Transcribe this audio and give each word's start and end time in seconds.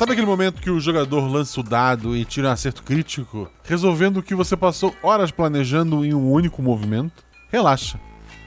Sabe 0.00 0.12
aquele 0.12 0.26
momento 0.26 0.62
que 0.62 0.70
o 0.70 0.80
jogador 0.80 1.30
lança 1.30 1.60
o 1.60 1.62
dado 1.62 2.16
e 2.16 2.24
tira 2.24 2.48
um 2.48 2.52
acerto 2.52 2.82
crítico, 2.82 3.50
resolvendo 3.62 4.16
o 4.16 4.22
que 4.22 4.34
você 4.34 4.56
passou 4.56 4.96
horas 5.02 5.30
planejando 5.30 6.02
em 6.06 6.14
um 6.14 6.32
único 6.32 6.62
movimento? 6.62 7.22
Relaxa. 7.52 8.00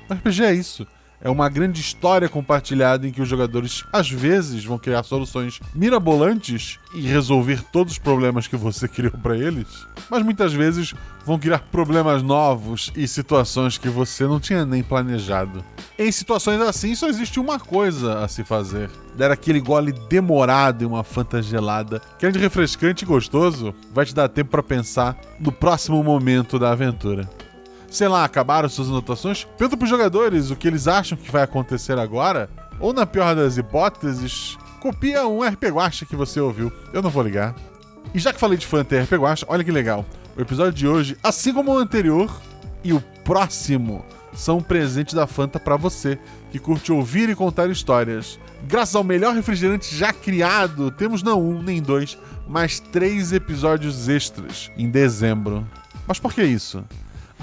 O 0.09 0.13
RPG 0.15 0.43
é 0.45 0.51
isso. 0.55 0.87
É 1.23 1.29
uma 1.29 1.47
grande 1.47 1.79
história 1.79 2.27
compartilhada 2.27 3.07
em 3.07 3.11
que 3.11 3.21
os 3.21 3.29
jogadores 3.29 3.85
às 3.93 4.11
vezes 4.11 4.65
vão 4.65 4.77
criar 4.77 5.03
soluções 5.03 5.61
mirabolantes 5.73 6.77
e 6.93 6.99
resolver 6.99 7.63
todos 7.71 7.93
os 7.93 7.99
problemas 7.99 8.45
que 8.45 8.57
você 8.57 8.89
criou 8.91 9.13
para 9.13 9.37
eles, 9.37 9.87
mas 10.09 10.21
muitas 10.21 10.51
vezes 10.51 10.93
vão 11.25 11.39
criar 11.39 11.59
problemas 11.59 12.21
novos 12.21 12.91
e 12.93 13.07
situações 13.07 13.77
que 13.77 13.87
você 13.87 14.25
não 14.25 14.37
tinha 14.37 14.65
nem 14.65 14.83
planejado. 14.83 15.63
Em 15.97 16.11
situações 16.11 16.59
assim 16.59 16.93
só 16.93 17.07
existe 17.07 17.39
uma 17.39 17.57
coisa 17.57 18.19
a 18.19 18.27
se 18.27 18.43
fazer: 18.43 18.89
dar 19.15 19.31
aquele 19.31 19.61
gole 19.61 19.93
demorado 20.09 20.83
em 20.83 20.87
uma 20.87 21.05
fanta 21.05 21.41
gelada, 21.41 22.01
que 22.19 22.25
além 22.25 22.33
de 22.33 22.39
refrescante 22.39 23.05
e 23.05 23.07
gostoso, 23.07 23.73
vai 23.93 24.05
te 24.05 24.13
dar 24.13 24.27
tempo 24.27 24.51
para 24.51 24.61
pensar 24.61 25.17
no 25.39 25.53
próximo 25.53 26.03
momento 26.03 26.59
da 26.59 26.71
aventura 26.71 27.29
sei 27.93 28.07
lá, 28.07 28.25
acabaram 28.25 28.67
suas 28.67 28.89
anotações, 28.89 29.45
pergunta 29.57 29.77
pros 29.77 29.89
jogadores 29.89 30.49
o 30.49 30.55
que 30.55 30.67
eles 30.67 30.87
acham 30.87 31.17
que 31.17 31.31
vai 31.31 31.43
acontecer 31.43 31.97
agora, 31.99 32.49
ou 32.79 32.91
na 32.91 33.05
pior 33.05 33.35
das 33.35 33.55
hipóteses, 33.55 34.57
copia 34.79 35.27
um 35.27 35.43
RP 35.43 35.65
Guacha 35.65 36.05
que 36.05 36.15
você 36.15 36.39
ouviu. 36.39 36.73
Eu 36.91 37.01
não 37.01 37.11
vou 37.11 37.23
ligar. 37.23 37.55
E 38.13 38.19
já 38.19 38.33
que 38.33 38.39
falei 38.39 38.57
de 38.57 38.65
fã 38.65 38.83
ter 38.83 39.03
RP 39.03 39.13
Guacha, 39.13 39.45
olha 39.47 39.63
que 39.63 39.71
legal. 39.71 40.03
O 40.35 40.41
episódio 40.41 40.73
de 40.73 40.87
hoje, 40.87 41.15
assim 41.21 41.53
como 41.53 41.71
o 41.71 41.77
anterior 41.77 42.35
e 42.83 42.91
o 42.91 42.99
próximo, 43.23 44.03
são 44.33 44.57
um 44.57 44.63
presente 44.63 45.13
da 45.15 45.27
Fanta 45.27 45.59
para 45.59 45.77
você 45.77 46.17
que 46.51 46.57
curte 46.57 46.91
ouvir 46.91 47.29
e 47.29 47.35
contar 47.35 47.69
histórias. 47.69 48.39
Graças 48.67 48.95
ao 48.95 49.03
melhor 49.03 49.35
refrigerante 49.35 49.95
já 49.95 50.11
criado, 50.11 50.89
temos 50.89 51.21
não 51.21 51.39
um 51.39 51.61
nem 51.61 51.79
dois, 51.81 52.17
mas 52.47 52.79
três 52.79 53.31
episódios 53.31 54.09
extras 54.09 54.71
em 54.75 54.89
dezembro. 54.89 55.67
Mas 56.07 56.19
por 56.19 56.33
que 56.33 56.43
isso? 56.43 56.83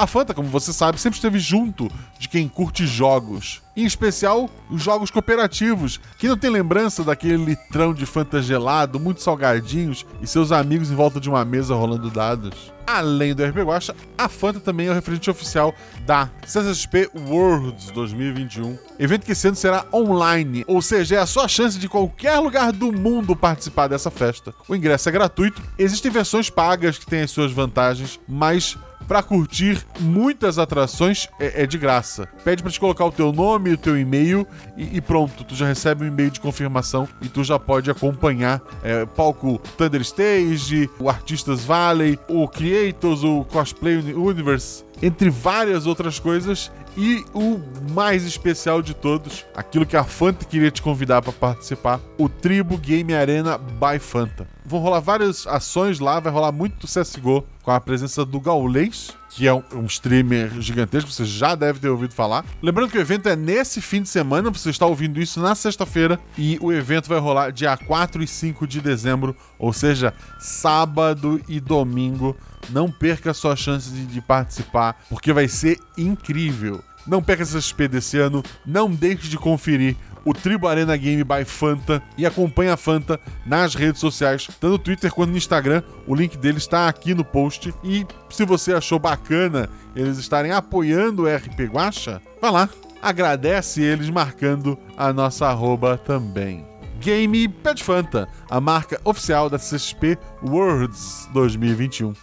A 0.01 0.06
Fanta, 0.06 0.33
como 0.33 0.48
você 0.48 0.73
sabe, 0.73 0.98
sempre 0.98 1.19
esteve 1.19 1.39
junto 1.39 1.87
de 2.19 2.27
quem 2.27 2.48
curte 2.48 2.87
jogos. 2.87 3.61
Em 3.77 3.84
especial, 3.84 4.48
os 4.70 4.83
jogos 4.83 5.11
cooperativos. 5.11 6.01
Quem 6.17 6.31
não 6.31 6.39
tem 6.39 6.48
lembrança 6.48 7.05
daquele 7.05 7.37
litrão 7.37 7.92
de 7.92 8.07
Fanta 8.07 8.41
gelado, 8.41 8.98
muito 8.98 9.20
salgadinhos 9.20 10.07
e 10.23 10.27
seus 10.27 10.53
amigos 10.53 10.91
em 10.91 10.95
volta 10.95 11.20
de 11.20 11.29
uma 11.29 11.45
mesa 11.45 11.75
rolando 11.75 12.11
dados? 12.11 12.73
Além 12.87 13.34
do 13.34 13.45
RP 13.45 13.59
Guacha, 13.59 13.95
a 14.17 14.27
Fanta 14.27 14.59
também 14.59 14.87
é 14.87 14.91
o 14.91 14.95
referente 14.95 15.29
oficial 15.29 15.75
da 16.07 16.31
CCXP 16.47 17.11
Worlds 17.29 17.91
2021. 17.91 18.79
Evento 18.98 19.27
que 19.27 19.33
esse 19.33 19.48
ano 19.48 19.57
será 19.57 19.85
online, 19.92 20.64
ou 20.67 20.81
seja, 20.81 21.17
é 21.17 21.19
a 21.19 21.27
sua 21.27 21.47
chance 21.47 21.79
de 21.79 21.91
qualquer 21.91 22.39
lugar 22.39 22.73
do 22.73 22.91
mundo 22.91 23.37
participar 23.37 23.87
dessa 23.87 24.11
festa. 24.11 24.55
O 24.67 24.75
ingresso 24.75 25.11
é 25.11 25.12
gratuito, 25.12 25.62
existem 25.79 26.11
versões 26.11 26.48
pagas 26.48 26.97
que 26.97 27.05
têm 27.05 27.20
as 27.20 27.31
suas 27.31 27.53
vantagens, 27.53 28.19
mas 28.27 28.79
para 29.06 29.23
curtir 29.23 29.84
muitas 29.98 30.59
atrações 30.59 31.29
é, 31.39 31.62
é, 31.62 31.67
de 31.67 31.77
graça. 31.79 32.29
Pede 32.45 32.62
para 32.62 32.70
te 32.70 32.79
colocar 32.79 33.05
o 33.05 33.12
teu 33.12 33.33
nome, 33.33 33.73
o 33.73 33.79
teu 33.79 33.98
e-mail 33.98 34.47
e, 34.77 34.97
e, 34.97 35.01
pronto, 35.01 35.45
tu 35.45 35.55
já 35.55 35.67
recebe 35.67 36.05
um 36.05 36.09
e-mail 36.09 36.31
de 36.31 36.41
confirmação 36.41 37.09
e 37.20 37.29
tu 37.29 37.42
já 37.42 37.59
pode 37.59 37.91
acompanhar 37.91 38.62
é, 38.83 39.05
palco 39.05 39.59
Thunder 39.77 40.01
Stage, 40.03 40.89
o 40.98 41.09
Artistas 41.09 41.65
Valley, 41.65 42.19
o 42.29 42.47
Creators, 42.48 43.25
o 43.25 43.45
Cosplay 43.45 43.97
Universe 43.97 44.84
entre 45.03 45.31
várias 45.31 45.87
outras 45.87 46.19
coisas. 46.19 46.70
E 46.97 47.25
o 47.33 47.61
mais 47.93 48.25
especial 48.25 48.83
de 48.83 48.95
todos, 48.95 49.47
aquilo 49.55 49.87
que 49.87 49.97
a 49.97 50.03
Fanta 50.03 50.45
queria 50.45 50.73
te 50.73 50.83
convidar 50.83 51.23
para 51.23 51.33
participar, 51.33 52.01
o 52.19 52.29
Tribo 52.29 52.77
Game 52.77 53.15
Arena 53.15 53.57
by 53.57 53.98
Fanta. 54.01 54.48
Vão 54.67 54.81
rolar 54.81 55.01
várias 55.01 55.47
ações 55.47 56.01
lá, 56.01 56.19
vai 56.19 56.33
rolar 56.33 56.51
muito 56.51 56.89
CSGO 56.89 57.47
com 57.62 57.70
a 57.70 57.81
presença 57.81 58.25
do 58.25 58.41
Gaulês, 58.41 59.17
que 59.30 59.46
é 59.46 59.55
um, 59.55 59.86
streamer 59.86 60.61
gigantesco, 60.61 61.11
você 61.11 61.24
já 61.24 61.55
deve 61.55 61.79
ter 61.79 61.89
ouvido 61.89 62.13
falar. 62.13 62.45
Lembrando 62.61 62.91
que 62.91 62.98
o 62.98 63.01
evento 63.01 63.29
é 63.29 63.36
nesse 63.36 63.80
fim 63.80 64.02
de 64.02 64.08
semana, 64.08 64.51
você 64.51 64.70
está 64.70 64.85
ouvindo 64.85 65.20
isso 65.20 65.41
na 65.41 65.55
sexta-feira, 65.55 66.18
e 66.36 66.58
o 66.61 66.73
evento 66.73 67.08
vai 67.08 67.18
rolar 67.18 67.51
dia 67.51 67.77
4 67.77 68.23
e 68.23 68.27
5 68.27 68.67
de 68.67 68.80
dezembro, 68.80 69.35
ou 69.58 69.73
seja, 69.73 70.13
sábado 70.39 71.41
e 71.48 71.61
domingo 71.61 72.36
não 72.68 72.91
perca 72.91 73.30
a 73.30 73.35
sua 73.35 73.55
chance 73.55 73.91
de, 73.91 74.05
de 74.05 74.20
participar, 74.20 75.01
porque 75.08 75.33
vai 75.33 75.47
ser 75.47 75.79
incrível. 75.97 76.83
Não 77.07 77.23
perca 77.23 77.42
essa 77.42 77.61
XP 77.61 77.89
desse 77.89 78.18
ano, 78.18 78.42
não 78.67 78.91
deixe 78.91 79.29
de 79.29 79.39
conferir 79.39 79.97
o 80.30 80.33
Tribo 80.33 80.68
Arena 80.68 80.96
Game 80.96 81.24
by 81.24 81.45
Fanta 81.45 82.01
e 82.17 82.24
acompanhe 82.24 82.70
a 82.70 82.77
Fanta 82.77 83.18
nas 83.45 83.74
redes 83.74 84.01
sociais, 84.01 84.46
tanto 84.46 84.68
no 84.68 84.79
Twitter 84.79 85.13
quanto 85.13 85.30
no 85.30 85.36
Instagram. 85.36 85.83
O 86.07 86.14
link 86.14 86.39
deles 86.39 86.63
está 86.63 86.89
aqui 86.89 87.14
no 87.14 87.24
post. 87.24 87.74
E 87.83 88.07
se 88.30 88.45
você 88.45 88.73
achou 88.73 89.01
bacana 89.01 89.68
eles 89.96 90.18
estarem 90.18 90.52
apoiando 90.52 91.24
o 91.24 91.27
RP 91.27 91.63
Guacha, 91.63 92.23
vá 92.41 92.48
lá, 92.48 92.68
agradece 93.02 93.83
eles 93.83 94.08
marcando 94.08 94.79
a 94.96 95.13
nossa 95.13 95.48
arroba 95.48 95.98
também. 95.98 96.64
Game 97.01 97.48
Pet 97.48 97.83
Fanta, 97.83 98.29
a 98.48 98.61
marca 98.61 99.01
oficial 99.05 99.51
da 99.51 99.58
CXP 99.58 100.17
Worlds 100.45 101.29
2021. 101.33 102.14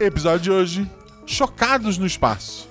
Episódio 0.00 0.40
de 0.40 0.50
hoje: 0.50 0.90
Chocados 1.26 1.98
no 1.98 2.06
Espaço. 2.06 2.66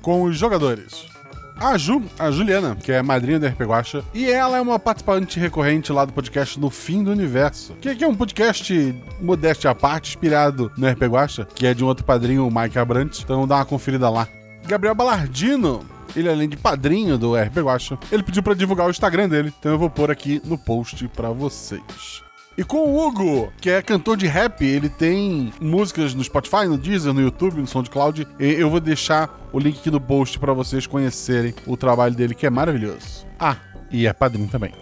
Com 0.00 0.22
os 0.22 0.38
jogadores. 0.38 1.13
A 1.56 1.78
Ju, 1.78 2.02
a 2.18 2.30
Juliana, 2.30 2.74
que 2.74 2.90
é 2.90 3.00
madrinha 3.00 3.38
do 3.38 3.46
RP 3.46 3.60
Guacha, 3.62 4.04
e 4.12 4.28
ela 4.28 4.58
é 4.58 4.60
uma 4.60 4.78
participante 4.78 5.38
recorrente 5.38 5.92
lá 5.92 6.04
do 6.04 6.12
podcast 6.12 6.58
No 6.58 6.68
Fim 6.68 7.04
do 7.04 7.12
Universo, 7.12 7.74
que, 7.80 8.02
é 8.02 8.08
um 8.08 8.14
podcast 8.14 8.94
modéstia 9.20 9.70
à 9.70 9.74
parte, 9.74 10.10
inspirado 10.10 10.72
no 10.76 10.88
RP 10.88 11.02
Guacha, 11.04 11.46
que 11.54 11.66
é 11.66 11.72
de 11.72 11.84
um 11.84 11.86
outro 11.86 12.04
padrinho, 12.04 12.46
o 12.46 12.52
Mike 12.52 12.78
Abrantes, 12.78 13.20
então 13.22 13.46
dá 13.46 13.56
uma 13.56 13.64
conferida 13.64 14.10
lá. 14.10 14.26
Gabriel 14.66 14.94
Balardino, 14.96 15.86
ele 16.16 16.28
além 16.28 16.48
de 16.48 16.56
padrinho 16.56 17.16
do 17.16 17.34
RP 17.36 17.58
Guacha, 17.58 17.98
ele 18.10 18.24
pediu 18.24 18.42
para 18.42 18.54
divulgar 18.54 18.88
o 18.88 18.90
Instagram 18.90 19.28
dele, 19.28 19.52
então 19.58 19.72
eu 19.72 19.78
vou 19.78 19.88
pôr 19.88 20.10
aqui 20.10 20.42
no 20.44 20.58
post 20.58 21.06
para 21.08 21.30
vocês. 21.30 22.23
E 22.56 22.62
com 22.62 22.78
o 22.78 23.04
Hugo, 23.04 23.52
que 23.60 23.68
é 23.68 23.82
cantor 23.82 24.16
de 24.16 24.28
rap, 24.28 24.64
ele 24.64 24.88
tem 24.88 25.52
músicas 25.60 26.14
no 26.14 26.22
Spotify, 26.22 26.66
no 26.68 26.78
Deezer, 26.78 27.12
no 27.12 27.20
YouTube, 27.20 27.60
no 27.60 27.66
SoundCloud. 27.66 28.28
E 28.38 28.44
eu 28.44 28.70
vou 28.70 28.78
deixar 28.78 29.48
o 29.52 29.58
link 29.58 29.80
aqui 29.80 29.90
no 29.90 30.00
post 30.00 30.38
para 30.38 30.52
vocês 30.52 30.86
conhecerem 30.86 31.52
o 31.66 31.76
trabalho 31.76 32.14
dele, 32.14 32.32
que 32.32 32.46
é 32.46 32.50
maravilhoso. 32.50 33.26
Ah, 33.40 33.56
e 33.90 34.06
é 34.06 34.12
padrinho 34.12 34.48
também. 34.48 34.72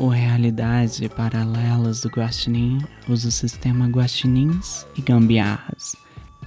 O 0.00 0.08
Realidade 0.08 1.08
Paralelas 1.08 2.00
do 2.00 2.08
Guaxinim 2.08 2.84
usa 3.08 3.28
o 3.28 3.32
sistema 3.32 3.86
Guaxinins 3.86 4.84
e 4.96 5.00
Gambiarras. 5.00 5.94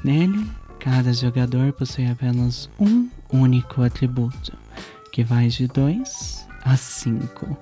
Nele, 0.03 0.45
cada 0.77 1.13
jogador 1.13 1.71
possui 1.71 2.05
apenas 2.05 2.69
um 2.77 3.07
único 3.31 3.81
atributo, 3.81 4.51
que 5.13 5.23
vai 5.23 5.47
de 5.47 5.67
2 5.67 6.47
a 6.65 6.75
5. 6.75 7.57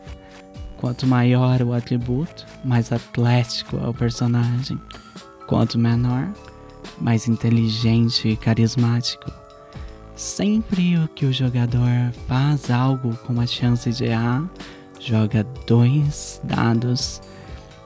Quanto 0.77 1.07
maior 1.07 1.61
o 1.61 1.73
atributo, 1.73 2.45
mais 2.63 2.91
atlético 2.91 3.77
é 3.77 3.87
o 3.87 3.93
personagem. 3.93 4.79
Quanto 5.47 5.77
menor, 5.77 6.27
mais 6.99 7.27
inteligente 7.27 8.27
e 8.27 8.35
carismático. 8.35 9.31
Sempre 10.15 10.97
o 10.97 11.07
que 11.09 11.25
o 11.25 11.33
jogador 11.33 12.13
faz 12.27 12.69
algo 12.71 13.15
com 13.17 13.39
a 13.39 13.45
chance 13.45 13.91
de 13.91 14.05
errar, 14.05 14.49
joga 14.99 15.43
dois 15.67 16.39
dados 16.43 17.21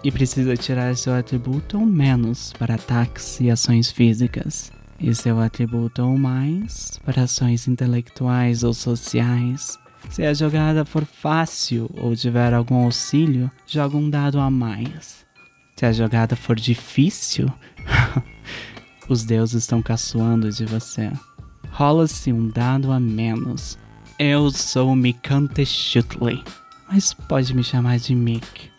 e 0.04 0.12
precisa 0.12 0.56
tirar 0.56 0.96
seu 0.96 1.14
atributo 1.14 1.78
ou 1.78 1.86
menos 1.86 2.54
para 2.58 2.76
ataques 2.76 3.40
e 3.40 3.50
ações 3.50 3.92
físicas, 3.92 4.72
e 5.00 5.14
seu 5.16 5.40
atributo 5.40 6.04
ou 6.04 6.18
mais 6.18 7.00
para 7.04 7.24
ações 7.24 7.68
intelectuais 7.68 8.64
ou 8.64 8.74
sociais. 8.74 9.78
Se 10.10 10.26
a 10.26 10.34
jogada 10.34 10.84
for 10.84 11.06
fácil 11.06 11.90
ou 11.94 12.16
tiver 12.16 12.54
algum 12.54 12.84
auxílio, 12.84 13.50
joga 13.66 13.96
um 13.96 14.10
dado 14.10 14.40
a 14.40 14.50
mais. 14.50 15.26
Se 15.76 15.86
a 15.86 15.94
jogada 15.94 16.36
for 16.36 16.56
difícil, 16.56 17.48
os 19.08 19.24
deuses 19.24 19.64
estão 19.64 19.82
caçoando 19.82 20.52
de 20.52 20.66
você. 20.66 21.12
Rola-se 21.72 22.34
um 22.34 22.48
dado 22.48 22.92
a 22.92 23.00
menos. 23.00 23.78
Eu 24.18 24.50
sou 24.50 24.96
Mikante 24.96 25.66
Shutley, 25.66 26.44
mas 26.92 27.14
pode 27.14 27.56
me 27.56 27.64
chamar 27.64 28.00
de 28.00 28.16
Mick. 28.16 28.70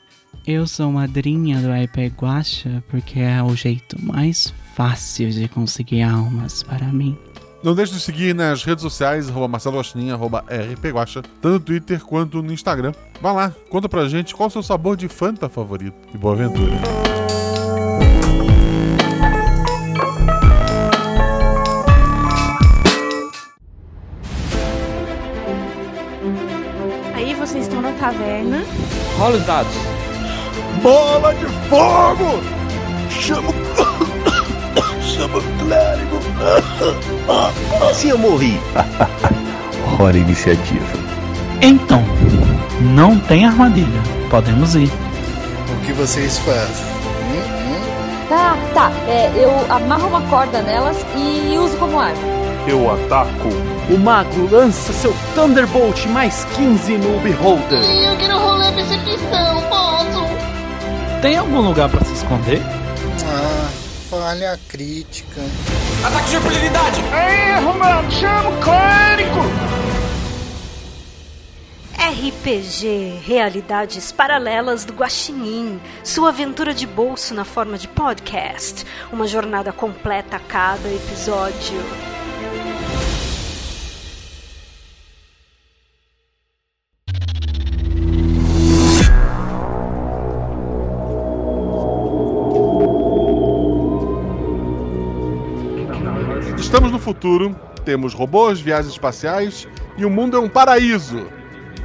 Eu 0.47 0.67
sou 0.67 0.91
madrinha 0.91 1.61
do 1.61 1.75
IP 1.75 2.09
Guacha 2.09 2.83
porque 2.89 3.21
é 3.21 3.43
o 3.43 3.55
jeito 3.55 3.97
mais 4.03 4.53
fácil 4.75 5.31
de 5.31 5.49
conseguir 5.49 6.03
almas 6.03 6.63
para 6.63 6.93
mim. 6.93 7.17
Não 7.63 7.75
deixe 7.75 7.93
de 7.93 8.01
seguir 8.01 8.35
nas 8.35 8.65
redes 8.65 8.81
sociais, 8.81 9.29
arroba 9.29 9.47
Marcelo 9.47 9.77
Guaxinim, 9.77 10.11
arroba 10.11 10.43
rpguacha, 10.49 11.21
tanto 11.43 11.49
no 11.51 11.61
Twitter 11.61 12.03
quanto 12.03 12.43
no 12.43 12.53
Instagram. 12.53 12.93
Vá 13.21 13.33
lá, 13.33 13.55
conta 13.69 13.87
pra 13.87 14.09
gente 14.09 14.35
qual 14.35 14.49
o 14.49 14.51
seu 14.51 14.63
sabor 14.63 14.97
de 14.97 15.09
Fanta 15.09 15.47
favorito. 15.47 15.95
E 16.15 16.17
boa 16.17 16.35
aventura. 16.35 16.73
Aí 27.15 27.35
vocês 27.35 27.67
estão 27.67 27.83
na 27.83 27.93
taverna. 27.93 28.65
Rola 29.19 29.37
os 29.37 29.45
dados. 29.45 29.75
Bola 30.83 31.35
de 31.35 31.45
fogo! 31.69 32.41
Chama. 33.11 33.53
Chama 35.21 35.39
clérigo! 35.59 36.19
Se 37.93 38.09
eu 38.09 38.17
morri. 38.17 38.59
Hora 40.01 40.17
iniciativa. 40.17 40.87
Então, 41.61 42.03
não 42.81 43.19
tem 43.19 43.45
armadilha. 43.45 44.01
Podemos 44.31 44.75
ir. 44.75 44.91
O 45.71 45.85
que 45.85 45.93
vocês 45.93 46.39
fazem? 46.39 46.87
Hum, 47.27 47.37
hum? 47.37 48.29
Tá, 48.31 48.57
tá. 48.73 48.91
É, 49.07 49.31
eu 49.37 49.51
amarro 49.69 50.09
uma 50.09 50.23
corda 50.23 50.63
nelas 50.63 50.97
e 51.15 51.59
uso 51.59 51.77
como 51.77 52.01
arma. 52.01 52.23
Eu 52.67 52.91
ataco. 52.91 53.51
O 53.91 53.99
mago 53.99 54.49
lança 54.51 54.91
seu 54.95 55.15
Thunderbolt 55.35 56.07
mais 56.07 56.47
15 56.57 56.97
no 56.97 57.21
Beholder. 57.21 57.83
Eu 57.83 58.17
quero 58.17 58.39
rolar 58.39 58.73
percepção, 58.73 59.63
posso? 59.69 61.21
Tem 61.21 61.37
algum 61.37 61.61
lugar 61.61 61.91
para 61.91 62.03
se 62.07 62.15
esconder? 62.15 62.63
Ah, 63.27 63.69
falha 64.11 64.59
crítica. 64.69 65.41
Ataque 66.05 66.31
de 66.31 66.37
impunidade! 66.37 67.01
Erro, 67.01 67.79
mano! 67.79 68.11
Chama 68.11 68.51
o 68.51 68.61
clérigo! 68.61 69.41
RPG 71.97 73.21
Realidades 73.25 74.11
Paralelas 74.11 74.85
do 74.85 74.95
Guaxinim, 74.95 75.81
sua 76.03 76.31
aventura 76.31 76.75
de 76.75 76.89
bolso 76.89 77.33
na 77.35 77.45
forma 77.45 77.79
de 77.79 77.87
podcast, 77.87 78.85
uma 79.13 79.29
jornada 79.29 79.73
completa 79.73 80.39
a 80.39 80.41
cada 80.41 80.89
episódio. 80.89 82.20
Estamos 96.81 96.99
no 96.99 97.05
futuro, 97.05 97.55
temos 97.85 98.15
robôs, 98.15 98.59
viagens 98.59 98.95
espaciais 98.95 99.69
e 99.99 100.05
o 100.07 100.09
mundo 100.09 100.39
é 100.39 100.41
um 100.41 100.49
paraíso 100.49 101.27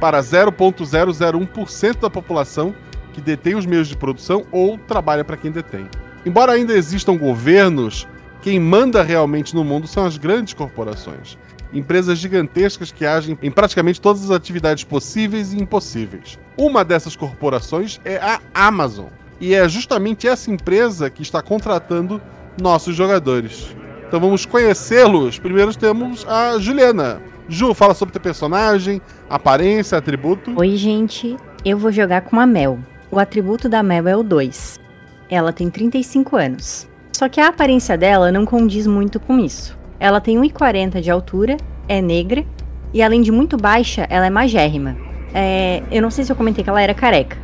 para 0.00 0.22
0,001% 0.22 2.00
da 2.00 2.08
população 2.08 2.74
que 3.12 3.20
detém 3.20 3.54
os 3.54 3.66
meios 3.66 3.88
de 3.88 3.94
produção 3.94 4.46
ou 4.50 4.78
trabalha 4.78 5.22
para 5.22 5.36
quem 5.36 5.50
detém. 5.50 5.86
Embora 6.24 6.52
ainda 6.52 6.72
existam 6.72 7.14
governos, 7.14 8.08
quem 8.40 8.58
manda 8.58 9.02
realmente 9.02 9.54
no 9.54 9.62
mundo 9.62 9.86
são 9.86 10.06
as 10.06 10.16
grandes 10.16 10.54
corporações. 10.54 11.36
Empresas 11.74 12.16
gigantescas 12.16 12.90
que 12.90 13.04
agem 13.04 13.38
em 13.42 13.50
praticamente 13.50 14.00
todas 14.00 14.24
as 14.24 14.30
atividades 14.30 14.82
possíveis 14.84 15.52
e 15.52 15.60
impossíveis. 15.60 16.38
Uma 16.56 16.82
dessas 16.82 17.14
corporações 17.14 18.00
é 18.02 18.16
a 18.16 18.40
Amazon. 18.54 19.08
E 19.38 19.54
é 19.54 19.68
justamente 19.68 20.26
essa 20.26 20.50
empresa 20.50 21.10
que 21.10 21.20
está 21.20 21.42
contratando 21.42 22.18
nossos 22.58 22.96
jogadores. 22.96 23.76
Então 24.06 24.20
vamos 24.20 24.46
conhecê-los. 24.46 25.38
Primeiro 25.38 25.76
temos 25.76 26.26
a 26.28 26.58
Juliana. 26.58 27.20
Ju, 27.48 27.74
fala 27.74 27.94
sobre 27.94 28.12
teu 28.12 28.20
personagem, 28.20 29.00
aparência, 29.28 29.98
atributo. 29.98 30.52
Oi, 30.56 30.76
gente. 30.76 31.36
Eu 31.64 31.78
vou 31.78 31.90
jogar 31.90 32.22
com 32.22 32.38
a 32.38 32.46
Mel. 32.46 32.78
O 33.10 33.18
atributo 33.18 33.68
da 33.68 33.82
Mel 33.82 34.06
é 34.08 34.16
o 34.16 34.22
2. 34.22 34.80
Ela 35.28 35.52
tem 35.52 35.68
35 35.68 36.36
anos. 36.36 36.88
Só 37.12 37.28
que 37.28 37.40
a 37.40 37.48
aparência 37.48 37.96
dela 37.96 38.30
não 38.30 38.44
condiz 38.44 38.86
muito 38.86 39.18
com 39.18 39.38
isso. 39.38 39.76
Ela 39.98 40.20
tem 40.20 40.38
1,40 40.38 41.00
de 41.00 41.10
altura, 41.10 41.56
é 41.88 42.00
negra 42.00 42.44
e 42.92 43.02
além 43.02 43.22
de 43.22 43.32
muito 43.32 43.56
baixa, 43.56 44.06
ela 44.08 44.26
é 44.26 44.30
magérrima. 44.30 44.96
É, 45.34 45.82
eu 45.90 46.00
não 46.00 46.10
sei 46.10 46.24
se 46.24 46.32
eu 46.32 46.36
comentei 46.36 46.62
que 46.62 46.70
ela 46.70 46.80
era 46.80 46.94
careca. 46.94 47.36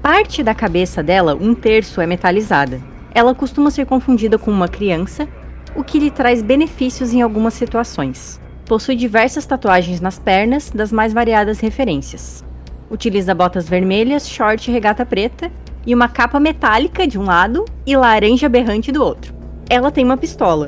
Parte 0.00 0.42
da 0.42 0.54
cabeça 0.54 1.02
dela, 1.02 1.34
um 1.34 1.54
terço, 1.54 2.00
é 2.00 2.06
metalizada. 2.06 2.80
Ela 3.14 3.34
costuma 3.34 3.70
ser 3.70 3.86
confundida 3.86 4.38
com 4.38 4.50
uma 4.50 4.68
criança, 4.68 5.28
o 5.74 5.82
que 5.82 5.98
lhe 5.98 6.10
traz 6.10 6.42
benefícios 6.42 7.12
em 7.12 7.22
algumas 7.22 7.54
situações. 7.54 8.40
Possui 8.66 8.96
diversas 8.96 9.44
tatuagens 9.44 10.00
nas 10.00 10.18
pernas, 10.18 10.70
das 10.70 10.90
mais 10.90 11.12
variadas 11.12 11.60
referências. 11.60 12.44
Utiliza 12.90 13.34
botas 13.34 13.68
vermelhas, 13.68 14.28
short 14.28 14.70
e 14.70 14.72
regata 14.72 15.04
preta, 15.04 15.50
e 15.86 15.94
uma 15.94 16.08
capa 16.08 16.40
metálica 16.40 17.06
de 17.06 17.18
um 17.18 17.24
lado 17.24 17.64
e 17.84 17.96
laranja 17.96 18.48
berrante 18.48 18.90
do 18.90 19.02
outro. 19.02 19.34
Ela 19.68 19.90
tem 19.90 20.04
uma 20.04 20.16
pistola. 20.16 20.66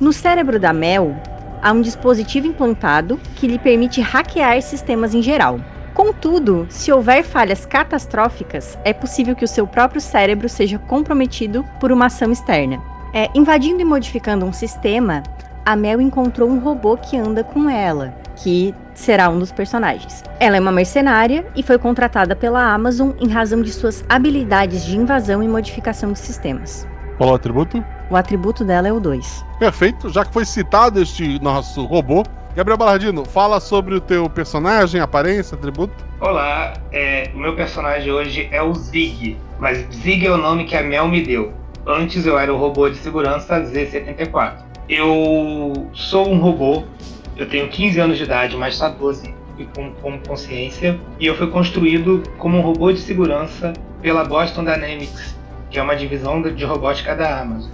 No 0.00 0.12
cérebro 0.12 0.58
da 0.58 0.72
Mel, 0.72 1.14
há 1.62 1.70
um 1.70 1.80
dispositivo 1.80 2.48
implantado 2.48 3.20
que 3.36 3.46
lhe 3.46 3.58
permite 3.58 4.00
hackear 4.00 4.60
sistemas 4.62 5.14
em 5.14 5.22
geral. 5.22 5.60
Contudo, 5.94 6.66
se 6.70 6.90
houver 6.90 7.22
falhas 7.22 7.66
catastróficas, 7.66 8.76
é 8.82 8.92
possível 8.92 9.36
que 9.36 9.44
o 9.44 9.48
seu 9.48 9.66
próprio 9.66 10.00
cérebro 10.00 10.48
seja 10.48 10.78
comprometido 10.78 11.64
por 11.78 11.92
uma 11.92 12.06
ação 12.06 12.32
externa. 12.32 12.91
É, 13.14 13.28
invadindo 13.34 13.82
e 13.82 13.84
modificando 13.84 14.46
um 14.46 14.52
sistema, 14.54 15.22
a 15.66 15.76
Mel 15.76 16.00
encontrou 16.00 16.48
um 16.48 16.58
robô 16.58 16.96
que 16.96 17.14
anda 17.14 17.44
com 17.44 17.68
ela, 17.68 18.14
que 18.36 18.74
será 18.94 19.28
um 19.28 19.38
dos 19.38 19.52
personagens. 19.52 20.24
Ela 20.40 20.56
é 20.56 20.60
uma 20.60 20.72
mercenária 20.72 21.46
e 21.54 21.62
foi 21.62 21.76
contratada 21.76 22.34
pela 22.34 22.72
Amazon 22.72 23.10
em 23.20 23.28
razão 23.28 23.60
de 23.60 23.70
suas 23.70 24.02
habilidades 24.08 24.82
de 24.86 24.96
invasão 24.96 25.42
e 25.42 25.48
modificação 25.48 26.12
de 26.12 26.20
sistemas. 26.20 26.88
Qual 27.18 27.28
é 27.28 27.32
o 27.32 27.36
atributo? 27.36 27.84
O 28.10 28.16
atributo 28.16 28.64
dela 28.64 28.88
é 28.88 28.92
o 28.92 28.98
2. 28.98 29.44
Perfeito, 29.58 30.08
já 30.08 30.24
que 30.24 30.32
foi 30.32 30.46
citado 30.46 31.00
este 31.00 31.38
nosso 31.42 31.84
robô, 31.84 32.24
Gabriel 32.56 32.78
Balardino, 32.78 33.26
fala 33.26 33.60
sobre 33.60 33.94
o 33.94 34.00
teu 34.00 34.28
personagem, 34.30 35.02
aparência, 35.02 35.54
atributo. 35.54 35.94
Olá, 36.18 36.72
é, 36.90 37.30
o 37.34 37.38
meu 37.38 37.54
personagem 37.54 38.10
hoje 38.10 38.48
é 38.50 38.62
o 38.62 38.74
Zig, 38.74 39.36
mas 39.60 39.86
Zig 39.94 40.26
é 40.26 40.30
o 40.30 40.38
nome 40.38 40.64
que 40.64 40.76
a 40.76 40.82
Mel 40.82 41.08
me 41.08 41.22
deu. 41.22 41.61
Antes 41.86 42.26
eu 42.26 42.38
era 42.38 42.54
o 42.54 42.56
robô 42.56 42.88
de 42.88 42.96
segurança 42.96 43.60
Z74. 43.60 44.58
Eu 44.88 45.88
sou 45.92 46.28
um 46.28 46.38
robô, 46.38 46.84
eu 47.36 47.48
tenho 47.48 47.68
15 47.68 47.98
anos 47.98 48.18
de 48.18 48.22
idade, 48.22 48.56
mas 48.56 48.74
está 48.74 48.88
12 48.88 49.34
e 49.58 49.64
com, 49.64 49.90
com 49.94 50.18
consciência, 50.20 50.98
e 51.18 51.26
eu 51.26 51.36
fui 51.36 51.48
construído 51.48 52.22
como 52.38 52.58
um 52.58 52.60
robô 52.60 52.92
de 52.92 53.00
segurança 53.00 53.72
pela 54.00 54.24
Boston 54.24 54.64
Dynamics, 54.64 55.36
que 55.70 55.78
é 55.78 55.82
uma 55.82 55.96
divisão 55.96 56.40
de 56.40 56.64
robótica 56.64 57.16
da 57.16 57.40
Amazon. 57.40 57.72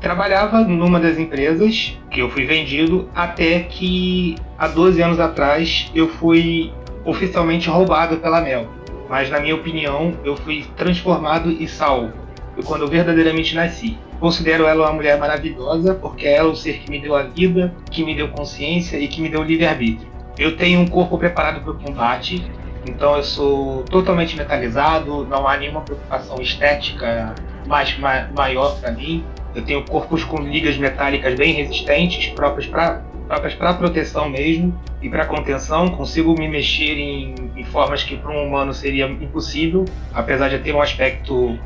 Trabalhava 0.00 0.60
numa 0.60 0.98
das 0.98 1.18
empresas 1.18 1.98
que 2.10 2.20
eu 2.20 2.30
fui 2.30 2.46
vendido 2.46 3.08
até 3.14 3.60
que 3.60 4.36
há 4.58 4.68
12 4.68 5.02
anos 5.02 5.20
atrás 5.20 5.90
eu 5.94 6.08
fui 6.08 6.72
oficialmente 7.04 7.68
roubado 7.68 8.16
pela 8.16 8.40
Mel. 8.40 8.66
Mas 9.08 9.30
na 9.30 9.38
minha 9.38 9.54
opinião, 9.54 10.14
eu 10.24 10.34
fui 10.34 10.64
transformado 10.76 11.50
e 11.50 11.68
salvo 11.68 12.23
quando 12.62 12.82
eu 12.82 12.88
verdadeiramente 12.88 13.54
nasci. 13.54 13.98
Considero 14.20 14.66
ela 14.66 14.86
uma 14.86 14.92
mulher 14.92 15.18
maravilhosa 15.18 15.94
porque 15.94 16.26
ela 16.26 16.48
é 16.48 16.52
o 16.52 16.54
ser 16.54 16.78
que 16.78 16.90
me 16.90 17.00
deu 17.00 17.14
a 17.14 17.22
vida, 17.22 17.74
que 17.90 18.04
me 18.04 18.14
deu 18.14 18.28
consciência 18.28 18.96
e 18.98 19.08
que 19.08 19.20
me 19.20 19.28
deu 19.28 19.42
livre-arbítrio. 19.42 20.08
Eu 20.38 20.56
tenho 20.56 20.80
um 20.80 20.86
corpo 20.86 21.18
preparado 21.18 21.60
para 21.62 21.72
o 21.72 21.74
combate, 21.74 22.44
então 22.88 23.16
eu 23.16 23.22
sou 23.22 23.82
totalmente 23.84 24.36
metalizado, 24.36 25.24
não 25.26 25.46
há 25.46 25.56
nenhuma 25.56 25.80
preocupação 25.80 26.40
estética 26.40 27.34
mais 27.66 27.96
ma 27.98 28.28
maior 28.34 28.78
para 28.80 28.90
mim. 28.90 29.24
Eu 29.54 29.62
tenho 29.62 29.84
corpos 29.84 30.24
com 30.24 30.38
ligas 30.38 30.76
metálicas 30.76 31.34
bem 31.34 31.54
resistentes, 31.54 32.32
próprias 32.34 32.66
para 32.66 33.02
próprias 33.26 33.54
para 33.54 33.74
proteção 33.74 34.28
mesmo 34.28 34.78
e 35.00 35.08
para 35.08 35.24
contenção. 35.24 35.88
Consigo 35.88 36.34
me 36.38 36.48
mexer 36.48 36.98
em, 36.98 37.34
em 37.56 37.64
formas 37.64 38.02
que 38.02 38.16
para 38.16 38.32
um 38.32 38.46
humano 38.46 38.74
seria 38.74 39.06
impossível, 39.06 39.84
apesar 40.12 40.48
de 40.48 40.58
ter 40.58 40.74
um 40.74 40.82
aspecto 40.82 41.58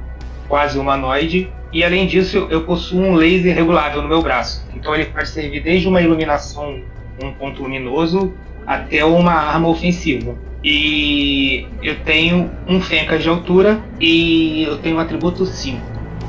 quase 0.49 0.79
humanoide. 0.79 1.51
E 1.73 1.85
além 1.85 2.07
disso, 2.07 2.49
eu 2.51 2.63
possuo 2.63 3.01
um 3.01 3.15
laser 3.15 3.55
regulável 3.55 4.03
no 4.03 4.09
meu 4.09 4.23
braço. 4.23 4.67
Então 4.75 4.95
ele 4.95 5.05
pode 5.07 5.29
servir 5.29 5.63
desde 5.63 5.87
uma 5.87 6.01
iluminação, 6.01 6.81
um 7.23 7.33
ponto 7.33 7.63
luminoso, 7.63 8.33
até 8.67 9.05
uma 9.05 9.33
arma 9.33 9.69
ofensiva. 9.69 10.35
E 10.65 11.67
eu 11.83 12.01
tenho 12.01 12.51
um 12.67 12.81
Fenka 12.81 13.19
de 13.19 13.29
altura 13.29 13.81
e 14.01 14.65
eu 14.65 14.79
tenho 14.79 14.97
um 14.97 14.99
atributo 14.99 15.47
5. 15.47 15.81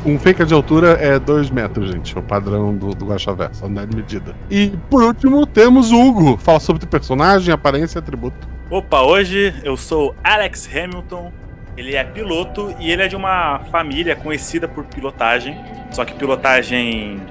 Um 0.06 0.18
Fenka 0.18 0.46
de 0.46 0.54
altura 0.54 0.92
é 0.92 1.20
2 1.20 1.50
metros, 1.50 1.92
gente. 1.92 2.16
É 2.16 2.20
o 2.20 2.24
padrão 2.24 2.76
do, 2.76 2.90
do 2.90 3.06
Guaxaversa, 3.06 3.66
a 3.66 3.86
de 3.86 3.96
medida. 3.96 4.36
E 4.50 4.72
por 4.90 5.04
último, 5.04 5.46
temos 5.46 5.92
o 5.92 6.00
Hugo. 6.00 6.38
Fala 6.38 6.60
sobre 6.60 6.86
o 6.86 6.88
personagem, 6.88 7.54
aparência 7.54 7.98
e 7.98 8.00
atributo. 8.00 8.48
Opa, 8.70 9.02
hoje 9.02 9.54
eu 9.64 9.76
sou 9.76 10.16
Alex 10.24 10.70
Hamilton, 10.74 11.34
ele 11.80 11.96
é 11.96 12.04
piloto 12.04 12.76
e 12.78 12.92
ele 12.92 13.04
é 13.04 13.08
de 13.08 13.16
uma 13.16 13.60
família 13.72 14.14
conhecida 14.14 14.68
por 14.68 14.84
pilotagem, 14.84 15.58
só 15.92 16.04
que 16.04 16.14
pilotagem 16.14 17.22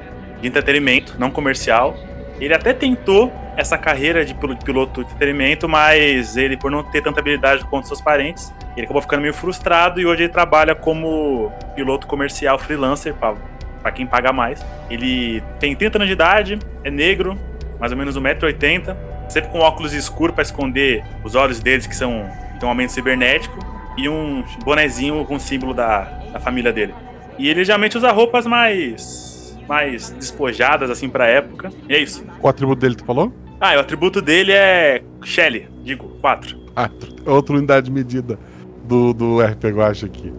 de 0.40 0.48
entretenimento, 0.48 1.16
não 1.18 1.30
comercial. 1.30 1.94
Ele 2.40 2.54
até 2.54 2.72
tentou 2.72 3.30
essa 3.58 3.76
carreira 3.76 4.24
de 4.24 4.34
piloto 4.64 5.04
de 5.04 5.10
entretenimento, 5.10 5.68
mas 5.68 6.34
ele, 6.38 6.56
por 6.56 6.70
não 6.70 6.82
ter 6.82 7.02
tanta 7.02 7.20
habilidade 7.20 7.62
quanto 7.66 7.88
seus 7.88 8.00
parentes, 8.00 8.50
ele 8.74 8.86
acabou 8.86 9.02
ficando 9.02 9.20
meio 9.20 9.34
frustrado 9.34 10.00
e 10.00 10.06
hoje 10.06 10.22
ele 10.22 10.32
trabalha 10.32 10.74
como 10.74 11.52
piloto 11.74 12.06
comercial 12.06 12.58
freelancer 12.58 13.14
para 13.14 13.92
quem 13.92 14.06
paga 14.06 14.32
mais. 14.32 14.64
Ele 14.88 15.42
tem 15.60 15.76
30 15.76 15.98
anos 15.98 16.08
de 16.08 16.14
idade, 16.14 16.58
é 16.82 16.90
negro, 16.90 17.38
mais 17.78 17.92
ou 17.92 17.98
menos 17.98 18.16
1,80m, 18.16 18.96
sempre 19.28 19.50
com 19.50 19.58
óculos 19.58 19.92
escuros 19.92 20.34
para 20.34 20.42
esconder 20.42 21.04
os 21.22 21.34
olhos 21.34 21.60
deles, 21.60 21.86
que 21.86 21.94
são 21.94 22.30
de 22.58 22.64
um 22.64 22.68
aumento 22.68 22.92
cibernético 22.92 23.77
e 23.98 24.08
um 24.08 24.44
bonezinho 24.64 25.24
com 25.24 25.34
o 25.34 25.40
símbolo 25.40 25.74
da, 25.74 26.02
da 26.32 26.40
família 26.40 26.72
dele. 26.72 26.94
E 27.38 27.48
ele 27.48 27.64
geralmente 27.64 27.98
usa 27.98 28.10
roupas 28.12 28.46
mais 28.46 29.28
mais 29.68 30.10
despojadas 30.10 30.90
assim 30.90 31.10
pra 31.10 31.26
época. 31.26 31.70
E 31.88 31.94
é 31.94 31.98
isso. 31.98 32.24
O 32.40 32.48
atributo 32.48 32.80
dele 32.80 32.94
tu 32.94 33.04
falou? 33.04 33.32
Ah, 33.60 33.74
o 33.76 33.80
atributo 33.80 34.22
dele 34.22 34.52
é 34.52 35.02
Shelly, 35.22 35.68
digo, 35.82 36.08
4. 36.20 36.56
Ah, 36.74 36.88
outra 37.26 37.56
unidade 37.56 37.86
de 37.86 37.92
medida 37.92 38.38
do, 38.84 39.12
do 39.12 39.40
RP 39.42 39.64
Guacha 39.66 40.06
aqui. 40.06 40.32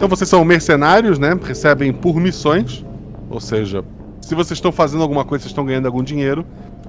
Então 0.00 0.08
vocês 0.08 0.30
são 0.30 0.42
mercenários, 0.46 1.18
né? 1.18 1.38
Recebem 1.42 1.92
por 1.92 2.16
missões. 2.16 2.82
Ou 3.28 3.38
seja, 3.38 3.84
se 4.22 4.34
vocês 4.34 4.56
estão 4.56 4.72
fazendo 4.72 5.02
alguma 5.02 5.26
coisa, 5.26 5.42
vocês 5.42 5.50
estão 5.50 5.62
ganhando 5.62 5.84
algum 5.84 6.02
dinheiro. 6.02 6.42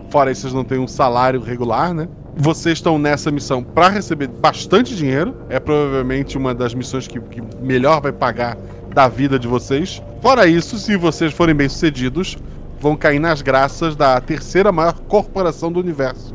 Fora 0.10 0.32
isso, 0.32 0.44
vocês 0.44 0.54
não 0.54 0.64
têm 0.64 0.80
um 0.80 0.88
salário 0.88 1.42
regular, 1.42 1.94
né? 1.94 2.08
Vocês 2.38 2.78
estão 2.78 2.98
nessa 2.98 3.30
missão 3.30 3.62
para 3.62 3.90
receber 3.90 4.30
bastante 4.30 4.96
dinheiro. 4.96 5.36
É 5.50 5.60
provavelmente 5.60 6.38
uma 6.38 6.56
das 6.56 6.74
missões 6.74 7.06
que, 7.06 7.20
que 7.20 7.42
melhor 7.62 8.00
vai 8.00 8.14
pagar 8.14 8.58
da 8.96 9.10
vida 9.10 9.38
de 9.38 9.46
vocês. 9.46 10.02
Fora 10.22 10.48
isso, 10.48 10.78
se 10.78 10.96
vocês 10.96 11.34
forem 11.34 11.54
bem-sucedidos, 11.54 12.38
vão 12.80 12.96
cair 12.96 13.20
nas 13.20 13.42
graças 13.42 13.94
da 13.94 14.22
terceira 14.22 14.72
maior 14.72 14.94
corporação 15.10 15.70
do 15.70 15.82
universo, 15.82 16.34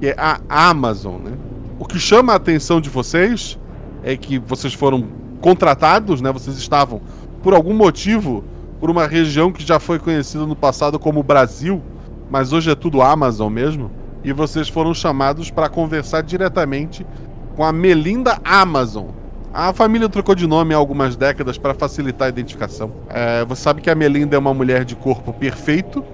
que 0.00 0.08
é 0.08 0.16
a 0.18 0.40
Amazon, 0.48 1.20
né? 1.22 1.34
O 1.78 1.84
que 1.84 2.00
chama 2.00 2.32
a 2.32 2.36
atenção 2.36 2.80
de 2.80 2.90
vocês 2.90 3.56
é 4.02 4.16
que 4.16 4.40
vocês 4.40 4.74
foram 4.74 5.06
contratados, 5.40 6.20
né? 6.20 6.32
Vocês 6.32 6.56
estavam, 6.56 7.00
por 7.42 7.54
algum 7.54 7.74
motivo, 7.74 8.44
por 8.80 8.90
uma 8.90 9.06
região 9.06 9.52
que 9.52 9.64
já 9.64 9.78
foi 9.78 9.98
conhecida 9.98 10.46
no 10.46 10.56
passado 10.56 10.98
como 10.98 11.22
Brasil, 11.22 11.82
mas 12.30 12.52
hoje 12.52 12.70
é 12.70 12.74
tudo 12.74 13.02
Amazon 13.02 13.52
mesmo. 13.52 13.90
E 14.24 14.32
vocês 14.32 14.68
foram 14.68 14.92
chamados 14.92 15.50
para 15.50 15.68
conversar 15.68 16.22
diretamente 16.22 17.06
com 17.54 17.64
a 17.64 17.72
Melinda 17.72 18.38
Amazon. 18.44 19.06
A 19.54 19.72
família 19.72 20.08
trocou 20.08 20.34
de 20.34 20.46
nome 20.46 20.74
há 20.74 20.76
algumas 20.76 21.16
décadas 21.16 21.56
para 21.56 21.72
facilitar 21.72 22.26
a 22.26 22.28
identificação. 22.28 22.92
É, 23.08 23.44
você 23.44 23.62
sabe 23.62 23.80
que 23.80 23.88
a 23.88 23.94
Melinda 23.94 24.36
é 24.36 24.38
uma 24.38 24.52
mulher 24.52 24.84
de 24.84 24.94
corpo 24.94 25.32
perfeito, 25.32 26.04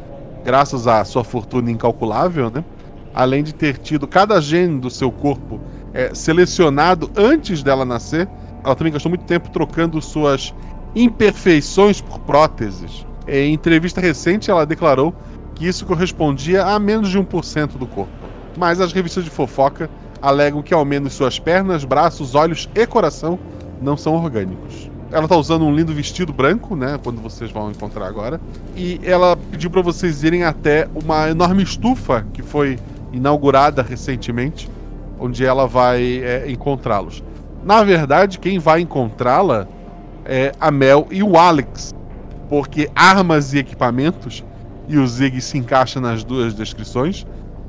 graças 0.45 0.87
à 0.87 1.05
sua 1.05 1.25
fortuna 1.25 1.71
incalculável, 1.71 2.51
né? 2.51 2.65
Além 3.13 3.43
de 3.43 3.53
ter 3.53 3.79
tido 3.79 4.07
cada 4.07 4.41
gene 4.41 4.79
do 4.79 4.89
seu 4.89 5.11
corpo 5.11 5.61
é, 5.93 6.15
selecionado 6.15 7.11
antes 7.17 7.63
dela 7.63 7.85
nascer, 7.85 8.29
ela 8.65 8.75
também 8.75 8.93
gastou 8.93 9.11
muito 9.11 9.25
tempo 9.25 9.51
trocando 9.51 10.01
suas 10.01 10.55
imperfeições 10.95 12.01
por 12.01 12.19
próteses. 12.21 13.07
Em 13.27 13.53
entrevista 13.53 14.01
recente, 14.01 14.51
ela 14.51 14.67
declarou 14.67 15.15
que 15.55 15.67
isso 15.67 15.87
correspondia 15.87 16.65
a 16.65 16.79
menos 16.79 17.11
de 17.11 17.19
1% 17.19 17.79
do 17.79 17.87
corpo. 17.87 18.13
Mas 18.57 18.81
as 18.81 18.93
revistas 18.93 19.25
de 19.25 19.31
fofoca 19.31 19.89
alegam 20.21 20.63
que 20.63 20.73
ao 20.73 20.85
menos 20.85 21.15
suas 21.15 21.39
pernas, 21.39 21.85
braços, 21.85 22.35
olhos 22.35 22.69
e 22.75 22.87
coração 22.87 23.39
não 23.81 23.97
são 23.97 24.15
orgânicos. 24.15 24.91
Ela 25.11 25.29
tá 25.29 25.37
usando 25.37 25.65
um 25.65 25.75
lindo 25.75 25.93
vestido 25.93 26.33
branco, 26.33 26.75
né? 26.75 26.99
Quando 27.03 27.21
vocês 27.21 27.51
vão 27.51 27.71
encontrar 27.71 28.07
agora. 28.07 28.41
E 28.75 28.99
ela 29.03 29.37
pediu 29.37 29.69
para 29.69 29.83
vocês 29.83 30.23
irem 30.23 30.45
até 30.45 30.89
uma 30.95 31.29
enorme 31.29 31.63
estufa 31.63 32.25
que 32.33 32.43
foi 32.43 32.79
inaugurada 33.13 33.83
recentemente, 33.83 34.71
onde 35.21 35.45
ela 35.45 35.67
vai 35.67 36.23
é, 36.25 36.51
encontrá-los. 36.51 37.23
Na 37.65 37.85
verdade, 37.85 38.39
quem 38.39 38.59
vai 38.59 38.81
encontrá-la 38.81 39.69
é 40.25 40.53
a 40.61 40.71
Mel 40.71 41.07
e 41.11 41.23
o 41.23 41.37
Alex, 41.37 41.95
porque 42.49 42.91
armas 42.95 43.53
e 43.53 43.59
equipamentos, 43.59 44.45
e 44.89 44.99
o 44.99 45.07
Zig 45.07 45.41
se 45.41 45.59
encaixa 45.59 46.01
nas 46.01 46.25
duas 46.25 46.55
descrições, 46.55 47.27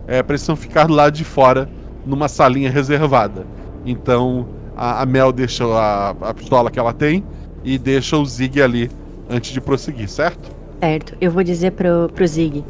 é, 0.08 0.22
precisam 0.24 0.56
ficar 0.56 0.90
lado 0.90 1.14
de 1.14 1.24
fora, 1.24 1.70
numa 2.06 2.28
salinha 2.28 2.70
reservada. 2.70 3.46
Então 3.86 4.48
a, 4.76 5.02
a 5.02 5.06
Mel 5.06 5.32
deixa 5.32 5.64
a, 5.66 6.10
a 6.10 6.34
pistola 6.34 6.70
que 6.70 6.80
ela 6.80 6.94
tem 6.94 7.24
e 7.64 7.78
deixa 7.78 8.18
o 8.18 8.26
Zig 8.26 8.62
ali 8.62 8.90
antes 9.30 9.52
de 9.52 9.62
prosseguir, 9.62 10.10
certo? 10.10 10.52
Certo, 10.82 11.16
eu 11.22 11.32
vou 11.32 11.44
dizer 11.44 11.72
pro, 11.72 12.10
pro 12.14 12.28
Zig. 12.28 12.66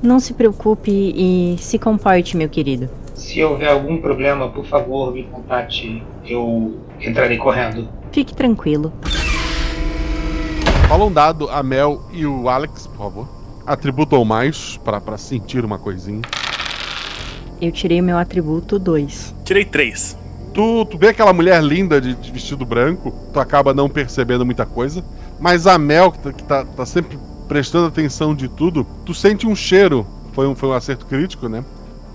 Não 0.00 0.20
se 0.20 0.32
preocupe 0.32 0.90
e 0.92 1.56
se 1.58 1.78
comporte, 1.78 2.36
meu 2.36 2.48
querido. 2.48 2.88
Se 3.18 3.42
houver 3.42 3.68
algum 3.68 4.00
problema, 4.00 4.48
por 4.48 4.64
favor, 4.64 5.12
me 5.12 5.24
contate. 5.24 6.00
Eu 6.24 6.78
entrarei 7.00 7.36
correndo. 7.36 7.88
Fique 8.12 8.32
tranquilo. 8.32 8.92
Fala 10.88 11.04
um 11.04 11.12
dado 11.12 11.50
a 11.50 11.60
Mel 11.60 12.00
e 12.12 12.24
o 12.24 12.48
Alex, 12.48 12.86
por 12.86 12.96
favor. 12.96 13.28
Atributo 13.66 14.14
ou 14.14 14.24
mais, 14.24 14.78
para 14.78 15.18
sentir 15.18 15.64
uma 15.64 15.78
coisinha. 15.78 16.22
Eu 17.60 17.72
tirei 17.72 18.00
meu 18.00 18.16
atributo 18.16 18.78
2. 18.78 19.34
Tirei 19.44 19.64
3. 19.64 20.16
Tu, 20.54 20.84
tu 20.84 20.96
vê 20.96 21.08
aquela 21.08 21.32
mulher 21.32 21.60
linda 21.60 22.00
de, 22.00 22.14
de, 22.14 22.30
vestido 22.30 22.64
branco, 22.64 23.12
tu 23.32 23.40
acaba 23.40 23.74
não 23.74 23.88
percebendo 23.88 24.46
muita 24.46 24.64
coisa. 24.64 25.04
Mas 25.40 25.66
a 25.66 25.76
Mel, 25.76 26.12
que, 26.12 26.18
tá, 26.20 26.32
que 26.32 26.44
tá, 26.44 26.64
tá 26.64 26.86
sempre 26.86 27.18
prestando 27.48 27.88
atenção 27.88 28.32
de 28.32 28.48
tudo, 28.48 28.86
tu 29.04 29.12
sente 29.12 29.44
um 29.44 29.56
cheiro. 29.56 30.06
Foi 30.32 30.46
um, 30.46 30.54
foi 30.54 30.68
um 30.68 30.72
acerto 30.72 31.04
crítico, 31.04 31.48
né? 31.48 31.64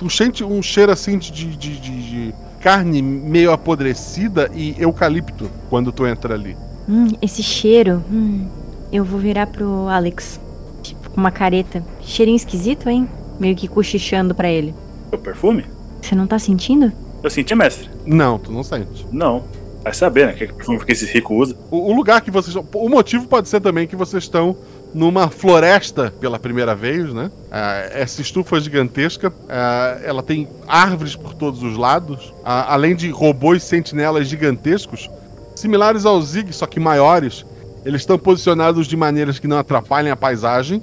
Tu 0.04 0.10
sente 0.10 0.44
um 0.44 0.62
cheiro 0.62 0.92
assim 0.92 1.18
de, 1.18 1.32
de, 1.32 1.56
de, 1.56 1.78
de 1.80 2.36
carne 2.60 3.02
meio 3.02 3.54
apodrecida 3.54 4.52
e 4.54 4.76
eucalipto 4.78 5.50
quando 5.70 5.94
tu 5.94 6.06
entra 6.06 6.34
ali. 6.34 6.58
Hum, 6.90 7.08
esse 7.22 7.42
cheiro. 7.42 8.04
Hum, 8.12 8.46
eu 8.92 9.06
vou 9.06 9.18
virar 9.18 9.48
pro 9.48 9.88
Alex. 9.88 10.42
Tipo, 10.82 11.10
com 11.10 11.22
uma 11.22 11.32
careta. 11.32 11.82
Cheirinho 12.02 12.36
esquisito, 12.36 12.90
hein? 12.90 13.08
Meio 13.40 13.56
que 13.56 13.66
cochichando 13.66 14.36
para 14.36 14.52
ele. 14.52 14.76
O 15.10 15.18
perfume? 15.18 15.64
Você 16.02 16.16
não 16.16 16.28
tá 16.28 16.38
sentindo? 16.38 16.92
Eu 17.24 17.30
senti, 17.30 17.56
mestre. 17.56 17.90
Não, 18.06 18.38
tu 18.38 18.52
não 18.52 18.62
sente. 18.62 19.08
Não. 19.10 19.46
Vai 19.86 19.94
saber, 19.94 20.28
né? 20.28 20.34
Que 20.34 20.48
perfume 20.48 20.84
que 20.84 20.92
esse 20.92 21.06
rico 21.06 21.34
usa. 21.34 21.56
O, 21.72 21.94
o 21.94 21.96
lugar 21.96 22.20
que 22.20 22.30
vocês. 22.30 22.54
O 22.58 22.90
motivo 22.90 23.26
pode 23.26 23.48
ser 23.48 23.62
também 23.62 23.88
que 23.88 23.96
vocês 23.96 24.24
estão 24.24 24.58
numa 24.94 25.28
floresta 25.28 26.14
pela 26.20 26.38
primeira 26.38 26.76
vez, 26.76 27.14
né? 27.14 27.32
Ah, 27.52 27.88
essa 27.92 28.22
estufa 28.22 28.60
gigantesca, 28.60 29.34
ah, 29.50 30.00
ela 30.04 30.22
tem 30.22 30.48
árvores 30.68 31.16
por 31.16 31.34
todos 31.34 31.64
os 31.64 31.78
lados, 31.78 32.34
ah, 32.44 32.74
além 32.74 32.96
de 32.96 33.10
robôs 33.10 33.64
sentinelas 33.64 34.28
gigantescos, 34.28 35.10
similares 35.56 36.06
ao 36.06 36.22
Zig, 36.22 36.54
só 36.54 36.66
que 36.66 36.80
maiores. 36.80 37.46
Eles 37.86 38.02
estão 38.02 38.18
posicionados 38.18 38.88
de 38.88 38.96
maneiras 38.96 39.40
que 39.40 39.48
não 39.48 39.58
atrapalhem 39.58 40.12
a 40.12 40.16
paisagem, 40.16 40.82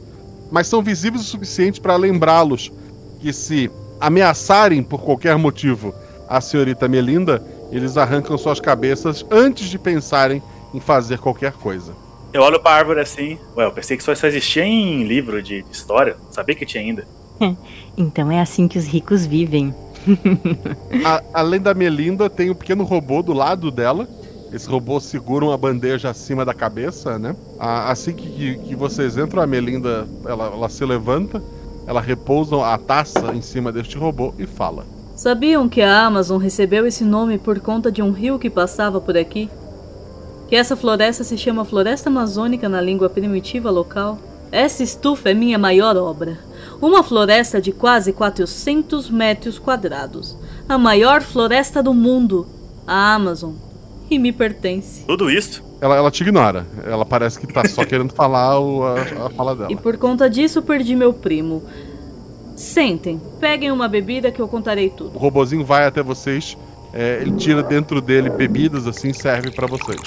mas 0.50 0.66
são 0.66 0.82
visíveis 0.82 1.22
o 1.22 1.26
suficiente 1.26 1.80
para 1.80 1.96
lembrá-los 1.96 2.70
que 3.20 3.32
se 3.32 3.70
ameaçarem 4.00 4.82
por 4.82 5.00
qualquer 5.02 5.36
motivo 5.36 5.94
a 6.28 6.40
senhorita 6.40 6.86
Melinda, 6.86 7.42
eles 7.72 7.96
arrancam 7.96 8.38
suas 8.38 8.60
cabeças 8.60 9.26
antes 9.30 9.68
de 9.68 9.78
pensarem 9.78 10.40
em 10.72 10.78
fazer 10.78 11.18
qualquer 11.18 11.52
coisa. 11.52 11.92
Eu 12.32 12.42
olho 12.42 12.60
pra 12.60 12.72
árvore 12.72 13.00
assim. 13.00 13.38
Ué, 13.56 13.64
eu 13.64 13.72
pensei 13.72 13.96
que 13.96 14.02
só 14.02 14.12
existia 14.12 14.64
em 14.64 15.04
livro 15.04 15.42
de 15.42 15.64
história. 15.70 16.16
Não 16.24 16.32
sabia 16.32 16.54
que 16.54 16.64
tinha 16.64 16.82
ainda. 16.82 17.06
então 17.96 18.30
é 18.30 18.40
assim 18.40 18.68
que 18.68 18.78
os 18.78 18.86
ricos 18.86 19.26
vivem. 19.26 19.74
a, 21.04 21.22
além 21.34 21.60
da 21.60 21.74
Melinda, 21.74 22.30
tem 22.30 22.50
um 22.50 22.54
pequeno 22.54 22.84
robô 22.84 23.22
do 23.22 23.32
lado 23.32 23.70
dela. 23.70 24.08
Esse 24.52 24.68
robô 24.68 24.98
segura 25.00 25.44
uma 25.44 25.56
bandeja 25.56 26.10
acima 26.10 26.44
da 26.44 26.52
cabeça, 26.54 27.18
né? 27.18 27.36
A, 27.58 27.90
assim 27.90 28.12
que, 28.12 28.28
que, 28.30 28.58
que, 28.58 28.74
vocês 28.74 29.16
entram, 29.16 29.42
a 29.42 29.46
Melinda 29.46 30.08
ela, 30.24 30.46
ela 30.46 30.68
se 30.68 30.84
levanta, 30.84 31.42
ela 31.86 32.00
repousa 32.00 32.56
a 32.64 32.76
taça 32.76 33.32
em 33.32 33.40
cima 33.40 33.70
deste 33.70 33.96
robô 33.96 34.34
e 34.38 34.46
fala. 34.46 34.84
Sabiam 35.14 35.68
que 35.68 35.82
a 35.82 36.06
Amazon 36.06 36.40
recebeu 36.40 36.86
esse 36.86 37.04
nome 37.04 37.38
por 37.38 37.60
conta 37.60 37.92
de 37.92 38.02
um 38.02 38.10
rio 38.10 38.38
que 38.38 38.50
passava 38.50 39.00
por 39.00 39.16
aqui? 39.16 39.48
Que 40.50 40.56
essa 40.56 40.74
floresta 40.76 41.22
se 41.22 41.38
chama 41.38 41.64
Floresta 41.64 42.10
Amazônica 42.10 42.68
na 42.68 42.80
língua 42.80 43.08
primitiva 43.08 43.70
local. 43.70 44.18
Essa 44.50 44.82
estufa 44.82 45.30
é 45.30 45.34
minha 45.34 45.56
maior 45.56 45.96
obra. 45.96 46.40
Uma 46.82 47.04
floresta 47.04 47.60
de 47.60 47.70
quase 47.70 48.12
400 48.12 49.10
metros 49.10 49.60
quadrados. 49.60 50.36
A 50.68 50.76
maior 50.76 51.22
floresta 51.22 51.80
do 51.80 51.94
mundo, 51.94 52.48
a 52.84 53.14
Amazon. 53.14 53.52
E 54.10 54.18
me 54.18 54.32
pertence. 54.32 55.04
Tudo 55.06 55.30
isso? 55.30 55.62
Ela, 55.80 55.94
ela 55.94 56.10
te 56.10 56.24
ignora. 56.24 56.66
Ela 56.84 57.06
parece 57.06 57.38
que 57.38 57.46
tá 57.46 57.64
só 57.68 57.84
querendo 57.84 58.12
falar 58.12 58.58
o, 58.58 58.82
a, 58.82 59.26
a 59.26 59.30
fala 59.30 59.54
dela. 59.54 59.70
E 59.70 59.76
por 59.76 59.96
conta 59.98 60.28
disso 60.28 60.60
perdi 60.62 60.96
meu 60.96 61.12
primo. 61.12 61.62
Sentem, 62.56 63.22
peguem 63.38 63.70
uma 63.70 63.86
bebida 63.86 64.32
que 64.32 64.42
eu 64.42 64.48
contarei 64.48 64.90
tudo. 64.90 65.14
O 65.14 65.18
robozinho 65.18 65.64
vai 65.64 65.86
até 65.86 66.02
vocês, 66.02 66.58
é, 66.92 67.20
ele 67.22 67.36
tira 67.36 67.62
dentro 67.62 68.00
dele 68.00 68.28
bebidas 68.28 68.88
assim, 68.88 69.12
serve 69.12 69.52
para 69.52 69.68
vocês. 69.68 70.00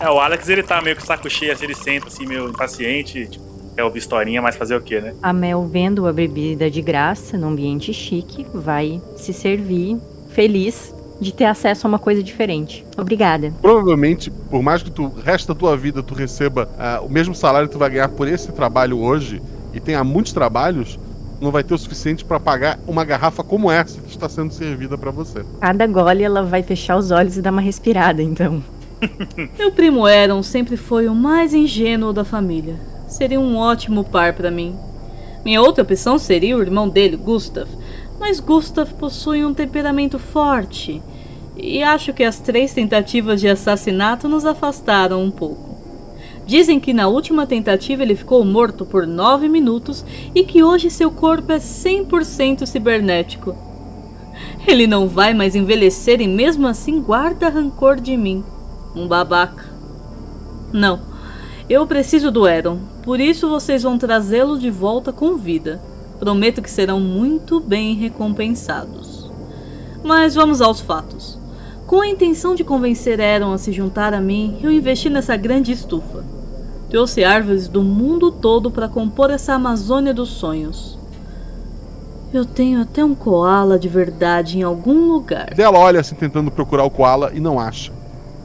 É, 0.00 0.08
o 0.08 0.18
Alex 0.18 0.48
ele 0.48 0.62
tá 0.62 0.80
meio 0.80 0.96
que 0.96 1.02
saco 1.02 1.28
cheio, 1.28 1.52
assim, 1.52 1.64
ele 1.64 1.74
senta 1.74 2.08
assim, 2.08 2.24
meio 2.24 2.48
impaciente, 2.48 3.26
tipo, 3.26 3.44
quer 3.76 3.84
ouvir 3.84 3.98
historinha, 3.98 4.40
mas 4.40 4.56
fazer 4.56 4.74
o 4.74 4.80
quê, 4.80 4.98
né? 4.98 5.14
A 5.22 5.30
Mel, 5.30 5.66
vendo 5.66 6.08
a 6.08 6.12
bebida 6.12 6.70
de 6.70 6.80
graça, 6.80 7.36
num 7.36 7.48
ambiente 7.48 7.92
chique, 7.92 8.46
vai 8.54 8.98
se 9.16 9.34
servir, 9.34 9.98
feliz, 10.30 10.94
de 11.20 11.34
ter 11.34 11.44
acesso 11.44 11.86
a 11.86 11.88
uma 11.88 11.98
coisa 11.98 12.22
diferente. 12.22 12.82
Obrigada. 12.96 13.52
Provavelmente, 13.60 14.30
por 14.30 14.62
mais 14.62 14.82
que 14.82 14.90
tu 14.90 15.12
resta 15.22 15.52
da 15.52 15.58
tua 15.58 15.76
vida 15.76 16.02
tu 16.02 16.14
receba 16.14 16.66
uh, 16.78 17.04
o 17.04 17.10
mesmo 17.10 17.34
salário 17.34 17.68
que 17.68 17.74
tu 17.74 17.78
vai 17.78 17.90
ganhar 17.90 18.08
por 18.08 18.26
esse 18.26 18.50
trabalho 18.52 18.98
hoje 18.98 19.42
e 19.74 19.80
tenha 19.80 20.02
muitos 20.02 20.32
trabalhos, 20.32 20.98
não 21.42 21.50
vai 21.50 21.62
ter 21.62 21.74
o 21.74 21.78
suficiente 21.78 22.24
para 22.24 22.40
pagar 22.40 22.78
uma 22.86 23.04
garrafa 23.04 23.44
como 23.44 23.70
essa 23.70 24.00
que 24.00 24.08
está 24.08 24.30
sendo 24.30 24.52
servida 24.52 24.96
para 24.96 25.10
você. 25.10 25.44
Cada 25.60 25.86
gole 25.86 26.22
ela 26.22 26.42
vai 26.42 26.62
fechar 26.62 26.96
os 26.96 27.10
olhos 27.10 27.36
e 27.36 27.42
dar 27.42 27.50
uma 27.50 27.60
respirada, 27.60 28.22
então. 28.22 28.62
Meu 29.58 29.72
primo 29.72 30.04
Aaron 30.04 30.42
sempre 30.42 30.76
foi 30.76 31.08
o 31.08 31.14
mais 31.14 31.54
ingênuo 31.54 32.12
da 32.12 32.24
família. 32.24 32.76
Seria 33.08 33.40
um 33.40 33.56
ótimo 33.56 34.04
par 34.04 34.34
para 34.34 34.50
mim. 34.50 34.76
Minha 35.44 35.62
outra 35.62 35.82
opção 35.82 36.18
seria 36.18 36.56
o 36.56 36.60
irmão 36.60 36.88
dele, 36.88 37.16
Gustav, 37.16 37.68
mas 38.18 38.40
Gustav 38.40 38.92
possui 38.94 39.44
um 39.44 39.54
temperamento 39.54 40.18
forte 40.18 41.02
e 41.56 41.82
acho 41.82 42.12
que 42.12 42.22
as 42.22 42.38
três 42.38 42.72
tentativas 42.74 43.40
de 43.40 43.48
assassinato 43.48 44.28
nos 44.28 44.44
afastaram 44.44 45.22
um 45.22 45.30
pouco. 45.30 45.70
Dizem 46.46 46.80
que 46.80 46.92
na 46.92 47.08
última 47.08 47.46
tentativa 47.46 48.02
ele 48.02 48.16
ficou 48.16 48.44
morto 48.44 48.84
por 48.84 49.06
nove 49.06 49.48
minutos 49.48 50.04
e 50.34 50.42
que 50.44 50.62
hoje 50.62 50.90
seu 50.90 51.10
corpo 51.10 51.52
é 51.52 51.58
100% 51.58 52.66
cibernético. 52.66 53.54
Ele 54.66 54.86
não 54.86 55.08
vai 55.08 55.32
mais 55.32 55.54
envelhecer 55.54 56.20
e 56.20 56.26
mesmo 56.26 56.66
assim 56.66 57.00
guarda 57.00 57.48
rancor 57.48 58.00
de 58.00 58.16
mim. 58.16 58.44
Um 58.94 59.06
babaca. 59.06 59.64
Não, 60.72 61.00
eu 61.68 61.86
preciso 61.86 62.30
do 62.30 62.46
Aaron, 62.46 62.78
por 63.02 63.20
isso 63.20 63.48
vocês 63.48 63.82
vão 63.82 63.96
trazê-lo 63.96 64.58
de 64.58 64.70
volta 64.70 65.12
com 65.12 65.36
vida. 65.36 65.80
Prometo 66.18 66.60
que 66.60 66.70
serão 66.70 67.00
muito 67.00 67.60
bem 67.60 67.94
recompensados. 67.94 69.30
Mas 70.02 70.34
vamos 70.34 70.60
aos 70.60 70.80
fatos. 70.80 71.38
Com 71.86 72.00
a 72.00 72.08
intenção 72.08 72.54
de 72.54 72.62
convencer 72.62 73.20
Aaron 73.20 73.52
a 73.52 73.58
se 73.58 73.72
juntar 73.72 74.12
a 74.12 74.20
mim, 74.20 74.58
eu 74.62 74.70
investi 74.70 75.08
nessa 75.08 75.36
grande 75.36 75.72
estufa. 75.72 76.24
Trouxe 76.88 77.22
árvores 77.22 77.68
do 77.68 77.82
mundo 77.82 78.30
todo 78.30 78.70
para 78.70 78.88
compor 78.88 79.30
essa 79.30 79.54
Amazônia 79.54 80.12
dos 80.12 80.28
sonhos. 80.28 80.98
Eu 82.32 82.44
tenho 82.44 82.80
até 82.80 83.04
um 83.04 83.14
koala 83.14 83.78
de 83.78 83.88
verdade 83.88 84.58
em 84.58 84.62
algum 84.62 85.12
lugar. 85.12 85.54
Dela 85.54 85.78
olha 85.78 86.00
assim 86.00 86.14
tentando 86.14 86.50
procurar 86.50 86.84
o 86.84 86.90
koala 86.90 87.30
e 87.34 87.40
não 87.40 87.58
acha. 87.58 87.92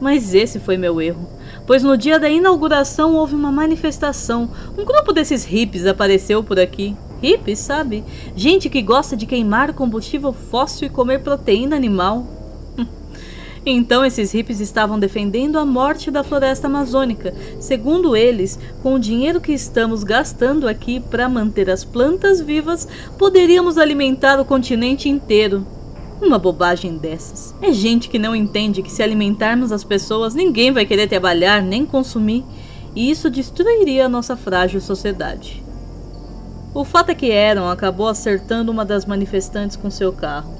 Mas 0.00 0.34
esse 0.34 0.58
foi 0.58 0.76
meu 0.76 1.00
erro, 1.00 1.26
pois 1.66 1.82
no 1.82 1.96
dia 1.96 2.18
da 2.18 2.28
inauguração 2.28 3.14
houve 3.14 3.34
uma 3.34 3.50
manifestação. 3.50 4.50
Um 4.76 4.84
grupo 4.84 5.12
desses 5.12 5.44
hippies 5.44 5.86
apareceu 5.86 6.44
por 6.44 6.58
aqui. 6.58 6.94
Hippies, 7.22 7.60
sabe? 7.60 8.04
Gente 8.34 8.68
que 8.68 8.82
gosta 8.82 9.16
de 9.16 9.24
queimar 9.24 9.72
combustível 9.72 10.34
fóssil 10.34 10.86
e 10.86 10.90
comer 10.90 11.20
proteína 11.20 11.76
animal. 11.76 12.26
Então 13.68 14.04
esses 14.04 14.30
hippies 14.30 14.60
estavam 14.60 14.96
defendendo 14.96 15.58
a 15.58 15.64
morte 15.64 16.08
da 16.08 16.22
floresta 16.22 16.68
amazônica. 16.68 17.34
Segundo 17.58 18.14
eles, 18.14 18.56
com 18.80 18.94
o 18.94 18.98
dinheiro 19.00 19.40
que 19.40 19.50
estamos 19.50 20.04
gastando 20.04 20.68
aqui 20.68 21.00
para 21.00 21.28
manter 21.28 21.68
as 21.68 21.84
plantas 21.84 22.40
vivas, 22.40 22.86
poderíamos 23.18 23.76
alimentar 23.76 24.38
o 24.38 24.44
continente 24.44 25.08
inteiro. 25.08 25.66
Uma 26.20 26.38
bobagem 26.38 26.96
dessas. 26.96 27.54
É 27.60 27.70
gente 27.72 28.08
que 28.08 28.18
não 28.18 28.34
entende 28.34 28.82
que 28.82 28.90
se 28.90 29.02
alimentarmos 29.02 29.70
as 29.70 29.84
pessoas, 29.84 30.34
ninguém 30.34 30.72
vai 30.72 30.86
querer 30.86 31.08
trabalhar 31.08 31.62
nem 31.62 31.84
consumir, 31.84 32.42
e 32.94 33.10
isso 33.10 33.28
destruiria 33.28 34.06
a 34.06 34.08
nossa 34.08 34.34
frágil 34.34 34.80
sociedade. 34.80 35.62
O 36.74 36.84
fato 36.84 37.10
é 37.10 37.14
que 37.14 37.32
Aaron 37.32 37.68
acabou 37.68 38.08
acertando 38.08 38.72
uma 38.72 38.84
das 38.84 39.04
manifestantes 39.04 39.76
com 39.76 39.90
seu 39.90 40.12
carro. 40.12 40.54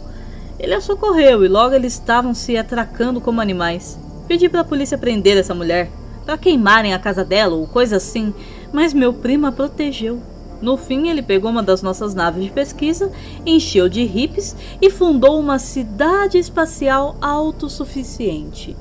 Ele 0.58 0.74
a 0.74 0.80
socorreu 0.80 1.44
e 1.44 1.48
logo 1.48 1.74
eles 1.74 1.94
estavam 1.94 2.34
se 2.34 2.56
atracando 2.56 3.20
como 3.20 3.40
animais. 3.40 3.98
Pedi 4.28 4.48
para 4.48 4.60
a 4.60 4.64
polícia 4.64 4.98
prender 4.98 5.36
essa 5.36 5.54
mulher, 5.54 5.90
para 6.24 6.38
queimarem 6.38 6.92
a 6.92 6.98
casa 6.98 7.24
dela 7.24 7.54
ou 7.54 7.66
coisa 7.66 7.96
assim, 7.96 8.34
mas 8.72 8.92
meu 8.92 9.12
primo 9.12 9.46
a 9.46 9.52
protegeu. 9.52 10.20
No 10.60 10.76
fim, 10.76 11.08
ele 11.08 11.22
pegou 11.22 11.50
uma 11.50 11.62
das 11.62 11.82
nossas 11.82 12.14
naves 12.14 12.44
de 12.44 12.50
pesquisa, 12.50 13.12
encheu 13.44 13.88
de 13.88 14.04
hippies 14.04 14.56
e 14.80 14.90
fundou 14.90 15.38
uma 15.38 15.58
cidade 15.58 16.38
espacial 16.38 17.16
autossuficiente. 17.20 18.76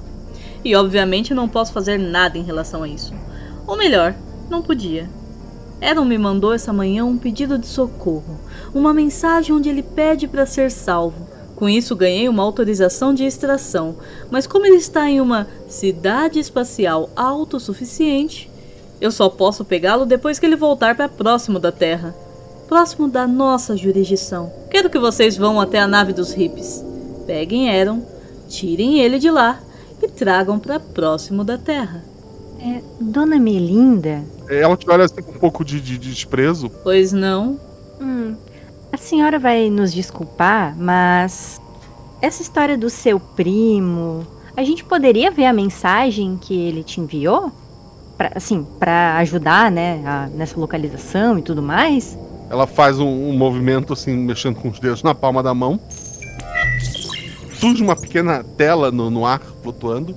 E 0.63 0.75
obviamente 0.75 1.33
não 1.33 1.49
posso 1.49 1.73
fazer 1.73 1.97
nada 1.97 2.37
em 2.37 2.43
relação 2.43 2.83
a 2.83 2.87
isso. 2.87 3.13
Ou 3.67 3.75
melhor, 3.75 4.15
não 4.49 4.61
podia. 4.61 5.09
Aaron 5.81 6.05
me 6.05 6.17
mandou 6.17 6.53
essa 6.53 6.71
manhã 6.71 7.03
um 7.03 7.17
pedido 7.17 7.57
de 7.57 7.67
socorro, 7.67 8.39
uma 8.73 8.93
mensagem 8.93 9.53
onde 9.53 9.69
ele 9.69 9.83
pede 9.83 10.27
para 10.27 10.45
ser 10.45 10.71
salvo. 10.71 11.27
Com 11.55 11.69
isso, 11.69 11.95
ganhei 11.95 12.27
uma 12.27 12.43
autorização 12.43 13.13
de 13.13 13.23
extração, 13.23 13.95
mas 14.31 14.47
como 14.47 14.65
ele 14.65 14.77
está 14.77 15.09
em 15.09 15.21
uma 15.21 15.47
cidade 15.67 16.39
espacial 16.39 17.09
autossuficiente, 17.15 18.49
eu 18.99 19.11
só 19.11 19.29
posso 19.29 19.65
pegá-lo 19.65 20.05
depois 20.05 20.39
que 20.39 20.45
ele 20.45 20.55
voltar 20.55 20.95
para 20.95 21.09
próximo 21.09 21.59
da 21.59 21.71
Terra, 21.71 22.15
próximo 22.67 23.07
da 23.07 23.27
nossa 23.27 23.75
jurisdição. 23.75 24.51
Quero 24.69 24.89
que 24.89 24.99
vocês 24.99 25.37
vão 25.37 25.59
até 25.59 25.79
a 25.79 25.87
nave 25.87 26.13
dos 26.13 26.33
hippies. 26.33 26.83
Peguem 27.25 27.69
Aaron, 27.69 28.01
tirem 28.47 28.99
ele 28.99 29.19
de 29.19 29.29
lá 29.29 29.59
e 30.01 30.07
tragam 30.07 30.59
para 30.59 30.79
próximo 30.79 31.43
da 31.43 31.57
Terra. 31.57 32.03
É, 32.59 32.81
Dona 32.99 33.39
Melinda. 33.39 34.23
Ela 34.49 34.77
te 34.77 34.89
olha 34.89 35.05
assim 35.05 35.21
com 35.21 35.31
um 35.31 35.39
pouco 35.39 35.63
de, 35.63 35.79
de, 35.79 35.97
de 35.97 36.11
desprezo. 36.11 36.69
Pois 36.83 37.11
não. 37.11 37.59
Hum, 37.99 38.35
a 38.91 38.97
senhora 38.97 39.37
vai 39.37 39.69
nos 39.69 39.93
desculpar, 39.93 40.75
mas 40.77 41.59
essa 42.21 42.41
história 42.41 42.77
do 42.77 42.89
seu 42.89 43.19
primo, 43.19 44.25
a 44.55 44.63
gente 44.63 44.83
poderia 44.83 45.29
ver 45.29 45.45
a 45.45 45.53
mensagem 45.53 46.37
que 46.37 46.55
ele 46.55 46.83
te 46.83 47.01
enviou? 47.01 47.51
Pra, 48.17 48.31
assim, 48.35 48.65
para 48.79 49.17
ajudar, 49.17 49.71
né, 49.71 50.01
a, 50.05 50.27
nessa 50.27 50.59
localização 50.59 51.37
e 51.37 51.41
tudo 51.41 51.61
mais. 51.61 52.17
Ela 52.49 52.67
faz 52.67 52.99
um, 52.99 53.29
um, 53.29 53.33
movimento 53.33 53.93
assim, 53.93 54.15
mexendo 54.15 54.55
com 54.55 54.69
os 54.69 54.79
dedos 54.79 55.03
na 55.03 55.15
palma 55.15 55.41
da 55.41 55.53
mão. 55.53 55.79
Surge 57.59 57.81
uma 57.81 57.95
pequena 57.95 58.43
tela 58.57 58.91
no, 58.91 59.09
no 59.09 59.25
ar 59.25 59.41
flutuando. 59.63 60.15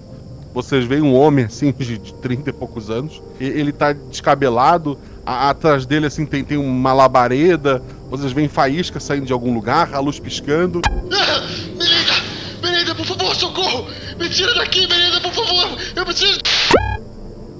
Vocês 0.53 0.85
veem 0.85 1.03
um 1.03 1.15
homem 1.15 1.45
assim 1.45 1.73
de, 1.73 1.99
de 1.99 2.15
30 2.15 2.51
e 2.51 2.53
poucos 2.53 2.91
anos. 2.91 3.23
E, 3.41 3.45
ele 3.45 3.73
tá 3.73 3.93
descabelado. 3.93 4.99
A, 5.25 5.51
atrás 5.51 5.87
dele 5.87 6.07
assim 6.07 6.27
tem, 6.27 6.45
tem 6.45 6.59
uma 6.59 6.93
labareda. 6.93 7.83
Vocês 8.11 8.33
veem 8.33 8.49
faísca 8.49 9.01
saindo 9.01 9.27
de 9.27 9.33
algum 9.33 9.55
lugar, 9.55 9.95
a 9.95 10.01
luz 10.01 10.19
piscando. 10.19 10.81
Ah, 10.87 11.47
Melinda! 11.77 12.15
Melinda, 12.63 12.95
por 12.95 13.07
favor, 13.07 13.35
socorro! 13.35 13.87
Me 14.19 14.29
tira 14.29 14.55
daqui, 14.55 14.87
Melinda, 14.87 15.21
por 15.21 15.33
favor! 15.33 15.79
Eu 15.95 16.05
preciso. 16.05 16.41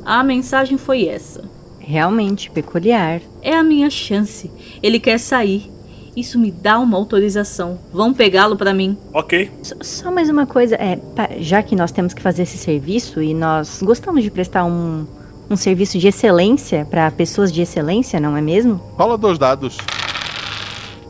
A 0.09 0.25
mensagem 0.25 0.79
foi 0.79 1.07
essa. 1.07 1.45
Realmente 1.79 2.51
peculiar. 2.51 3.21
É 3.43 3.55
a 3.55 3.63
minha 3.63 3.91
chance. 3.91 4.51
Ele 4.83 4.99
quer 4.99 5.19
sair. 5.19 5.71
Isso 6.17 6.39
me 6.39 6.51
dá 6.51 6.79
uma 6.79 6.97
autorização. 6.97 7.79
Vão 7.93 8.15
pegá-lo 8.15 8.57
para 8.57 8.73
mim. 8.73 8.97
Ok. 9.13 9.51
Só, 9.63 9.75
só, 9.83 10.11
mais 10.11 10.31
uma 10.31 10.47
coisa. 10.47 10.77
É, 10.77 10.99
já 11.41 11.63
que 11.63 11.77
nós 11.77 11.93
temos 11.93 12.15
que 12.15 12.23
fazer 12.23 12.45
esse 12.45 12.57
serviço 12.57 13.21
e 13.21 13.35
nós 13.35 13.83
gostamos 13.83 14.23
de 14.23 14.31
prestar 14.31 14.65
um, 14.65 15.07
um 15.51 15.57
serviço 15.59 15.99
de 15.99 16.09
excelência 16.09 16.87
para 16.87 17.11
pessoas 17.11 17.53
de 17.53 17.61
excelência, 17.61 18.19
não 18.19 18.35
é 18.35 18.41
mesmo? 18.41 18.81
Fala 18.97 19.19
dois 19.19 19.39
dados. 19.39 19.77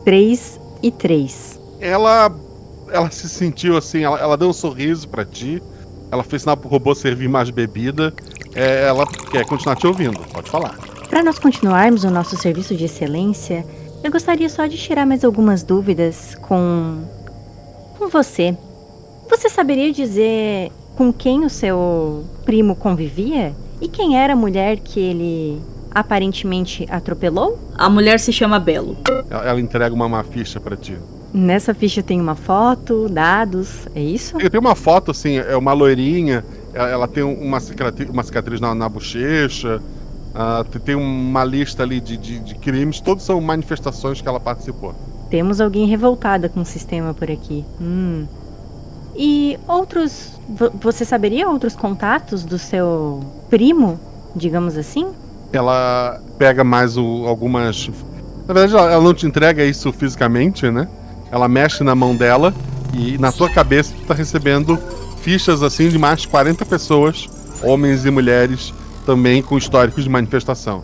Três 0.03 0.59
e 0.83 0.91
três. 0.91 1.57
Ela, 1.79 2.35
ela 2.91 3.09
se 3.09 3.29
sentiu 3.29 3.77
assim. 3.77 4.03
Ela, 4.03 4.19
ela 4.19 4.35
deu 4.35 4.49
um 4.49 4.53
sorriso 4.53 5.07
para 5.07 5.23
ti. 5.23 5.63
Ela 6.11 6.21
fez 6.21 6.41
sinal 6.41 6.57
pro 6.57 6.67
robô 6.67 6.93
servir 6.93 7.29
mais 7.29 7.49
bebida 7.49 8.13
é, 8.53 8.87
ela 8.87 9.05
quer 9.05 9.45
continuar 9.45 9.75
te 9.75 9.87
ouvindo. 9.87 10.19
Pode 10.33 10.49
falar. 10.49 10.77
Para 11.09 11.23
nós 11.23 11.39
continuarmos 11.39 12.03
o 12.03 12.09
nosso 12.09 12.37
serviço 12.37 12.75
de 12.75 12.85
excelência, 12.85 13.65
eu 14.03 14.11
gostaria 14.11 14.47
só 14.49 14.65
de 14.65 14.77
tirar 14.77 15.05
mais 15.05 15.23
algumas 15.23 15.63
dúvidas 15.63 16.35
com. 16.41 17.03
com 17.97 18.07
você. 18.09 18.55
Você 19.29 19.49
saberia 19.49 19.91
dizer 19.91 20.71
com 20.95 21.13
quem 21.13 21.45
o 21.45 21.49
seu 21.49 22.25
primo 22.45 22.75
convivia? 22.75 23.53
E 23.81 23.87
quem 23.87 24.17
era 24.17 24.33
a 24.33 24.35
mulher 24.35 24.77
que 24.77 24.99
ele 24.99 25.61
aparentemente 25.91 26.85
atropelou? 26.89 27.57
A 27.77 27.89
mulher 27.89 28.19
se 28.19 28.33
chama 28.33 28.59
Belo. 28.59 28.97
Ela, 29.29 29.43
ela 29.45 29.61
entrega 29.61 29.93
uma, 29.93 30.05
uma 30.05 30.23
ficha 30.23 30.59
para 30.59 30.75
ti. 30.75 30.97
Nessa 31.33 31.73
ficha 31.73 32.01
tem 32.01 32.19
uma 32.19 32.35
foto, 32.35 33.07
dados, 33.07 33.87
é 33.93 34.01
isso? 34.01 34.37
Tem 34.49 34.59
uma 34.59 34.75
foto, 34.75 35.11
assim, 35.11 35.37
é 35.37 35.55
uma 35.55 35.73
loirinha, 35.73 36.43
ela, 36.73 37.07
tem 37.07 37.23
uma 37.23 37.59
cicatriz, 37.59 38.09
uma 38.09 38.23
cicatriz 38.23 38.59
na, 38.59 38.73
na 38.75 38.87
bochecha. 38.87 39.81
Uh, 40.29 40.79
tem 40.79 40.95
uma 40.95 41.43
lista 41.43 41.83
ali 41.83 41.99
de, 41.99 42.15
de, 42.15 42.39
de, 42.39 42.55
crimes, 42.55 43.01
todos 43.01 43.25
são 43.25 43.41
manifestações 43.41 44.21
que 44.21 44.27
ela 44.27 44.39
participou. 44.39 44.93
Temos 45.29 45.59
alguém 45.59 45.87
revoltada 45.87 46.47
com 46.47 46.61
o 46.61 46.65
sistema 46.65 47.13
por 47.13 47.31
aqui. 47.31 47.65
Hum. 47.81 48.25
E 49.15 49.57
outros. 49.67 50.39
Você 50.81 51.03
saberia 51.03 51.49
outros 51.49 51.75
contatos 51.75 52.43
do 52.43 52.57
seu 52.57 53.23
primo, 53.49 53.99
digamos 54.35 54.77
assim? 54.77 55.07
Ela 55.51 56.21
pega 56.37 56.63
mais 56.63 56.95
o, 56.95 57.25
algumas. 57.27 57.89
Na 58.47 58.53
verdade, 58.53 58.75
ela, 58.75 58.91
ela 58.91 59.03
não 59.03 59.13
te 59.13 59.25
entrega 59.25 59.63
isso 59.65 59.91
fisicamente, 59.91 60.69
né? 60.69 60.87
Ela 61.31 61.47
mexe 61.47 61.83
na 61.83 61.93
mão 61.93 62.15
dela 62.15 62.53
E 62.93 63.17
na 63.17 63.31
tua 63.31 63.49
cabeça 63.49 63.93
tu 63.93 64.05
tá 64.05 64.13
recebendo 64.13 64.79
fichas 65.19 65.61
assim 65.61 65.89
de 65.89 65.97
mais 65.97 66.21
de 66.21 66.27
40 66.27 66.65
pessoas, 66.65 67.27
homens 67.63 68.05
e 68.05 68.11
mulheres, 68.11 68.73
também 69.05 69.41
com 69.41 69.57
históricos 69.57 70.03
de 70.03 70.09
manifestação. 70.09 70.83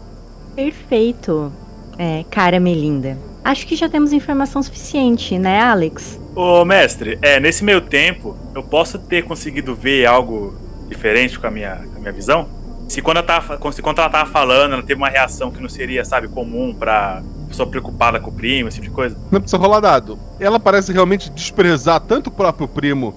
Perfeito, 0.55 1.51
é, 1.97 2.23
cara 2.29 2.59
Melinda. 2.59 3.17
Acho 3.43 3.67
que 3.67 3.75
já 3.75 3.87
temos 3.87 4.11
informação 4.11 4.63
suficiente, 4.63 5.37
né, 5.37 5.61
Alex? 5.61 6.19
Ô, 6.35 6.65
mestre, 6.65 7.19
é, 7.21 7.39
nesse 7.39 7.63
meio 7.63 7.81
tempo, 7.81 8.35
eu 8.55 8.63
posso 8.63 8.97
ter 8.97 9.23
conseguido 9.23 9.75
ver 9.75 10.05
algo 10.05 10.55
diferente 10.87 11.39
com 11.39 11.47
a 11.47 11.51
minha, 11.51 11.75
com 11.75 11.97
a 11.97 11.99
minha 11.99 12.11
visão? 12.11 12.47
Se 12.87 13.01
quando, 13.01 13.17
ela 13.17 13.25
tava, 13.25 13.71
se 13.71 13.81
quando 13.81 13.99
ela 13.99 14.09
tava 14.09 14.29
falando, 14.29 14.73
ela 14.73 14.83
teve 14.83 14.99
uma 14.99 15.09
reação 15.09 15.51
que 15.51 15.61
não 15.61 15.69
seria, 15.69 16.03
sabe, 16.03 16.27
comum 16.27 16.73
pra 16.73 17.21
pessoa 17.47 17.67
preocupada 17.67 18.19
com 18.19 18.29
o 18.29 18.33
primo, 18.33 18.67
esse 18.67 18.77
tipo 18.77 18.89
de 18.89 18.95
coisa? 18.95 19.17
Não 19.31 19.39
precisa 19.39 19.61
rolar 19.61 19.79
dado. 19.79 20.19
Ela 20.39 20.59
parece 20.59 20.91
realmente 20.91 21.29
desprezar 21.29 21.99
tanto 21.99 22.27
o 22.27 22.31
próprio 22.31 22.67
primo 22.67 23.15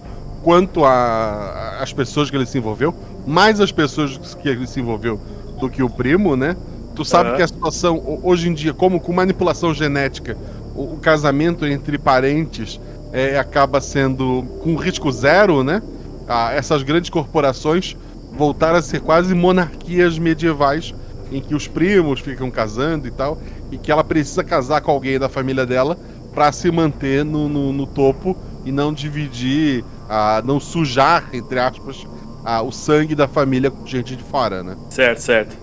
quanto 0.49 0.83
a, 0.83 1.77
as 1.79 1.93
pessoas 1.93 2.31
que 2.31 2.37
ele 2.37 2.47
se 2.47 2.57
envolveu, 2.57 2.95
mais 3.27 3.61
as 3.61 3.71
pessoas 3.71 4.35
que 4.35 4.49
ele 4.49 4.67
se 4.67 4.81
envolveu 4.81 5.21
do 5.61 5.69
que 5.69 5.83
o 5.83 5.91
primo, 5.91 6.37
né? 6.37 6.57
Tu 6.95 7.05
sabe 7.05 7.29
Aham. 7.29 7.37
que 7.37 7.43
a 7.43 7.49
situação, 7.49 8.21
hoje 8.23 8.49
em 8.49 8.55
dia, 8.55 8.73
como 8.73 8.99
com 8.99 9.13
manipulação 9.13 9.75
genética, 9.75 10.39
o, 10.75 10.95
o 10.95 10.97
casamento 10.97 11.67
entre 11.67 11.99
parentes 11.99 12.81
é, 13.13 13.39
acaba 13.39 13.79
sendo 13.79 14.43
com 14.63 14.75
risco 14.77 15.13
zero, 15.13 15.63
né? 15.63 15.83
Ah, 16.27 16.51
essas 16.55 16.83
grandes 16.83 17.11
corporações 17.11 17.95
voltaram 18.33 18.79
a 18.79 18.83
ser 18.83 19.03
quase 19.03 19.35
monarquias 19.35 20.19
medievais, 20.19 20.95
em 21.31 21.43
que 21.43 21.55
os 21.55 21.69
primos 21.69 22.21
ficam 22.21 22.51
casando 22.51 23.07
e 23.07 23.11
tal, 23.11 23.39
e 23.71 23.77
que 23.77 23.93
ela 23.93 24.03
precisa 24.03 24.43
casar 24.43 24.81
com 24.81 24.91
alguém 24.91 25.19
da 25.19 25.29
família 25.29 25.67
dela 25.67 25.99
para 26.33 26.51
se 26.53 26.71
manter 26.71 27.23
no, 27.23 27.51
no, 27.51 27.71
no 27.71 27.87
topo 27.87 28.35
e 28.65 28.73
não 28.73 28.95
dividir, 28.95 29.85
ah, 30.09 30.43
não 30.45 30.59
sujar, 30.59 31.29
entre 31.33 31.59
aspas, 31.59 32.07
ah, 32.45 32.63
o 32.63 32.73
sangue 32.73 33.15
da 33.15 33.29
família 33.29 33.71
com 33.71 33.87
gente 33.87 34.17
de 34.17 34.23
fora, 34.23 34.63
né? 34.63 34.77
Certo, 34.91 35.19
certo. 35.19 35.57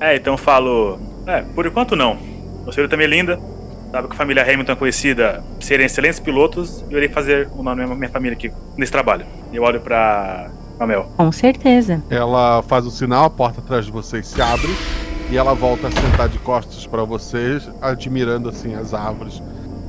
É, 0.00 0.16
então 0.16 0.34
eu 0.34 0.38
falo. 0.38 0.98
É, 1.26 1.42
por 1.42 1.66
enquanto 1.66 1.96
não. 1.96 2.18
A 2.66 2.72
senhorita 2.72 2.96
Melinda 2.96 3.40
sabe 3.90 4.08
que 4.08 4.14
a 4.14 4.16
família 4.16 4.42
Hamilton 4.42 4.72
é 4.72 4.76
conhecida 4.76 5.44
por 5.54 5.62
serem 5.62 5.86
excelentes 5.86 6.18
pilotos 6.18 6.84
e 6.88 6.92
eu 6.92 6.98
irei 6.98 7.08
fazer 7.08 7.48
o 7.56 7.62
nome 7.62 7.86
da 7.86 7.94
minha 7.94 8.10
família 8.10 8.36
aqui 8.36 8.50
nesse 8.76 8.92
trabalho. 8.92 9.24
Eu 9.52 9.62
olho 9.62 9.80
pra. 9.80 10.50
pra 10.76 10.86
Mel. 10.86 11.10
Com 11.16 11.30
certeza. 11.30 12.02
Ela 12.10 12.62
faz 12.62 12.84
o 12.86 12.90
sinal, 12.90 13.26
a 13.26 13.30
porta 13.30 13.60
atrás 13.60 13.86
de 13.86 13.92
vocês 13.92 14.26
se 14.26 14.40
abre 14.40 14.74
e 15.30 15.36
ela 15.36 15.54
volta 15.54 15.88
a 15.88 15.90
sentar 15.90 16.28
de 16.28 16.38
costas 16.38 16.86
para 16.86 17.04
vocês, 17.04 17.70
admirando 17.80 18.48
assim 18.48 18.74
as 18.74 18.92
árvores. 18.92 19.42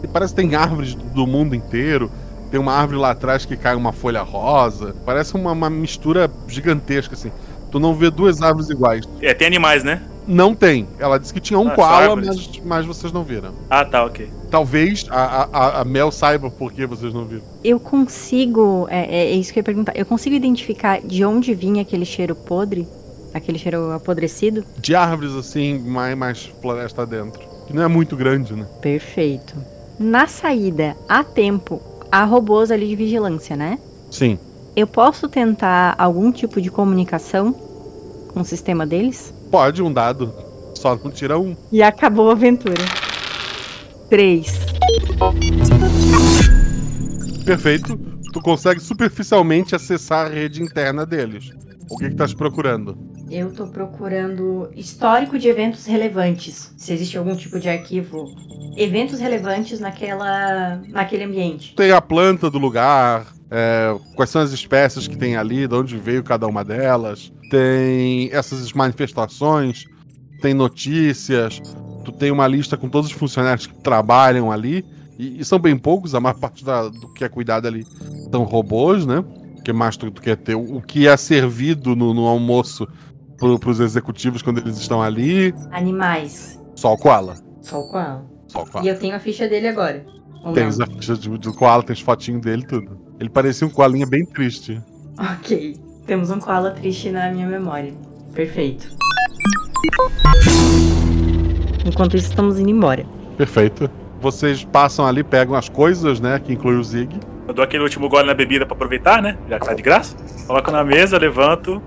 E 0.04 0.08
parece 0.08 0.34
que 0.34 0.42
tem 0.42 0.56
árvores 0.56 0.96
do 0.96 1.26
mundo 1.26 1.56
inteiro. 1.56 2.10
Tem 2.54 2.60
uma 2.60 2.72
árvore 2.74 3.00
lá 3.00 3.10
atrás 3.10 3.48
que 3.48 3.58
cai 3.58 3.74
uma 3.74 3.92
folha 3.92 4.22
rosa. 4.22 4.96
Parece 5.04 5.34
uma, 5.34 5.54
uma 5.54 5.72
mistura 5.72 6.30
gigantesca 6.48 7.16
assim. 7.16 7.32
Tu 7.72 7.80
não 7.80 7.96
vê 7.96 8.12
duas 8.12 8.44
árvores 8.44 8.70
iguais. 8.70 9.06
É, 9.20 9.34
tem 9.34 9.48
animais, 9.48 9.84
né? 9.84 10.04
Não 10.28 10.54
tem. 10.54 10.88
Ela 11.00 11.18
disse 11.18 11.34
que 11.34 11.40
tinha 11.40 11.58
um 11.58 11.70
Ah, 11.70 11.72
koala, 11.72 12.16
mas, 12.16 12.62
mas 12.64 12.86
vocês 12.86 13.12
não 13.12 13.24
viram. 13.24 13.56
Ah, 13.68 13.84
tá, 13.84 14.06
ok. 14.06 14.30
Talvez 14.52 15.08
a, 15.10 15.50
a, 15.52 15.82
a 15.82 15.84
Mel 15.84 16.12
saiba 16.12 16.52
por 16.52 16.72
que 16.72 16.86
vocês 16.86 17.12
não 17.12 17.26
viram. 17.26 17.42
Eu 17.64 17.80
consigo. 17.80 18.86
É, 18.88 19.00
é- 19.00 19.32
é 19.32 19.32
isso 19.32 19.52
que 19.52 19.58
eu 19.58 19.62
ia 19.62 19.66
perguntar. 19.66 19.94
Eu 19.96 20.06
consigo 20.06 20.36
identificar 20.36 21.02
de 21.02 21.26
onde 21.26 21.56
vinha 21.56 21.82
aquele 21.82 22.06
cheiro 22.06 22.36
podre? 22.36 22.88
Aquele 23.34 23.58
cheiro 23.58 23.92
apodrecido? 23.94 24.64
De 24.78 24.94
árvores 24.94 25.34
assim, 25.34 25.80
mais, 25.80 26.16
mais 26.16 26.46
floresta 26.62 27.04
dentro. 27.04 27.42
Que 27.66 27.74
não 27.74 27.82
é 27.82 27.88
muito 27.88 28.16
grande, 28.16 28.54
né? 28.54 28.68
Perfeito. 28.80 29.56
Na 30.00 30.28
saída, 30.28 30.96
há 31.10 31.24
tempo, 31.24 31.82
há 32.14 32.24
robôs 32.26 32.70
ali 32.70 32.88
de 32.90 32.96
vigilância, 32.96 33.56
né? 33.56 33.80
Sim. 34.12 34.38
Eu 34.76 34.86
posso 34.86 35.28
tentar 35.28 35.96
algum 35.98 36.32
tipo 36.32 36.62
de 36.62 36.70
comunicação 36.70 37.54
com 38.32 38.42
o 38.42 38.46
sistema 38.46 38.86
deles? 38.86 39.34
Pode, 39.50 39.82
um 39.82 39.92
dado. 39.92 40.32
Só 40.76 40.96
não 40.96 41.10
tira 41.10 41.40
um. 41.40 41.56
E 41.72 41.82
acabou 41.82 42.30
a 42.30 42.34
aventura. 42.34 42.84
Três. 44.12 44.60
Perfeito. 47.44 47.98
Tu 48.32 48.42
consegue 48.42 48.80
superficialmente 48.80 49.76
acessar 49.76 50.28
a 50.28 50.30
rede 50.30 50.62
interna 50.62 51.08
deles. 51.08 51.50
O 51.90 51.98
que 51.98 52.10
que 52.10 52.16
tá 52.16 52.28
se 52.28 52.36
procurando? 52.36 52.96
Eu 53.30 53.52
tô 53.54 53.68
procurando 53.68 54.70
histórico 54.76 55.40
de 55.40 55.48
eventos 55.48 55.86
relevantes. 55.86 56.74
Se 56.78 56.94
existe 56.94 57.18
algum 57.18 57.36
tipo 57.36 57.60
de 57.60 57.70
arquivo. 57.70 58.26
Eventos 58.78 59.20
relevantes 59.20 59.80
naquela. 59.80 60.82
naquele 60.90 61.24
ambiente. 61.24 61.74
Tem 61.76 61.92
a 61.92 62.02
planta 62.02 62.50
do 62.50 62.60
lugar, 62.60 63.26
é, 63.50 63.96
quais 64.16 64.30
são 64.30 64.42
as 64.42 64.52
espécies 64.52 65.08
que 65.08 65.18
tem 65.18 65.36
ali, 65.36 65.68
de 65.68 65.76
onde 65.76 65.98
veio 65.98 66.24
cada 66.24 66.48
uma 66.48 66.64
delas. 66.64 67.32
Tem 67.50 68.30
essas 68.32 68.72
manifestações, 68.74 69.86
tem 70.42 70.54
notícias. 70.54 71.62
Tu 72.04 72.12
tem 72.12 72.32
uma 72.32 72.48
lista 72.48 72.76
com 72.76 72.90
todos 72.90 73.10
os 73.10 73.16
funcionários 73.16 73.66
que 73.66 73.76
trabalham 73.82 74.52
ali. 74.52 74.86
E, 75.18 75.40
e 75.40 75.46
são 75.46 75.60
bem 75.60 75.78
poucos, 75.78 76.14
a 76.14 76.20
maior 76.20 76.36
parte 76.36 76.66
da- 76.66 76.90
do 76.90 77.14
que 77.14 77.24
é 77.24 77.30
cuidado 77.30 77.68
ali 77.68 77.86
são 78.32 78.44
robôs, 78.44 79.06
né? 79.06 79.24
Que 79.64 79.72
mais 79.72 79.96
tu, 79.96 80.12
tu 80.12 80.22
quer 80.22 80.36
ter? 80.36 80.56
O 80.56 80.82
que 80.82 81.08
é 81.08 81.16
servido 81.16 81.96
no, 81.96 82.14
no 82.14 82.26
almoço 82.28 82.88
pro, 83.44 83.60
pros 83.60 83.80
executivos 83.82 84.42
quando 84.42 84.60
eles 84.60 84.78
estão 84.78 85.02
ali. 85.02 85.54
Animais. 85.72 86.60
Só 86.76 86.94
o 86.94 86.98
koala. 86.98 87.36
Só 87.62 87.82
o 87.82 87.90
koala. 87.90 88.26
Só 88.48 88.64
o 88.64 88.66
koala. 88.66 88.86
E 88.86 88.90
eu 88.90 88.98
tenho 88.98 89.16
a 89.16 89.20
ficha 89.20 89.48
dele 89.48 89.68
agora. 89.68 90.06
Não? 90.44 90.52
a 90.54 90.88
ficha 90.88 91.16
de- 91.16 91.38
do 91.38 91.54
koala, 91.54 91.84
tem 91.84 91.94
as 91.94 92.02
fotinhos 92.02 92.42
dele 92.42 92.64
e 92.64 92.68
tudo. 92.68 92.98
Ele 93.20 93.30
parecia 93.30 93.68
um 93.68 93.70
koalinha 93.70 94.06
bem 94.06 94.26
triste. 94.26 94.82
Ok. 95.18 95.78
Temos 96.06 96.30
um 96.32 96.40
koala 96.40 96.72
triste 96.72 97.10
na 97.10 97.32
minha 97.32 97.48
memória. 97.48 97.94
Perfeito. 98.34 98.88
Enquanto 101.86 102.16
isso, 102.18 102.30
estamos 102.30 102.60
indo 102.60 102.70
embora. 102.70 103.06
Perfeito. 103.38 103.90
Vocês 104.20 104.64
passam 104.64 105.06
ali, 105.06 105.24
pegam 105.24 105.56
as 105.56 105.68
coisas, 105.70 106.20
né? 106.20 106.40
Que 106.40 106.54
inclui 106.54 106.76
o 106.76 106.84
Zig. 106.84 107.20
Eu 107.48 107.54
dou 107.54 107.64
aquele 107.64 107.84
último 107.84 108.08
gole 108.08 108.26
na 108.28 108.34
bebida 108.34 108.66
pra 108.66 108.74
aproveitar, 108.76 109.22
né? 109.22 109.38
Já 109.50 109.60
que 109.60 109.66
tá 109.66 109.74
de 109.74 109.82
graça. 109.82 110.16
Coloco 110.48 110.72
na 110.72 110.84
mesa, 110.84 111.18
levanto. 111.18 111.82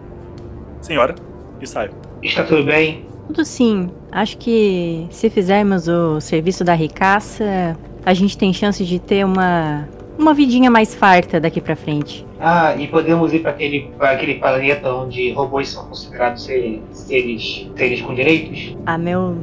Senhora. 0.83 1.15
E 1.61 1.67
saio. 1.67 1.91
Está 2.23 2.45
tudo 2.45 2.65
bem? 2.65 3.07
Tudo 3.27 3.45
sim. 3.45 3.91
Acho 4.13 4.39
que 4.39 5.07
se 5.11 5.29
fizermos 5.29 5.89
o 5.89 6.21
serviço 6.21 6.65
da 6.65 6.75
ricaça, 6.75 7.77
a 8.05 8.15
gente 8.15 8.39
tem 8.39 8.53
chance 8.53 8.85
de 8.85 8.99
ter 8.99 9.25
uma 9.25 9.89
uma 10.19 10.33
vidinha 10.33 10.71
mais 10.71 10.95
farta 10.95 11.39
daqui 11.39 11.61
pra 11.61 11.77
frente. 11.77 12.27
Ah, 12.41 12.75
e 12.77 12.87
podemos 12.87 13.33
ir 13.33 13.41
para 13.41 13.51
aquele, 13.51 13.91
pra 13.99 14.13
aquele 14.13 14.35
planeta 14.37 14.93
onde 14.93 15.33
robôs 15.33 15.69
são 15.69 15.87
considerados 15.87 16.45
seres, 16.45 16.81
seres, 16.93 17.69
seres 17.77 18.01
com 18.03 18.15
direitos? 18.15 18.77
A 18.87 18.97
Mel 18.99 19.37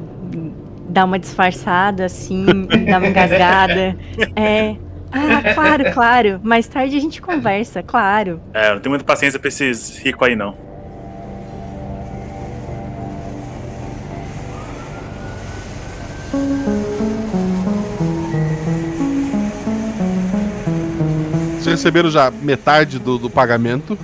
dá 0.89 1.05
uma 1.05 1.17
disfarçada 1.19 2.05
assim, 2.05 2.45
dá 2.89 2.97
uma 2.97 3.07
engasgada. 3.07 3.95
É. 4.35 4.75
Ah, 5.11 5.53
claro, 5.53 5.93
claro. 5.93 6.39
Mais 6.43 6.67
tarde 6.67 6.97
a 6.97 6.99
gente 6.99 7.21
conversa, 7.21 7.83
claro. 7.83 8.41
É, 8.51 8.69
eu 8.69 8.75
não 8.75 8.81
tenho 8.81 8.91
muita 8.91 9.05
paciência 9.05 9.39
pra 9.39 9.47
esses 9.47 9.99
ricos 9.99 10.27
aí, 10.27 10.35
não. 10.35 10.55
Vocês 21.59 21.75
receberam 21.75 22.09
já 22.09 22.29
metade 22.29 22.99
do, 22.99 23.17
do 23.17 23.29
pagamento. 23.29 23.97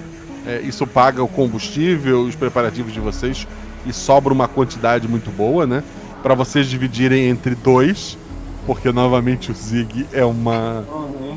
É, 0.45 0.61
isso 0.61 0.87
paga 0.87 1.23
o 1.23 1.27
combustível, 1.27 2.21
os 2.21 2.35
preparativos 2.35 2.93
de 2.93 2.99
vocês. 2.99 3.47
E 3.85 3.91
sobra 3.91 4.31
uma 4.31 4.47
quantidade 4.47 5.07
muito 5.07 5.29
boa, 5.29 5.65
né? 5.65 5.83
Pra 6.21 6.35
vocês 6.35 6.67
dividirem 6.67 7.27
entre 7.27 7.55
dois. 7.55 8.17
Porque 8.65 8.91
novamente 8.91 9.51
o 9.51 9.55
Zig 9.55 10.05
é 10.13 10.23
uma. 10.23 10.85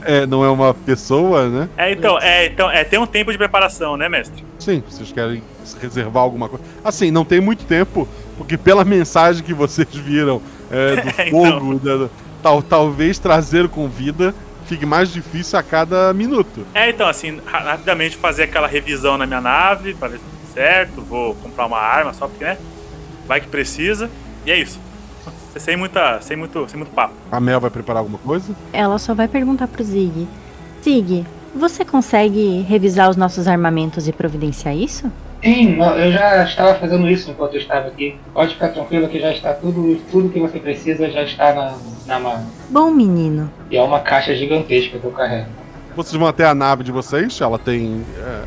É, 0.05 0.27
não 0.27 0.45
é 0.45 0.51
uma 0.51 0.75
pessoa, 0.75 1.49
né? 1.49 1.69
É, 1.77 1.91
então, 1.91 2.19
é, 2.19 2.47
então, 2.47 2.71
é, 2.71 2.85
tem 2.85 2.99
um 2.99 3.07
tempo 3.07 3.33
de 3.33 3.39
preparação, 3.39 3.97
né, 3.97 4.09
mestre? 4.09 4.45
Sim, 4.59 4.83
vocês 4.87 5.11
querem 5.11 5.43
reservar 5.81 6.23
alguma 6.23 6.49
coisa. 6.49 6.65
Assim, 6.85 7.11
não 7.11 7.25
tem 7.25 7.41
muito 7.41 7.65
tempo, 7.65 8.07
porque 8.37 8.59
pela 8.59 8.85
mensagem 8.85 9.43
que 9.43 9.55
vocês 9.55 9.89
viram 9.95 10.43
é, 10.73 10.97
do 10.97 11.09
É, 11.21 11.29
então. 11.29 11.61
fogo, 11.61 11.79
da- 11.79 12.09
tal, 12.43 12.63
talvez 12.63 13.19
trazer 13.19 13.69
com 13.69 13.87
vida 13.89 14.35
fique 14.67 14.87
mais 14.87 15.13
difícil 15.13 15.59
a 15.59 15.63
cada 15.63 16.13
minuto. 16.15 16.65
É, 16.75 16.89
então, 16.91 17.07
assim, 17.07 17.39
ra- 17.47 17.59
rapidamente 17.73 18.17
fazer 18.17 18.45
aquela 18.45 18.67
revisão 18.67 19.19
na 19.19 19.27
minha 19.27 19.41
nave, 19.41 19.93
pra 19.95 20.09
ver 20.09 20.19
se 20.19 20.25
tá 20.25 20.31
tudo 20.31 20.55
certo. 20.55 21.03
Vou 21.03 21.35
comprar 21.35 21.67
uma 21.67 21.79
arma 21.79 22.13
só 22.15 22.27
porque, 22.27 22.45
né? 22.45 22.57
Vai 23.29 23.41
que 23.41 23.49
precisa. 23.49 24.09
E 24.47 24.51
é 24.51 24.59
isso. 24.59 24.81
Sem, 25.59 25.77
muita, 25.77 26.19
sem, 26.23 26.35
muito, 26.37 26.67
sem 26.69 26.79
muito 26.79 26.93
papo. 26.93 27.13
A 27.31 27.39
Mel 27.39 27.61
vai 27.61 27.71
preparar 27.71 27.99
alguma 28.01 28.19
coisa? 28.19 28.55
Ela 28.73 28.99
só 28.99 29.15
vai 29.15 29.29
perguntar 29.29 29.69
pro 29.69 29.85
Zig. 29.85 30.27
Zig, 30.83 31.27
você 31.55 31.85
consegue 31.85 32.63
revisar 32.63 33.11
os 33.11 33.17
nossos 33.17 33.47
armamentos 33.47 34.09
e 34.09 34.13
providenciar 34.13 34.75
isso? 34.75 35.13
Sim, 35.43 35.77
eu 35.77 36.13
já 36.13 36.45
estava 36.45 36.75
fazendo 36.77 37.09
isso 37.11 37.31
enquanto 37.31 37.55
eu 37.55 37.61
estava 37.61 37.89
aqui. 37.89 38.17
Pode 38.33 38.55
ficar 38.55 38.69
tranquilo 38.69 39.09
que 39.09 39.19
já 39.19 39.33
está 39.33 39.53
tudo, 39.53 40.01
tudo 40.11 40.29
que 40.29 40.39
você 40.39 40.61
precisa 40.61 41.11
já 41.11 41.25
está 41.25 41.53
na, 41.53 41.75
na 42.07 42.21
mala. 42.21 42.45
Bom 42.71 42.93
menino. 42.93 43.51
E 43.69 43.77
é 43.77 43.83
uma 43.83 43.99
caixa 43.99 44.37
gigantesca 44.37 44.99
que 44.99 45.05
eu 45.05 45.11
carrego. 45.11 45.49
Vocês 45.97 46.17
vão 46.17 46.29
até 46.29 46.47
a 46.47 46.55
nave 46.55 46.85
de 46.85 46.93
vocês, 46.93 47.41
ela 47.41 47.59
tem 47.59 48.05
é, 48.19 48.43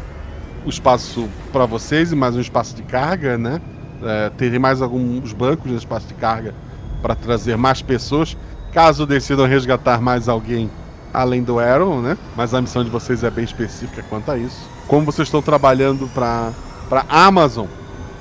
o 0.66 0.70
espaço 0.70 1.28
para 1.52 1.66
vocês 1.66 2.14
e 2.14 2.16
mais 2.16 2.36
um 2.36 2.40
espaço 2.40 2.74
de 2.74 2.82
carga, 2.84 3.38
né? 3.38 3.62
É, 4.02 4.30
tem 4.30 4.58
mais 4.58 4.82
alguns 4.82 5.34
bancos 5.34 5.70
no 5.70 5.78
espaço 5.78 6.08
de 6.08 6.14
carga 6.14 6.56
para 7.02 7.14
trazer 7.14 7.58
mais 7.58 7.82
pessoas, 7.82 8.38
caso 8.74 9.06
decidam 9.06 9.46
resgatar 9.46 10.02
mais 10.02 10.30
alguém 10.30 10.72
além 11.14 11.44
do 11.44 11.60
Arrow, 11.60 12.02
né? 12.02 12.18
Mas 12.36 12.54
a 12.54 12.62
missão 12.62 12.84
de 12.84 12.90
vocês 12.90 13.24
é 13.24 13.30
bem 13.30 13.44
específica 13.44 14.04
quanto 14.10 14.32
a 14.32 14.38
isso. 14.38 14.70
Como 14.88 15.06
vocês 15.06 15.28
estão 15.28 15.42
trabalhando 15.42 16.10
para 16.14 16.52
para 16.90 17.06
Amazon, 17.10 17.68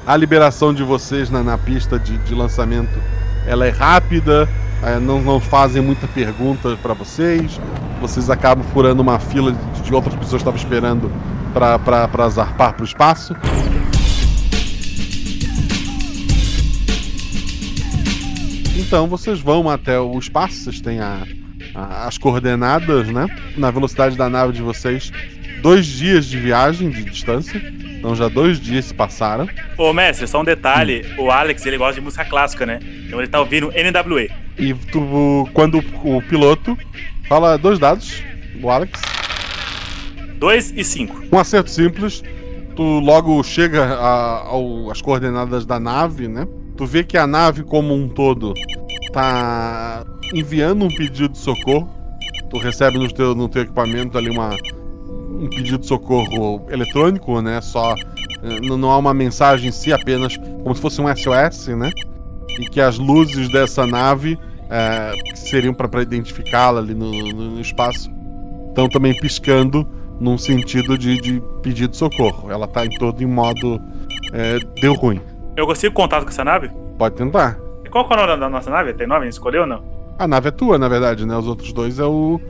a 0.06 0.16
liberação 0.16 0.72
de 0.72 0.82
vocês 0.82 1.30
na, 1.30 1.42
na 1.42 1.56
pista 1.56 1.98
de, 1.98 2.16
de 2.18 2.34
lançamento, 2.34 2.98
ela 3.46 3.66
é 3.66 3.70
rápida, 3.70 4.48
é, 4.82 4.98
não, 4.98 5.20
não 5.20 5.40
fazem 5.40 5.82
muita 5.82 6.06
pergunta 6.06 6.76
para 6.82 6.94
vocês, 6.94 7.60
vocês 8.00 8.28
acabam 8.28 8.64
furando 8.72 9.02
uma 9.02 9.18
fila 9.18 9.52
de, 9.52 9.82
de 9.82 9.94
outras 9.94 10.14
pessoas 10.14 10.42
que 10.42 10.48
estavam 10.48 10.58
esperando 10.58 11.10
para 11.52 12.28
zarpar 12.28 12.74
para 12.74 12.82
o 12.82 12.84
espaço. 12.84 13.34
Então 18.76 19.06
vocês 19.06 19.40
vão 19.40 19.70
até 19.70 19.98
o 19.98 20.18
espaço, 20.18 20.64
vocês 20.64 20.80
têm 20.80 21.00
a, 21.00 21.22
a, 21.74 22.06
as 22.06 22.18
coordenadas, 22.18 23.08
né? 23.08 23.26
Na 23.56 23.70
velocidade 23.70 24.16
da 24.16 24.28
nave 24.28 24.52
de 24.52 24.62
vocês, 24.62 25.10
dois 25.62 25.86
dias 25.86 26.26
de 26.26 26.38
viagem 26.38 26.90
de 26.90 27.04
distância. 27.04 27.60
Então 28.04 28.14
já 28.14 28.28
dois 28.28 28.60
dias 28.60 28.84
se 28.84 28.92
passaram. 28.92 29.48
Ô, 29.78 29.90
mestre, 29.94 30.26
só 30.26 30.42
um 30.42 30.44
detalhe: 30.44 31.06
o 31.16 31.30
Alex 31.30 31.64
ele 31.64 31.78
gosta 31.78 31.94
de 31.94 32.02
música 32.02 32.22
clássica, 32.22 32.66
né? 32.66 32.78
Então 33.06 33.18
ele 33.18 33.28
tá 33.28 33.40
ouvindo 33.40 33.68
NWE. 33.68 34.30
E 34.58 34.74
tu, 34.74 35.48
quando 35.54 35.78
o 35.78 36.20
piloto 36.20 36.76
fala 37.26 37.56
dois 37.56 37.78
dados, 37.78 38.22
o 38.62 38.68
Alex. 38.68 39.00
2 40.36 40.74
e 40.76 40.84
5. 40.84 41.28
Um 41.32 41.38
acerto 41.38 41.70
simples. 41.70 42.22
Tu 42.76 42.82
logo 42.82 43.42
chega 43.42 43.98
às 44.92 45.00
coordenadas 45.00 45.64
da 45.64 45.80
nave, 45.80 46.28
né? 46.28 46.46
Tu 46.76 46.84
vê 46.84 47.04
que 47.04 47.16
a 47.16 47.26
nave 47.26 47.62
como 47.62 47.94
um 47.94 48.06
todo 48.06 48.52
tá 49.14 50.04
enviando 50.34 50.84
um 50.84 50.88
pedido 50.88 51.30
de 51.30 51.38
socorro. 51.38 51.88
Tu 52.50 52.58
recebe 52.58 52.98
no 52.98 53.10
teu, 53.10 53.34
no 53.34 53.48
teu 53.48 53.62
equipamento 53.62 54.18
ali 54.18 54.28
uma, 54.28 54.50
um 55.34 55.48
pedido 55.48 55.78
de 55.78 55.86
socorro 55.86 56.64
eletrônico, 56.70 57.40
né? 57.40 57.60
Só 57.60 57.94
eh, 57.94 58.60
não 58.60 58.90
há 58.90 58.98
uma 58.98 59.14
mensagem 59.14 59.68
em 59.68 59.72
si, 59.72 59.92
apenas 59.92 60.36
como 60.36 60.74
se 60.74 60.80
fosse 60.80 61.00
um 61.00 61.06
SOS, 61.14 61.68
né? 61.68 61.90
E 62.58 62.68
que 62.70 62.80
as 62.80 62.98
luzes 62.98 63.48
dessa 63.48 63.86
nave 63.86 64.38
é, 64.70 65.12
seriam 65.34 65.74
para 65.74 66.02
identificá-la 66.02 66.80
ali 66.80 66.94
no, 66.94 67.10
no, 67.10 67.60
espaço 67.60 68.10
estão 68.68 68.88
também 68.88 69.14
piscando 69.14 69.86
num 70.18 70.38
sentido 70.38 70.96
de, 70.96 71.20
de 71.20 71.42
pedido 71.62 71.90
de 71.90 71.96
socorro. 71.96 72.50
Ela 72.50 72.66
tá 72.66 72.84
em 72.84 72.90
todo 72.90 73.22
em 73.22 73.26
modo 73.26 73.80
é, 74.32 74.58
deu 74.80 74.94
ruim. 74.94 75.20
Eu 75.56 75.66
consigo 75.66 75.94
contato 75.94 76.24
com 76.24 76.30
essa 76.30 76.44
nave? 76.44 76.70
Pode 76.98 77.14
tentar. 77.14 77.58
E 77.84 77.88
qual 77.88 78.08
é 78.08 78.14
o 78.14 78.16
nome 78.16 78.40
da 78.40 78.48
nossa 78.48 78.70
nave? 78.70 78.92
Tem 78.94 79.06
nome? 79.06 79.28
Escolheu 79.28 79.62
ou 79.62 79.66
não? 79.66 79.82
A 80.18 80.26
nave 80.26 80.48
é 80.48 80.50
tua, 80.50 80.78
na 80.78 80.88
verdade, 80.88 81.26
né? 81.26 81.36
Os 81.36 81.46
outros 81.46 81.72
dois 81.72 81.98
é 81.98 82.04
o. 82.04 82.40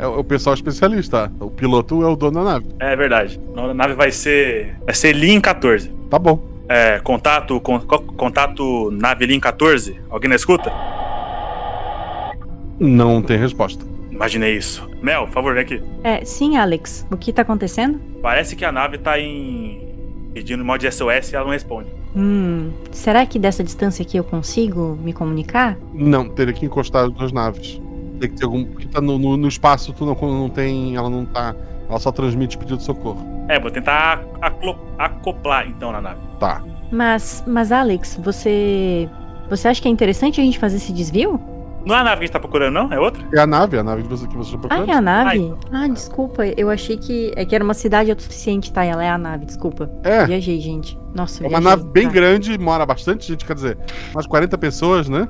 É 0.00 0.06
o 0.06 0.24
pessoal 0.24 0.54
especialista. 0.54 1.30
O 1.38 1.50
piloto 1.50 2.02
é 2.02 2.06
o 2.06 2.16
dono 2.16 2.32
da 2.32 2.52
nave. 2.52 2.66
É 2.80 2.96
verdade. 2.96 3.38
A 3.54 3.74
nave 3.74 3.92
vai 3.92 4.10
ser. 4.10 4.74
Vai 4.86 4.94
ser 4.94 5.12
Lin 5.12 5.42
14. 5.42 5.90
Tá 6.08 6.18
bom. 6.18 6.42
É, 6.66 6.98
contato. 7.00 7.60
Con, 7.60 7.80
contato 7.80 8.90
nave 8.92 9.26
Lin 9.26 9.38
14. 9.38 10.00
Alguém 10.08 10.30
na 10.30 10.36
escuta? 10.36 10.72
Não 12.78 13.20
tem 13.20 13.36
resposta. 13.36 13.84
Imaginei 14.10 14.56
isso. 14.56 14.88
Mel, 15.02 15.26
por 15.26 15.34
favor, 15.34 15.52
vem 15.52 15.64
aqui. 15.64 15.82
É, 16.02 16.24
sim, 16.24 16.56
Alex. 16.56 17.06
O 17.10 17.16
que 17.18 17.30
tá 17.30 17.42
acontecendo? 17.42 18.00
Parece 18.22 18.56
que 18.56 18.64
a 18.64 18.72
nave 18.72 18.96
tá 18.96 19.20
em. 19.20 19.86
pedindo 20.32 20.64
modo 20.64 20.80
de 20.80 20.90
SOS 20.90 21.30
e 21.30 21.36
ela 21.36 21.44
não 21.44 21.52
responde. 21.52 21.90
Hum. 22.16 22.70
Será 22.90 23.26
que 23.26 23.38
dessa 23.38 23.62
distância 23.62 24.02
aqui 24.02 24.16
eu 24.16 24.24
consigo 24.24 24.98
me 25.02 25.12
comunicar? 25.12 25.76
Não, 25.92 26.26
teria 26.26 26.54
que 26.54 26.64
encostar 26.64 27.04
as 27.04 27.12
duas 27.12 27.32
naves. 27.32 27.78
Tem 28.20 28.28
que 28.30 28.36
ter 28.36 28.44
algum. 28.44 28.64
Porque 28.64 28.86
tá 28.86 29.00
no, 29.00 29.18
no, 29.18 29.36
no 29.36 29.48
espaço, 29.48 29.92
tu 29.92 30.04
não, 30.06 30.14
não 30.14 30.48
tem. 30.48 30.94
Ela 30.94 31.08
não 31.10 31.24
tá. 31.24 31.54
Ela 31.88 31.98
só 31.98 32.12
transmite 32.12 32.56
pedido 32.58 32.76
de 32.76 32.84
socorro. 32.84 33.18
É, 33.48 33.58
vou 33.58 33.70
tentar 33.70 34.22
acoplar 34.98 35.66
então 35.68 35.90
na 35.92 36.00
nave. 36.00 36.20
Tá. 36.38 36.62
Mas, 36.92 37.42
mas 37.46 37.72
Alex, 37.72 38.18
você. 38.22 39.08
Você 39.48 39.66
acha 39.68 39.82
que 39.82 39.88
é 39.88 39.90
interessante 39.90 40.40
a 40.40 40.44
gente 40.44 40.58
fazer 40.58 40.76
esse 40.76 40.92
desvio? 40.92 41.40
Não 41.84 41.96
é 41.96 42.00
a 42.00 42.04
nave 42.04 42.16
que 42.18 42.24
a 42.24 42.26
gente 42.26 42.32
tá 42.32 42.38
procurando, 42.38 42.74
não? 42.74 42.92
É 42.92 43.00
outra? 43.00 43.22
É 43.34 43.40
a 43.40 43.46
nave, 43.46 43.76
é 43.76 43.80
a 43.80 43.82
nave 43.82 44.02
que 44.02 44.08
você, 44.08 44.26
que 44.28 44.36
você 44.36 44.52
tá 44.52 44.58
procurando. 44.58 44.88
Ah, 44.88 44.92
é 44.92 44.96
a 44.96 45.00
nave? 45.00 45.54
Ai. 45.72 45.84
Ah, 45.84 45.88
desculpa. 45.88 46.44
Eu 46.46 46.68
achei 46.70 46.96
que. 46.98 47.32
É 47.34 47.44
que 47.44 47.54
era 47.54 47.64
uma 47.64 47.74
cidade 47.74 48.10
autossuficiente, 48.10 48.70
tá? 48.72 48.84
Ela 48.84 49.02
é 49.02 49.08
a 49.10 49.16
nave, 49.18 49.46
desculpa. 49.46 49.90
É. 50.04 50.26
Viajei, 50.26 50.60
gente. 50.60 50.98
Nossa, 51.14 51.38
É 51.44 51.48
viajei. 51.48 51.56
uma 51.56 51.70
nave 51.70 51.84
bem 51.90 52.06
Tá. 52.06 52.12
grande, 52.12 52.58
mora 52.58 52.84
bastante 52.84 53.26
gente, 53.26 53.44
quer 53.46 53.54
dizer, 53.54 53.78
umas 54.12 54.26
40 54.26 54.56
pessoas, 54.58 55.08
né? 55.08 55.26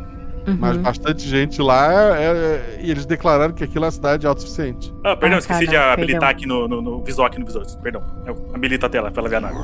Uhum. 0.47 0.57
Mas 0.59 0.77
bastante 0.79 1.29
gente 1.29 1.61
lá 1.61 1.93
é- 2.17 2.25
é- 2.25 2.81
e 2.83 2.91
eles 2.91 3.05
declararam 3.05 3.53
que 3.53 3.63
aquilo 3.63 3.85
é 3.85 3.87
uma 3.87 3.93
cidade 3.93 4.27
autossuficiente. 4.27 4.93
Ah, 5.05 5.15
perdão, 5.15 5.37
Ah, 5.37 5.39
esqueci 5.41 5.67
tá, 5.67 5.71
de 5.73 5.77
não, 5.77 5.85
habilitar 5.85 6.21
perdão. 6.21 6.29
aqui 6.29 6.47
no, 6.47 6.69
no, 6.69 6.83
no 6.83 7.05
visual 7.05 7.27
aqui 7.27 7.39
no 7.39 7.45
visor. 7.47 7.65
Perdão. 7.83 8.03
Eu 8.27 8.37
habilito 8.55 8.87
a 8.87 8.89
tela 8.89 9.11
pra 9.11 9.21
ela 9.21 9.29
ver 9.29 9.37
a 9.37 9.41
nave. 9.41 9.57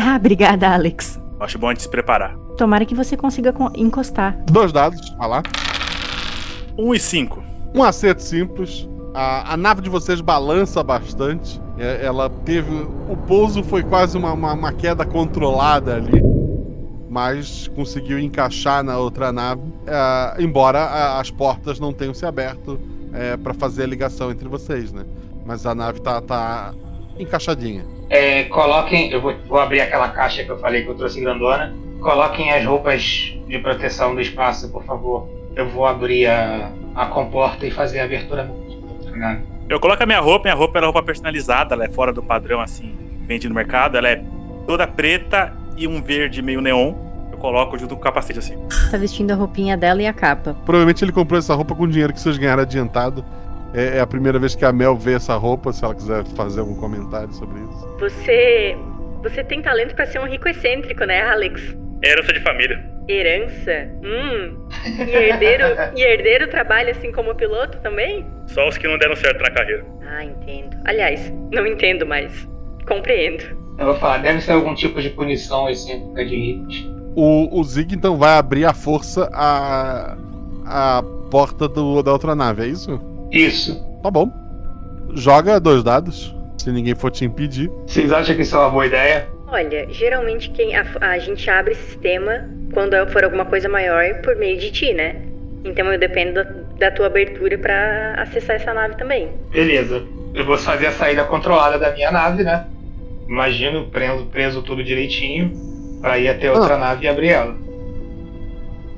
Ah, 0.00 0.16
obrigada, 0.16 0.68
Alex. 0.72 1.20
Acho 1.40 1.58
bom 1.58 1.68
a 1.68 1.70
gente 1.72 1.82
se 1.82 1.88
preparar. 1.88 2.36
Tomara 2.56 2.84
que 2.84 2.94
você 2.94 3.16
consiga 3.16 3.52
con- 3.52 3.70
encostar. 3.74 4.36
Dois 4.46 4.72
dados, 4.72 5.00
vai 5.18 5.28
lá. 5.28 5.42
1 6.78 6.88
um 6.88 6.94
e 6.94 7.00
5. 7.00 7.42
Um 7.74 7.82
acerto 7.82 8.22
simples. 8.22 8.88
A, 9.14 9.54
a 9.54 9.56
nave 9.56 9.80
de 9.82 9.90
vocês 9.90 10.20
balança 10.20 10.82
bastante. 10.82 11.60
É, 11.78 12.04
ela 12.04 12.28
teve. 12.44 12.70
O 13.08 13.16
pouso 13.26 13.62
foi 13.64 13.82
quase 13.82 14.16
uma, 14.16 14.32
uma, 14.32 14.52
uma 14.52 14.72
queda 14.72 15.04
controlada 15.04 15.96
ali. 15.96 16.20
Mas 17.10 17.66
conseguiu 17.74 18.18
encaixar 18.20 18.84
na 18.84 18.96
outra 18.96 19.32
nave. 19.32 19.60
é, 19.86 20.42
embora 20.42 20.78
a- 20.78 21.20
as 21.20 21.30
portas 21.30 21.80
não 21.80 21.92
tenham 21.92 22.14
se 22.14 22.24
aberto 22.24 22.78
é, 23.12 23.36
para 23.36 23.52
fazer 23.52 23.82
a 23.82 23.86
ligação 23.86 24.30
entre 24.30 24.48
vocês, 24.48 24.92
né? 24.92 25.04
Mas 25.44 25.66
a 25.66 25.74
nave 25.74 26.00
tá, 26.00 26.20
tá 26.20 26.72
encaixadinha. 27.18 27.84
É, 28.08 28.44
coloquem. 28.44 29.10
Eu 29.10 29.20
vou, 29.20 29.34
vou 29.48 29.58
abrir 29.58 29.80
aquela 29.80 30.08
caixa 30.10 30.44
que 30.44 30.50
eu 30.50 30.58
falei 30.58 30.84
que 30.84 30.88
eu 30.90 30.94
trouxe 30.94 31.20
grandona. 31.20 31.74
Coloquem 32.00 32.52
as 32.52 32.64
roupas 32.64 33.34
de 33.48 33.58
proteção 33.58 34.14
do 34.14 34.20
espaço, 34.20 34.70
por 34.70 34.84
favor. 34.84 35.28
Eu 35.56 35.68
vou 35.68 35.84
abrir 35.86 36.26
a, 36.28 36.70
a 36.94 37.06
comporta 37.06 37.66
e 37.66 37.70
fazer 37.72 37.98
a 37.98 38.04
abertura 38.04 38.48
nave. 39.16 39.42
Eu 39.68 39.80
coloco 39.80 40.02
a 40.02 40.06
minha 40.06 40.20
roupa, 40.20 40.44
minha 40.44 40.54
roupa 40.54 40.78
é 40.78 40.82
roupa 40.84 41.02
personalizada, 41.02 41.74
ela 41.74 41.84
é 41.84 41.88
fora 41.88 42.12
do 42.12 42.22
padrão, 42.22 42.60
assim, 42.60 42.94
vende 43.26 43.48
no 43.48 43.54
mercado. 43.54 43.96
Ela 43.96 44.08
é 44.08 44.24
toda 44.66 44.86
preta 44.86 45.52
e 45.76 45.86
um 45.86 46.02
verde 46.02 46.42
meio 46.42 46.60
neon. 46.60 46.94
Eu 47.32 47.38
coloco 47.38 47.78
junto 47.78 47.94
com 47.94 48.00
o 48.00 48.04
capacete, 48.04 48.38
assim. 48.38 48.56
Tá 48.90 48.96
vestindo 48.96 49.30
a 49.30 49.34
roupinha 49.34 49.76
dela 49.76 50.02
e 50.02 50.06
a 50.06 50.12
capa. 50.12 50.56
Provavelmente 50.64 51.04
ele 51.04 51.12
comprou 51.12 51.38
essa 51.38 51.54
roupa 51.54 51.74
com 51.74 51.84
o 51.84 51.88
dinheiro 51.88 52.12
que 52.12 52.20
vocês 52.20 52.36
ganharam 52.36 52.62
adiantado. 52.62 53.24
É, 53.72 53.98
é 53.98 54.00
a 54.00 54.06
primeira 54.06 54.38
vez 54.38 54.54
que 54.54 54.64
a 54.64 54.72
Mel 54.72 54.96
vê 54.96 55.14
essa 55.14 55.34
roupa, 55.36 55.72
se 55.72 55.84
ela 55.84 55.94
quiser 55.94 56.24
fazer 56.36 56.60
algum 56.60 56.74
comentário 56.74 57.32
sobre 57.32 57.60
isso. 57.60 57.96
Você. 58.00 58.76
Você 59.22 59.44
tem 59.44 59.60
talento 59.60 59.94
pra 59.94 60.06
ser 60.06 60.18
um 60.18 60.26
rico 60.26 60.48
excêntrico, 60.48 61.04
né, 61.04 61.22
Alex? 61.22 61.76
Herança 62.02 62.32
de 62.32 62.40
família. 62.40 62.82
Herança? 63.06 63.90
Hum. 64.02 64.68
E 65.06 65.10
herdeiro, 65.10 65.64
e 65.94 66.02
herdeiro 66.02 66.48
trabalha 66.48 66.92
assim 66.92 67.12
como 67.12 67.34
piloto 67.34 67.78
também? 67.78 68.26
Só 68.46 68.66
os 68.66 68.78
que 68.78 68.88
não 68.88 68.96
deram 68.98 69.14
certo 69.16 69.42
na 69.42 69.50
carreira. 69.50 69.84
Ah, 70.06 70.24
entendo. 70.24 70.76
Aliás, 70.86 71.30
não 71.52 71.66
entendo 71.66 72.06
mais. 72.06 72.48
Compreendo. 72.88 73.59
Eu 73.80 73.86
vou 73.86 73.94
falar, 73.94 74.18
deve 74.18 74.42
ser 74.42 74.52
algum 74.52 74.74
tipo 74.74 75.00
de 75.00 75.08
punição 75.08 75.68
excêntrica 75.70 76.22
de 76.22 76.36
ricos. 76.36 76.86
O, 77.16 77.58
o 77.58 77.64
Zig 77.64 77.94
então 77.94 78.18
vai 78.18 78.36
abrir 78.36 78.66
à 78.66 78.74
força 78.74 79.30
a, 79.32 80.18
a 80.66 81.02
porta 81.30 81.66
do, 81.66 82.02
da 82.02 82.12
outra 82.12 82.34
nave, 82.34 82.62
é 82.62 82.66
isso? 82.66 83.00
Isso. 83.32 83.82
Tá 84.02 84.10
bom. 84.10 84.30
Joga 85.14 85.58
dois 85.58 85.82
dados, 85.82 86.36
se 86.58 86.70
ninguém 86.70 86.94
for 86.94 87.10
te 87.10 87.24
impedir. 87.24 87.70
Vocês 87.86 88.12
acham 88.12 88.36
que 88.36 88.42
isso 88.42 88.54
é 88.54 88.58
uma 88.58 88.68
boa 88.68 88.86
ideia? 88.86 89.26
Olha, 89.48 89.86
geralmente 89.88 90.50
quem 90.50 90.76
a, 90.76 90.84
a 91.00 91.18
gente 91.18 91.48
abre 91.48 91.74
sistema 91.74 92.50
quando 92.74 92.94
for 93.10 93.24
alguma 93.24 93.46
coisa 93.46 93.68
maior 93.68 94.20
por 94.22 94.36
meio 94.36 94.58
de 94.60 94.70
ti, 94.70 94.92
né? 94.92 95.16
Então 95.64 95.90
eu 95.90 95.98
dependo 95.98 96.34
da, 96.34 96.42
da 96.78 96.90
tua 96.90 97.06
abertura 97.06 97.56
pra 97.56 98.14
acessar 98.18 98.56
essa 98.56 98.74
nave 98.74 98.96
também. 98.96 99.30
Beleza. 99.50 100.02
Eu 100.34 100.44
vou 100.44 100.58
fazer 100.58 100.86
a 100.86 100.92
saída 100.92 101.24
controlada 101.24 101.78
da 101.78 101.90
minha 101.92 102.10
nave, 102.12 102.44
né? 102.44 102.66
Imagino, 103.30 103.84
preso, 103.86 104.24
preso 104.26 104.62
tudo 104.62 104.82
direitinho, 104.82 105.52
pra 106.00 106.18
ir 106.18 106.28
até 106.28 106.50
outra 106.52 106.76
nave 106.76 107.04
e 107.04 107.08
abrir 107.08 107.28
ela. 107.28 107.54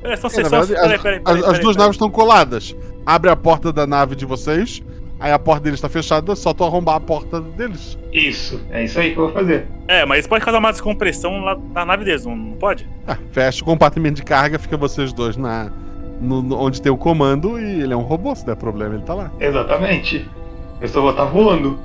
É, 0.02 0.12
É, 0.14 0.16
vocês 0.16 0.50
na 0.50 0.64
só. 0.64 0.74
Peraí, 0.74 0.94
as, 0.96 1.02
peraí, 1.02 1.16
as- 1.18 1.22
peraí. 1.22 1.38
as 1.38 1.44
duas 1.44 1.58
peraí. 1.60 1.76
naves 1.76 1.94
estão 1.96 2.10
coladas. 2.10 2.74
Abre 3.04 3.30
a 3.30 3.36
porta 3.36 3.72
da 3.72 3.86
nave 3.86 4.16
de 4.16 4.24
vocês, 4.24 4.82
aí 5.20 5.30
a 5.32 5.38
porta 5.38 5.64
deles 5.64 5.78
está 5.78 5.88
fechada, 5.88 6.34
só 6.34 6.54
tu 6.54 6.64
arrombar 6.64 6.96
a 6.96 7.00
porta 7.00 7.40
deles. 7.40 7.98
Isso, 8.12 8.60
é 8.70 8.84
isso 8.84 8.98
aí 8.98 9.12
que 9.12 9.18
eu 9.18 9.24
vou 9.26 9.32
fazer. 9.34 9.66
É, 9.86 10.04
mas 10.06 10.20
isso 10.20 10.28
pode 10.28 10.44
causar 10.44 10.58
uma 10.60 10.70
descompressão 10.72 11.40
lá 11.44 11.56
na 11.74 11.84
nave 11.84 12.04
deles, 12.04 12.24
não, 12.24 12.34
não 12.34 12.56
pode? 12.56 12.88
Ah, 13.06 13.18
fecha 13.32 13.62
o 13.62 13.64
compartimento 13.66 14.16
de 14.16 14.22
carga, 14.22 14.58
fica 14.58 14.76
vocês 14.76 15.12
dois 15.12 15.36
na 15.36 15.70
no- 16.20 16.40
no- 16.42 16.56
onde 16.58 16.80
tem 16.80 16.90
o 16.90 16.96
comando 16.96 17.58
e 17.60 17.82
ele 17.82 17.92
é 17.92 17.96
um 17.96 18.02
robô, 18.02 18.34
se 18.34 18.46
der 18.46 18.54
problema 18.56 18.94
ele 18.94 19.02
tá 19.02 19.12
lá. 19.14 19.30
Exatamente. 19.40 20.26
Eu 20.80 20.88
só 20.88 21.00
vou 21.00 21.10
estar 21.10 21.24
voando, 21.24 21.78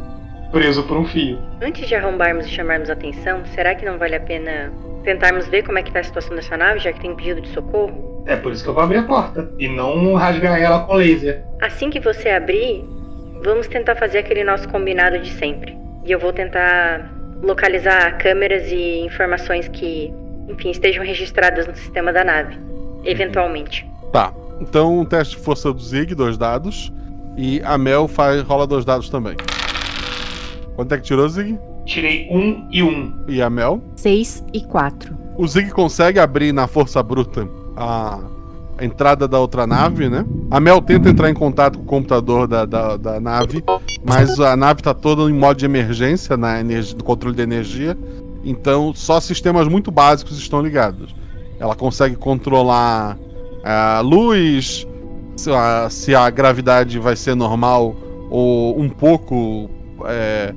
preso 0.52 0.84
por 0.84 0.98
um 0.98 1.06
fio. 1.06 1.40
Antes 1.62 1.88
de 1.88 1.96
arrombarmos 1.96 2.46
e 2.46 2.50
chamarmos 2.50 2.90
atenção, 2.90 3.46
será 3.54 3.76
que 3.76 3.86
não 3.86 3.98
vale 3.98 4.16
a 4.16 4.20
pena 4.20 4.72
tentarmos 5.04 5.48
ver 5.48 5.64
como 5.64 5.78
é 5.78 5.84
que 5.84 5.92
tá 5.92 6.00
a 6.00 6.04
situação 6.04 6.36
dessa 6.36 6.58
nave, 6.58 6.80
já 6.80 6.92
que 6.92 7.00
tem 7.00 7.16
pedido 7.16 7.42
de 7.42 7.50
socorro? 7.50 8.24
É 8.26 8.36
por 8.36 8.52
isso 8.52 8.64
que 8.64 8.70
eu 8.70 8.74
vou 8.74 8.84
abrir 8.84 8.98
a 8.98 9.04
porta 9.04 9.50
e 9.58 9.68
não 9.68 10.14
rasgar 10.16 10.60
ela 10.60 10.82
com 10.82 10.96
laser. 10.96 11.44
Assim 11.62 11.90
que 11.90 12.00
você 12.00 12.30
abrir, 12.30 12.84
vamos 13.44 13.68
tentar 13.68 13.96
fazer 13.96 14.20
aquele 14.20 14.44
nosso 14.44 14.68
combinado 14.68 15.18
de 15.20 15.32
sempre. 15.32 15.78
E 16.04 16.12
eu 16.12 16.20
vou 16.20 16.34
tentar 16.34 17.10
localizar 17.42 18.18
câmeras 18.18 18.70
e 18.72 19.00
informações 19.00 19.68
que, 19.68 20.14
enfim, 20.48 20.72
estejam 20.72 21.04
registradas 21.04 21.68
no 21.68 21.76
sistema 21.76 22.12
da 22.12 22.24
nave, 22.24 22.58
eventualmente. 23.06 23.90
Tá. 24.12 24.34
Então, 24.60 25.00
um 25.00 25.06
teste 25.06 25.38
de 25.38 25.44
força 25.44 25.72
do 25.72 25.80
Zig, 25.80 26.16
dois 26.16 26.38
dados. 26.38 26.92
E 27.38 27.62
a 27.64 27.78
Mel 27.78 28.08
faz, 28.08 28.42
rola 28.42 28.66
dois 28.66 28.84
dados 28.84 29.10
também. 29.10 29.36
Quanto 30.78 30.94
é 30.94 30.98
que 30.98 31.04
tirou, 31.04 31.28
Zig? 31.28 31.58
Tirei 31.86 32.30
um 32.30 32.68
e 32.72 32.84
um. 32.84 33.12
E 33.28 33.42
a 33.42 33.50
Mel? 33.50 33.82
6 33.96 34.44
e 34.54 34.62
4. 34.62 35.18
O 35.36 35.48
Zig 35.48 35.72
consegue 35.72 36.20
abrir 36.20 36.54
na 36.54 36.68
força 36.68 37.02
bruta 37.02 37.50
a 37.76 38.20
entrada 38.80 39.28
da 39.28 39.40
outra 39.40 39.66
nave, 39.66 40.08
né? 40.08 40.24
A 40.52 40.60
Mel 40.60 40.80
tenta 40.80 41.10
entrar 41.10 41.32
em 41.32 41.34
contato 41.34 41.80
com 41.80 41.84
o 41.84 41.88
computador 41.88 42.48
da, 42.48 42.63
da, 42.63 42.96
da 42.96 43.20
nave, 43.20 43.63
mas 44.06 44.40
a 44.40 44.56
nave 44.56 44.84
tá 44.84 44.94
toda 44.94 45.24
em 45.24 45.34
modo 45.34 45.58
de 45.58 45.66
emergência 45.66 46.38
na 46.38 46.60
energia, 46.60 46.96
no 46.96 47.04
controle 47.04 47.36
de 47.36 47.42
energia. 47.42 47.98
Então, 48.44 48.94
só 48.94 49.20
sistemas 49.20 49.68
muito 49.68 49.90
básicos 49.90 50.38
estão 50.38 50.62
ligados. 50.62 51.16
Ela 51.60 51.74
consegue 51.74 52.16
controlar 52.16 53.18
a 53.63 54.00
luz, 54.02 54.86
se 55.36 55.50
a, 55.50 55.90
se 55.90 56.13
a 56.13 56.30
gravidade 56.30 57.00
vai 57.00 57.16
ser 57.16 57.34
normal 57.34 57.96
ou 58.30 58.80
um 58.80 58.90
pouco 58.90 59.72
é, 60.08 60.54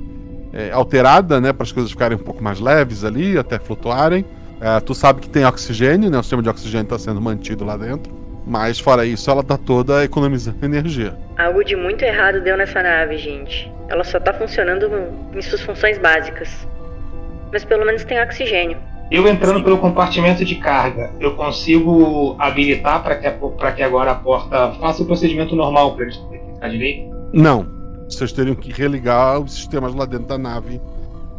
é, 0.53 0.71
alterada, 0.71 1.39
né? 1.39 1.53
Para 1.53 1.63
as 1.63 1.71
coisas 1.71 1.91
ficarem 1.91 2.17
um 2.17 2.21
pouco 2.21 2.43
mais 2.43 2.59
leves 2.59 3.03
ali, 3.03 3.37
até 3.37 3.59
flutuarem. 3.59 4.25
É, 4.59 4.79
tu 4.79 4.93
sabe 4.93 5.21
que 5.21 5.29
tem 5.29 5.45
oxigênio, 5.45 6.09
né? 6.09 6.17
O 6.17 6.23
sistema 6.23 6.43
de 6.43 6.49
oxigênio 6.49 6.83
está 6.83 6.99
sendo 6.99 7.21
mantido 7.21 7.65
lá 7.65 7.77
dentro. 7.77 8.13
Mas 8.45 8.79
fora 8.79 9.05
isso, 9.05 9.29
ela 9.29 9.43
tá 9.43 9.57
toda 9.57 10.03
economizando 10.03 10.57
energia. 10.65 11.15
Algo 11.37 11.63
de 11.63 11.75
muito 11.75 12.03
errado 12.03 12.41
deu 12.41 12.57
nessa 12.57 12.81
nave, 12.81 13.17
gente. 13.17 13.71
Ela 13.87 14.03
só 14.03 14.19
tá 14.19 14.33
funcionando 14.33 14.89
em 15.33 15.41
suas 15.41 15.61
funções 15.61 15.97
básicas. 15.97 16.67
Mas 17.51 17.65
pelo 17.65 17.85
menos 17.85 18.03
tem 18.03 18.21
oxigênio. 18.21 18.77
Eu 19.11 19.27
entrando 19.27 19.61
pelo 19.61 19.77
compartimento 19.77 20.45
de 20.45 20.55
carga, 20.55 21.11
eu 21.19 21.35
consigo 21.35 22.37
habilitar 22.39 23.03
para 23.03 23.15
que, 23.17 23.29
pra 23.57 23.73
que 23.73 23.83
agora 23.83 24.11
a 24.11 24.15
porta 24.15 24.71
faça 24.79 25.03
o 25.03 25.05
procedimento 25.05 25.53
normal 25.53 25.95
para 25.95 26.05
eles 26.05 26.15
ficar 26.15 26.69
direito? 26.69 27.13
Não. 27.33 27.80
Vocês 28.15 28.31
teriam 28.31 28.55
que 28.55 28.71
religar 28.71 29.39
os 29.39 29.53
sistemas 29.53 29.93
lá 29.93 30.05
dentro 30.05 30.27
da 30.27 30.37
nave 30.37 30.81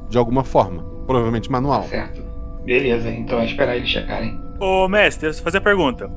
de 0.08 0.18
alguma 0.18 0.44
forma. 0.44 0.82
Provavelmente 1.06 1.50
manual. 1.50 1.84
Certo. 1.84 2.22
Beleza, 2.64 3.10
então 3.10 3.40
é 3.40 3.46
esperar 3.46 3.76
eles 3.76 3.88
checarem. 3.88 4.40
Ô, 4.60 4.88
mestre, 4.88 5.28
eu 5.28 5.34
fazer 5.34 5.58
a 5.58 5.60
pergunta. 5.60 6.08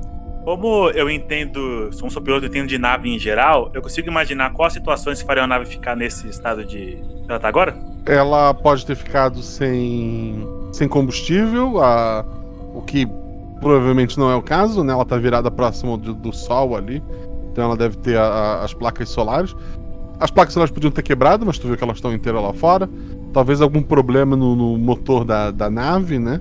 Como 0.44 0.90
eu 0.90 1.10
entendo, 1.10 1.90
sou 1.92 2.08
um 2.08 2.22
piloto, 2.22 2.46
entendo 2.46 2.68
de 2.68 2.78
nave 2.78 3.12
em 3.12 3.18
geral, 3.18 3.68
eu 3.74 3.82
consigo 3.82 4.08
imaginar 4.08 4.52
quais 4.52 4.74
situações 4.74 5.20
que 5.20 5.26
fariam 5.26 5.42
a 5.42 5.48
nave 5.48 5.66
ficar 5.66 5.96
nesse 5.96 6.28
estado 6.28 6.64
de. 6.64 7.02
Ela 7.28 7.40
tá 7.40 7.48
agora? 7.48 7.76
Ela 8.06 8.54
pode 8.54 8.86
ter 8.86 8.94
ficado 8.94 9.42
sem, 9.42 10.46
sem 10.72 10.86
combustível, 10.86 11.82
a, 11.82 12.24
o 12.72 12.80
que 12.82 13.08
provavelmente 13.58 14.16
não 14.16 14.30
é 14.30 14.36
o 14.36 14.42
caso, 14.42 14.84
né? 14.84 14.92
Ela 14.92 15.04
tá 15.04 15.16
virada 15.16 15.50
próximo 15.50 15.96
do, 15.96 16.14
do 16.14 16.32
Sol 16.32 16.76
ali, 16.76 17.02
então 17.50 17.64
ela 17.64 17.76
deve 17.76 17.96
ter 17.96 18.16
a, 18.16 18.22
a, 18.22 18.64
as 18.64 18.72
placas 18.72 19.08
solares. 19.08 19.52
As 20.18 20.30
placas 20.30 20.54
solares 20.54 20.72
podiam 20.72 20.90
ter 20.90 21.02
quebrado, 21.02 21.44
mas 21.44 21.58
tu 21.58 21.66
viu 21.66 21.76
que 21.76 21.84
elas 21.84 21.98
estão 21.98 22.12
inteiras 22.12 22.42
lá 22.42 22.52
fora. 22.52 22.88
Talvez 23.32 23.60
algum 23.60 23.82
problema 23.82 24.34
no, 24.34 24.56
no 24.56 24.78
motor 24.78 25.24
da, 25.24 25.50
da 25.50 25.68
nave, 25.68 26.18
né? 26.18 26.40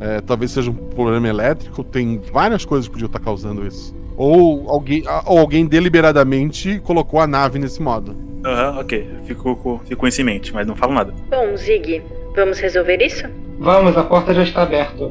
É, 0.00 0.20
talvez 0.20 0.52
seja 0.52 0.70
um 0.70 0.74
problema 0.74 1.28
elétrico. 1.28 1.82
Tem 1.82 2.20
várias 2.32 2.64
coisas 2.64 2.86
que 2.86 2.92
podiam 2.92 3.06
estar 3.06 3.18
causando 3.18 3.66
isso. 3.66 3.94
Ou 4.16 4.68
alguém, 4.70 5.02
ou 5.26 5.38
alguém 5.38 5.66
deliberadamente 5.66 6.80
colocou 6.80 7.20
a 7.20 7.26
nave 7.26 7.58
nesse 7.58 7.82
modo. 7.82 8.14
Aham, 8.44 8.72
uhum, 8.72 8.80
ok. 8.80 9.08
Fico, 9.26 9.56
com, 9.56 9.78
fico 9.80 10.06
isso 10.06 10.20
em 10.20 10.24
mente, 10.24 10.54
mas 10.54 10.66
não 10.66 10.76
falo 10.76 10.92
nada. 10.92 11.12
Bom, 11.28 11.56
Zig, 11.56 12.02
vamos 12.34 12.60
resolver 12.60 13.02
isso? 13.02 13.24
Vamos, 13.58 13.96
a 13.96 14.04
porta 14.04 14.32
já 14.32 14.44
está 14.44 14.62
aberta. 14.62 15.10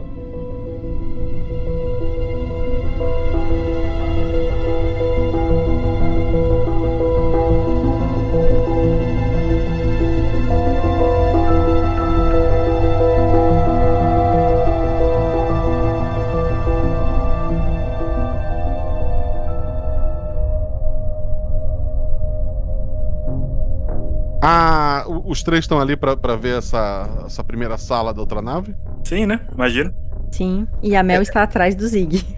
Os 25.37 25.43
três 25.43 25.63
estão 25.63 25.79
ali 25.79 25.95
para 25.95 26.35
ver 26.35 26.57
essa, 26.57 27.23
essa 27.25 27.43
primeira 27.43 27.77
sala 27.77 28.13
da 28.13 28.19
outra 28.19 28.41
nave? 28.41 28.75
Sim, 29.03 29.27
né? 29.27 29.39
Imagina. 29.53 29.93
Sim, 30.31 30.67
e 30.81 30.95
a 30.95 31.03
Mel 31.03 31.19
é. 31.19 31.23
está 31.23 31.43
atrás 31.43 31.75
do 31.75 31.87
Zig. 31.87 32.23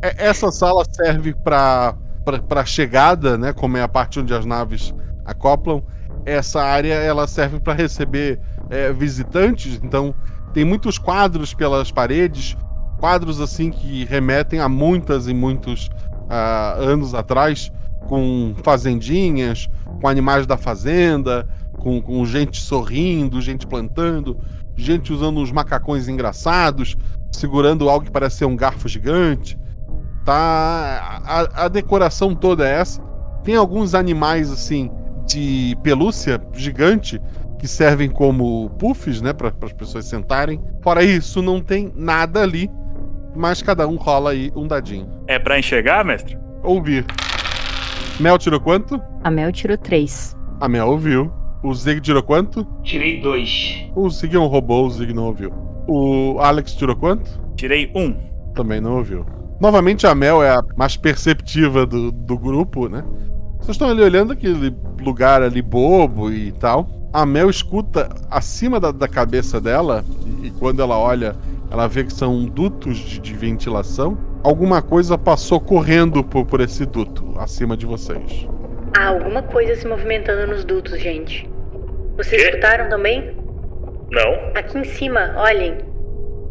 É, 0.00 0.28
essa 0.28 0.52
sala 0.52 0.84
serve 0.88 1.34
para 1.34 1.96
para 2.46 2.64
chegada, 2.64 3.36
né? 3.36 3.52
Como 3.52 3.76
é 3.76 3.82
a 3.82 3.88
parte 3.88 4.20
onde 4.20 4.32
as 4.32 4.44
naves 4.44 4.94
acoplam. 5.24 5.82
Essa 6.24 6.62
área 6.62 6.94
ela 6.94 7.26
serve 7.26 7.58
para 7.58 7.72
receber 7.72 8.38
é, 8.70 8.92
visitantes. 8.92 9.80
Então 9.82 10.14
tem 10.52 10.64
muitos 10.64 10.98
quadros 10.98 11.52
pelas 11.52 11.90
paredes, 11.90 12.56
quadros 13.00 13.40
assim 13.40 13.70
que 13.70 14.04
remetem 14.04 14.60
a 14.60 14.68
muitas 14.68 15.26
e 15.26 15.34
muitos 15.34 15.86
uh, 15.86 16.80
anos 16.80 17.14
atrás, 17.14 17.72
com 18.06 18.54
fazendinhas, 18.62 19.68
com 20.00 20.06
animais 20.06 20.46
da 20.46 20.56
fazenda, 20.56 21.48
com, 21.88 22.02
com 22.02 22.26
gente 22.26 22.60
sorrindo, 22.60 23.40
gente 23.40 23.66
plantando, 23.66 24.38
gente 24.76 25.10
usando 25.10 25.40
uns 25.40 25.50
macacões 25.50 26.06
engraçados, 26.06 26.96
segurando 27.32 27.88
algo 27.88 28.04
que 28.04 28.10
parece 28.10 28.36
ser 28.36 28.44
um 28.44 28.54
garfo 28.54 28.86
gigante. 28.88 29.58
Tá. 30.24 31.22
A, 31.24 31.64
a 31.64 31.68
decoração 31.68 32.34
toda 32.34 32.68
é 32.68 32.80
essa. 32.80 33.00
Tem 33.42 33.56
alguns 33.56 33.94
animais 33.94 34.50
assim 34.50 34.90
de 35.26 35.74
pelúcia 35.82 36.40
gigante 36.52 37.18
que 37.58 37.66
servem 37.66 38.10
como 38.10 38.70
puffs, 38.78 39.22
né, 39.22 39.32
para 39.32 39.48
as 39.62 39.72
pessoas 39.72 40.04
sentarem. 40.04 40.62
Fora 40.82 41.02
isso, 41.02 41.40
não 41.40 41.60
tem 41.60 41.90
nada 41.96 42.42
ali, 42.42 42.70
mas 43.34 43.62
cada 43.62 43.88
um 43.88 43.96
rola 43.96 44.32
aí 44.32 44.52
um 44.54 44.66
dadinho. 44.66 45.08
É 45.26 45.38
para 45.38 45.58
enxergar, 45.58 46.04
mestre? 46.04 46.38
Ouvir. 46.62 47.06
Mel 48.20 48.36
tirou 48.36 48.60
quanto? 48.60 49.00
A 49.24 49.30
Mel 49.30 49.50
tirou 49.50 49.78
3. 49.78 50.36
A 50.60 50.68
Mel 50.68 50.88
ouviu. 50.88 51.32
O 51.62 51.74
Zig 51.74 52.00
tirou 52.00 52.22
quanto? 52.22 52.66
Tirei 52.82 53.20
2. 53.20 53.90
O 53.94 54.08
Zig 54.08 54.36
é 54.36 54.38
um 54.38 54.46
robô, 54.46 54.82
o 54.82 54.90
Zig 54.90 55.12
não 55.12 55.26
ouviu. 55.26 55.52
O 55.86 56.38
Alex 56.40 56.74
tirou 56.74 56.94
quanto? 56.94 57.40
Tirei 57.56 57.90
1. 57.94 58.00
Um. 58.00 58.14
Também 58.54 58.80
não 58.80 58.96
ouviu. 58.96 59.26
Novamente 59.60 60.06
a 60.06 60.14
Mel 60.14 60.42
é 60.42 60.50
a 60.50 60.62
mais 60.76 60.96
perceptiva 60.96 61.84
do, 61.84 62.12
do 62.12 62.38
grupo, 62.38 62.88
né? 62.88 63.04
Vocês 63.58 63.70
estão 63.70 63.88
ali 63.88 64.02
olhando 64.02 64.32
aquele 64.32 64.74
lugar 65.00 65.42
ali 65.42 65.60
bobo 65.60 66.30
e 66.30 66.52
tal. 66.52 66.88
A 67.12 67.26
Mel 67.26 67.50
escuta 67.50 68.08
acima 68.30 68.78
da, 68.78 68.92
da 68.92 69.08
cabeça 69.08 69.60
dela, 69.60 70.04
e, 70.42 70.46
e 70.46 70.50
quando 70.52 70.80
ela 70.80 70.96
olha, 70.96 71.34
ela 71.70 71.88
vê 71.88 72.04
que 72.04 72.12
são 72.12 72.44
dutos 72.44 72.98
de, 72.98 73.18
de 73.18 73.34
ventilação 73.34 74.16
alguma 74.42 74.80
coisa 74.80 75.18
passou 75.18 75.60
correndo 75.60 76.22
por, 76.22 76.44
por 76.46 76.60
esse 76.60 76.86
duto 76.86 77.34
acima 77.38 77.76
de 77.76 77.86
vocês. 77.86 78.48
Há 78.96 79.08
alguma 79.08 79.42
coisa 79.42 79.74
se 79.74 79.86
movimentando 79.86 80.46
nos 80.46 80.64
dutos, 80.64 80.98
gente. 81.00 81.48
Vocês 82.16 82.42
que? 82.42 82.48
escutaram 82.48 82.88
também? 82.88 83.36
Não. 84.10 84.52
Aqui 84.54 84.78
em 84.78 84.84
cima, 84.84 85.34
olhem. 85.36 85.78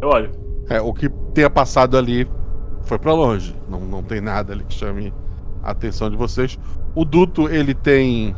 Eu 0.01 0.09
olho. 0.09 0.31
É, 0.69 0.79
o 0.79 0.93
que 0.93 1.09
tenha 1.33 1.49
passado 1.49 1.97
ali 1.97 2.27
foi 2.83 2.99
para 2.99 3.13
longe. 3.13 3.55
Não, 3.69 3.79
não 3.81 4.03
tem 4.03 4.21
nada 4.21 4.53
ali 4.53 4.63
que 4.63 4.73
chame 4.73 5.13
a 5.63 5.71
atenção 5.71 6.09
de 6.09 6.15
vocês. 6.15 6.57
O 6.95 7.03
duto, 7.03 7.49
ele 7.49 7.73
tem. 7.73 8.35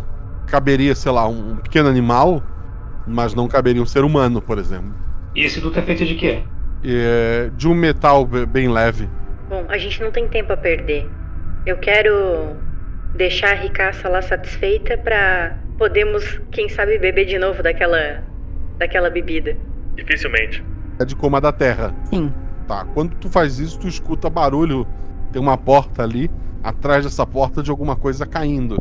Caberia, 0.48 0.96
sei 0.96 1.12
lá, 1.12 1.28
um 1.28 1.58
pequeno 1.58 1.88
animal, 1.88 2.42
mas 3.06 3.36
não 3.36 3.48
caberia 3.48 3.82
um 3.82 3.86
ser 3.86 4.04
humano, 4.04 4.42
por 4.42 4.58
exemplo. 4.58 4.96
E 5.36 5.44
esse 5.44 5.60
duto 5.62 5.78
é 5.78 5.82
feito 5.84 6.04
de 6.06 6.16
quê? 6.16 6.42
É, 6.84 7.52
de 7.56 7.68
um 7.68 7.76
metal 7.76 8.26
bem 8.26 8.68
leve. 8.68 9.08
Bom, 9.48 9.66
a 9.70 9.78
gente 9.78 10.02
não 10.02 10.10
tem 10.10 10.28
tempo 10.28 10.52
a 10.52 10.58
perder. 10.58 11.08
Eu 11.68 11.78
quero 11.78 12.56
deixar 13.16 13.52
a 13.52 13.56
ricaça 13.56 14.08
lá 14.10 14.22
satisfeita 14.22 14.98
para 14.98 15.58
podermos, 15.78 16.42
quem 16.52 16.70
sabe, 16.70 16.98
beber 16.98 17.26
de 17.26 17.38
novo 17.38 17.64
daquela 17.64 18.24
daquela 18.78 19.10
bebida. 19.10 19.58
Dificilmente. 19.96 20.64
É 21.00 21.06
de 21.06 21.16
coma 21.16 21.42
da 21.42 21.52
terra. 21.52 21.94
Sim. 22.06 22.34
Tá. 22.68 22.86
Quando 22.94 23.16
tu 23.16 23.30
faz 23.30 23.60
isso, 23.60 23.80
tu 23.80 23.88
escuta 23.88 24.30
barulho. 24.30 24.88
Tem 25.32 25.42
uma 25.42 25.58
porta 25.58 26.04
ali. 26.04 26.32
Atrás 26.64 27.04
dessa 27.04 27.26
porta 27.26 27.62
de 27.62 27.72
alguma 27.72 27.96
coisa 27.96 28.26
caindo. 28.26 28.78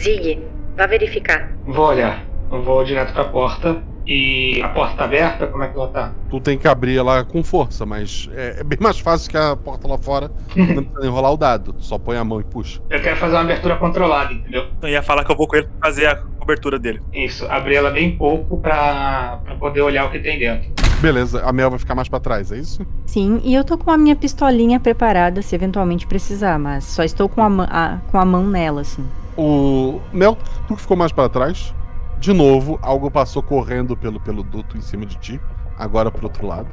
Zig, 0.00 0.42
Vá 0.76 0.86
verificar. 0.86 1.52
Vou 1.66 1.86
olhar. 1.86 2.24
Eu 2.50 2.62
vou 2.62 2.82
direto 2.84 3.12
pra 3.12 3.24
porta. 3.24 3.82
E 4.06 4.60
a 4.62 4.68
porta 4.68 4.96
tá 4.96 5.04
aberta? 5.04 5.46
Como 5.46 5.62
é 5.62 5.68
que 5.68 5.76
ela 5.76 5.88
tá? 5.88 6.12
Tu 6.28 6.40
tem 6.40 6.58
que 6.58 6.66
abrir 6.66 6.96
ela 6.98 7.24
com 7.24 7.42
força, 7.42 7.86
mas 7.86 8.28
é, 8.34 8.56
é 8.60 8.64
bem 8.64 8.78
mais 8.80 8.98
fácil 8.98 9.30
que 9.30 9.36
a 9.36 9.54
porta 9.56 9.86
lá 9.86 9.96
fora. 9.98 10.30
não 10.56 10.82
precisa 10.84 11.06
enrolar 11.06 11.32
o 11.32 11.36
dado. 11.36 11.72
Tu 11.72 11.84
só 11.84 11.98
põe 11.98 12.16
a 12.16 12.24
mão 12.24 12.40
e 12.40 12.44
puxa. 12.44 12.80
Eu 12.90 13.00
quero 13.00 13.16
fazer 13.16 13.34
uma 13.34 13.42
abertura 13.42 13.76
controlada, 13.76 14.32
entendeu? 14.32 14.66
Eu 14.82 14.88
ia 14.88 15.02
falar 15.02 15.24
que 15.24 15.30
eu 15.32 15.36
vou 15.36 15.46
com 15.46 15.56
ele 15.56 15.68
pra 15.78 15.88
fazer 15.90 16.06
a 16.06 16.16
cobertura 16.16 16.78
dele. 16.78 17.00
Isso, 17.12 17.46
abrir 17.46 17.76
ela 17.76 17.90
bem 17.90 18.16
pouco 18.16 18.58
pra, 18.58 19.40
pra 19.44 19.54
poder 19.54 19.82
olhar 19.82 20.06
o 20.06 20.10
que 20.10 20.18
tem 20.18 20.38
dentro. 20.38 20.70
Beleza, 21.00 21.42
a 21.44 21.52
Mel 21.52 21.68
vai 21.70 21.78
ficar 21.80 21.94
mais 21.96 22.08
pra 22.08 22.20
trás, 22.20 22.52
é 22.52 22.58
isso? 22.58 22.86
Sim, 23.06 23.40
e 23.44 23.54
eu 23.54 23.64
tô 23.64 23.76
com 23.76 23.90
a 23.90 23.98
minha 23.98 24.14
pistolinha 24.14 24.78
preparada 24.78 25.42
se 25.42 25.52
eventualmente 25.54 26.06
precisar, 26.06 26.58
mas 26.60 26.84
só 26.84 27.02
estou 27.02 27.28
com 27.28 27.40
a, 27.42 27.64
a- 27.64 27.98
com 28.10 28.18
a 28.20 28.24
mão 28.24 28.46
nela, 28.46 28.82
assim. 28.82 29.04
O 29.36 30.00
Mel, 30.12 30.38
tu 30.68 30.76
que 30.76 30.82
ficou 30.82 30.96
mais 30.96 31.10
pra 31.10 31.28
trás. 31.28 31.74
De 32.22 32.32
novo, 32.32 32.78
algo 32.82 33.10
passou 33.10 33.42
correndo 33.42 33.96
pelo, 33.96 34.20
pelo 34.20 34.44
duto 34.44 34.78
em 34.78 34.80
cima 34.80 35.04
de 35.04 35.16
ti. 35.16 35.40
Agora 35.76 36.08
pro 36.08 36.22
outro 36.26 36.46
lado. 36.46 36.68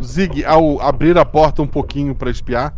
Zig, 0.00 0.44
ao 0.44 0.80
abrir 0.80 1.18
a 1.18 1.24
porta 1.24 1.60
um 1.60 1.66
pouquinho 1.66 2.14
pra 2.14 2.30
espiar, 2.30 2.72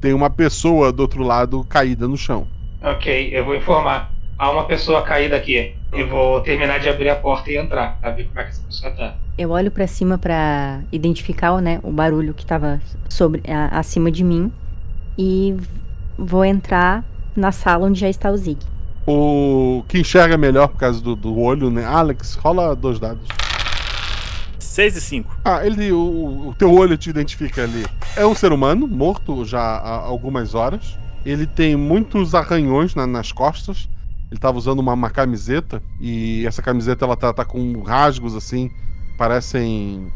tem 0.00 0.14
uma 0.14 0.30
pessoa 0.30 0.90
do 0.90 1.00
outro 1.00 1.22
lado 1.22 1.62
caída 1.68 2.08
no 2.08 2.16
chão. 2.16 2.48
Ok, 2.82 3.28
eu 3.30 3.44
vou 3.44 3.54
informar. 3.54 4.10
Há 4.38 4.50
uma 4.50 4.64
pessoa 4.64 5.02
caída 5.02 5.36
aqui. 5.36 5.74
Eu 5.92 6.08
vou 6.08 6.40
terminar 6.40 6.78
de 6.80 6.88
abrir 6.88 7.10
a 7.10 7.16
porta 7.16 7.52
e 7.52 7.58
entrar, 7.58 7.98
pra 8.00 8.10
ver 8.12 8.24
como 8.28 8.40
é 8.40 8.44
que 8.44 8.50
essa 8.50 8.62
pessoa 8.62 8.90
tá. 8.92 9.14
Eu 9.36 9.50
olho 9.50 9.70
pra 9.70 9.86
cima 9.86 10.16
pra 10.16 10.80
identificar, 10.90 11.60
né, 11.60 11.80
o 11.82 11.92
barulho 11.92 12.32
que 12.32 12.46
tava 12.46 12.80
sobre 13.10 13.42
a- 13.46 13.78
acima 13.78 14.10
de 14.10 14.24
mim 14.24 14.50
e 15.18 15.54
vou 16.16 16.46
entrar 16.46 17.04
na 17.36 17.52
sala 17.52 17.84
onde 17.86 18.00
já 18.00 18.08
está 18.08 18.30
o 18.30 18.36
Zig. 18.38 18.58
O 19.10 19.82
que 19.88 20.00
enxerga 20.00 20.36
melhor 20.36 20.68
por 20.68 20.76
causa 20.76 21.00
do, 21.00 21.16
do 21.16 21.38
olho, 21.38 21.70
né? 21.70 21.82
Alex, 21.82 22.34
rola 22.34 22.76
dois 22.76 23.00
dados. 23.00 23.26
6 24.58 24.96
e 24.96 25.00
5. 25.00 25.36
Ah, 25.42 25.66
ele, 25.66 25.90
o, 25.90 26.48
o 26.48 26.54
teu 26.58 26.70
olho 26.74 26.94
te 26.98 27.08
identifica 27.08 27.62
ali. 27.62 27.86
É 28.14 28.26
um 28.26 28.34
ser 28.34 28.52
humano, 28.52 28.86
morto 28.86 29.46
já 29.46 29.60
há 29.60 29.96
algumas 30.00 30.54
horas. 30.54 30.98
Ele 31.24 31.46
tem 31.46 31.74
muitos 31.74 32.34
arranhões 32.34 32.94
na- 32.94 33.06
nas 33.06 33.32
costas. 33.32 33.88
Ele 34.30 34.38
tava 34.38 34.58
usando 34.58 34.80
uma, 34.80 34.92
uma 34.92 35.08
camiseta 35.08 35.82
e 35.98 36.46
essa 36.46 36.60
camiseta 36.60 37.06
ela 37.06 37.16
tá, 37.16 37.32
tá 37.32 37.46
com 37.46 37.80
rasgos 37.80 38.36
assim, 38.36 38.70
parecem 39.16 40.12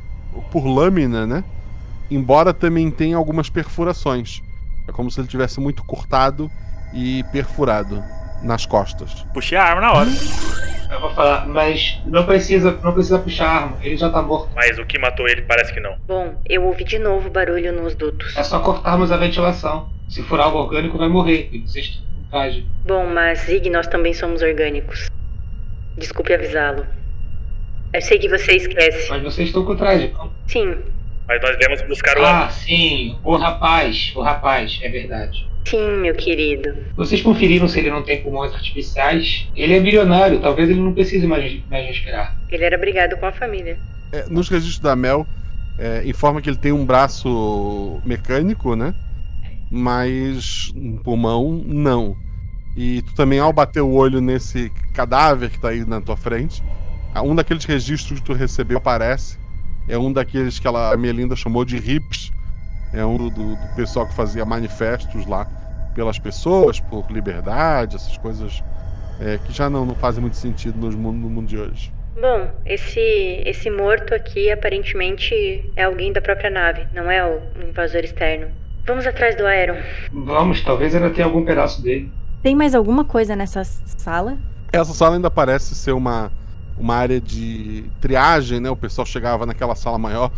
por 0.50 0.66
lâmina, 0.66 1.26
né? 1.26 1.42
Embora 2.10 2.52
também 2.52 2.90
tenha 2.90 3.16
algumas 3.16 3.48
perfurações. 3.48 4.42
É 4.86 4.92
como 4.92 5.10
se 5.10 5.18
ele 5.18 5.28
tivesse 5.28 5.60
muito 5.60 5.82
cortado 5.82 6.50
e 6.92 7.24
perfurado 7.32 8.04
nas 8.42 8.66
costas. 8.66 9.24
Puxei 9.32 9.56
a 9.58 9.64
arma 9.64 9.80
na 9.80 9.92
hora. 9.92 10.10
Eu 10.90 11.00
vou 11.00 11.10
falar, 11.14 11.46
mas 11.48 11.98
não 12.04 12.26
precisa, 12.26 12.78
não 12.82 12.92
precisa 12.92 13.18
puxar 13.18 13.46
a 13.46 13.50
arma, 13.62 13.78
ele 13.82 13.96
já 13.96 14.10
tá 14.10 14.20
morto. 14.20 14.50
Mas 14.54 14.78
o 14.78 14.84
que 14.84 14.98
matou 14.98 15.26
ele 15.26 15.42
parece 15.42 15.72
que 15.72 15.80
não. 15.80 15.96
Bom, 16.06 16.38
eu 16.48 16.64
ouvi 16.64 16.84
de 16.84 16.98
novo 16.98 17.30
barulho 17.30 17.72
nos 17.72 17.94
dutos. 17.94 18.36
É 18.36 18.42
só 18.42 18.60
cortarmos 18.60 19.10
a 19.10 19.16
ventilação. 19.16 19.88
Se 20.08 20.22
for 20.22 20.38
algo 20.38 20.58
orgânico, 20.58 20.98
vai 20.98 21.08
morrer. 21.08 21.48
E 21.52 21.64
traje. 22.30 22.66
Bom, 22.86 23.06
mas 23.06 23.40
Zig, 23.40 23.70
nós 23.70 23.86
também 23.86 24.12
somos 24.12 24.42
orgânicos. 24.42 25.08
Desculpe 25.96 26.34
avisá-lo. 26.34 26.86
Eu 27.92 28.00
sei 28.00 28.18
que 28.18 28.28
você 28.28 28.52
esquece. 28.56 29.08
Mas 29.10 29.22
vocês 29.22 29.48
estão 29.48 29.64
com 29.64 29.76
traje. 29.76 30.10
não? 30.16 30.30
Sim, 30.46 30.76
Mas 31.28 31.40
nós 31.42 31.56
viemos 31.58 31.82
buscar 31.82 32.18
o 32.18 32.24
Ah, 32.24 32.48
sim, 32.50 33.18
o 33.22 33.36
rapaz, 33.36 34.12
o 34.16 34.22
rapaz, 34.22 34.78
é 34.82 34.88
verdade. 34.88 35.46
Sim, 35.64 35.96
meu 36.00 36.14
querido. 36.14 36.74
Vocês 36.96 37.22
conferiram 37.22 37.68
se 37.68 37.78
ele 37.78 37.90
não 37.90 38.02
tem 38.02 38.22
pulmões 38.22 38.52
artificiais? 38.52 39.48
Ele 39.56 39.74
é 39.74 39.80
bilionário, 39.80 40.40
talvez 40.40 40.68
ele 40.68 40.80
não 40.80 40.92
precise 40.92 41.26
mais, 41.26 41.60
mais 41.70 41.86
respirar. 41.86 42.36
Ele 42.50 42.64
era 42.64 42.78
brigado 42.78 43.16
com 43.16 43.26
a 43.26 43.32
família. 43.32 43.78
É, 44.12 44.26
nos 44.28 44.48
registros 44.48 44.78
da 44.78 44.94
Mel, 44.94 45.26
é, 45.78 46.02
informa 46.06 46.40
que 46.40 46.50
ele 46.50 46.58
tem 46.58 46.72
um 46.72 46.84
braço 46.84 48.00
mecânico, 48.04 48.76
né? 48.76 48.94
Mas 49.70 50.70
um 50.76 50.98
pulmão, 50.98 51.62
não. 51.66 52.16
E 52.76 53.02
tu 53.02 53.14
também, 53.14 53.38
ao 53.38 53.52
bater 53.52 53.80
o 53.80 53.92
olho 53.92 54.20
nesse 54.20 54.70
cadáver 54.94 55.50
que 55.50 55.58
tá 55.58 55.68
aí 55.68 55.84
na 55.84 56.00
tua 56.00 56.16
frente, 56.16 56.62
um 57.20 57.34
daqueles 57.34 57.64
registros 57.64 58.20
que 58.20 58.24
tu 58.24 58.32
recebeu 58.32 58.78
aparece. 58.78 59.38
É 59.88 59.98
um 59.98 60.12
daqueles 60.12 60.58
que 60.58 60.66
ela, 60.66 60.94
a 60.94 60.96
Melinda 60.96 61.36
chamou 61.36 61.64
de 61.64 61.76
hips. 61.76 62.32
É 62.92 63.04
um 63.04 63.16
do, 63.16 63.30
do 63.30 63.56
pessoal 63.74 64.06
que 64.06 64.14
fazia 64.14 64.44
manifestos 64.44 65.26
lá 65.26 65.46
pelas 65.94 66.18
pessoas, 66.18 66.80
por 66.80 67.10
liberdade, 67.10 67.96
essas 67.96 68.16
coisas 68.18 68.62
é, 69.20 69.38
que 69.38 69.52
já 69.52 69.68
não, 69.68 69.84
não 69.84 69.94
fazem 69.94 70.20
muito 70.20 70.36
sentido 70.36 70.78
nos 70.78 70.94
mundo- 70.94 71.18
no 71.18 71.30
mundo 71.30 71.46
de 71.46 71.58
hoje. 71.58 71.92
Bom, 72.20 72.50
esse 72.66 73.00
esse 73.46 73.70
morto 73.70 74.14
aqui 74.14 74.50
aparentemente 74.50 75.70
é 75.76 75.84
alguém 75.84 76.12
da 76.12 76.20
própria 76.20 76.50
nave, 76.50 76.86
não 76.94 77.10
é 77.10 77.24
o 77.24 77.40
um 77.58 77.68
invasor 77.70 78.00
externo. 78.04 78.48
Vamos 78.86 79.06
atrás 79.06 79.36
do 79.36 79.46
Aeron. 79.46 79.80
Vamos, 80.12 80.60
talvez 80.62 80.94
ainda 80.94 81.08
tenha 81.10 81.26
algum 81.26 81.44
pedaço 81.44 81.80
dele. 81.82 82.12
Tem 82.42 82.54
mais 82.54 82.74
alguma 82.74 83.04
coisa 83.04 83.36
nessa 83.36 83.62
sala? 83.64 84.36
Essa 84.72 84.92
sala 84.92 85.14
ainda 85.16 85.30
parece 85.30 85.74
ser 85.74 85.92
uma, 85.92 86.32
uma 86.76 86.96
área 86.96 87.20
de 87.20 87.84
triagem, 88.00 88.60
né? 88.60 88.68
O 88.68 88.76
pessoal 88.76 89.06
chegava 89.06 89.46
naquela 89.46 89.74
sala 89.74 89.98
maior. 89.98 90.30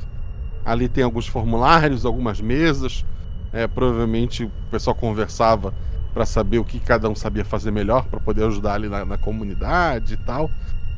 Ali 0.64 0.88
tem 0.88 1.04
alguns 1.04 1.26
formulários, 1.26 2.04
algumas 2.06 2.40
mesas. 2.40 3.04
É, 3.52 3.66
provavelmente 3.66 4.44
o 4.44 4.50
pessoal 4.70 4.96
conversava 4.96 5.72
para 6.12 6.24
saber 6.26 6.58
o 6.58 6.64
que 6.64 6.78
cada 6.80 7.08
um 7.08 7.14
sabia 7.14 7.44
fazer 7.44 7.70
melhor 7.70 8.04
para 8.06 8.18
poder 8.20 8.44
ajudar 8.46 8.74
ali 8.74 8.88
na, 8.88 9.04
na 9.04 9.18
comunidade 9.18 10.14
e 10.14 10.16
tal. 10.16 10.50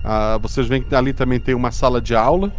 Ah, 0.05 0.39
vocês 0.41 0.67
veem 0.67 0.83
que 0.83 0.95
ali 0.95 1.13
também 1.13 1.41
tem 1.41 1.55
uma 1.55 1.71
sala 1.73 2.01
de 2.01 2.15
aula, 2.15 2.53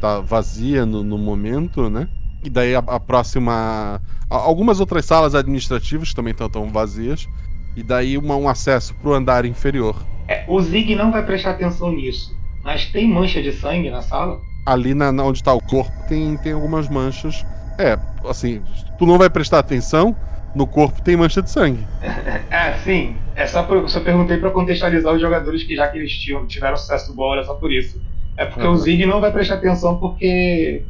tá 0.00 0.20
vazia 0.20 0.86
no, 0.86 1.02
no 1.04 1.18
momento, 1.18 1.90
né? 1.90 2.08
E 2.42 2.50
daí 2.50 2.74
a, 2.74 2.78
a 2.78 2.98
próxima. 3.00 4.00
a- 4.30 4.36
Algumas 4.36 4.80
outras 4.80 5.04
salas 5.04 5.34
administrativas 5.34 6.14
também 6.14 6.32
estão 6.32 6.70
vazias. 6.70 7.28
E 7.76 7.82
daí 7.82 8.16
uma- 8.16 8.36
um 8.36 8.48
acesso 8.48 8.94
para 8.94 9.10
o 9.10 9.14
andar 9.14 9.44
inferior. 9.44 9.96
É, 10.28 10.44
o 10.48 10.60
Zig 10.60 10.94
não 10.94 11.12
vai 11.12 11.24
prestar 11.24 11.50
atenção 11.52 11.92
nisso. 11.92 12.34
Mas 12.64 12.86
tem 12.86 13.08
mancha 13.08 13.42
de 13.42 13.52
sangue 13.52 13.90
na 13.90 14.00
sala? 14.02 14.40
Ali 14.66 14.92
na, 14.94 15.10
na 15.12 15.22
onde 15.24 15.42
tá 15.42 15.54
o 15.54 15.60
corpo 15.62 15.92
tem, 16.08 16.36
tem 16.38 16.52
algumas 16.52 16.88
manchas. 16.88 17.44
É, 17.78 17.96
assim, 18.28 18.62
tu 18.98 19.06
não 19.06 19.16
vai 19.16 19.30
prestar 19.30 19.60
atenção, 19.60 20.14
no 20.54 20.66
corpo 20.66 21.00
tem 21.02 21.16
mancha 21.16 21.40
de 21.40 21.50
sangue. 21.50 21.86
É, 22.50 22.72
sim. 22.78 23.16
É 23.34 23.46
só 23.46 23.62
por, 23.64 23.88
só 23.88 24.00
perguntei 24.00 24.38
pra 24.38 24.50
contextualizar 24.50 25.12
os 25.14 25.20
jogadores 25.20 25.62
que 25.64 25.76
já 25.76 25.88
que 25.88 25.98
eles 25.98 26.12
tinham, 26.12 26.46
tiveram 26.46 26.76
sucesso 26.76 27.08
do 27.08 27.14
bom, 27.14 27.32
era 27.34 27.44
só 27.44 27.54
por 27.54 27.70
isso. 27.72 28.00
É 28.36 28.44
porque 28.46 28.66
Uhum. 28.66 28.72
o 28.72 28.76
Zig 28.76 29.04
não 29.04 29.20
vai 29.20 29.30
prestar 29.32 29.54
atenção 29.56 29.98
porque 29.98 30.82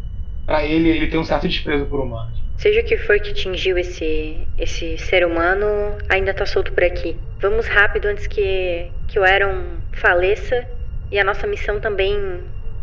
pra 0.44 0.64
ele 0.64 0.88
ele 0.88 1.06
tem 1.08 1.18
um 1.18 1.24
certo 1.24 1.48
desprezo 1.48 1.86
por 1.86 2.00
humanos. 2.00 2.38
Seja 2.56 2.80
o 2.80 2.84
que 2.84 2.96
foi 2.98 3.18
que 3.20 3.30
atingiu 3.30 3.76
esse 3.78 4.36
esse 4.58 4.96
ser 4.98 5.26
humano, 5.26 5.66
ainda 6.08 6.32
tá 6.32 6.46
solto 6.46 6.72
por 6.72 6.84
aqui. 6.84 7.16
Vamos 7.40 7.66
rápido 7.66 8.06
antes 8.06 8.26
que 8.26 8.90
que 9.08 9.18
o 9.18 9.24
Aeron 9.24 9.62
faleça 9.92 10.64
e 11.10 11.18
a 11.18 11.24
nossa 11.24 11.46
missão 11.46 11.80
também 11.80 12.16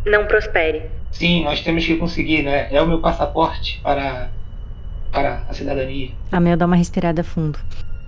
não 0.04 0.26
prospere. 0.26 0.82
Sim, 1.10 1.44
nós 1.44 1.60
temos 1.60 1.84
que 1.84 1.96
conseguir, 1.96 2.42
né? 2.42 2.72
É 2.72 2.80
o 2.80 2.86
meu 2.86 3.00
passaporte 3.00 3.80
para 3.82 4.30
para 5.10 5.44
a 5.48 5.54
cidadania. 5.54 6.10
A 6.32 6.40
Mel 6.40 6.56
dá 6.56 6.66
uma 6.66 6.74
respirada 6.74 7.22
fundo. 7.22 7.56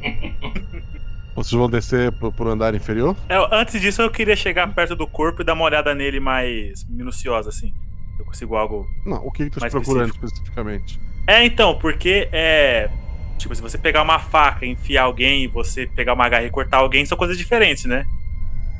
Vocês 1.35 1.53
vão 1.53 1.69
descer 1.69 2.11
pro, 2.13 2.31
pro 2.31 2.49
andar 2.49 2.73
inferior? 2.75 3.15
É, 3.29 3.35
antes 3.51 3.79
disso, 3.79 4.01
eu 4.01 4.09
queria 4.09 4.35
chegar 4.35 4.67
perto 4.73 4.95
do 4.95 5.05
corpo 5.07 5.41
e 5.41 5.45
dar 5.45 5.53
uma 5.53 5.65
olhada 5.65 5.93
nele 5.93 6.19
mais 6.19 6.83
minuciosa, 6.87 7.49
assim. 7.49 7.73
Eu 8.19 8.25
consigo 8.25 8.55
algo. 8.55 8.87
Não, 9.05 9.17
o 9.25 9.31
que, 9.31 9.45
que 9.45 9.49
tu 9.51 9.55
tá 9.55 9.61
Mais 9.61 9.73
procurando 9.73 10.09
específico. 10.09 10.25
especificamente? 10.25 10.99
É, 11.27 11.45
então, 11.45 11.75
porque 11.77 12.27
é. 12.31 12.89
Tipo, 13.37 13.55
se 13.55 13.61
você 13.61 13.77
pegar 13.77 14.03
uma 14.03 14.19
faca, 14.19 14.65
enfiar 14.65 15.03
alguém 15.03 15.43
e 15.43 15.47
você 15.47 15.85
pegar 15.87 16.13
uma 16.13 16.29
garra 16.29 16.45
e 16.45 16.49
cortar 16.49 16.77
alguém, 16.77 17.05
são 17.05 17.17
coisas 17.17 17.37
diferentes, 17.37 17.85
né? 17.85 18.05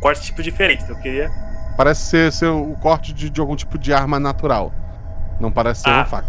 Corte 0.04 0.22
tipo 0.22 0.44
diferente. 0.44 0.84
Então 0.84 0.96
eu 0.96 1.02
queria. 1.02 1.32
Parece 1.78 2.02
ser, 2.08 2.32
ser 2.32 2.48
o 2.48 2.76
corte 2.82 3.14
de, 3.14 3.30
de 3.30 3.40
algum 3.42 3.56
tipo 3.56 3.78
de 3.80 3.92
arma 3.94 4.20
natural. 4.20 4.72
Não 5.40 5.52
parece 5.52 5.82
ser 5.82 5.90
Ah. 5.90 5.96
uma 6.00 6.06
faca. 6.06 6.28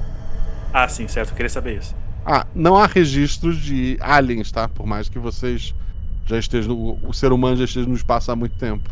Ah, 0.73 0.89
sim, 0.89 1.07
certo. 1.09 1.31
Eu 1.31 1.37
queria 1.37 1.51
saber 1.51 1.79
isso. 1.79 1.95
Ah, 2.25 2.47
não 2.55 2.77
há 2.77 2.87
registros 2.87 3.59
de 3.59 3.99
aliens, 4.01 4.51
tá? 4.51 4.67
Por 4.69 4.87
mais 4.87 5.09
que 5.09 5.19
vocês 5.19 5.75
já 6.25 6.39
estejam. 6.39 6.73
O, 6.75 7.09
o 7.09 7.13
ser 7.13 7.33
humano 7.33 7.57
já 7.57 7.65
esteja 7.65 7.87
no 7.87 7.95
espaço 7.95 8.31
há 8.33 8.37
muito 8.37 8.57
tempo. 8.57 8.89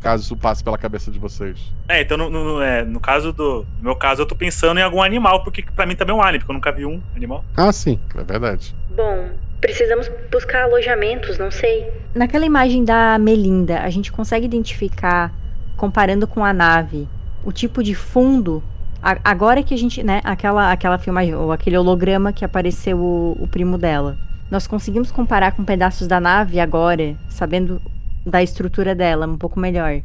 Caso 0.00 0.22
isso 0.24 0.36
passe 0.36 0.62
pela 0.62 0.76
cabeça 0.78 1.10
de 1.10 1.18
vocês. 1.18 1.72
É, 1.88 2.02
então 2.02 2.16
no, 2.18 2.28
no- 2.30 2.44
no- 2.44 2.62
é, 2.62 2.84
no 2.84 3.00
caso 3.00 3.32
do. 3.32 3.66
No 3.78 3.84
meu 3.84 3.96
caso, 3.96 4.22
eu 4.22 4.26
tô 4.26 4.34
pensando 4.36 4.78
em 4.78 4.82
algum 4.82 5.02
animal, 5.02 5.42
porque 5.42 5.62
pra 5.74 5.86
mim 5.86 5.96
também 5.96 6.14
é 6.14 6.18
um 6.18 6.22
alien, 6.22 6.40
porque 6.40 6.50
eu 6.52 6.54
nunca 6.54 6.70
vi 6.70 6.84
um 6.84 7.00
animal. 7.16 7.44
Ah, 7.56 7.72
sim, 7.72 7.98
é 8.16 8.22
verdade. 8.22 8.74
Bom, 8.94 9.30
precisamos 9.60 10.10
buscar 10.30 10.64
alojamentos, 10.64 11.38
não 11.38 11.50
sei. 11.50 11.90
Naquela 12.14 12.44
imagem 12.46 12.84
da 12.84 13.18
Melinda, 13.18 13.80
a 13.80 13.90
gente 13.90 14.10
consegue 14.12 14.46
identificar, 14.46 15.32
comparando 15.76 16.26
com 16.26 16.44
a 16.44 16.52
nave, 16.52 17.08
o 17.44 17.52
tipo 17.52 17.82
de 17.82 17.94
fundo. 17.94 18.62
A- 19.02 19.18
agora 19.24 19.62
que 19.62 19.74
a 19.74 19.78
gente, 19.78 20.02
né, 20.02 20.20
aquela, 20.24 20.72
aquela 20.72 20.98
filmagem, 20.98 21.34
ou 21.34 21.52
aquele 21.52 21.76
holograma 21.78 22.32
que 22.32 22.44
apareceu 22.44 22.98
o, 22.98 23.36
o 23.40 23.46
primo 23.48 23.78
dela. 23.78 24.16
Nós 24.50 24.66
conseguimos 24.66 25.10
comparar 25.12 25.52
com 25.52 25.64
pedaços 25.64 26.06
da 26.08 26.18
nave 26.18 26.58
agora, 26.58 27.14
sabendo 27.28 27.80
da 28.24 28.42
estrutura 28.42 28.94
dela 28.94 29.26
um 29.26 29.36
pouco 29.36 29.60
melhor. 29.60 30.00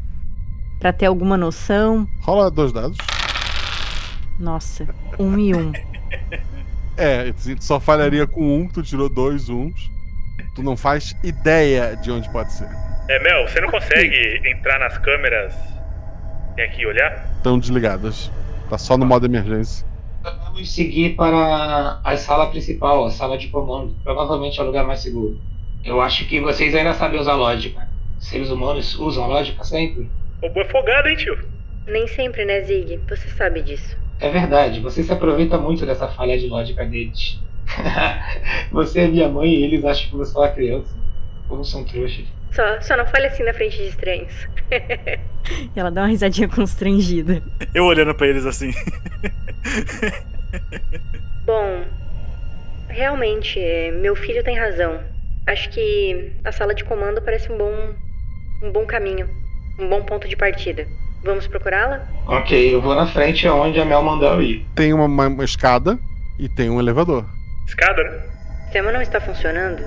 Pra 0.80 0.92
ter 0.92 1.06
alguma 1.06 1.38
noção. 1.38 2.06
Rola 2.22 2.52
dois 2.52 2.72
dados. 2.74 2.98
Nossa, 4.40 4.88
um 5.18 5.38
e 5.40 5.56
um. 5.56 5.72
É, 7.04 7.34
tu 7.34 7.62
só 7.62 7.82
falharia 7.82 8.26
com 8.26 8.42
um, 8.42 8.66
tu 8.66 8.82
tirou 8.82 9.10
dois 9.10 9.50
uns. 9.50 9.92
Tu 10.56 10.64
não 10.64 10.78
faz 10.78 11.14
ideia 11.22 11.98
de 11.98 12.10
onde 12.10 12.32
pode 12.32 12.54
ser. 12.54 12.70
É, 13.10 13.20
Mel, 13.22 13.46
você 13.46 13.60
não 13.60 13.70
consegue 13.70 14.42
entrar 14.48 14.80
nas 14.80 14.98
câmeras 15.00 15.54
e 16.58 16.62
aqui 16.62 16.86
olhar? 16.86 17.26
Estão 17.36 17.60
desligadas. 17.60 18.32
Tá 18.70 18.78
só 18.78 18.98
no 18.98 19.06
modo 19.06 19.26
emergência. 19.26 19.86
Vamos 20.24 20.74
seguir 20.74 21.18
para 21.18 22.00
a 22.02 22.16
sala 22.16 22.50
principal, 22.50 23.06
a 23.06 23.12
sala 23.12 23.38
de 23.38 23.50
comando. 23.50 23.94
Provavelmente 24.02 24.58
é 24.58 24.64
o 24.64 24.68
lugar 24.68 24.86
mais 24.86 25.02
seguro. 25.02 25.38
Eu 25.84 26.00
acho 26.00 26.26
que 26.26 26.40
vocês 26.40 26.74
ainda 26.74 26.94
sabem 26.94 27.20
usar 27.20 27.36
lógica. 27.36 27.86
Seres 28.18 28.50
humanos 28.50 28.98
usam 28.98 29.28
lógica 29.28 29.62
sempre? 29.66 30.10
Robô 30.42 30.62
é 30.62 30.66
folgado, 30.66 31.10
hein, 31.10 31.18
tio? 31.18 31.38
Nem 31.86 32.08
sempre, 32.08 32.46
né, 32.46 32.62
Zig? 32.62 32.98
Você 33.10 33.28
sabe 33.28 33.62
disso. 33.62 34.03
É 34.24 34.30
verdade, 34.30 34.80
você 34.80 35.04
se 35.04 35.12
aproveita 35.12 35.58
muito 35.58 35.86
dessa 35.86 36.08
falha 36.08 36.40
de 36.40 36.48
lógica 36.48 36.86
deles. 36.86 37.42
você 38.72 39.02
é 39.02 39.08
minha 39.10 39.28
mãe 39.28 39.50
e 39.50 39.64
eles 39.66 39.84
acham 39.84 40.10
que 40.10 40.16
você 40.16 40.34
é 40.38 40.40
uma 40.40 40.48
criança. 40.48 40.96
Como 41.50 41.66
são 41.66 41.84
trouxas. 41.84 42.24
Só, 42.54 42.80
só 42.80 42.96
não 42.96 43.06
fale 43.06 43.28
assim 43.28 43.44
na 43.44 43.54
frente 43.54 43.76
de 43.76 43.88
estranhos. 43.88 44.48
E 45.76 45.78
ela 45.78 45.92
dá 45.92 46.04
uma 46.04 46.08
risadinha 46.08 46.48
constrangida. 46.48 47.44
Eu 47.76 47.84
olhando 47.84 48.16
pra 48.16 48.26
eles 48.28 48.46
assim. 48.46 48.72
Bom, 51.46 51.84
realmente, 52.88 53.60
é, 53.60 53.92
meu 53.92 54.16
filho 54.16 54.42
tem 54.42 54.58
razão. 54.58 55.02
Acho 55.46 55.70
que 55.70 56.32
a 56.46 56.52
sala 56.54 56.74
de 56.74 56.86
comando 56.86 57.22
parece 57.22 57.52
um 57.52 57.58
bom, 57.58 57.94
um 58.64 58.72
bom 58.72 58.86
caminho, 58.86 59.30
um 59.78 59.90
bom 59.90 60.02
ponto 60.02 60.30
de 60.30 60.38
partida. 60.38 60.88
Vamos 61.24 61.48
procurá-la? 61.48 62.06
Ok, 62.28 62.74
eu 62.76 62.82
vou 62.82 62.96
na 62.96 63.08
frente 63.08 63.48
aonde 63.48 63.80
a 63.80 63.86
Mel 63.86 64.02
mandou 64.04 64.34
eu 64.34 64.42
ir. 64.42 64.66
Tem 64.76 64.94
uma, 64.94 65.06
uma- 65.06 65.28
uma 65.28 65.44
escada 65.46 65.98
e 66.40 66.50
tem 66.50 66.70
um 66.70 66.80
elevador. 66.80 67.26
Escada, 67.68 68.04
né? 68.04 68.18
O 68.18 68.64
sistema 68.64 68.92
não 68.92 69.02
está 69.02 69.22
funcionando. 69.22 69.84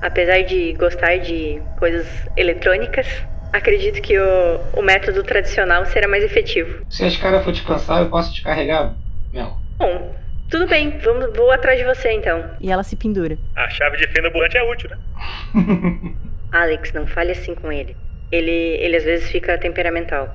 Apesar 0.00 0.42
de 0.42 0.72
gostar 0.74 1.18
de 1.18 1.62
coisas 1.78 2.06
eletrônicas, 2.36 3.06
acredito 3.52 4.02
que 4.02 4.18
o, 4.18 4.60
o 4.76 4.82
método 4.82 5.22
tradicional 5.22 5.86
será 5.86 6.08
mais 6.08 6.24
efetivo. 6.24 6.84
Se 6.90 7.04
a 7.04 7.08
escada 7.08 7.40
for 7.40 7.52
te 7.52 7.62
cansar, 7.62 8.00
eu 8.02 8.10
posso 8.10 8.34
te 8.34 8.42
carregar, 8.42 8.96
Mel. 9.32 9.56
Bom, 9.78 10.12
tudo 10.50 10.66
bem, 10.66 10.98
vamos, 10.98 11.36
vou 11.36 11.52
atrás 11.52 11.78
de 11.78 11.84
você 11.84 12.10
então. 12.12 12.44
E 12.60 12.72
ela 12.72 12.82
se 12.82 12.96
pendura. 12.96 13.38
A 13.54 13.68
chave 13.70 13.96
de 13.98 14.08
fenda 14.08 14.28
ambulante 14.28 14.56
é 14.56 14.62
útil, 14.68 14.90
né? 14.90 14.98
Alex, 16.50 16.92
não 16.92 17.06
fale 17.06 17.30
assim 17.32 17.54
com 17.54 17.70
ele. 17.70 17.96
Ele, 18.32 18.50
ele 18.50 18.96
às 18.96 19.04
vezes 19.04 19.30
fica 19.30 19.58
temperamental. 19.58 20.34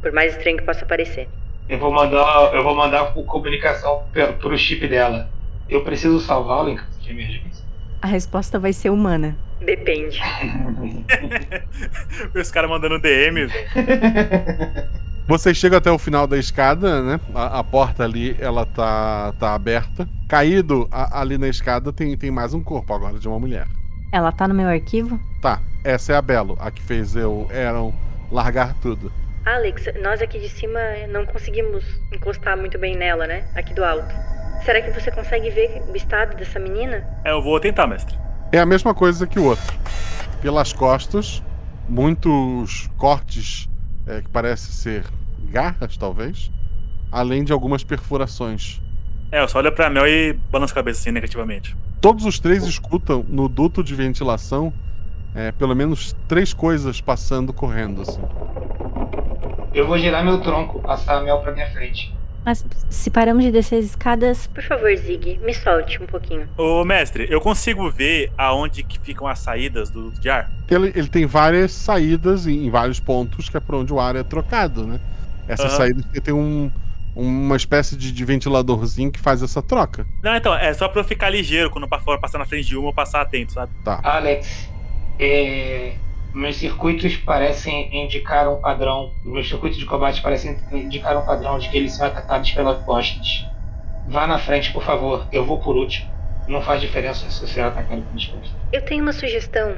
Por 0.00 0.10
mais 0.12 0.32
estranho 0.34 0.56
que 0.56 0.64
possa 0.64 0.84
parecer. 0.86 1.28
Eu 1.68 1.78
vou 1.78 1.92
mandar, 1.92 2.52
eu 2.54 2.62
vou 2.64 2.74
mandar 2.74 3.12
por 3.12 3.24
comunicação 3.24 4.02
pro 4.40 4.56
chip 4.58 4.88
dela. 4.88 5.28
Eu 5.68 5.84
preciso 5.84 6.18
salvá-lo 6.20 6.70
em 6.70 6.76
caso 6.76 6.98
de 7.00 7.10
emergência. 7.10 7.64
A 8.00 8.06
resposta 8.06 8.58
vai 8.58 8.72
ser 8.72 8.90
humana. 8.90 9.36
Depende. 9.60 10.20
Os 12.34 12.50
caras 12.50 12.68
mandando 12.68 12.98
DM. 12.98 13.46
Vocês 15.28 15.56
chegam 15.56 15.78
até 15.78 15.90
o 15.90 15.98
final 15.98 16.26
da 16.26 16.36
escada, 16.36 17.00
né? 17.00 17.20
A, 17.34 17.60
a 17.60 17.64
porta 17.64 18.02
ali, 18.02 18.36
ela 18.40 18.66
tá, 18.66 19.32
tá 19.38 19.54
aberta. 19.54 20.08
Caído 20.28 20.88
a- 20.90 21.20
ali 21.20 21.38
na 21.38 21.46
escada 21.48 21.92
tem, 21.92 22.16
tem 22.16 22.30
mais 22.30 22.52
um 22.54 22.62
corpo 22.62 22.92
agora 22.92 23.18
de 23.20 23.28
uma 23.28 23.38
mulher. 23.38 23.66
Ela 24.12 24.30
tá 24.30 24.46
no 24.46 24.52
meu 24.52 24.68
arquivo? 24.68 25.18
Tá, 25.40 25.58
essa 25.82 26.12
é 26.12 26.16
a 26.16 26.20
Belo, 26.20 26.54
a 26.60 26.70
que 26.70 26.82
fez 26.82 27.16
eu, 27.16 27.48
Aaron, 27.50 27.94
largar 28.30 28.74
tudo. 28.74 29.10
Alex, 29.46 29.86
nós 30.02 30.20
aqui 30.20 30.38
de 30.38 30.50
cima 30.50 30.78
não 31.08 31.24
conseguimos 31.24 31.82
encostar 32.12 32.54
muito 32.58 32.78
bem 32.78 32.94
nela, 32.94 33.26
né? 33.26 33.48
Aqui 33.54 33.72
do 33.72 33.82
alto. 33.82 34.14
Será 34.66 34.82
que 34.82 34.90
você 34.90 35.10
consegue 35.10 35.48
ver 35.48 35.82
o 35.88 35.96
estado 35.96 36.36
dessa 36.36 36.58
menina? 36.60 37.04
É, 37.24 37.32
eu 37.32 37.42
vou 37.42 37.58
tentar, 37.58 37.86
mestre. 37.86 38.14
É 38.52 38.60
a 38.60 38.66
mesma 38.66 38.94
coisa 38.94 39.26
que 39.26 39.38
o 39.38 39.44
outro. 39.44 39.74
Pelas 40.42 40.74
costas, 40.74 41.42
muitos 41.88 42.90
cortes 42.98 43.66
é, 44.06 44.20
que 44.20 44.28
parecem 44.28 44.72
ser 44.72 45.04
garras, 45.50 45.96
talvez, 45.96 46.52
além 47.10 47.42
de 47.42 47.52
algumas 47.52 47.82
perfurações. 47.82 48.80
É, 49.32 49.40
eu 49.40 49.48
só 49.48 49.58
olho 49.58 49.72
pra 49.72 49.88
Mel 49.88 50.06
e 50.06 50.34
balanço 50.50 50.74
a 50.74 50.76
cabeça 50.76 51.00
assim 51.00 51.10
negativamente. 51.10 51.74
Todos 52.02 52.26
os 52.26 52.40
três 52.40 52.64
escutam 52.64 53.24
no 53.28 53.48
duto 53.48 53.80
de 53.80 53.94
ventilação 53.94 54.72
é, 55.36 55.52
pelo 55.52 55.72
menos 55.72 56.16
três 56.26 56.52
coisas 56.52 57.00
passando 57.00 57.52
correndo 57.52 58.02
assim. 58.02 58.20
Eu 59.72 59.86
vou 59.86 59.96
girar 59.96 60.24
meu 60.24 60.40
tronco, 60.40 60.80
passar 60.80 61.18
a 61.18 61.22
Mel 61.22 61.38
pra 61.38 61.52
minha 61.52 61.70
frente. 61.70 62.12
Mas 62.44 62.66
se 62.90 63.08
paramos 63.08 63.44
de 63.44 63.52
descer 63.52 63.76
as 63.76 63.84
escadas. 63.84 64.48
Por 64.48 64.64
favor, 64.64 64.92
Zig, 64.96 65.38
me 65.44 65.54
solte 65.54 66.02
um 66.02 66.06
pouquinho. 66.06 66.48
Ô, 66.58 66.84
mestre, 66.84 67.28
eu 67.30 67.40
consigo 67.40 67.88
ver 67.88 68.32
aonde 68.36 68.82
que 68.82 68.98
ficam 68.98 69.28
as 69.28 69.38
saídas 69.38 69.88
do 69.88 70.02
duto 70.02 70.20
de 70.20 70.28
ar? 70.28 70.50
Ele, 70.68 70.92
ele 70.96 71.08
tem 71.08 71.24
várias 71.24 71.70
saídas 71.70 72.48
em, 72.48 72.66
em 72.66 72.70
vários 72.70 72.98
pontos, 72.98 73.48
que 73.48 73.56
é 73.56 73.60
por 73.60 73.76
onde 73.76 73.92
o 73.92 74.00
ar 74.00 74.16
é 74.16 74.24
trocado, 74.24 74.84
né? 74.84 74.98
Essas 75.46 75.66
Aham. 75.66 75.76
saídas 75.76 76.04
que 76.12 76.20
tem 76.20 76.34
um, 76.34 76.68
uma 77.14 77.56
espécie 77.56 77.96
de, 77.96 78.10
de 78.12 78.24
ventiladorzinho 78.24 79.10
que 79.10 79.18
faz 79.20 79.42
essa 79.42 79.60
troca. 79.62 80.06
Não, 80.22 80.34
então, 80.34 80.54
é 80.54 80.72
só 80.74 80.88
pra 80.88 81.00
eu 81.00 81.04
ficar 81.04 81.28
ligeiro 81.30 81.70
quando 81.70 81.88
pra 81.88 81.98
fora 82.00 82.18
passar 82.20 82.38
na 82.38 82.44
frente 82.46 82.66
de 82.68 82.76
uma 82.76 82.86
ou 82.88 82.94
passar 82.94 83.20
atento, 83.20 83.52
sabe? 83.52 83.72
Tá. 83.84 84.00
Alex, 84.02 84.68
é, 85.18 85.92
meus 86.34 86.56
circuitos 86.56 87.16
parecem 87.16 88.04
indicar 88.04 88.48
um 88.48 88.60
padrão. 88.60 89.12
Meus 89.24 89.48
circuitos 89.48 89.78
de 89.78 89.84
combate 89.84 90.22
parecem 90.22 90.56
indicar 90.72 91.16
um 91.16 91.24
padrão 91.26 91.58
de 91.58 91.68
que 91.68 91.76
eles 91.76 91.92
são 91.92 92.06
atacados 92.06 92.50
pelas 92.52 92.82
costas. 92.84 93.46
Vá 94.08 94.26
na 94.26 94.38
frente, 94.38 94.72
por 94.72 94.82
favor. 94.82 95.26
Eu 95.32 95.44
vou 95.44 95.60
por 95.60 95.76
último. 95.76 96.10
Não 96.48 96.60
faz 96.60 96.80
diferença 96.80 97.28
se 97.30 97.46
você 97.46 97.60
é 97.60 97.64
atacado 97.64 98.02
pelas 98.02 98.26
costas. 98.26 98.50
Eu 98.72 98.82
tenho 98.82 99.02
uma 99.02 99.12
sugestão. 99.12 99.76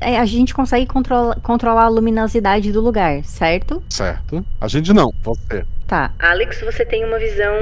É, 0.00 0.18
a 0.18 0.24
gente 0.24 0.54
consegue 0.54 0.86
controla- 0.86 1.36
controlar 1.42 1.84
a 1.84 1.88
luminosidade 1.88 2.72
do 2.72 2.80
lugar, 2.80 3.22
certo? 3.24 3.82
Certo. 3.90 4.44
A 4.60 4.66
gente 4.66 4.92
não, 4.92 5.12
você. 5.22 5.64
Tá. 5.88 6.14
Alex, 6.18 6.60
você 6.60 6.84
tem 6.84 7.04
uma 7.04 7.18
visão 7.18 7.52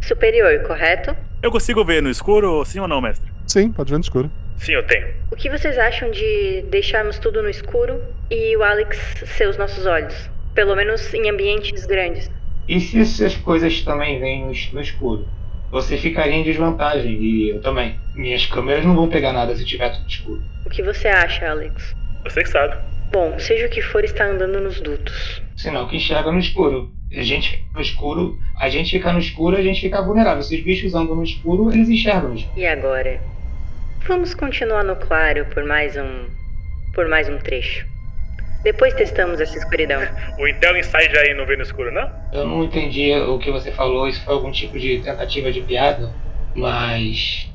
superior, 0.00 0.62
correto? 0.62 1.14
Eu 1.42 1.50
consigo 1.50 1.84
ver 1.84 2.02
no 2.02 2.08
escuro, 2.08 2.64
sim 2.64 2.78
ou 2.80 2.88
não, 2.88 3.00
mestre? 3.00 3.30
Sim, 3.46 3.70
pode 3.72 3.90
ver 3.90 3.98
no 3.98 4.02
escuro. 4.04 4.30
Sim, 4.56 4.72
eu 4.72 4.86
tenho. 4.86 5.08
O 5.30 5.36
que 5.36 5.50
vocês 5.50 5.76
acham 5.78 6.10
de 6.10 6.62
deixarmos 6.70 7.18
tudo 7.18 7.42
no 7.42 7.48
escuro 7.50 8.00
e 8.30 8.56
o 8.56 8.62
Alex 8.62 8.96
ser 9.26 9.48
os 9.48 9.56
nossos 9.56 9.86
olhos? 9.86 10.30
Pelo 10.54 10.76
menos 10.76 11.12
em 11.12 11.28
ambientes 11.28 11.84
grandes. 11.86 12.30
E 12.68 12.78
se 12.78 13.00
essas 13.00 13.36
coisas 13.36 13.82
também 13.82 14.20
vêm 14.20 14.44
no, 14.44 14.52
es- 14.52 14.72
no 14.72 14.80
escuro? 14.80 15.26
Você 15.72 15.96
ficaria 15.96 16.34
em 16.34 16.42
desvantagem, 16.44 17.12
e 17.12 17.50
eu 17.50 17.60
também. 17.60 17.96
Minhas 18.14 18.44
câmeras 18.46 18.84
não 18.84 18.94
vão 18.94 19.08
pegar 19.08 19.32
nada 19.32 19.54
se 19.56 19.64
tiver 19.64 19.88
tudo 19.90 20.08
escuro. 20.08 20.42
O 20.66 20.70
que 20.70 20.82
você 20.82 21.08
acha, 21.08 21.48
Alex? 21.48 21.92
Você 22.24 22.42
que 22.42 22.48
sabe. 22.50 22.76
Bom, 23.12 23.38
seja 23.38 23.66
o 23.66 23.70
que 23.70 23.80
for, 23.80 24.04
está 24.04 24.26
andando 24.26 24.60
nos 24.60 24.80
dutos. 24.80 25.42
Senão 25.56 25.88
que 25.88 25.96
enxerga 25.96 26.30
no 26.30 26.38
escuro. 26.38 26.92
A 27.16 27.22
gente 27.22 27.50
fica 27.50 27.64
no 27.74 27.80
escuro, 27.80 28.38
a 28.56 28.68
gente 28.68 28.90
fica 28.90 29.12
no 29.12 29.18
escuro, 29.18 29.56
a 29.56 29.62
gente 29.62 29.80
fica 29.80 30.00
vulnerável. 30.00 30.42
Se 30.42 30.56
os 30.56 30.62
bichos 30.62 30.94
andam 30.94 31.16
no 31.16 31.24
escuro, 31.24 31.72
eles 31.72 31.88
enxergam. 31.88 32.36
E 32.56 32.64
agora? 32.64 33.20
Vamos 34.06 34.32
continuar 34.32 34.84
no 34.84 34.94
claro 34.96 35.44
por 35.46 35.64
mais 35.64 35.96
um. 35.96 36.26
por 36.94 37.08
mais 37.08 37.28
um 37.28 37.38
trecho. 37.38 37.86
Depois 38.62 38.94
testamos 38.94 39.40
essa 39.40 39.56
escuridão. 39.58 40.00
O 40.38 40.46
Intel 40.46 40.76
Inside 40.78 41.16
aí 41.18 41.34
não 41.34 41.46
vê 41.46 41.56
no 41.56 41.62
escuro, 41.62 41.90
não? 41.92 42.10
Eu 42.32 42.46
não 42.46 42.64
entendi 42.64 43.12
o 43.12 43.38
que 43.38 43.50
você 43.50 43.72
falou, 43.72 44.06
isso 44.06 44.22
foi 44.22 44.34
algum 44.34 44.52
tipo 44.52 44.78
de 44.78 45.00
tentativa 45.00 45.50
de 45.50 45.62
piada, 45.62 46.12
mas 46.54 47.50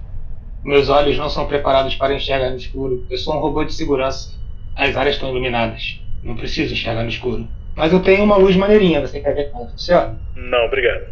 meus 0.64 0.89
olhos 0.89 1.18
não 1.18 1.30
são 1.30 1.47
preparados 1.47 1.95
para 1.95 2.14
enxergar 2.14 2.49
no 2.49 2.58
escuro. 2.58 3.06
Eu 3.10 3.18
sou 3.18 3.36
um 3.36 3.39
robô 3.39 3.64
de 3.64 3.74
segurança. 3.74 4.34
As 4.76 4.97
áreas 4.97 5.16
estão 5.16 5.30
iluminadas. 5.30 6.01
Não 6.24 6.36
preciso 6.36 6.74
enxergar 6.74 7.03
no 7.03 7.10
escuro. 7.10 7.47
Mas 7.76 7.91
eu 7.91 7.99
tenho 7.99 8.23
uma 8.23 8.38
luz 8.38 8.55
maneirinha, 8.55 9.01
você 9.01 9.19
quer 9.19 9.34
ver 9.36 9.51
como 9.51 9.69
funciona? 9.69 10.15
Não, 10.36 10.65
obrigado. 10.65 11.03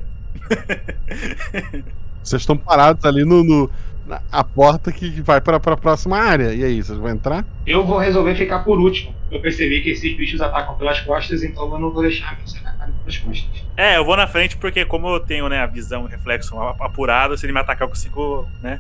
Vocês 2.24 2.42
estão 2.42 2.56
parados 2.58 3.04
ali 3.06 3.26
no, 3.26 3.44
no- 3.44 3.70
na 4.08 4.22
a 4.32 4.44
porta 4.44 4.92
que 4.92 5.22
vai 5.22 5.42
para 5.42 5.58
a 5.58 5.78
próxima 5.78 6.18
área. 6.18 6.54
E 6.54 6.64
aí, 6.64 6.82
vocês 6.82 6.98
vão 6.98 7.10
entrar? 7.10 7.46
Eu 7.66 7.86
vou 7.86 7.98
resolver 7.98 8.36
ficar 8.36 8.60
por 8.60 8.80
último. 8.80 9.14
Eu 9.32 9.42
percebi 9.42 9.82
que 9.82 9.90
esses 9.90 10.16
bichos 10.16 10.40
atacam 10.42 10.76
pelas 10.76 11.00
costas, 11.02 11.44
então 11.44 11.70
eu 11.72 11.80
não 11.80 11.90
vou 11.92 12.02
deixar 12.02 12.38
eles 12.40 12.56
atacarem 12.58 12.94
pelas 12.94 13.18
costas. 13.18 13.64
É, 13.76 13.98
eu 13.98 14.06
vou 14.06 14.16
na 14.16 14.28
frente 14.28 14.56
porque 14.58 14.86
como 14.86 15.08
eu 15.10 15.20
tenho, 15.20 15.50
né, 15.50 15.60
a 15.60 15.66
visão 15.66 16.06
e 16.08 16.12
reflexo 16.12 16.58
apurado, 16.80 17.38
se 17.38 17.46
ele 17.46 17.54
me 17.54 17.60
atacar 17.60 17.86
eu 17.86 17.90
consigo, 17.90 18.48
né? 18.62 18.80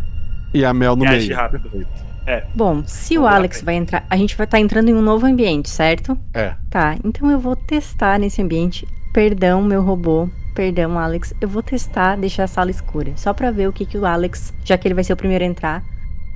E 0.53 0.63
a 0.63 0.73
Mel 0.73 0.95
no 0.95 1.03
meio. 1.05 1.36
rápido. 1.36 1.69
Perfeito. 1.69 2.12
É. 2.26 2.43
Bom, 2.55 2.84
se 2.86 3.17
o 3.17 3.21
Vamos 3.21 3.32
lá, 3.32 3.38
Alex 3.38 3.61
vai 3.61 3.76
entrar. 3.76 4.05
A 4.09 4.15
gente 4.17 4.36
vai 4.38 4.45
estar 4.45 4.59
entrando 4.59 4.89
em 4.89 4.93
um 4.95 5.01
novo 5.01 5.26
ambiente, 5.26 5.69
certo? 5.69 6.17
É. 6.34 6.53
Tá, 6.69 6.95
então 7.03 7.30
eu 7.30 7.39
vou 7.39 7.55
testar 7.55 8.17
nesse 8.19 8.41
ambiente. 8.41 8.88
Perdão, 9.13 9.61
meu 9.61 9.82
robô. 9.84 10.30
Perdão, 10.55 10.97
Alex. 10.97 11.34
Eu 11.41 11.49
vou 11.49 11.61
testar 11.63 12.15
deixar 12.15 12.43
a 12.43 12.47
sala 12.47 12.71
escura. 12.71 13.11
Só 13.15 13.34
pra 13.34 13.51
ver 13.51 13.67
o 13.67 13.74
que, 13.74 13.86
que 13.86 13.97
o 13.97 14.05
Alex, 14.05 14.53
já 14.63 14.78
que 14.78 14.88
ele 14.88 14.95
vai 14.95 15.03
ser 15.03 15.13
o 15.13 15.17
primeiro 15.17 15.43
a 15.43 15.47
entrar, 15.47 15.84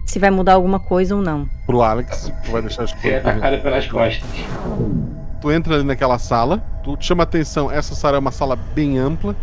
se 0.06 0.20
vai 0.20 0.30
mudar 0.32 0.54
alguma 0.54 0.80
coisa 0.80 1.16
ou 1.16 1.22
não. 1.22 1.48
Pro 1.66 1.82
Alex, 1.82 2.32
tu 2.44 2.52
vai 2.52 2.62
deixar 2.62 2.84
escuro. 2.86 3.08
É 3.14 3.18
atacado 3.18 3.62
pelas 3.62 3.88
costas. 3.88 4.28
Tu 5.42 5.52
entra 5.52 5.76
ali 5.76 5.84
naquela 5.84 6.18
sala, 6.18 6.58
tu 6.84 6.98
te 6.98 7.06
chama 7.06 7.24
atenção, 7.24 7.72
essa 7.72 7.94
sala 7.94 8.18
é 8.18 8.20
uma 8.20 8.32
sala 8.32 8.56
bem 8.56 8.98
ampla. 8.98 9.36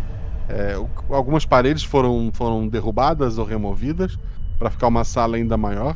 é, 0.47 0.77
o- 0.77 0.87
algumas 1.15 1.43
paredes 1.45 1.83
foram, 1.83 2.29
foram 2.33 2.67
derrubadas 2.67 3.37
ou 3.39 3.45
removidas 3.45 4.15
para 4.59 4.69
ficar 4.69 4.87
uma 4.87 5.03
sala 5.03 5.37
ainda 5.37 5.57
maior. 5.57 5.95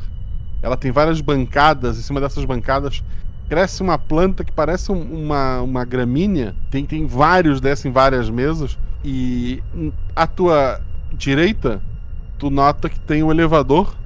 Ela 0.62 0.76
tem 0.76 0.90
várias 0.90 1.20
bancadas, 1.20 1.98
em 1.98 2.02
cima 2.02 2.20
dessas 2.20 2.44
bancadas 2.44 3.02
cresce 3.48 3.82
uma 3.82 3.98
planta 3.98 4.44
que 4.44 4.52
parece 4.52 4.92
um- 4.92 5.24
uma, 5.24 5.60
uma 5.60 5.84
gramínea. 5.84 6.54
Tem, 6.70 6.86
tem 6.86 7.04
vários 7.06 7.60
dessas 7.60 7.84
em 7.86 7.90
várias 7.90 8.30
mesas. 8.30 8.78
E 9.04 9.60
à 10.14 10.24
tua 10.26 10.80
direita, 11.12 11.80
tu 12.38 12.48
nota 12.48 12.88
que 12.88 13.00
tem 13.00 13.22
um 13.24 13.30
elevador. 13.30 13.96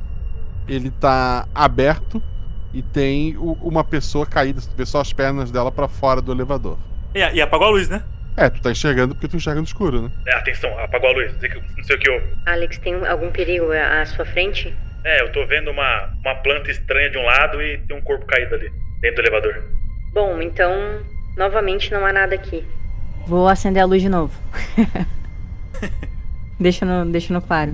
Ele 0.66 0.90
tá 0.90 1.46
aberto 1.54 2.22
e 2.72 2.80
tem 2.80 3.36
o- 3.36 3.52
uma 3.60 3.84
pessoa 3.84 4.24
caída. 4.24 4.62
Tu 4.62 4.70
vê 4.76 4.86
só 4.86 5.00
as 5.00 5.12
pernas 5.12 5.50
dela 5.50 5.70
pra 5.70 5.88
fora 5.88 6.22
do 6.22 6.32
elevador. 6.32 6.78
E, 7.14 7.18
e 7.18 7.42
apagou 7.42 7.66
a 7.66 7.70
luz, 7.70 7.88
né? 7.90 8.02
É, 8.36 8.48
tu 8.48 8.62
tá 8.62 8.70
enxergando 8.70 9.14
porque 9.14 9.28
tu 9.28 9.36
enxerga 9.36 9.60
no 9.60 9.66
escuro, 9.66 10.02
né? 10.02 10.10
É, 10.26 10.34
atenção, 10.36 10.70
apagou 10.78 11.10
a 11.10 11.12
luz. 11.12 11.32
Não 11.34 11.40
sei, 11.84 11.96
o 11.96 11.98
que 12.00 12.10
houve. 12.10 12.24
Alex, 12.46 12.78
tem 12.78 12.94
algum 13.06 13.30
perigo 13.30 13.70
à 13.72 14.00
à 14.00 14.06
sua 14.06 14.24
frente? 14.24 14.74
É, 15.04 15.20
eu 15.20 15.30
tô 15.32 15.46
vendo 15.46 15.70
uma, 15.70 16.10
uma 16.24 16.34
planta 16.36 16.70
estranha 16.70 17.10
de 17.10 17.18
um 17.18 17.22
lado 17.24 17.60
e 17.62 17.78
tem 17.86 17.96
um 17.96 18.00
corpo 18.00 18.24
caído 18.26 18.54
ali, 18.54 18.72
dentro 19.00 19.22
do 19.22 19.28
elevador. 19.28 19.62
Bom, 20.14 20.40
então, 20.40 20.72
novamente 21.36 21.92
não 21.92 22.06
há 22.06 22.12
nada 22.12 22.34
aqui. 22.34 22.64
Vou 23.26 23.46
acender 23.48 23.82
a 23.82 23.86
luz 23.86 24.00
de 24.00 24.08
novo. 24.08 24.32
deixa, 26.58 26.84
no, 26.86 27.10
deixa 27.10 27.32
no 27.34 27.42
claro. 27.42 27.72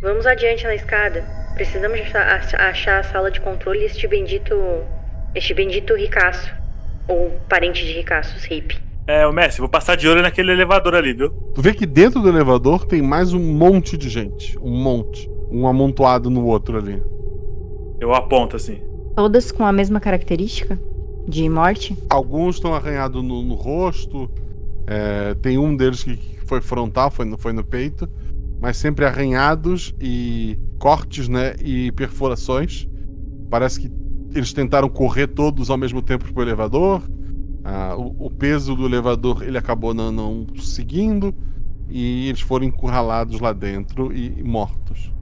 Vamos 0.00 0.26
adiante 0.26 0.64
na 0.64 0.74
escada. 0.74 1.24
Precisamos 1.54 2.00
achar, 2.00 2.36
ach- 2.36 2.54
achar 2.54 3.00
a 3.00 3.02
sala 3.04 3.30
de 3.30 3.40
controle 3.40 3.80
e 3.80 3.84
este 3.84 4.06
bendito. 4.08 4.54
Este 5.34 5.54
bendito 5.54 5.94
ricaço. 5.94 6.52
Ou 7.08 7.30
parente 7.48 7.84
de 7.84 7.92
ricaços, 7.92 8.44
hippie. 8.44 8.78
É, 9.06 9.24
o 9.26 9.32
Messi, 9.32 9.60
vou 9.60 9.68
passar 9.68 9.96
de 9.96 10.08
olho 10.08 10.22
naquele 10.22 10.50
elevador 10.50 10.94
ali, 10.96 11.12
viu? 11.12 11.30
Tu 11.54 11.62
vê 11.62 11.72
que 11.72 11.86
dentro 11.86 12.20
do 12.20 12.28
elevador 12.28 12.84
tem 12.86 13.00
mais 13.00 13.32
um 13.32 13.38
monte 13.40 13.96
de 13.96 14.08
gente. 14.08 14.58
Um 14.58 14.72
monte. 14.82 15.30
Um 15.50 15.66
amontoado 15.66 16.28
no 16.28 16.44
outro 16.44 16.78
ali. 16.78 17.02
Eu 18.00 18.14
aponto 18.14 18.56
assim. 18.56 18.80
Todas 19.14 19.50
com 19.50 19.64
a 19.64 19.72
mesma 19.72 20.00
característica 20.00 20.78
de 21.26 21.48
morte? 21.48 21.96
Alguns 22.10 22.56
estão 22.56 22.74
arranhados 22.74 23.22
no, 23.22 23.42
no 23.42 23.54
rosto. 23.54 24.30
é, 24.86 25.34
tem 25.34 25.58
um 25.58 25.76
deles 25.76 26.02
que 26.02 26.16
foi 26.46 26.60
frontal, 26.60 27.10
foi 27.10 27.24
no, 27.24 27.38
foi 27.38 27.52
no 27.52 27.64
peito. 27.64 28.08
Mas 28.60 28.76
sempre 28.76 29.04
arranhados 29.04 29.94
e 30.00 30.58
cortes, 30.78 31.28
né? 31.28 31.54
E 31.62 31.92
perfurações. 31.92 32.88
Parece 33.50 33.80
que 33.80 33.92
eles 34.34 34.52
tentaram 34.52 34.88
correr 34.88 35.26
todos 35.28 35.70
ao 35.70 35.76
mesmo 35.76 36.02
tempo 36.02 36.32
pro 36.32 36.42
elevador. 36.42 37.02
Ah, 37.64 37.96
o, 37.96 38.26
o 38.26 38.30
peso 38.30 38.74
do 38.74 38.86
elevador 38.86 39.42
ele 39.42 39.58
acabou 39.58 39.92
não, 39.92 40.10
não 40.10 40.46
seguindo. 40.58 41.34
E 41.88 42.28
eles 42.28 42.40
foram 42.40 42.64
encurralados 42.64 43.40
lá 43.40 43.52
dentro 43.52 44.12
e, 44.12 44.38
e 44.38 44.42
mortos. 44.42 45.12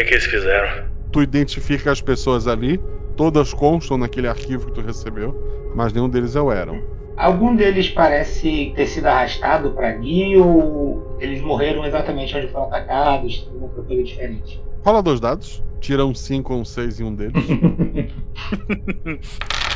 O 0.00 0.02
que, 0.02 0.08
que 0.08 0.14
eles 0.14 0.24
fizeram? 0.24 0.84
Tu 1.12 1.22
identifica 1.22 1.92
as 1.92 2.00
pessoas 2.00 2.46
ali, 2.46 2.80
todas 3.18 3.52
constam 3.52 3.98
naquele 3.98 4.28
arquivo 4.28 4.68
que 4.68 4.72
tu 4.72 4.80
recebeu, 4.80 5.36
mas 5.74 5.92
nenhum 5.92 6.08
deles 6.08 6.34
é 6.34 6.40
o 6.40 6.50
Eram. 6.50 6.82
Algum 7.18 7.54
deles 7.54 7.90
parece 7.90 8.72
ter 8.74 8.86
sido 8.86 9.04
arrastado 9.04 9.72
pra 9.72 9.90
ali 9.90 10.38
ou 10.38 11.18
eles 11.20 11.42
morreram 11.42 11.84
exatamente 11.84 12.34
onde 12.34 12.48
foram 12.48 12.68
atacados? 12.68 13.42
Tem 13.42 13.58
uma 13.58 13.68
coisa 13.68 14.02
diferente. 14.02 14.58
Rola 14.82 15.02
dois 15.02 15.20
dados, 15.20 15.62
tira 15.80 16.06
um 16.06 16.14
5 16.14 16.54
ou 16.54 16.60
um 16.60 16.64
6 16.64 17.00
em 17.00 17.04
um 17.04 17.14
deles. 17.14 17.44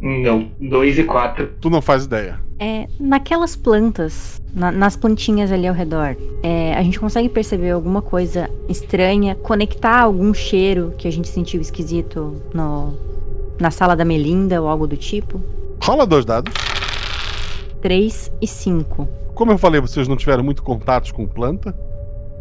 Não, 0.00 0.50
2 0.60 0.98
e 0.98 1.04
4. 1.04 1.50
tu 1.60 1.68
não 1.68 1.82
faz 1.82 2.04
ideia. 2.04 2.40
É, 2.58 2.86
naquelas 2.98 3.56
plantas, 3.56 4.40
na- 4.54 4.70
nas 4.72 4.96
plantinhas 4.96 5.50
ali 5.52 5.66
ao 5.66 5.74
redor, 5.74 6.16
é, 6.42 6.74
a 6.74 6.82
gente 6.82 6.98
consegue 7.00 7.28
perceber 7.28 7.70
alguma 7.70 8.00
coisa 8.02 8.50
estranha, 8.68 9.34
conectar 9.34 10.00
algum 10.00 10.32
cheiro 10.34 10.92
que 10.98 11.06
a 11.08 11.10
gente 11.12 11.28
sentiu 11.28 11.60
esquisito 11.60 12.36
no, 12.54 12.94
na 13.58 13.70
sala 13.70 13.94
da 13.96 14.04
Melinda 14.04 14.60
ou 14.60 14.68
algo 14.68 14.86
do 14.86 14.96
tipo? 14.96 15.40
Rola 15.82 16.06
dois 16.06 16.24
dados. 16.24 16.52
3 17.80 18.30
e 18.40 18.46
5. 18.46 19.08
Como 19.34 19.52
eu 19.52 19.58
falei, 19.58 19.80
vocês 19.80 20.06
não 20.06 20.16
tiveram 20.16 20.44
muito 20.44 20.62
contatos 20.62 21.12
com 21.12 21.26
planta, 21.26 21.74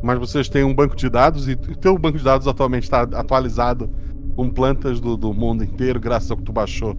mas 0.03 0.19
vocês 0.19 0.49
têm 0.49 0.63
um 0.63 0.73
banco 0.73 0.95
de 0.95 1.09
dados 1.09 1.47
e 1.47 1.53
o 1.53 1.75
teu 1.77 1.97
banco 1.97 2.17
de 2.17 2.23
dados 2.23 2.47
atualmente 2.47 2.83
está 2.83 3.01
atualizado 3.03 3.89
com 4.35 4.49
plantas 4.49 4.99
do, 4.99 5.15
do 5.15 5.33
mundo 5.33 5.63
inteiro, 5.63 5.99
graças 5.99 6.29
ao 6.29 6.37
que 6.37 6.43
tu 6.43 6.51
baixou 6.51 6.97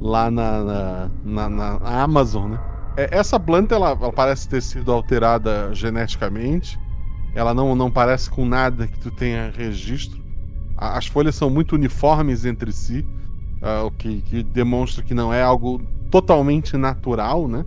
lá 0.00 0.30
na, 0.30 0.64
na, 0.64 1.10
na- 1.24 1.48
na 1.80 2.02
Amazon, 2.02 2.52
né? 2.52 2.60
É, 2.96 3.08
essa 3.16 3.38
planta, 3.38 3.74
ela, 3.74 3.90
ela 3.90 4.12
parece 4.12 4.48
ter 4.48 4.60
sido 4.62 4.90
alterada 4.92 5.70
geneticamente. 5.74 6.78
Ela 7.34 7.54
não, 7.54 7.74
não 7.74 7.90
parece 7.90 8.28
com 8.30 8.44
nada 8.44 8.86
que 8.86 8.98
tu 8.98 9.10
tenha 9.10 9.52
registro. 9.56 10.18
As 10.76 11.06
folhas 11.06 11.34
são 11.34 11.50
muito 11.50 11.74
uniformes 11.74 12.44
entre 12.44 12.72
si, 12.72 13.06
ah, 13.62 13.82
o 13.84 13.90
que, 13.90 14.22
que 14.22 14.42
demonstra 14.42 15.02
que 15.04 15.14
não 15.14 15.32
é 15.32 15.42
algo 15.42 15.80
totalmente 16.10 16.76
natural, 16.76 17.46
né? 17.48 17.64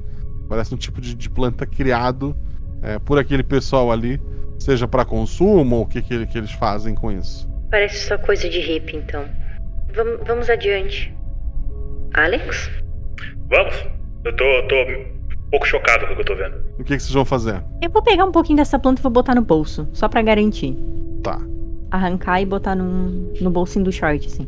Parece 0.49 0.73
um 0.73 0.77
tipo 0.77 0.99
de, 0.99 1.13
de 1.15 1.29
planta 1.29 1.65
criado 1.65 2.35
é, 2.81 2.97
por 2.99 3.17
aquele 3.19 3.43
pessoal 3.43 3.91
ali, 3.91 4.19
seja 4.59 4.87
para 4.87 5.05
consumo 5.05 5.77
ou 5.77 5.81
o 5.83 5.85
que, 5.85 6.01
que, 6.01 6.25
que 6.25 6.37
eles 6.37 6.51
fazem 6.51 6.95
com 6.95 7.11
isso. 7.11 7.47
Parece 7.69 8.07
só 8.07 8.17
coisa 8.17 8.49
de 8.49 8.59
hippie, 8.59 8.97
então. 8.97 9.23
Vam- 9.95 10.23
vamos 10.25 10.49
adiante. 10.49 11.13
Alex? 12.13 12.69
Vamos? 13.49 13.75
Eu 14.23 14.35
tô, 14.35 14.43
tô 14.67 14.75
um 14.75 15.49
pouco 15.51 15.65
chocado 15.65 16.05
com 16.07 16.13
o 16.13 16.15
que 16.15 16.21
eu 16.21 16.25
tô 16.25 16.35
vendo. 16.35 16.55
O 16.79 16.83
que, 16.83 16.95
que 16.95 16.99
vocês 16.99 17.13
vão 17.13 17.25
fazer? 17.25 17.63
Eu 17.81 17.89
vou 17.89 18.01
pegar 18.01 18.25
um 18.25 18.31
pouquinho 18.31 18.57
dessa 18.57 18.77
planta 18.77 19.01
e 19.01 19.03
vou 19.03 19.11
botar 19.11 19.35
no 19.35 19.41
bolso, 19.41 19.87
só 19.93 20.07
pra 20.07 20.21
garantir. 20.21 20.77
Tá. 21.23 21.39
Arrancar 21.89 22.41
e 22.41 22.45
botar 22.45 22.75
num, 22.75 23.33
no 23.39 23.49
bolsinho 23.49 23.85
do 23.85 23.91
short, 23.91 24.27
assim. 24.27 24.47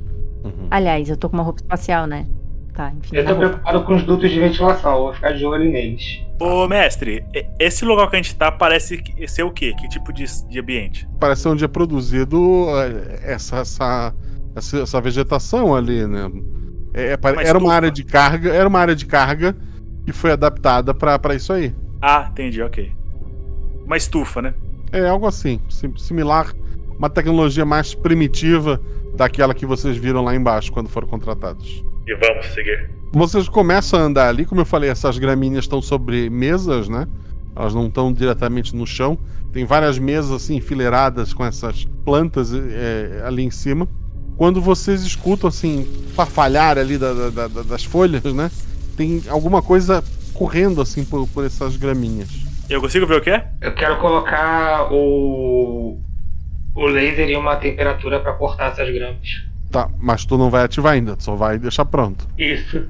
Aliás, 0.69 1.09
eu 1.09 1.15
tô 1.15 1.29
com 1.29 1.37
uma 1.37 1.43
roupa 1.43 1.61
espacial, 1.61 2.05
né? 2.05 2.27
Tá, 2.73 2.91
enfim. 2.97 3.15
Eu 3.15 3.23
tô 3.23 3.31
roupa. 3.31 3.47
preocupado 3.47 3.83
com 3.83 3.95
os 3.95 4.03
dutos 4.03 4.29
de 4.29 4.39
ventilação, 4.39 4.93
eu 4.93 5.03
vou 5.03 5.13
ficar 5.13 5.31
de 5.31 5.45
olho 5.45 5.71
neles. 5.71 6.21
Ô, 6.41 6.67
mestre, 6.67 7.23
esse 7.59 7.85
lugar 7.85 8.09
que 8.09 8.15
a 8.15 8.21
gente 8.21 8.35
tá 8.35 8.51
parece 8.51 9.01
ser 9.27 9.43
o 9.43 9.51
quê? 9.51 9.73
Que 9.79 9.87
tipo 9.87 10.11
de, 10.11 10.25
de 10.49 10.59
ambiente? 10.59 11.07
Parece 11.19 11.47
onde 11.47 11.63
é 11.63 11.67
produzido 11.67 12.65
é, 12.79 13.33
essa, 13.33 13.57
essa, 13.57 14.13
essa, 14.55 14.79
essa 14.81 15.01
vegetação 15.01 15.75
ali, 15.75 16.05
né? 16.07 16.29
É, 16.93 17.13
é, 17.13 17.17
era 17.47 17.57
uma 17.57 17.73
área 17.73 17.91
de 17.91 18.03
carga, 18.03 18.51
era 18.53 18.67
uma 18.67 18.79
área 18.79 18.95
de 18.95 19.05
carga 19.05 19.55
que 20.05 20.11
foi 20.11 20.31
adaptada 20.31 20.93
pra 20.93 21.17
pra 21.17 21.33
isso 21.35 21.51
aí. 21.51 21.73
Ah, 22.01 22.27
entendi, 22.31 22.61
ok. 22.61 22.91
Uma 23.85 23.97
estufa, 23.97 24.41
né? 24.41 24.53
É 24.91 25.07
algo 25.07 25.25
assim, 25.25 25.59
sim- 25.69 25.93
similar, 25.97 26.53
uma 26.97 27.09
tecnologia 27.09 27.65
mais 27.65 27.95
primitiva 27.95 28.79
daquela 29.15 29.53
que 29.53 29.65
vocês 29.65 29.97
viram 29.97 30.23
lá 30.23 30.35
embaixo 30.35 30.71
quando 30.71 30.89
foram 30.89 31.07
contratados. 31.07 31.83
E 32.05 32.15
vamos 32.15 32.45
seguir. 32.47 32.89
Vocês 33.11 33.47
começam 33.47 33.99
a 33.99 34.03
andar 34.03 34.27
ali, 34.29 34.45
como 34.45 34.61
eu 34.61 34.65
falei, 34.65 34.89
essas 34.89 35.17
gramíneas 35.17 35.65
estão 35.65 35.81
sobre 35.81 36.29
mesas, 36.29 36.89
né? 36.89 37.07
Elas 37.55 37.73
não 37.73 37.87
estão 37.87 38.11
diretamente 38.11 38.75
no 38.75 38.85
chão. 38.85 39.17
Tem 39.51 39.65
várias 39.65 39.99
mesas 39.99 40.31
assim 40.31 40.55
enfileiradas 40.55 41.33
com 41.33 41.45
essas 41.45 41.85
plantas 42.03 42.51
é, 42.53 43.23
ali 43.25 43.43
em 43.43 43.51
cima. 43.51 43.87
Quando 44.37 44.61
vocês 44.61 45.01
escutam 45.03 45.47
assim 45.47 45.85
farfalhar 46.15 46.77
ali 46.77 46.97
da- 46.97 47.13
da- 47.29 47.47
da- 47.47 47.61
das 47.63 47.83
folhas, 47.83 48.23
né? 48.33 48.49
Tem 48.97 49.21
alguma 49.29 49.61
coisa 49.61 50.03
correndo 50.33 50.81
assim 50.81 51.03
por, 51.05 51.27
por 51.27 51.45
essas 51.45 51.75
graminhas. 51.77 52.29
Eu 52.69 52.81
consigo 52.81 53.05
ver 53.05 53.17
o 53.17 53.21
que 53.21 53.29
é? 53.29 53.47
Eu 53.61 53.73
quero 53.75 53.99
colocar 53.99 54.91
o, 54.91 55.99
o 56.75 56.85
laser 56.87 57.29
em 57.29 57.37
uma 57.37 57.55
temperatura 57.57 58.19
pra 58.19 58.33
cortar 58.33 58.71
essas 58.71 58.91
gramas. 58.93 59.43
Tá, 59.69 59.89
mas 59.99 60.25
tu 60.25 60.37
não 60.37 60.49
vai 60.49 60.63
ativar 60.63 60.93
ainda, 60.93 61.15
tu 61.15 61.23
só 61.23 61.35
vai 61.35 61.57
deixar 61.57 61.85
pronto. 61.85 62.27
Isso. 62.37 62.83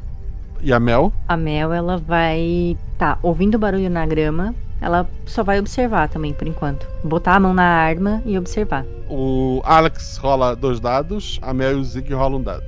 E 0.61 0.71
a 0.71 0.79
Mel? 0.79 1.11
A 1.27 1.35
Mel, 1.35 1.73
ela 1.73 1.97
vai. 1.97 2.77
Tá, 2.97 3.17
ouvindo 3.21 3.57
barulho 3.59 3.89
na 3.89 4.05
grama, 4.05 4.53
ela 4.83 5.07
só 5.25 5.43
vai 5.43 5.59
observar 5.59 6.09
também, 6.09 6.33
por 6.33 6.45
enquanto. 6.45 6.85
Botar 7.03 7.35
a 7.35 7.39
mão 7.39 7.53
na 7.53 7.63
arma 7.63 8.21
e 8.25 8.37
observar. 8.37 8.85
O 9.09 9.61
Alex 9.63 10.17
rola 10.17 10.55
dois 10.55 10.81
dados, 10.81 11.39
a 11.41 11.53
Mel 11.53 11.71
e 11.71 11.75
o 11.75 11.83
Zig 11.83 12.13
rolam 12.13 12.41
um 12.41 12.43
dado. 12.43 12.65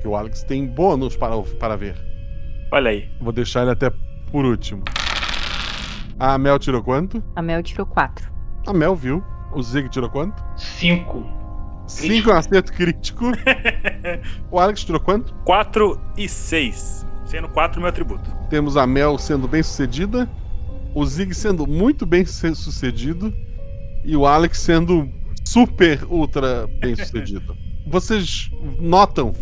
Que 0.00 0.08
o 0.08 0.16
Alex 0.16 0.42
tem 0.42 0.66
bônus 0.66 1.18
para, 1.18 1.36
para 1.58 1.76
ver. 1.76 1.96
Olha 2.72 2.90
aí. 2.90 3.10
Vou 3.20 3.30
deixar 3.30 3.60
ele 3.62 3.72
até 3.72 3.92
por 4.32 4.46
último. 4.46 4.82
A 6.18 6.38
Mel 6.38 6.58
tirou 6.58 6.82
quanto? 6.82 7.22
A 7.36 7.42
Mel 7.42 7.62
tirou 7.62 7.86
4. 7.86 8.30
A 8.66 8.72
Mel 8.72 8.96
viu. 8.96 9.22
O 9.52 9.62
Zig 9.62 9.88
tirou 9.90 10.08
quanto? 10.08 10.42
Cinco. 10.56 11.24
5 11.86 12.30
é 12.30 12.34
um 12.34 12.36
acerto 12.36 12.72
crítico. 12.72 13.26
o 14.50 14.58
Alex 14.58 14.84
tirou 14.84 15.00
quanto? 15.00 15.34
4 15.44 16.00
e 16.16 16.28
6. 16.28 17.06
Sendo 17.26 17.48
4 17.48 17.80
meu 17.80 17.90
atributo. 17.90 18.30
Temos 18.48 18.76
a 18.76 18.86
Mel 18.86 19.18
sendo 19.18 19.46
bem 19.46 19.62
sucedida. 19.62 20.28
O 20.94 21.04
Zig 21.06 21.34
sendo 21.34 21.66
muito 21.66 22.04
bem 22.06 22.24
su- 22.24 22.54
sucedido 22.54 23.32
e 24.04 24.16
o 24.16 24.26
Alex 24.26 24.58
sendo 24.60 25.08
super 25.44 26.04
ultra 26.08 26.68
bem 26.80 26.96
sucedido. 26.96 27.56
Vocês 27.86 28.50
notam 28.78 29.34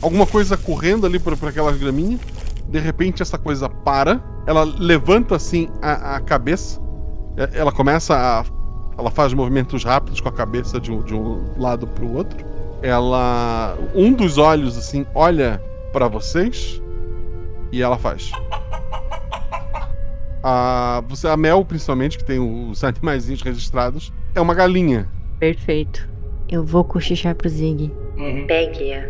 alguma 0.00 0.26
coisa 0.26 0.56
correndo 0.56 1.06
ali 1.06 1.18
por, 1.18 1.36
por 1.36 1.48
aquelas 1.48 1.76
graminhas. 1.78 2.20
De 2.68 2.78
repente 2.78 3.22
essa 3.22 3.36
coisa 3.36 3.68
para, 3.68 4.22
ela 4.46 4.64
levanta 4.64 5.36
assim 5.36 5.68
a, 5.82 6.16
a 6.16 6.20
cabeça, 6.20 6.80
É- 7.36 7.58
ela 7.58 7.72
começa 7.72 8.14
a. 8.16 8.44
Ela 8.98 9.10
faz 9.10 9.32
movimentos 9.32 9.84
rápidos 9.84 10.20
com 10.20 10.28
a 10.28 10.32
cabeça 10.32 10.78
de 10.78 10.92
um, 10.92 11.02
de 11.02 11.14
um 11.14 11.58
lado 11.58 11.86
para 11.86 12.04
o 12.04 12.14
outro. 12.14 12.44
Ela. 12.82 13.76
Um 13.94 14.12
dos 14.12 14.36
olhos 14.38 14.76
assim 14.76 15.06
olha 15.14 15.62
para 15.92 16.08
vocês 16.08 16.80
e 17.72 17.80
ela 17.82 17.96
faz. 17.98 18.30
A, 20.42 21.02
você, 21.06 21.28
a 21.28 21.36
Mel, 21.36 21.64
principalmente, 21.64 22.18
que 22.18 22.24
tem 22.24 22.38
os 22.38 22.82
animaizinhos 22.82 23.42
registrados, 23.42 24.12
é 24.34 24.40
uma 24.40 24.54
galinha. 24.54 25.08
Perfeito. 25.38 26.08
Eu 26.48 26.64
vou 26.64 26.84
cochichar 26.84 27.34
pro 27.34 27.48
Zig. 27.48 27.92
Pegue-a. 28.46 29.08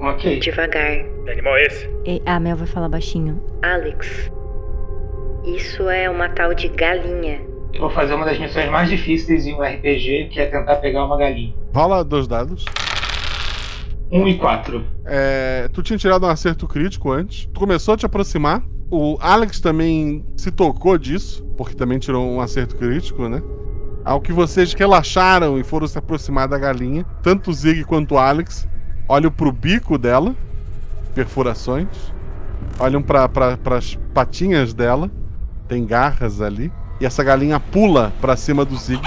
Ok. 0.00 0.40
Devagar. 0.40 1.04
Que 1.24 1.30
animal 1.30 1.56
é 1.56 1.66
esse? 1.66 1.88
E 2.04 2.20
a 2.26 2.40
Mel 2.40 2.56
vai 2.56 2.66
falar 2.66 2.88
baixinho. 2.88 3.40
Alex. 3.62 4.30
Isso 5.44 5.88
é 5.88 6.10
uma 6.10 6.28
tal 6.30 6.54
de 6.54 6.68
galinha. 6.68 7.40
Eu 7.72 7.80
vou 7.80 7.90
fazer 7.90 8.14
uma 8.14 8.26
das 8.26 8.38
missões 8.38 8.70
mais 8.70 8.88
difíceis 8.90 9.46
em 9.46 9.54
um 9.54 9.62
RPG, 9.62 10.28
que 10.30 10.40
é 10.40 10.46
tentar 10.46 10.76
pegar 10.76 11.04
uma 11.04 11.16
galinha. 11.16 11.54
Rola 11.74 12.04
dois 12.04 12.26
dados. 12.26 12.64
1 14.10 14.28
e 14.28 14.36
4. 14.36 14.84
É, 15.06 15.68
tu 15.72 15.82
tinha 15.82 15.98
tirado 15.98 16.26
um 16.26 16.28
acerto 16.28 16.68
crítico 16.68 17.10
antes. 17.10 17.46
Tu 17.46 17.58
começou 17.58 17.94
a 17.94 17.96
te 17.96 18.04
aproximar. 18.04 18.62
O 18.94 19.16
Alex 19.22 19.58
também 19.58 20.22
se 20.36 20.50
tocou 20.50 20.98
disso, 20.98 21.42
porque 21.56 21.74
também 21.74 21.98
tirou 21.98 22.30
um 22.30 22.42
acerto 22.42 22.76
crítico, 22.76 23.26
né? 23.26 23.42
Ao 24.04 24.20
que 24.20 24.34
vocês 24.34 24.74
relaxaram 24.74 25.58
e 25.58 25.64
foram 25.64 25.86
se 25.86 25.96
aproximar 25.96 26.46
da 26.46 26.58
galinha, 26.58 27.02
tanto 27.22 27.48
o 27.50 27.54
Zig 27.54 27.84
quanto 27.84 28.16
o 28.16 28.18
Alex 28.18 28.68
olham 29.08 29.30
pro 29.30 29.50
bico 29.50 29.96
dela, 29.96 30.36
perfurações, 31.14 31.88
olham 32.78 33.00
para 33.02 33.30
as 33.76 33.98
patinhas 34.12 34.74
dela, 34.74 35.10
tem 35.66 35.86
garras 35.86 36.42
ali, 36.42 36.70
e 37.00 37.06
essa 37.06 37.24
galinha 37.24 37.58
pula 37.58 38.12
pra 38.20 38.36
cima 38.36 38.62
do 38.62 38.76
Zig. 38.76 39.00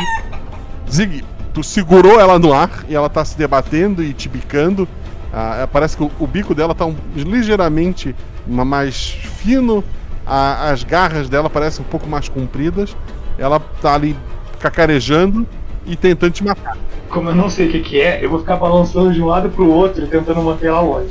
Zig, 0.89 1.23
tu 1.53 1.63
segurou 1.63 2.19
ela 2.19 2.39
no 2.39 2.51
ar 2.53 2.83
e 2.89 2.95
ela 2.95 3.07
tá 3.07 3.23
se 3.23 3.37
debatendo 3.37 4.03
e 4.03 4.13
te 4.13 4.27
bicando. 4.27 4.87
Ah, 5.31 5.57
é, 5.61 5.67
parece 5.67 5.95
que 5.95 6.01
o, 6.03 6.09
o 6.19 6.25
bico 6.25 6.55
dela 6.55 6.73
tá 6.73 6.87
um- 6.87 6.95
ligeiramente 7.15 8.15
mais 8.47 9.09
fino, 9.11 9.83
a- 10.25 10.69
as 10.71 10.83
garras 10.83 11.29
dela 11.29 11.49
parecem 11.49 11.83
um 11.85 11.87
pouco 11.89 12.07
mais 12.07 12.29
compridas. 12.29 12.95
Ela 13.37 13.59
tá 13.59 13.93
ali 13.95 14.15
cacarejando 14.59 15.45
e 15.85 15.95
tentando 15.95 16.31
te 16.31 16.43
matar. 16.43 16.77
Como 17.09 17.29
eu 17.29 17.35
não 17.35 17.49
sei 17.49 17.67
o 17.67 17.71
que, 17.71 17.79
que 17.81 18.01
é, 18.01 18.23
eu 18.23 18.29
vou 18.29 18.39
ficar 18.39 18.55
balançando 18.55 19.13
de 19.13 19.21
um 19.21 19.27
lado 19.27 19.49
pro 19.49 19.69
outro, 19.69 20.07
tentando 20.07 20.41
manter 20.41 20.67
ela 20.67 20.81
longe. 20.81 21.09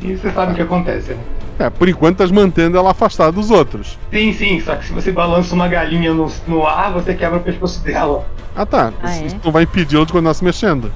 E 0.00 0.16
você 0.16 0.30
sabe 0.30 0.52
o 0.52 0.54
que 0.54 0.62
acontece, 0.62 1.10
né? 1.12 1.18
É, 1.58 1.70
por 1.70 1.88
enquanto 1.88 2.12
estás 2.14 2.30
mantendo 2.30 2.76
ela 2.76 2.90
afastada 2.90 3.32
dos 3.32 3.50
outros. 3.50 3.98
Sim, 4.12 4.32
sim, 4.32 4.60
só 4.60 4.76
que 4.76 4.86
se 4.86 4.92
você 4.92 5.10
balança 5.10 5.54
uma 5.54 5.66
galinha 5.68 6.12
no, 6.12 6.30
no 6.46 6.66
ar, 6.66 6.92
você 6.92 7.14
quebra 7.14 7.38
o 7.38 7.42
pescoço 7.42 7.82
dela. 7.82 8.26
Ah 8.54 8.66
tá, 8.66 8.92
Ah, 9.02 9.10
isso, 9.10 9.22
é? 9.22 9.26
isso 9.26 9.36
não 9.44 9.52
vai 9.52 9.62
impedir 9.64 9.96
ela 9.96 10.04
de 10.06 10.12
continuar 10.12 10.34
se 10.34 10.44
mexendo. 10.44 10.92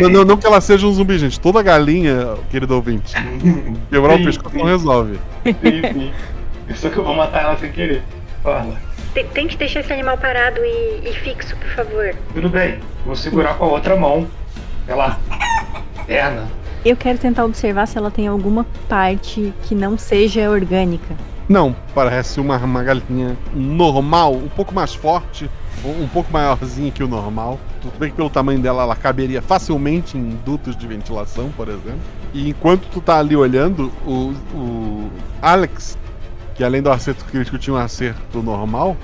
Não, 0.00 0.08
não, 0.10 0.24
não 0.24 0.36
que 0.38 0.46
ela 0.46 0.60
seja 0.60 0.86
um 0.86 0.92
zumbi, 0.92 1.18
gente. 1.18 1.38
Toda 1.38 1.62
galinha, 1.62 2.34
querido 2.50 2.74
ouvinte, 2.74 3.14
quebrar 3.90 4.14
o 4.14 4.18
Sim, 4.18 4.24
pescoço 4.24 4.50
sim. 4.54 4.58
não 4.58 4.66
resolve. 4.66 5.18
Sim, 5.44 5.54
sim. 5.92 6.12
Só 6.74 6.88
que 6.88 6.96
eu 6.98 7.04
vou 7.04 7.14
matar 7.14 7.42
ela 7.42 7.56
sem 7.58 7.70
querer. 7.72 8.02
Fala. 8.42 8.74
T- 9.14 9.24
Tente 9.24 9.56
deixar 9.58 9.80
esse 9.80 9.92
animal 9.92 10.16
parado 10.16 10.60
e, 10.62 11.02
e 11.08 11.12
fixo, 11.22 11.54
por 11.56 11.68
favor. 11.70 12.14
Tudo 12.32 12.48
bem, 12.48 12.78
vou 13.04 13.16
segurar 13.16 13.54
com 13.54 13.64
a 13.64 13.68
outra 13.68 13.96
mão. 13.96 14.26
Sei 14.86 14.94
lá. 14.94 15.18
Perna. 16.06 16.46
Eu 16.82 16.96
quero 16.96 17.18
tentar 17.18 17.44
observar 17.44 17.86
se 17.86 17.98
ela 17.98 18.10
tem 18.10 18.26
alguma 18.26 18.64
parte 18.88 19.52
que 19.64 19.74
não 19.74 19.98
seja 19.98 20.48
orgânica. 20.48 21.14
Não, 21.46 21.76
parece 21.94 22.40
uma, 22.40 22.56
uma 22.56 22.82
galinha 22.82 23.36
normal, 23.52 24.34
um 24.34 24.48
pouco 24.48 24.72
mais 24.72 24.94
forte, 24.94 25.50
um, 25.84 26.06
pouco 26.08 26.32
maiorzinha 26.32 26.90
que 26.90 27.02
o 27.02 27.08
normal. 27.08 27.58
Tudo 27.82 27.98
bem 27.98 28.08
que 28.08 28.16
pelo 28.16 28.30
tamanho 28.30 28.60
dela 28.60 28.84
ela 28.84 28.96
caberia 28.96 29.42
facilmente 29.42 30.16
em 30.16 30.38
dutos 30.44 30.74
de 30.74 30.86
ventilação, 30.86 31.50
por 31.54 31.68
exemplo. 31.68 32.00
E 32.32 32.48
enquanto 32.48 32.86
tu 32.86 33.00
tá 33.00 33.18
ali 33.18 33.36
olhando, 33.36 33.92
o, 34.06 34.32
o 34.54 35.10
Alex, 35.42 35.98
que 36.54 36.64
além 36.64 36.80
do 36.80 36.90
acerto 36.90 37.26
crítico 37.26 37.58
tinha 37.58 37.74
um 37.74 37.78
acerto 37.78 38.42
normal, 38.42 38.96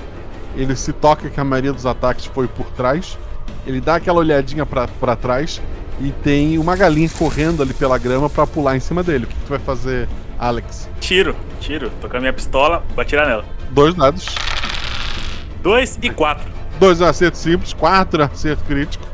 ele 0.56 0.74
se 0.76 0.94
toca 0.94 1.28
que 1.28 1.38
a 1.38 1.44
maioria 1.44 1.74
dos 1.74 1.84
ataques 1.84 2.24
foi 2.24 2.48
por 2.48 2.66
trás. 2.68 3.18
Ele 3.66 3.80
dá 3.80 3.96
aquela 3.96 4.20
olhadinha 4.20 4.64
pra 4.64 4.86
pra 4.86 5.16
trás 5.16 5.60
e 6.00 6.10
tem 6.10 6.58
uma 6.58 6.76
galinha 6.76 7.08
correndo 7.08 7.62
ali 7.62 7.74
pela 7.74 7.98
grama 7.98 8.28
pra 8.28 8.46
pular 8.46 8.76
em 8.76 8.80
cima 8.80 9.02
dele. 9.02 9.24
O 9.24 9.28
que, 9.28 9.34
que 9.34 9.44
tu 9.44 9.48
vai 9.48 9.58
fazer, 9.58 10.08
Alex? 10.38 10.88
Tiro, 11.00 11.34
tiro. 11.60 11.90
Tô 12.00 12.08
com 12.08 12.16
a 12.16 12.20
minha 12.20 12.32
pistola, 12.32 12.84
vou 12.94 13.02
atirar 13.02 13.26
nela. 13.26 13.44
Dois 13.70 13.94
dados. 13.94 14.34
Dois 15.62 15.98
e 16.00 16.10
quatro. 16.10 16.48
Dois 16.78 17.00
acertos 17.00 17.40
simples, 17.40 17.72
quatro 17.72 18.22
acerto 18.22 18.62
crítico. 18.64 19.04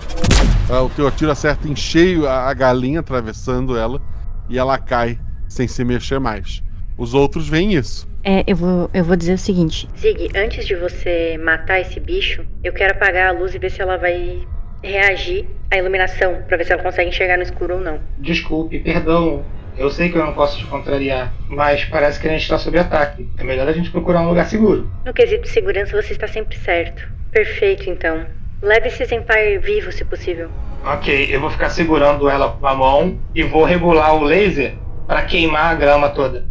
Ah, 0.68 0.82
o 0.82 0.90
teu 0.90 1.10
tiro 1.10 1.30
acerta 1.30 1.68
em 1.68 1.76
cheio 1.76 2.28
a 2.28 2.52
galinha, 2.52 3.00
atravessando 3.00 3.76
ela, 3.76 4.00
e 4.48 4.58
ela 4.58 4.78
cai 4.78 5.18
sem 5.48 5.68
se 5.68 5.84
mexer 5.84 6.18
mais. 6.18 6.62
Os 6.96 7.14
outros 7.14 7.48
veem 7.48 7.74
isso. 7.74 8.08
É, 8.24 8.44
eu 8.46 8.54
vou, 8.54 8.88
eu 8.94 9.02
vou 9.02 9.16
dizer 9.16 9.34
o 9.34 9.38
seguinte. 9.38 9.88
Zig, 9.98 10.30
antes 10.36 10.66
de 10.66 10.76
você 10.76 11.36
matar 11.38 11.80
esse 11.80 11.98
bicho, 11.98 12.44
eu 12.62 12.72
quero 12.72 12.94
apagar 12.94 13.28
a 13.28 13.32
luz 13.32 13.54
e 13.54 13.58
ver 13.58 13.70
se 13.70 13.82
ela 13.82 13.96
vai 13.96 14.46
reagir 14.82 15.46
à 15.70 15.76
iluminação, 15.76 16.42
pra 16.46 16.56
ver 16.56 16.64
se 16.64 16.72
ela 16.72 16.82
consegue 16.82 17.08
enxergar 17.10 17.36
no 17.36 17.42
escuro 17.42 17.74
ou 17.76 17.80
não. 17.80 18.00
Desculpe, 18.18 18.78
perdão. 18.78 19.44
Eu 19.76 19.90
sei 19.90 20.10
que 20.10 20.16
eu 20.16 20.24
não 20.24 20.34
posso 20.34 20.58
te 20.58 20.66
contrariar, 20.66 21.32
mas 21.48 21.84
parece 21.86 22.20
que 22.20 22.28
a 22.28 22.30
gente 22.30 22.42
está 22.42 22.58
sob 22.58 22.78
ataque. 22.78 23.28
É 23.38 23.42
melhor 23.42 23.66
a 23.66 23.72
gente 23.72 23.90
procurar 23.90 24.20
um 24.20 24.28
lugar 24.28 24.46
seguro. 24.46 24.88
No 25.04 25.14
quesito 25.14 25.42
de 25.42 25.48
segurança, 25.48 26.00
você 26.00 26.12
está 26.12 26.28
sempre 26.28 26.56
certo. 26.58 27.08
Perfeito, 27.30 27.88
então. 27.88 28.26
Leve 28.60 28.88
esse 28.88 29.02
exemplar 29.02 29.38
vivo, 29.60 29.90
se 29.90 30.04
possível. 30.04 30.50
Ok, 30.84 31.28
eu 31.34 31.40
vou 31.40 31.50
ficar 31.50 31.70
segurando 31.70 32.28
ela 32.28 32.50
com 32.50 32.66
a 32.66 32.74
mão 32.74 33.18
e 33.34 33.42
vou 33.42 33.64
regular 33.64 34.14
o 34.14 34.22
laser 34.22 34.74
para 35.06 35.22
queimar 35.22 35.72
a 35.72 35.74
grama 35.74 36.10
toda. 36.10 36.44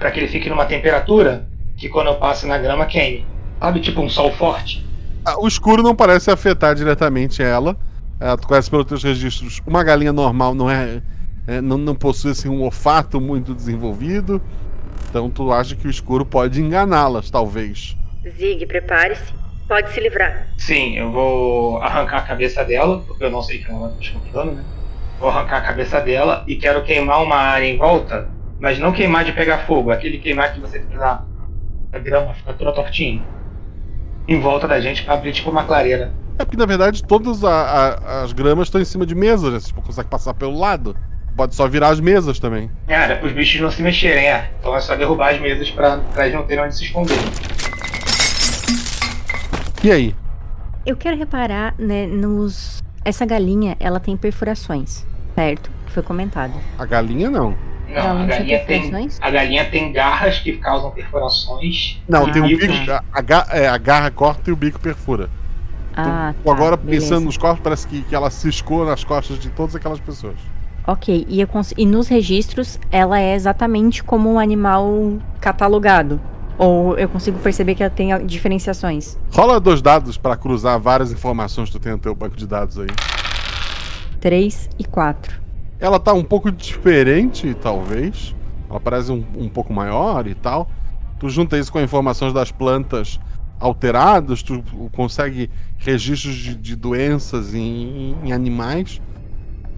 Para 0.00 0.10
que 0.10 0.18
ele 0.18 0.28
fique 0.28 0.48
numa 0.48 0.64
temperatura 0.64 1.46
que 1.76 1.88
quando 1.88 2.08
eu 2.08 2.14
passe 2.16 2.46
na 2.46 2.58
grama 2.58 2.86
queime. 2.86 3.24
Sabe, 3.60 3.80
tipo 3.80 4.00
um 4.00 4.08
sol 4.08 4.32
forte? 4.32 4.84
Ah, 5.24 5.38
O 5.38 5.46
escuro 5.46 5.82
não 5.82 5.94
parece 5.94 6.30
afetar 6.30 6.74
diretamente 6.74 7.42
ela. 7.42 7.76
Ah, 8.18 8.36
tu 8.36 8.48
conhece 8.48 8.70
pelos 8.70 8.86
teus 8.86 9.04
registros. 9.04 9.60
Uma 9.66 9.84
galinha 9.84 10.12
normal 10.12 10.54
não 10.54 10.70
é, 10.70 11.02
é, 11.46 11.60
não, 11.60 11.76
não 11.76 11.94
possui 11.94 12.30
assim, 12.32 12.48
um 12.48 12.62
olfato 12.62 13.20
muito 13.20 13.54
desenvolvido. 13.54 14.40
Então 15.08 15.28
tu 15.28 15.52
acha 15.52 15.76
que 15.76 15.86
o 15.86 15.90
escuro 15.90 16.24
pode 16.24 16.60
enganá-las, 16.62 17.30
talvez. 17.30 17.96
Zig, 18.38 18.64
prepare-se. 18.66 19.32
Pode 19.68 19.92
se 19.92 20.00
livrar. 20.00 20.48
Sim, 20.58 20.96
eu 20.96 21.12
vou 21.12 21.80
arrancar 21.82 22.18
a 22.18 22.22
cabeça 22.22 22.64
dela, 22.64 23.04
porque 23.06 23.22
eu 23.22 23.30
não 23.30 23.42
sei 23.42 23.58
que 23.58 23.70
ela 23.70 23.88
vai 23.88 23.98
desconfiando, 23.98 24.52
né? 24.52 24.64
Vou 25.20 25.28
arrancar 25.28 25.58
a 25.58 25.60
cabeça 25.60 26.00
dela 26.00 26.42
e 26.46 26.56
quero 26.56 26.82
queimar 26.82 27.22
uma 27.22 27.36
área 27.36 27.66
em 27.66 27.76
volta, 27.76 28.28
mas 28.60 28.78
não 28.78 28.92
queimar 28.92 29.24
de 29.24 29.32
pegar 29.32 29.58
fogo, 29.66 29.90
aquele 29.90 30.18
queimar 30.18 30.52
que 30.52 30.60
você 30.60 30.80
fez 30.80 31.00
a, 31.00 31.24
a 31.92 31.98
grama 31.98 32.34
fica 32.34 32.52
toda 32.52 32.72
tortinha. 32.72 33.22
Em 34.28 34.38
volta 34.40 34.68
da 34.68 34.80
gente 34.80 35.02
pra 35.02 35.14
abrir 35.14 35.32
tipo 35.32 35.50
uma 35.50 35.64
clareira. 35.64 36.12
É 36.38 36.44
porque 36.44 36.56
na 36.56 36.66
verdade 36.66 37.02
todas 37.02 37.42
a- 37.44 37.50
a- 37.98 38.22
as 38.22 38.32
gramas 38.32 38.68
estão 38.68 38.80
em 38.80 38.84
cima 38.84 39.04
de 39.04 39.14
mesas, 39.14 39.52
né? 39.52 39.58
Você 39.60 39.72
consegue 39.72 40.08
passar 40.08 40.34
pelo 40.34 40.58
lado. 40.58 40.96
Pode 41.36 41.54
só 41.54 41.66
virar 41.66 41.88
as 41.88 42.00
mesas 42.00 42.38
também. 42.38 42.70
Cara, 42.86 43.20
os 43.24 43.32
bichos 43.32 43.60
não 43.60 43.70
se 43.70 43.80
mexerem, 43.82 44.26
é. 44.28 44.50
Então 44.58 44.74
é 44.76 44.80
só 44.80 44.94
derrubar 44.94 45.34
as 45.34 45.40
mesas 45.40 45.70
pra, 45.70 46.00
eles 46.18 46.34
não 46.34 46.42
terem 46.44 46.64
onde 46.64 46.76
se 46.76 46.84
esconder. 46.84 47.16
E 49.82 49.90
aí? 49.90 50.14
Eu 50.84 50.96
quero 50.96 51.16
reparar, 51.16 51.74
né, 51.78 52.06
nos. 52.06 52.82
Essa 53.04 53.24
galinha, 53.24 53.76
ela 53.80 53.98
tem 53.98 54.16
perfurações, 54.16 55.06
certo? 55.34 55.70
Que 55.86 55.92
foi 55.92 56.02
comentado. 56.02 56.52
A 56.78 56.84
galinha 56.84 57.30
não. 57.30 57.54
Não, 57.94 58.10
a 58.10 58.14
não 58.14 58.26
tinha 58.26 58.38
galinha, 58.38 58.58
tem, 58.58 58.80
perfurações? 58.82 59.18
a 59.20 59.30
galinha 59.30 59.70
tem 59.70 59.92
garras 59.92 60.38
que 60.38 60.52
causam 60.58 60.90
perfurações. 60.90 61.98
Não, 62.08 62.30
tem 62.30 62.42
um 62.42 62.46
E 62.46 62.56
bico. 62.56 62.90
A, 62.90 63.02
a 63.12 63.20
ga- 63.20 63.46
é, 63.50 63.68
a 63.68 63.76
garra 63.78 64.10
corta 64.10 64.48
e 64.50 64.52
o 64.52 64.56
bico 64.56 64.78
perfura. 64.80 65.28
Ah, 65.96 66.32
Então, 66.40 66.52
agora, 66.52 66.76
tá, 66.76 66.82
beleza. 66.84 67.06
pensando 67.08 67.24
nos 67.24 67.36
corpos, 67.36 67.60
parece 67.62 67.86
que, 67.86 68.02
que 68.02 68.14
ela 68.14 68.30
ciscou 68.30 68.84
nas 68.86 69.02
costas 69.04 69.38
de 69.38 69.50
todas 69.50 69.74
aquelas 69.74 69.98
pessoas. 70.00 70.36
Ok, 70.86 71.26
e, 71.28 71.40
eu 71.40 71.46
cons- 71.46 71.74
e 71.76 71.84
nos 71.84 72.08
registros 72.08 72.78
ela 72.90 73.20
é 73.20 73.34
exatamente 73.34 74.02
como 74.02 74.32
um 74.32 74.38
animal 74.38 75.18
catalogado. 75.40 76.20
Ou 76.56 76.96
eu 76.98 77.08
consigo 77.08 77.38
perceber 77.38 77.74
que 77.74 77.82
ela 77.82 77.90
tem 77.90 78.12
a- 78.12 78.18
diferenciações. 78.18 79.16
Rola 79.32 79.58
dois 79.58 79.80
dados 79.82 80.16
pra 80.16 80.36
cruzar 80.36 80.78
várias 80.78 81.10
informações 81.10 81.68
que 81.70 81.78
tu 81.78 81.80
tem 81.82 81.92
no 81.92 81.98
teu 81.98 82.14
banco 82.14 82.36
de 82.36 82.46
dados 82.46 82.78
aí. 82.78 82.86
3 84.20 84.68
e 84.78 84.84
4. 84.84 85.39
Ela 85.80 85.98
tá 85.98 86.12
um 86.12 86.22
pouco 86.24 86.50
diferente, 86.52 87.54
talvez. 87.54 88.34
Ela 88.68 88.78
parece 88.78 89.10
um, 89.10 89.24
um 89.36 89.48
pouco 89.48 89.72
maior 89.72 90.26
e 90.26 90.34
tal. 90.34 90.70
Tu 91.18 91.28
junta 91.28 91.58
isso 91.58 91.72
com 91.72 91.80
informações 91.80 92.32
das 92.32 92.50
plantas 92.52 93.18
alteradas, 93.58 94.42
tu 94.42 94.62
consegue 94.92 95.50
registros 95.78 96.34
de, 96.34 96.54
de 96.54 96.76
doenças 96.76 97.54
em, 97.54 98.14
em 98.24 98.32
animais. 98.32 99.00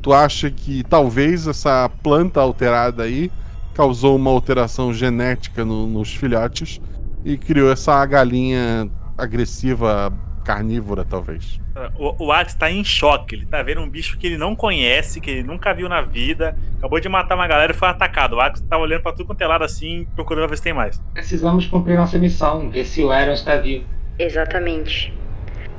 Tu 0.00 0.12
acha 0.12 0.50
que 0.50 0.82
talvez 0.84 1.46
essa 1.46 1.88
planta 2.02 2.40
alterada 2.40 3.04
aí 3.04 3.30
causou 3.74 4.16
uma 4.16 4.30
alteração 4.30 4.92
genética 4.92 5.64
no- 5.64 5.86
nos 5.86 6.14
filhotes 6.14 6.80
e 7.24 7.36
criou 7.36 7.70
essa 7.72 8.04
galinha 8.06 8.90
agressiva 9.16 10.12
carnívora, 10.42 11.04
talvez. 11.04 11.60
O, 11.96 12.26
o 12.26 12.32
Alex 12.32 12.54
tá 12.54 12.70
em 12.70 12.84
choque. 12.84 13.34
Ele 13.34 13.46
tá 13.46 13.62
vendo 13.62 13.80
um 13.80 13.88
bicho 13.88 14.18
que 14.18 14.26
ele 14.26 14.36
não 14.36 14.54
conhece, 14.54 15.20
que 15.20 15.30
ele 15.30 15.42
nunca 15.42 15.72
viu 15.72 15.88
na 15.88 16.02
vida. 16.02 16.56
Acabou 16.78 17.00
de 17.00 17.08
matar 17.08 17.34
uma 17.34 17.46
galera 17.46 17.72
e 17.72 17.74
foi 17.74 17.88
atacado. 17.88 18.36
O 18.36 18.40
Alex 18.40 18.60
tá 18.60 18.76
olhando 18.76 19.02
pra 19.02 19.12
tudo 19.12 19.26
quanto 19.26 19.40
é 19.40 19.46
lado 19.46 19.64
assim, 19.64 20.06
procurando 20.14 20.48
ver 20.48 20.56
se 20.56 20.62
tem 20.62 20.72
mais. 20.72 21.00
Precisamos 21.14 21.66
cumprir 21.66 21.96
nossa 21.96 22.18
missão, 22.18 22.70
ver 22.70 22.84
se 22.84 23.02
o 23.02 23.10
Aaron 23.10 23.32
está 23.32 23.56
vivo. 23.56 23.84
Exatamente. 24.18 25.12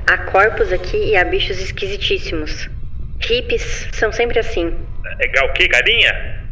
Há 0.08 0.18
corpos 0.18 0.72
aqui 0.72 0.98
e 0.98 1.16
há 1.16 1.24
bichos 1.24 1.60
esquisitíssimos. 1.60 2.70
Hippies 3.22 3.88
são 3.94 4.12
sempre 4.12 4.40
assim. 4.40 4.76
É 5.20 5.46
o 5.46 5.54
quê? 5.54 5.68
Galinha? 5.68 6.43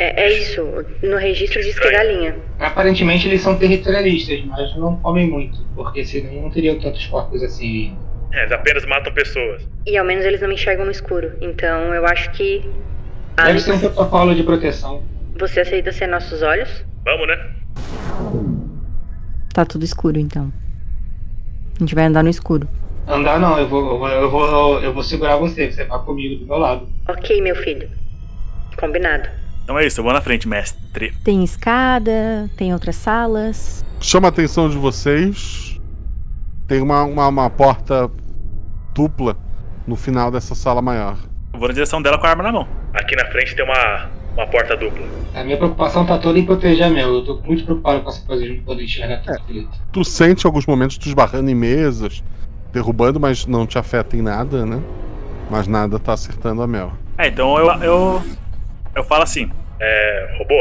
É, 0.00 0.18
é 0.18 0.32
isso. 0.32 0.62
No 1.02 1.18
registro 1.18 1.60
diz 1.60 1.78
que 1.78 1.86
é 1.86 1.92
galinha. 1.92 2.34
Aparentemente 2.58 3.28
eles 3.28 3.42
são 3.42 3.58
territorialistas, 3.58 4.42
mas 4.46 4.74
não 4.74 4.96
comem 4.96 5.28
muito, 5.28 5.62
porque 5.74 6.02
senão 6.06 6.40
não 6.40 6.50
teriam 6.50 6.80
tantos 6.80 7.04
corpos 7.06 7.42
assim. 7.42 7.94
É, 8.32 8.40
eles 8.40 8.52
apenas 8.52 8.86
matam 8.86 9.12
pessoas. 9.12 9.68
E 9.86 9.98
ao 9.98 10.04
menos 10.06 10.24
eles 10.24 10.40
não 10.40 10.48
me 10.48 10.54
enxergam 10.54 10.86
no 10.86 10.90
escuro. 10.90 11.32
Então 11.42 11.94
eu 11.94 12.06
acho 12.06 12.30
que. 12.30 12.60
Deve 13.36 13.50
Alex, 13.50 13.62
ser 13.62 13.72
um 13.72 13.78
protocolo 13.78 14.34
de 14.34 14.42
proteção. 14.42 15.04
você 15.38 15.60
aceita 15.60 15.92
ser 15.92 16.06
nossos 16.06 16.40
olhos? 16.40 16.82
Vamos, 17.04 17.28
né? 17.28 17.50
Tá 19.52 19.66
tudo 19.66 19.84
escuro 19.84 20.18
então. 20.18 20.50
A 21.76 21.80
gente 21.80 21.94
vai 21.94 22.06
andar 22.06 22.22
no 22.22 22.30
escuro. 22.30 22.66
Andar 23.06 23.38
não, 23.38 23.58
eu 23.58 23.68
vou, 23.68 23.82
eu 23.82 23.98
vou, 23.98 24.08
eu 24.08 24.30
vou, 24.30 24.82
eu 24.82 24.94
vou 24.94 25.02
segurar 25.02 25.36
você, 25.36 25.70
você 25.70 25.84
vai 25.84 26.02
comigo 26.04 26.36
do 26.40 26.46
meu 26.46 26.56
lado. 26.56 26.88
Ok, 27.06 27.42
meu 27.42 27.56
filho. 27.56 27.90
Combinado. 28.78 29.28
Então 29.62 29.78
é 29.78 29.86
isso, 29.86 30.00
eu 30.00 30.04
vou 30.04 30.12
na 30.12 30.20
frente, 30.20 30.48
mestre. 30.48 31.12
Tem 31.22 31.44
escada, 31.44 32.50
tem 32.56 32.72
outras 32.72 32.96
salas. 32.96 33.84
Chama 34.00 34.28
a 34.28 34.30
atenção 34.30 34.68
de 34.68 34.76
vocês. 34.76 35.80
Tem 36.66 36.80
uma, 36.80 37.04
uma, 37.04 37.28
uma 37.28 37.50
porta 37.50 38.10
dupla 38.94 39.36
no 39.86 39.96
final 39.96 40.30
dessa 40.30 40.54
sala 40.54 40.80
maior. 40.80 41.16
Eu 41.52 41.58
vou 41.58 41.68
na 41.68 41.74
direção 41.74 42.00
dela 42.00 42.18
com 42.18 42.26
a 42.26 42.30
arma 42.30 42.42
na 42.42 42.52
mão. 42.52 42.68
Aqui 42.94 43.14
na 43.16 43.26
frente 43.26 43.54
tem 43.54 43.64
uma, 43.64 44.08
uma 44.34 44.46
porta 44.46 44.76
dupla. 44.76 45.06
A 45.34 45.44
minha 45.44 45.56
preocupação 45.56 46.06
tá 46.06 46.18
toda 46.18 46.38
em 46.38 46.44
proteger 46.44 46.86
a 46.86 46.90
Mel. 46.90 47.14
Eu 47.14 47.24
tô 47.24 47.36
muito 47.44 47.64
preocupado 47.64 48.02
com 48.02 48.08
essa 48.10 48.24
coisa 48.26 48.44
de 48.44 48.56
não 48.56 48.64
poder 48.64 48.84
enxergar 48.84 49.18
tudo 49.18 49.38
direito. 49.46 49.70
Tu 49.92 50.04
sente 50.04 50.46
alguns 50.46 50.66
momentos 50.66 50.98
tu 50.98 51.08
esbarrando 51.08 51.50
em 51.50 51.54
mesas, 51.54 52.22
derrubando, 52.72 53.20
mas 53.20 53.46
não 53.46 53.66
te 53.66 53.78
afeta 53.78 54.16
em 54.16 54.22
nada, 54.22 54.64
né? 54.64 54.80
Mas 55.50 55.66
nada 55.66 55.98
tá 55.98 56.12
acertando 56.12 56.62
a 56.62 56.66
Mel. 56.66 56.92
É, 57.18 57.28
então 57.28 57.58
eu, 57.58 57.68
eu, 57.82 58.22
eu 58.94 59.04
falo 59.04 59.22
assim: 59.22 59.50
É, 59.78 60.36
robô, 60.38 60.54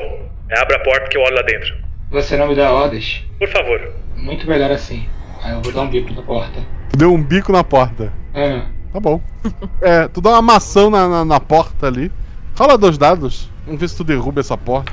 abre 0.52 0.76
a 0.76 0.80
porta 0.80 1.08
que 1.08 1.18
eu 1.18 1.22
olho 1.22 1.36
lá 1.36 1.42
dentro. 1.42 1.76
Você 2.12 2.38
não 2.38 2.48
me 2.48 2.56
dá 2.56 2.72
ordens? 2.72 3.24
Por 3.38 3.48
favor. 3.50 3.94
Muito 4.16 4.48
melhor 4.48 4.72
assim. 4.72 5.08
Aí 5.44 5.54
eu 5.54 5.62
vou 5.62 5.72
dar 5.72 5.82
um 5.82 5.90
bico 5.90 6.14
na 6.14 6.22
porta. 6.22 6.60
Tu 6.90 6.98
deu 6.98 7.14
um 7.14 7.24
bico 7.24 7.52
na 7.52 7.64
porta. 7.64 8.12
É. 8.34 8.62
Tá 8.92 9.00
bom. 9.00 9.22
É, 9.82 10.08
tu 10.10 10.20
dá 10.20 10.32
uma 10.32 10.42
maçã 10.42 10.90
na, 10.90 11.08
na, 11.08 11.26
na 11.26 11.40
porta 11.40 11.88
ali. 11.88 12.12
Rola 12.58 12.78
dois 12.78 12.98
dados. 12.98 13.50
Vamos 13.66 13.80
ver 13.80 13.88
se 13.88 13.96
tu 13.96 14.04
derruba 14.04 14.42
essa 14.42 14.58
porta. 14.58 14.92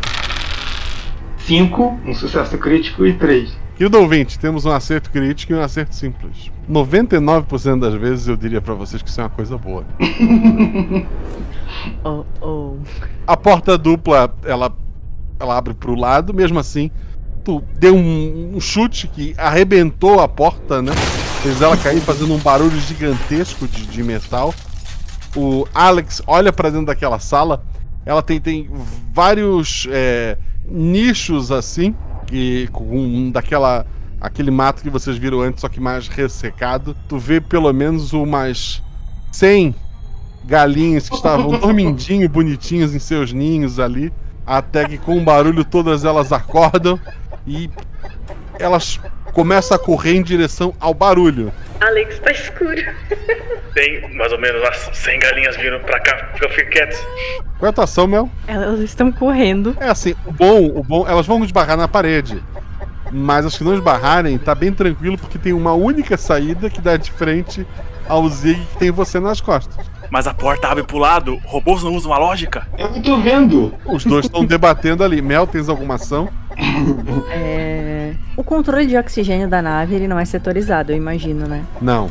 Cinco, 1.39 1.99
um 2.05 2.15
sucesso 2.15 2.57
crítico 2.59 3.05
e 3.07 3.15
três. 3.15 3.57
Querido 3.77 3.99
ouvinte, 3.99 4.39
temos 4.39 4.65
um 4.65 4.71
acerto 4.71 5.11
crítico 5.11 5.53
e 5.53 5.57
um 5.57 5.61
acerto 5.61 5.95
simples. 5.95 6.51
99% 6.71 7.81
das 7.81 7.95
vezes 7.95 8.29
eu 8.29 8.37
diria 8.37 8.61
pra 8.61 8.75
vocês 8.75 9.03
que 9.03 9.09
isso 9.09 9.21
é 9.21 9.25
uma 9.25 9.31
coisa 9.31 9.59
boa. 9.59 9.85
Oh, 12.05 12.25
oh. 12.41 12.77
A 13.27 13.37
porta 13.37 13.77
dupla, 13.77 14.35
ela, 14.45 14.73
ela 15.39 15.57
abre 15.57 15.75
pro 15.75 15.95
lado, 15.95 16.33
mesmo 16.33 16.59
assim, 16.59 16.91
tu 17.45 17.63
deu 17.79 17.95
um, 17.95 18.57
um 18.57 18.61
chute 18.61 19.09
que 19.09 19.35
arrebentou 19.37 20.21
a 20.21 20.29
porta, 20.29 20.83
né? 20.83 20.93
Fez 21.43 21.63
ela 21.63 21.77
cair 21.77 22.01
fazendo 22.01 22.35
um 22.35 22.39
barulho 22.39 22.79
gigantesco 22.81 23.69
de, 23.69 23.87
de 23.87 24.03
metal. 24.03 24.55
O 25.37 25.67
Alex 25.75 26.23
olha 26.27 26.53
pra 26.53 26.71
dentro 26.71 26.87
daquela 26.87 27.19
sala, 27.19 27.63
ela 28.05 28.23
tem, 28.23 28.41
tem 28.41 28.71
vários 29.13 29.87
é, 29.91 30.39
nichos 30.69 31.53
assim, 31.53 31.95
que 32.27 32.69
com 32.73 33.31
daquela 33.31 33.87
aquele 34.21 34.51
mato 34.51 34.83
que 34.83 34.91
vocês 34.91 35.17
viram 35.17 35.41
antes, 35.41 35.61
só 35.61 35.69
que 35.69 35.81
mais 35.81 36.09
ressecado. 36.09 36.97
Tu 37.09 37.19
vê 37.19 37.41
pelo 37.41 37.73
menos 37.73 38.13
umas 38.13 38.83
100 39.33 39.75
galinhas 40.47 41.09
que 41.09 41.17
estavam 41.17 41.51
dormindinho, 41.59 42.29
bonitinhas 42.29 42.95
em 42.95 42.99
seus 42.99 43.33
ninhos 43.33 43.79
ali, 43.81 44.13
até 44.47 44.87
que 44.87 44.97
com 44.97 45.17
um 45.17 45.25
barulho 45.25 45.65
todas 45.65 46.05
elas 46.05 46.33
acordam 46.33 46.99
e 47.47 47.69
elas 48.59 49.01
começam 49.33 49.77
a 49.77 49.79
correr 49.79 50.17
em 50.17 50.23
direção 50.23 50.73
ao 50.81 50.95
barulho. 50.95 51.53
Alex, 51.81 52.19
tá 52.21 52.31
escuro. 52.31 52.83
Tem 53.75 54.15
mais 54.15 54.33
ou 54.33 54.41
menos 54.41 54.63
umas 54.63 54.91
100 54.97 55.19
galinhas 55.19 55.57
vindo 55.57 55.79
pra 55.81 56.01
cá, 56.01 56.33
eu 56.41 56.49
fico 56.51 56.71
quieto. 56.71 56.97
Qual 57.59 57.67
é 57.67 57.69
a 57.69 57.73
tua 57.73 57.85
ação, 57.85 58.07
Mel? 58.07 58.31
Elas 58.47 58.81
estão 58.81 59.13
correndo. 59.13 59.77
É 59.79 59.89
assim, 59.89 60.15
o 60.25 60.33
bom, 60.33 60.67
o 60.69 60.83
bom, 60.83 61.07
elas 61.07 61.27
vão 61.27 61.45
esbarrar 61.45 61.77
na 61.77 61.87
parede. 61.87 62.43
Mas 63.13 63.45
as 63.45 63.57
que 63.57 63.63
não 63.63 63.75
esbarrarem, 63.75 64.39
tá 64.39 64.55
bem 64.55 64.73
tranquilo 64.73 65.19
porque 65.19 65.39
tem 65.39 65.53
uma 65.53 65.75
única 65.75 66.17
saída 66.17 66.71
que 66.71 66.81
dá 66.81 66.97
de 66.97 67.11
frente 67.13 67.67
ao 68.09 68.29
Zig 68.29 68.61
que 68.73 68.79
tem 68.79 68.91
você 68.91 69.21
nas 69.21 69.41
costas. 69.41 69.85
Mas 70.11 70.27
a 70.27 70.35
porta 70.35 70.69
abre 70.69 70.83
pro 70.85 70.99
lado, 70.99 71.41
robôs 71.45 71.83
não 71.83 71.95
usam 71.95 72.13
a 72.13 72.19
lógica? 72.19 72.67
Eu 72.79 72.91
não 72.91 73.03
tô 73.03 73.17
vendo. 73.19 73.75
Os 73.85 74.05
dois 74.05 74.25
estão 74.27 74.45
debatendo 74.45 75.03
ali. 75.05 75.21
Mel, 75.21 75.47
tens 75.47 75.69
alguma 75.69 75.95
ação? 75.95 76.29
É... 77.31 78.15
O 78.37 78.45
controle 78.45 78.87
de 78.87 78.97
oxigênio 78.97 79.49
da 79.49 79.61
nave 79.63 79.95
ele 79.95 80.09
não 80.09 80.19
é 80.19 80.25
setorizado, 80.25 80.93
eu 80.93 80.97
imagino, 80.97 81.47
né? 81.47 81.65
Não. 81.81 82.11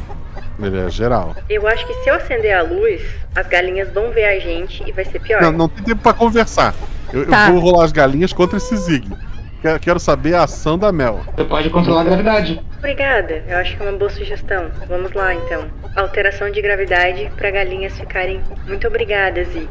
Ele 0.60 0.78
é 0.80 0.90
geral. 0.90 1.36
Eu 1.50 1.68
acho 1.68 1.86
que 1.86 1.94
se 1.96 2.10
eu 2.10 2.16
acender 2.16 2.54
a 2.58 2.62
luz, 2.64 3.02
as 3.36 3.46
galinhas 3.48 3.92
vão 3.94 4.12
ver 4.12 4.26
a 4.26 4.40
gente 4.40 4.84
e 4.88 4.92
vai 4.92 5.04
ser 5.06 5.20
pior. 5.20 5.42
Não, 5.42 5.52
não 5.52 5.68
tem 5.70 5.84
tempo 5.84 6.02
pra 6.02 6.14
conversar. 6.14 6.74
Eu, 7.12 7.24
eu 7.24 7.30
Tá. 7.30 7.52
vou 7.52 7.60
rolar 7.60 7.84
as 7.86 7.92
galinhas 7.92 8.32
contra 8.34 8.58
esse 8.58 8.76
Zig. 8.78 9.08
Quero, 9.82 10.00
saber 10.00 10.36
a 10.36 10.44
ação 10.44 10.78
da 10.78 10.92
Mel. 10.92 11.22
Você 11.36 11.44
pode 11.44 11.70
controlar 11.72 12.02
a 12.02 12.04
gravidade. 12.04 12.62
Obrigada, 12.78 13.44
eu 13.48 13.58
acho 13.58 13.76
que 13.76 13.82
é 13.84 13.90
uma 13.90 13.98
boa 13.98 14.12
sugestão. 14.12 14.70
Vamos 14.88 15.12
lá 15.14 15.34
então. 15.34 15.66
Alteração 15.96 16.52
de 16.52 16.62
gravidade 16.62 17.32
para 17.36 17.50
galinhas 17.50 17.98
ficarem. 17.98 18.42
Muito 18.68 18.86
obrigada, 18.88 19.44
Zig. 19.46 19.68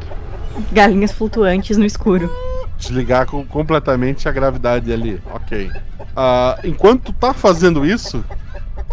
Galinhas 0.72 1.12
flutuantes 1.12 1.76
no 1.76 1.85
escuro. 1.85 2.28
Desligar 2.76 3.26
com- 3.26 3.45
completamente 3.47 4.28
a 4.28 4.32
gravidade 4.32 4.93
ali. 4.93 5.20
Ok. 5.32 5.70
Ah, 6.16 6.59
enquanto 6.64 7.05
tu 7.05 7.12
tá 7.12 7.32
fazendo 7.32 7.87
isso, 7.87 8.24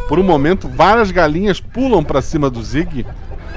por 0.08 0.20
um 0.20 0.24
momento, 0.24 0.68
várias 0.68 1.10
galinhas 1.10 1.60
pulam 1.60 2.04
pra 2.04 2.22
cima 2.22 2.48
do 2.48 2.62
Zig, 2.62 3.06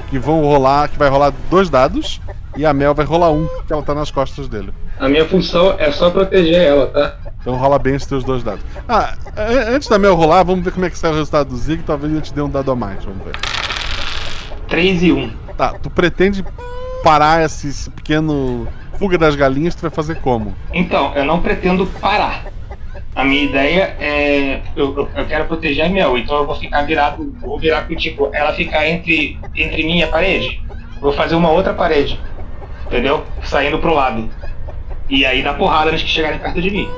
que 0.09 0.17
vão 0.17 0.41
rolar, 0.41 0.87
que 0.89 0.97
vai 0.97 1.09
rolar 1.09 1.31
dois 1.49 1.69
dados, 1.69 2.19
e 2.57 2.65
a 2.65 2.73
Mel 2.73 2.95
vai 2.95 3.05
rolar 3.05 3.31
um, 3.31 3.47
que 3.67 3.71
ela 3.73 3.83
tá 3.83 3.93
nas 3.93 4.09
costas 4.09 4.47
dele. 4.47 4.73
A 4.99 5.07
minha 5.09 5.25
função 5.25 5.75
é 5.77 5.91
só 5.91 6.09
proteger 6.09 6.61
ela, 6.61 6.87
tá? 6.87 7.17
Então 7.45 7.55
rola 7.55 7.77
bem 7.77 7.95
os 7.95 8.05
teus 8.07 8.23
dois 8.23 8.41
dados. 8.41 8.61
Ah, 8.89 9.13
a- 9.37 9.69
antes 9.69 9.87
da 9.87 9.99
Mel 9.99 10.15
rolar, 10.15 10.41
vamos 10.43 10.65
ver 10.65 10.71
como 10.71 10.85
é 10.85 10.89
que 10.89 10.97
sai 10.97 11.11
o 11.11 11.13
resultado 11.13 11.49
do 11.49 11.57
Zig, 11.57 11.83
talvez 11.83 12.11
ele 12.11 12.21
te 12.21 12.33
dê 12.33 12.41
um 12.41 12.49
dado 12.49 12.71
a 12.71 12.75
mais, 12.75 13.03
vamos 13.05 13.23
ver. 13.23 13.35
3 14.67 15.03
e 15.03 15.11
1. 15.11 15.31
Tá, 15.55 15.73
tu 15.73 15.89
pretende 15.91 16.43
parar 17.03 17.45
esse, 17.45 17.67
esse 17.67 17.89
pequeno 17.91 18.67
fuga 18.97 19.15
das 19.17 19.35
galinhas, 19.35 19.75
tu 19.75 19.81
vai 19.81 19.91
fazer 19.91 20.15
como? 20.21 20.55
Então, 20.73 21.13
eu 21.15 21.23
não 21.23 21.39
pretendo 21.39 21.85
parar. 22.01 22.45
A 23.15 23.23
minha 23.23 23.43
ideia 23.43 23.95
é. 23.99 24.61
Eu, 24.75 24.93
eu- 24.97 25.09
eu 25.15 25.25
quero 25.25 25.45
proteger 25.45 25.85
a 25.85 25.89
Mel, 25.89 26.17
então 26.17 26.35
eu 26.37 26.45
vou 26.47 26.55
ficar 26.55 26.81
virado. 26.81 27.33
Vou 27.39 27.57
virar 27.59 27.83
pro 27.85 27.95
tipo, 27.95 28.29
ela 28.33 28.53
ficar 28.53 28.87
entre, 28.89 29.39
entre 29.55 29.83
mim 29.83 29.99
e 29.99 30.03
a 30.03 30.07
parede. 30.07 30.61
Vou 30.99 31.13
fazer 31.13 31.35
uma 31.35 31.49
outra 31.49 31.73
parede. 31.73 32.19
Entendeu? 32.87 33.23
Saindo 33.43 33.77
pro 33.79 33.93
lado. 33.93 34.29
E 35.09 35.25
aí 35.25 35.41
dar 35.43 35.53
porrada 35.53 35.91
nos 35.91 36.01
que 36.03 36.09
chegarem 36.09 36.39
perto 36.39 36.61
de 36.61 36.69
mim. 36.71 36.89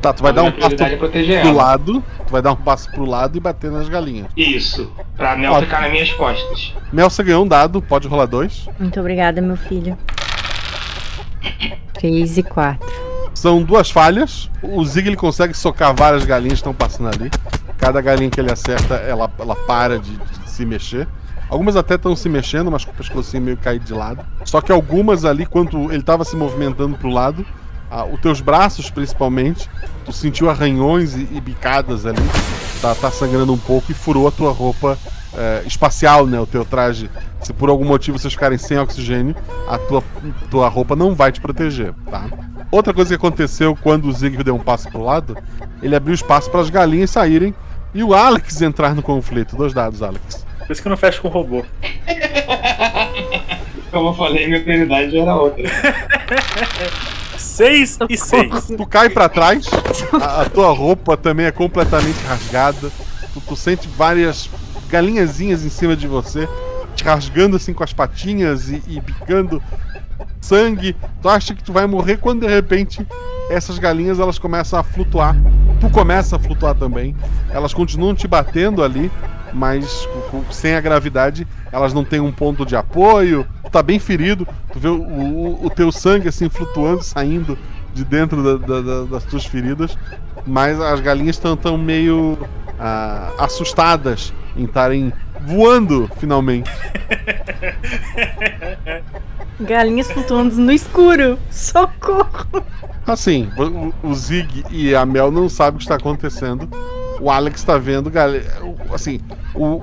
Tá, 0.00 0.12
tu 0.12 0.22
vai 0.22 0.30
A 0.30 0.34
dar 0.34 0.42
um 0.44 0.52
passo 0.52 0.74
é 0.82 0.96
proteger 0.96 1.40
pro 1.40 1.48
ela. 1.50 1.62
lado, 1.62 2.04
tu 2.26 2.30
vai 2.30 2.42
dar 2.42 2.52
um 2.52 2.56
passo 2.56 2.90
pro 2.90 3.04
lado 3.04 3.36
e 3.36 3.40
bater 3.40 3.70
nas 3.70 3.88
galinhas. 3.88 4.26
Isso. 4.36 4.90
Pra 5.16 5.36
Mel 5.36 5.52
Ótimo. 5.52 5.66
ficar 5.66 5.80
nas 5.82 5.90
minhas 5.90 6.12
costas. 6.12 6.74
Mel, 6.92 7.10
você 7.10 7.22
ganhou 7.22 7.44
um 7.44 7.48
dado, 7.48 7.80
pode 7.82 8.06
rolar 8.06 8.26
dois. 8.26 8.68
Muito 8.78 9.00
obrigada, 9.00 9.40
meu 9.40 9.56
filho. 9.56 9.96
3 11.94 12.38
e 12.38 12.42
4. 12.42 12.86
São 13.34 13.62
duas 13.62 13.90
falhas. 13.90 14.50
O 14.62 14.84
Zig 14.84 15.08
ele 15.08 15.16
consegue 15.16 15.54
socar 15.54 15.94
várias 15.94 16.24
galinhas 16.24 16.54
que 16.54 16.58
estão 16.68 16.74
passando 16.74 17.08
ali. 17.08 17.30
Cada 17.78 18.00
galinha 18.00 18.30
que 18.30 18.40
ele 18.40 18.50
acerta, 18.52 18.94
ela, 18.94 19.30
ela 19.38 19.54
para 19.54 19.98
de, 19.98 20.16
de 20.16 20.50
se 20.50 20.64
mexer. 20.64 21.06
Algumas 21.48 21.76
até 21.76 21.94
estão 21.94 22.16
se 22.16 22.28
mexendo, 22.28 22.70
mas 22.70 22.84
com 22.84 22.90
o 22.90 22.94
pescocinho 22.94 23.42
meio 23.42 23.56
caído 23.56 23.84
de 23.84 23.92
lado. 23.92 24.24
Só 24.44 24.60
que 24.60 24.72
algumas 24.72 25.24
ali, 25.24 25.46
quando 25.46 25.90
ele 25.92 25.98
estava 26.00 26.24
se 26.24 26.34
movimentando 26.34 26.96
pro 26.96 27.08
lado, 27.08 27.46
Ah, 27.90 28.04
os 28.04 28.20
teus 28.20 28.40
braços, 28.40 28.90
principalmente, 28.90 29.70
tu 30.04 30.12
sentiu 30.12 30.50
arranhões 30.50 31.14
e, 31.14 31.28
e 31.32 31.40
bicadas 31.40 32.06
ali. 32.06 32.22
Tá, 32.80 32.94
tá 32.94 33.10
sangrando 33.10 33.52
um 33.52 33.58
pouco 33.58 33.90
e 33.90 33.94
furou 33.94 34.28
a 34.28 34.30
tua 34.30 34.52
roupa 34.52 34.98
é, 35.36 35.62
espacial, 35.66 36.26
né? 36.26 36.40
O 36.40 36.46
teu 36.46 36.64
traje. 36.64 37.10
Se 37.42 37.52
por 37.52 37.68
algum 37.68 37.84
motivo 37.84 38.18
vocês 38.18 38.32
ficarem 38.32 38.58
sem 38.58 38.78
oxigênio, 38.78 39.36
a 39.68 39.78
tua, 39.78 40.02
tua 40.50 40.68
roupa 40.68 40.96
não 40.96 41.14
vai 41.14 41.30
te 41.30 41.40
proteger, 41.40 41.94
tá? 42.10 42.28
Outra 42.70 42.92
coisa 42.92 43.10
que 43.10 43.14
aconteceu 43.14 43.76
quando 43.80 44.06
o 44.06 44.12
Zig 44.12 44.42
deu 44.42 44.56
um 44.56 44.60
passo 44.60 44.88
pro 44.90 45.02
lado, 45.02 45.36
ele 45.82 45.94
abriu 45.94 46.14
espaço 46.14 46.50
para 46.50 46.60
as 46.60 46.70
galinhas 46.70 47.10
saírem 47.10 47.54
e 47.94 48.02
o 48.02 48.14
Alex 48.14 48.60
entrar 48.62 48.94
no 48.94 49.02
conflito. 49.02 49.56
Dois 49.56 49.72
dados, 49.72 50.02
Alex. 50.02 50.44
Por 50.66 50.72
isso 50.72 50.82
que 50.82 50.88
eu 50.88 50.90
não 50.90 50.96
fecho 50.96 51.22
com 51.22 51.28
o 51.28 51.30
robô. 51.30 51.64
Como 53.92 54.08
eu 54.08 54.14
falei, 54.14 54.48
minha 54.48 54.60
prioridade 54.60 55.16
era 55.16 55.36
outra. 55.36 55.64
6 57.56 57.98
e 58.10 58.16
6. 58.18 58.72
Tu 58.76 58.86
cai 58.86 59.08
para 59.08 59.30
trás, 59.30 59.66
a, 60.20 60.42
a, 60.42 60.44
tua 60.44 60.70
roupa 60.72 61.16
também 61.16 61.46
é 61.46 61.50
completamente 61.50 62.22
rasgada. 62.26 62.92
Tu, 63.32 63.40
tu 63.40 63.56
sente 63.56 63.88
várias 63.88 64.50
galinhazinhas 64.90 65.64
em 65.64 65.70
cima 65.70 65.96
de 65.96 66.06
você, 66.06 66.46
te 66.94 67.02
rasgando 67.02 67.56
assim 67.56 67.72
com 67.72 67.82
as 67.82 67.94
patinhas 67.94 68.68
e, 68.68 68.82
e 68.86 69.00
picando 69.00 69.62
sangue. 70.38 70.94
Tu 71.22 71.28
acha 71.30 71.54
que 71.54 71.64
tu 71.64 71.72
vai 71.72 71.86
morrer 71.86 72.18
quando 72.18 72.46
de 72.46 72.52
repente 72.52 73.06
essas 73.48 73.78
galinhas 73.78 74.20
elas 74.20 74.38
começam 74.38 74.78
a 74.78 74.82
flutuar. 74.82 75.34
Tu 75.80 75.90
começa 75.90 76.36
a 76.36 76.38
flutuar 76.38 76.74
também. 76.74 77.14
Elas 77.50 77.74
continuam 77.74 78.14
te 78.14 78.26
batendo 78.26 78.82
ali, 78.82 79.10
mas 79.52 80.08
sem 80.50 80.74
a 80.74 80.80
gravidade, 80.80 81.46
elas 81.70 81.92
não 81.92 82.04
têm 82.04 82.20
um 82.20 82.32
ponto 82.32 82.64
de 82.64 82.76
apoio. 82.76 83.46
Tu 83.64 83.70
tá 83.70 83.82
bem 83.82 83.98
ferido, 83.98 84.46
tu 84.72 84.78
vê 84.78 84.88
o, 84.88 85.02
o, 85.02 85.66
o 85.66 85.70
teu 85.70 85.92
sangue 85.92 86.28
assim 86.28 86.48
flutuando, 86.48 87.02
saindo 87.02 87.58
de 87.92 88.04
dentro 88.04 88.58
da, 88.58 88.80
da, 88.80 89.04
das 89.04 89.24
tuas 89.24 89.46
feridas, 89.46 89.96
mas 90.46 90.78
as 90.78 91.00
galinhas 91.00 91.36
estão 91.36 91.56
tão 91.56 91.78
meio 91.78 92.38
ah, 92.78 93.32
assustadas 93.38 94.34
em 94.54 94.64
estarem 94.64 95.12
voando 95.40 96.10
finalmente. 96.18 96.70
Galinhas 99.58 100.10
flutuando 100.10 100.54
no 100.56 100.70
escuro. 100.70 101.38
Socorro! 101.50 102.62
Assim, 103.06 103.48
o, 104.02 104.14
Zig 104.14 104.64
e 104.70 104.94
a 104.94 105.06
Mel 105.06 105.30
não 105.30 105.48
sabem 105.48 105.76
o 105.76 105.78
que 105.78 105.84
está 105.84 105.94
acontecendo. 105.94 106.68
O 107.20 107.30
Alex 107.30 107.60
está 107.60 107.78
vendo, 107.78 108.12
assim, 108.92 109.20
o, 109.54 109.80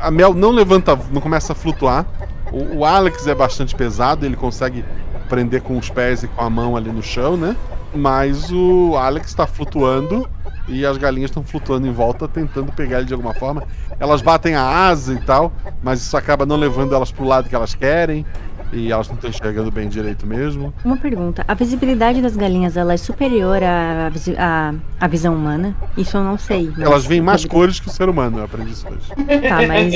a 0.00 0.10
Mel 0.10 0.34
não 0.34 0.50
levanta, 0.50 0.96
não 1.10 1.20
começa 1.20 1.52
a 1.52 1.56
flutuar. 1.56 2.06
O, 2.52 2.78
o 2.78 2.84
Alex 2.84 3.26
é 3.26 3.34
bastante 3.34 3.74
pesado, 3.74 4.24
ele 4.24 4.36
consegue 4.36 4.84
prender 5.28 5.62
com 5.62 5.76
os 5.76 5.90
pés 5.90 6.22
e 6.22 6.28
com 6.28 6.40
a 6.40 6.48
mão 6.48 6.76
ali 6.76 6.90
no 6.90 7.02
chão, 7.02 7.36
né? 7.36 7.56
Mas 7.94 8.50
o 8.52 8.96
Alex 8.96 9.28
está 9.28 9.46
flutuando 9.46 10.28
e 10.68 10.84
as 10.84 10.98
galinhas 10.98 11.30
estão 11.30 11.42
flutuando 11.42 11.86
em 11.86 11.92
volta, 11.92 12.28
tentando 12.28 12.70
pegar 12.72 12.98
ele 12.98 13.06
de 13.06 13.14
alguma 13.14 13.34
forma. 13.34 13.62
Elas 13.98 14.20
batem 14.20 14.54
a 14.54 14.62
asa 14.62 15.14
e 15.14 15.20
tal, 15.22 15.52
mas 15.82 16.00
isso 16.00 16.16
acaba 16.16 16.44
não 16.44 16.56
levando 16.56 16.94
elas 16.94 17.10
pro 17.10 17.24
lado 17.24 17.48
que 17.48 17.54
elas 17.54 17.74
querem. 17.74 18.26
E 18.72 18.92
elas 18.92 19.08
não 19.08 19.14
estão 19.14 19.30
enxergando 19.30 19.70
bem 19.70 19.88
direito 19.88 20.26
mesmo. 20.26 20.74
Uma 20.84 20.96
pergunta: 20.96 21.44
a 21.46 21.54
visibilidade 21.54 22.20
das 22.20 22.36
galinhas 22.36 22.76
ela 22.76 22.92
é 22.92 22.96
superior 22.96 23.62
à, 23.62 24.10
à, 24.38 24.74
à 25.00 25.08
visão 25.08 25.34
humana? 25.34 25.76
Isso 25.96 26.16
eu 26.16 26.22
não 26.22 26.38
sei. 26.38 26.72
Elas 26.78 27.06
veem 27.06 27.20
mais 27.20 27.44
cores 27.44 27.80
que 27.80 27.88
o 27.88 27.90
ser 27.90 28.08
humano, 28.08 28.38
eu 28.38 28.44
aprendi 28.44 28.72
isso 28.72 28.86
hoje. 28.86 29.08
Tá, 29.48 29.66
mas. 29.66 29.94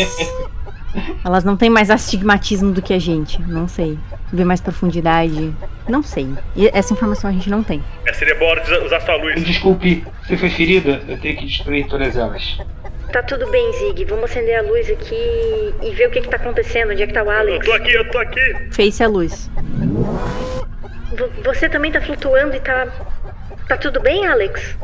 Elas 1.24 1.42
não 1.42 1.56
têm 1.56 1.70
mais 1.70 1.90
astigmatismo 1.90 2.70
do 2.70 2.82
que 2.82 2.92
a 2.92 2.98
gente, 2.98 3.40
não 3.42 3.66
sei. 3.66 3.98
Vê 4.30 4.44
mais 4.44 4.60
profundidade, 4.60 5.54
não 5.88 6.02
sei. 6.02 6.28
E 6.54 6.68
essa 6.72 6.92
informação 6.92 7.30
a 7.30 7.32
gente 7.32 7.48
não 7.48 7.62
tem. 7.62 7.82
É, 8.04 8.12
seria 8.12 8.38
bom 8.38 8.46
usar 8.84 9.00
sua 9.00 9.16
luz. 9.16 9.42
Desculpe, 9.42 10.04
você 10.22 10.36
foi 10.36 10.50
ferida? 10.50 11.02
Eu 11.08 11.18
tenho 11.18 11.36
que 11.38 11.46
destruir 11.46 11.86
todas 11.86 12.16
elas. 12.16 12.58
Tá 13.12 13.22
tudo 13.22 13.46
bem, 13.50 13.72
Zig. 13.74 14.04
Vamos 14.06 14.30
acender 14.30 14.58
a 14.58 14.62
luz 14.62 14.88
aqui 14.88 15.74
e 15.82 15.94
ver 15.94 16.08
o 16.08 16.10
que 16.10 16.22
que 16.22 16.28
tá 16.28 16.36
acontecendo. 16.36 16.92
Onde 16.92 17.02
é 17.02 17.06
que 17.06 17.12
tá 17.12 17.22
o 17.22 17.30
Alex? 17.30 17.66
Eu 17.66 17.72
tô 17.72 17.82
aqui, 17.82 17.92
eu 17.92 18.10
tô 18.10 18.18
aqui. 18.18 18.54
Face 18.70 19.02
a 19.02 19.08
luz. 19.08 19.50
V 21.12 21.42
você 21.44 21.68
também 21.68 21.92
tá 21.92 22.00
flutuando 22.00 22.56
e 22.56 22.60
tá. 22.60 22.88
Tá 23.68 23.76
tudo 23.76 24.00
bem, 24.00 24.26
Alex? 24.26 24.76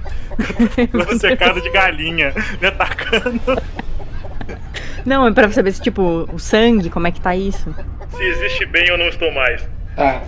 Tô 0.92 1.18
cercado 1.18 1.60
de 1.60 1.70
galinha, 1.70 2.32
me 2.60 2.66
atacando. 2.68 3.62
Não, 5.04 5.26
é 5.26 5.32
pra 5.32 5.50
saber 5.50 5.72
se, 5.72 5.82
tipo, 5.82 6.28
o 6.32 6.38
sangue, 6.38 6.90
como 6.90 7.06
é 7.06 7.10
que 7.10 7.20
tá 7.20 7.34
isso. 7.34 7.74
Se 8.10 8.22
existe 8.22 8.66
bem 8.66 8.90
ou 8.90 8.98
não 8.98 9.08
estou 9.08 9.32
mais. 9.32 9.66
Tá. 9.96 10.22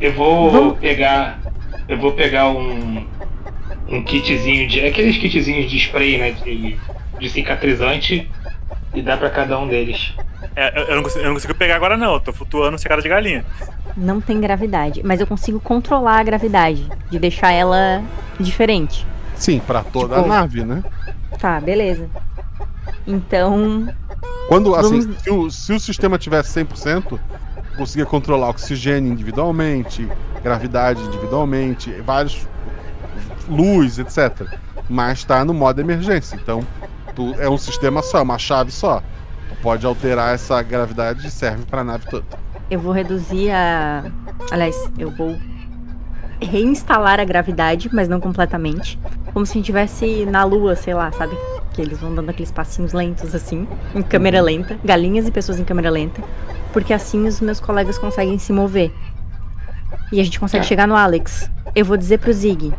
Eu 0.00 0.12
vou 0.12 0.50
Vamos... 0.50 0.78
pegar. 0.78 1.40
Eu 1.88 1.98
vou 1.98 2.12
pegar 2.12 2.48
um. 2.48 3.06
Um 3.88 4.02
kitzinho 4.02 4.68
de. 4.68 4.80
Aqueles 4.84 5.18
kitzinhos 5.18 5.70
de 5.70 5.76
spray, 5.78 6.18
né? 6.18 6.30
De, 6.32 6.78
de 7.18 7.30
cicatrizante. 7.30 8.30
E 8.94 9.02
dá 9.02 9.16
pra 9.16 9.30
cada 9.30 9.58
um 9.58 9.66
deles. 9.66 10.12
É, 10.56 10.92
eu, 10.92 10.96
não 10.96 11.02
consigo, 11.02 11.20
eu 11.20 11.26
não 11.26 11.34
consigo 11.34 11.54
pegar 11.54 11.76
agora, 11.76 11.96
não. 11.96 12.14
Eu 12.14 12.20
tô 12.20 12.32
flutuando 12.32 12.78
secada 12.78 13.02
de 13.02 13.08
galinha. 13.08 13.44
Não 13.96 14.20
tem 14.20 14.40
gravidade. 14.40 15.02
Mas 15.04 15.20
eu 15.20 15.26
consigo 15.26 15.58
controlar 15.58 16.20
a 16.20 16.22
gravidade. 16.22 16.86
De 17.10 17.18
deixar 17.18 17.52
ela 17.52 18.02
diferente. 18.38 19.06
Sim, 19.36 19.60
para 19.60 19.82
toda 19.82 20.16
tipo... 20.16 20.26
a 20.26 20.28
nave, 20.28 20.64
né? 20.64 20.82
Tá, 21.38 21.60
beleza. 21.60 22.08
Então. 23.06 23.88
Quando, 24.48 24.74
assim, 24.74 25.00
vamos... 25.00 25.22
se, 25.22 25.30
o, 25.30 25.50
se 25.50 25.72
o 25.72 25.80
sistema 25.80 26.18
tivesse 26.18 26.64
100%, 26.64 27.18
conseguia 27.76 28.06
controlar 28.06 28.50
oxigênio 28.50 29.12
individualmente, 29.12 30.08
gravidade 30.42 31.02
individualmente, 31.02 31.90
vários. 32.02 32.46
Luz, 33.48 33.98
etc. 33.98 34.46
Mas 34.88 35.18
está 35.18 35.44
no 35.44 35.54
modo 35.54 35.80
emergência. 35.80 36.36
Então, 36.36 36.66
tu, 37.14 37.34
é 37.38 37.48
um 37.48 37.58
sistema 37.58 38.02
só, 38.02 38.22
uma 38.22 38.38
chave 38.38 38.70
só. 38.70 39.02
Tu 39.48 39.56
pode 39.62 39.86
alterar 39.86 40.34
essa 40.34 40.62
gravidade 40.62 41.26
e 41.26 41.30
serve 41.30 41.64
para 41.64 41.80
a 41.80 41.84
nave 41.84 42.06
toda. 42.08 42.24
Eu 42.70 42.80
vou 42.80 42.92
reduzir 42.92 43.50
a. 43.50 44.04
Aliás, 44.50 44.76
eu 44.98 45.10
vou 45.10 45.36
reinstalar 46.40 47.20
a 47.20 47.24
gravidade, 47.24 47.88
mas 47.92 48.08
não 48.08 48.20
completamente. 48.20 48.98
Como 49.32 49.44
se 49.44 49.52
a 49.52 49.54
gente 49.54 49.64
estivesse 49.64 50.26
na 50.26 50.44
lua, 50.44 50.76
sei 50.76 50.94
lá, 50.94 51.10
sabe? 51.12 51.36
Que 51.72 51.82
eles 51.82 51.98
vão 51.98 52.14
dando 52.14 52.30
aqueles 52.30 52.52
passinhos 52.52 52.92
lentos 52.92 53.34
assim, 53.34 53.66
em 53.94 54.02
câmera 54.02 54.38
uhum. 54.38 54.44
lenta. 54.44 54.78
Galinhas 54.84 55.26
e 55.26 55.30
pessoas 55.30 55.58
em 55.58 55.64
câmera 55.64 55.90
lenta. 55.90 56.22
Porque 56.72 56.92
assim 56.92 57.26
os 57.26 57.40
meus 57.40 57.60
colegas 57.60 57.98
conseguem 57.98 58.38
se 58.38 58.52
mover. 58.52 58.92
E 60.12 60.20
a 60.20 60.24
gente 60.24 60.38
consegue 60.38 60.64
é. 60.64 60.68
chegar 60.68 60.86
no 60.86 60.94
Alex. 60.94 61.50
Eu 61.74 61.84
vou 61.84 61.96
dizer 61.96 62.18
pro 62.18 62.32
Zig. 62.32 62.72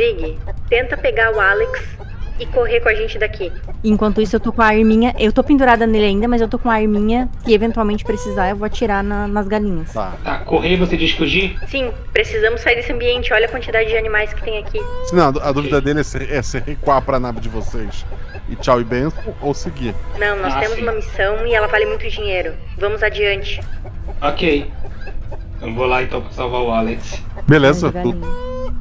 Zig, 0.00 0.38
tenta 0.70 0.96
pegar 0.96 1.30
o 1.34 1.38
Alex 1.38 1.78
e 2.38 2.46
correr 2.46 2.80
com 2.80 2.88
a 2.88 2.94
gente 2.94 3.18
daqui. 3.18 3.52
Enquanto 3.84 4.22
isso, 4.22 4.34
eu 4.34 4.40
tô 4.40 4.50
com 4.50 4.62
a 4.62 4.66
arminha. 4.66 5.14
Eu 5.18 5.30
tô 5.30 5.44
pendurada 5.44 5.86
nele 5.86 6.06
ainda, 6.06 6.26
mas 6.26 6.40
eu 6.40 6.48
tô 6.48 6.58
com 6.58 6.70
a 6.70 6.74
arminha 6.74 7.28
e 7.46 7.52
eventualmente 7.52 8.02
precisar, 8.02 8.48
eu 8.48 8.56
vou 8.56 8.64
atirar 8.64 9.04
na, 9.04 9.28
nas 9.28 9.46
galinhas. 9.46 9.92
Tá. 9.92 10.14
tá. 10.24 10.38
Correr, 10.38 10.76
você 10.76 10.96
diz 10.96 11.12
fugir? 11.12 11.58
Sim, 11.68 11.92
precisamos 12.14 12.62
sair 12.62 12.76
desse 12.76 12.90
ambiente. 12.90 13.30
Olha 13.34 13.44
a 13.44 13.48
quantidade 13.50 13.90
de 13.90 13.96
animais 13.98 14.32
que 14.32 14.42
tem 14.42 14.56
aqui. 14.56 14.80
Não, 15.12 15.28
a 15.28 15.52
dúvida 15.52 15.82
dele 15.82 16.00
é 16.00 16.02
se, 16.02 16.32
é 16.32 16.40
se 16.40 16.58
recuar 16.58 17.02
pra 17.02 17.20
nave 17.20 17.40
de 17.40 17.50
vocês 17.50 18.06
e 18.48 18.56
tchau 18.56 18.80
e 18.80 18.84
benção 18.84 19.34
ou 19.42 19.52
seguir. 19.52 19.94
Não, 20.18 20.38
nós 20.38 20.54
ah, 20.54 20.60
temos 20.60 20.76
sim. 20.76 20.82
uma 20.82 20.92
missão 20.92 21.46
e 21.46 21.54
ela 21.54 21.66
vale 21.66 21.84
muito 21.84 22.08
dinheiro. 22.08 22.54
Vamos 22.78 23.02
adiante. 23.02 23.60
Ok. 24.22 24.70
Eu 25.60 25.74
vou 25.74 25.86
lá 25.86 26.02
então 26.02 26.20
pra 26.20 26.30
salvar 26.32 26.62
o 26.62 26.70
Alex. 26.70 27.22
Beleza, 27.46 27.92
tu, 27.92 28.14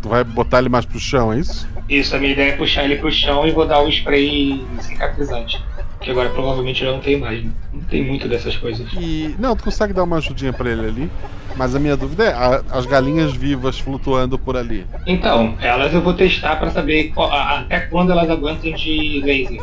tu 0.02 0.10
vai 0.10 0.24
botar 0.24 0.60
ele 0.60 0.70
mais 0.70 0.86
pro 0.86 1.00
chão, 1.00 1.34
é 1.34 1.40
isso? 1.40 1.68
Isso, 1.90 2.16
a 2.16 2.20
minha 2.20 2.34
ideia 2.34 2.52
é 2.52 2.56
puxar 2.56 2.84
ele 2.84 2.98
pro 2.98 3.12
chão 3.12 3.48
e 3.48 3.52
vou 3.52 3.66
dar 3.66 3.82
o 3.82 3.90
spray 3.90 4.66
cicatrizante. 4.80 5.62
Que 6.00 6.12
agora 6.12 6.30
provavelmente 6.30 6.86
já 6.86 6.92
não 6.92 7.00
tem 7.00 7.20
mais. 7.20 7.44
Né? 7.44 7.52
Não 7.74 7.82
tem 7.82 8.04
muito 8.04 8.28
dessas 8.28 8.56
coisas. 8.56 8.88
E. 8.94 9.36
Não, 9.38 9.56
tu 9.56 9.64
consegue 9.64 9.92
dar 9.92 10.04
uma 10.04 10.18
ajudinha 10.18 10.54
pra 10.54 10.70
ele 10.70 10.86
ali. 10.86 11.12
Mas 11.58 11.76
a 11.76 11.80
minha 11.80 11.98
dúvida 11.98 12.24
é, 12.24 12.32
a, 12.32 12.64
as 12.72 12.86
galinhas 12.86 13.34
vivas 13.34 13.78
flutuando 13.80 14.40
por 14.40 14.56
ali. 14.56 14.86
Então, 15.06 15.58
elas 15.60 15.94
eu 15.94 16.02
vou 16.02 16.14
testar 16.14 16.56
para 16.56 16.72
saber 16.72 17.12
qual, 17.14 17.30
a, 17.30 17.60
até 17.60 17.82
quando 17.82 18.12
elas 18.14 18.30
aguentam 18.30 18.72
de 18.72 19.22
laser. 19.26 19.60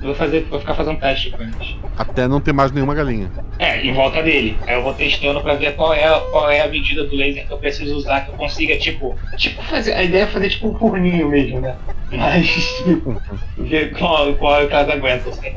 Eu 0.00 0.08
vou, 0.08 0.14
fazer, 0.14 0.44
vou 0.50 0.60
ficar 0.60 0.74
fazendo 0.74 0.98
teste 0.98 1.30
com 1.30 1.42
eles. 1.42 1.76
Até 1.96 2.28
não 2.28 2.40
ter 2.40 2.52
mais 2.52 2.70
nenhuma 2.70 2.94
galinha. 2.94 3.30
É, 3.58 3.80
em 3.80 3.92
volta 3.92 4.22
dele. 4.22 4.56
Aí 4.66 4.74
eu 4.74 4.82
vou 4.82 4.92
testando 4.92 5.40
pra 5.40 5.54
ver 5.54 5.74
qual 5.74 5.94
é, 5.94 6.08
qual 6.30 6.50
é 6.50 6.60
a 6.60 6.68
medida 6.68 7.04
do 7.04 7.16
laser 7.16 7.46
que 7.46 7.52
eu 7.52 7.58
preciso 7.58 7.96
usar, 7.96 8.20
que 8.20 8.30
eu 8.30 8.34
consiga, 8.34 8.76
tipo. 8.76 9.16
Tipo, 9.36 9.62
fazer. 9.62 9.94
A 9.94 10.02
ideia 10.02 10.24
é 10.24 10.26
fazer 10.26 10.50
tipo 10.50 10.68
um 10.68 10.78
forninho 10.78 11.28
mesmo, 11.28 11.60
né? 11.60 11.74
Mas. 12.12 12.84
ver 13.56 13.92
qual, 13.96 14.34
qual 14.34 14.60
é 14.60 14.64
o 14.64 14.68
que 14.68 14.74
elas 14.74 14.90
aguentam, 14.90 15.32
assim. 15.32 15.54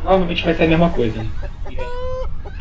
Provavelmente 0.00 0.44
vai 0.44 0.54
ser 0.54 0.64
a 0.64 0.68
mesma 0.68 0.90
coisa, 0.90 1.22
né? 1.22 1.28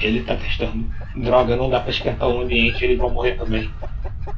Ele 0.01 0.21
tá 0.21 0.35
testando. 0.35 0.85
Droga, 1.15 1.55
não 1.55 1.69
dá 1.69 1.79
pra 1.79 1.91
esquentar 1.91 2.27
o 2.27 2.41
ambiente, 2.41 2.83
eles 2.83 2.97
vão 2.97 3.09
morrer 3.09 3.33
também. 3.33 3.69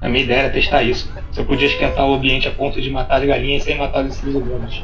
A 0.02 0.10
minha 0.10 0.24
ideia 0.24 0.40
era 0.42 0.50
testar 0.50 0.84
isso. 0.84 1.12
Se 1.32 1.40
eu 1.40 1.46
podia 1.46 1.68
esquentar 1.68 2.06
o 2.06 2.14
ambiente 2.14 2.48
a 2.48 2.52
ponto 2.52 2.82
de 2.82 2.90
matar 2.90 3.22
as 3.22 3.26
galinhas 3.26 3.64
sem 3.64 3.78
matar 3.78 4.04
os 4.04 4.16
seres 4.16 4.36
humanos. 4.36 4.84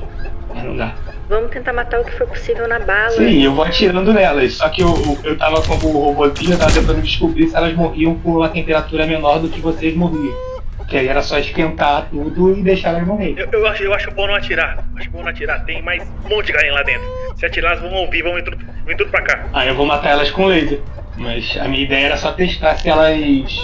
Mas 0.54 0.64
não 0.64 0.76
dá. 0.76 0.96
Vamos 1.30 1.52
tentar 1.52 1.74
matar 1.74 2.02
o 2.02 2.04
que 2.04 2.12
for 2.12 2.28
possível 2.28 2.68
na 2.68 2.80
bala. 2.80 3.12
Sim, 3.12 3.42
eu 3.44 3.54
vou 3.54 3.64
atirando 3.64 4.12
nelas. 4.12 4.54
Só 4.54 4.70
que 4.70 4.82
eu, 4.82 5.18
eu 5.24 5.38
tava 5.38 5.62
com 5.62 5.76
o 5.76 6.14
robôzinho, 6.14 6.54
eu 6.54 6.60
tava 6.60 6.72
tentando 6.72 7.02
descobrir 7.02 7.48
se 7.48 7.56
elas 7.56 7.74
morriam 7.74 8.16
por 8.16 8.38
uma 8.38 8.50
temperatura 8.50 9.06
menor 9.06 9.40
do 9.40 9.50
que 9.50 9.62
vocês 9.62 9.96
morriam. 9.96 10.51
Que 10.92 10.98
aí 10.98 11.08
era 11.08 11.22
só 11.22 11.40
esquentar 11.40 12.10
tudo 12.10 12.52
e 12.52 12.62
deixar 12.62 12.90
elas 12.90 13.08
morrer. 13.08 13.34
Eu, 13.38 13.48
eu 13.50 13.66
acho, 13.66 13.82
eu 13.82 13.94
acho 13.94 14.12
bom 14.12 14.28
não 14.28 14.36
atirar. 14.36 14.84
Acho 14.98 15.10
bom 15.10 15.22
não 15.22 15.30
atirar. 15.30 15.64
Tem 15.64 15.82
mais 15.82 16.04
um 16.26 16.28
monte 16.28 16.48
de 16.48 16.52
galinha 16.52 16.74
lá 16.74 16.84
dentro. 16.84 17.08
Se 17.38 17.46
atirar, 17.46 17.72
elas 17.78 17.82
vão 17.82 17.94
ouvir, 17.94 18.22
vão 18.22 18.36
vir 18.36 18.44
tudo, 18.44 18.58
vir 18.86 18.98
tudo 18.98 19.10
pra 19.10 19.22
cá. 19.22 19.46
Aí 19.54 19.70
eu 19.70 19.76
vou 19.76 19.86
matar 19.86 20.10
elas 20.10 20.30
com 20.32 20.48
laser. 20.48 20.82
Mas 21.16 21.58
a 21.58 21.64
minha 21.70 21.86
ideia 21.86 22.08
era 22.08 22.18
só 22.18 22.34
testar 22.34 22.76
se 22.76 22.90
elas. 22.90 23.56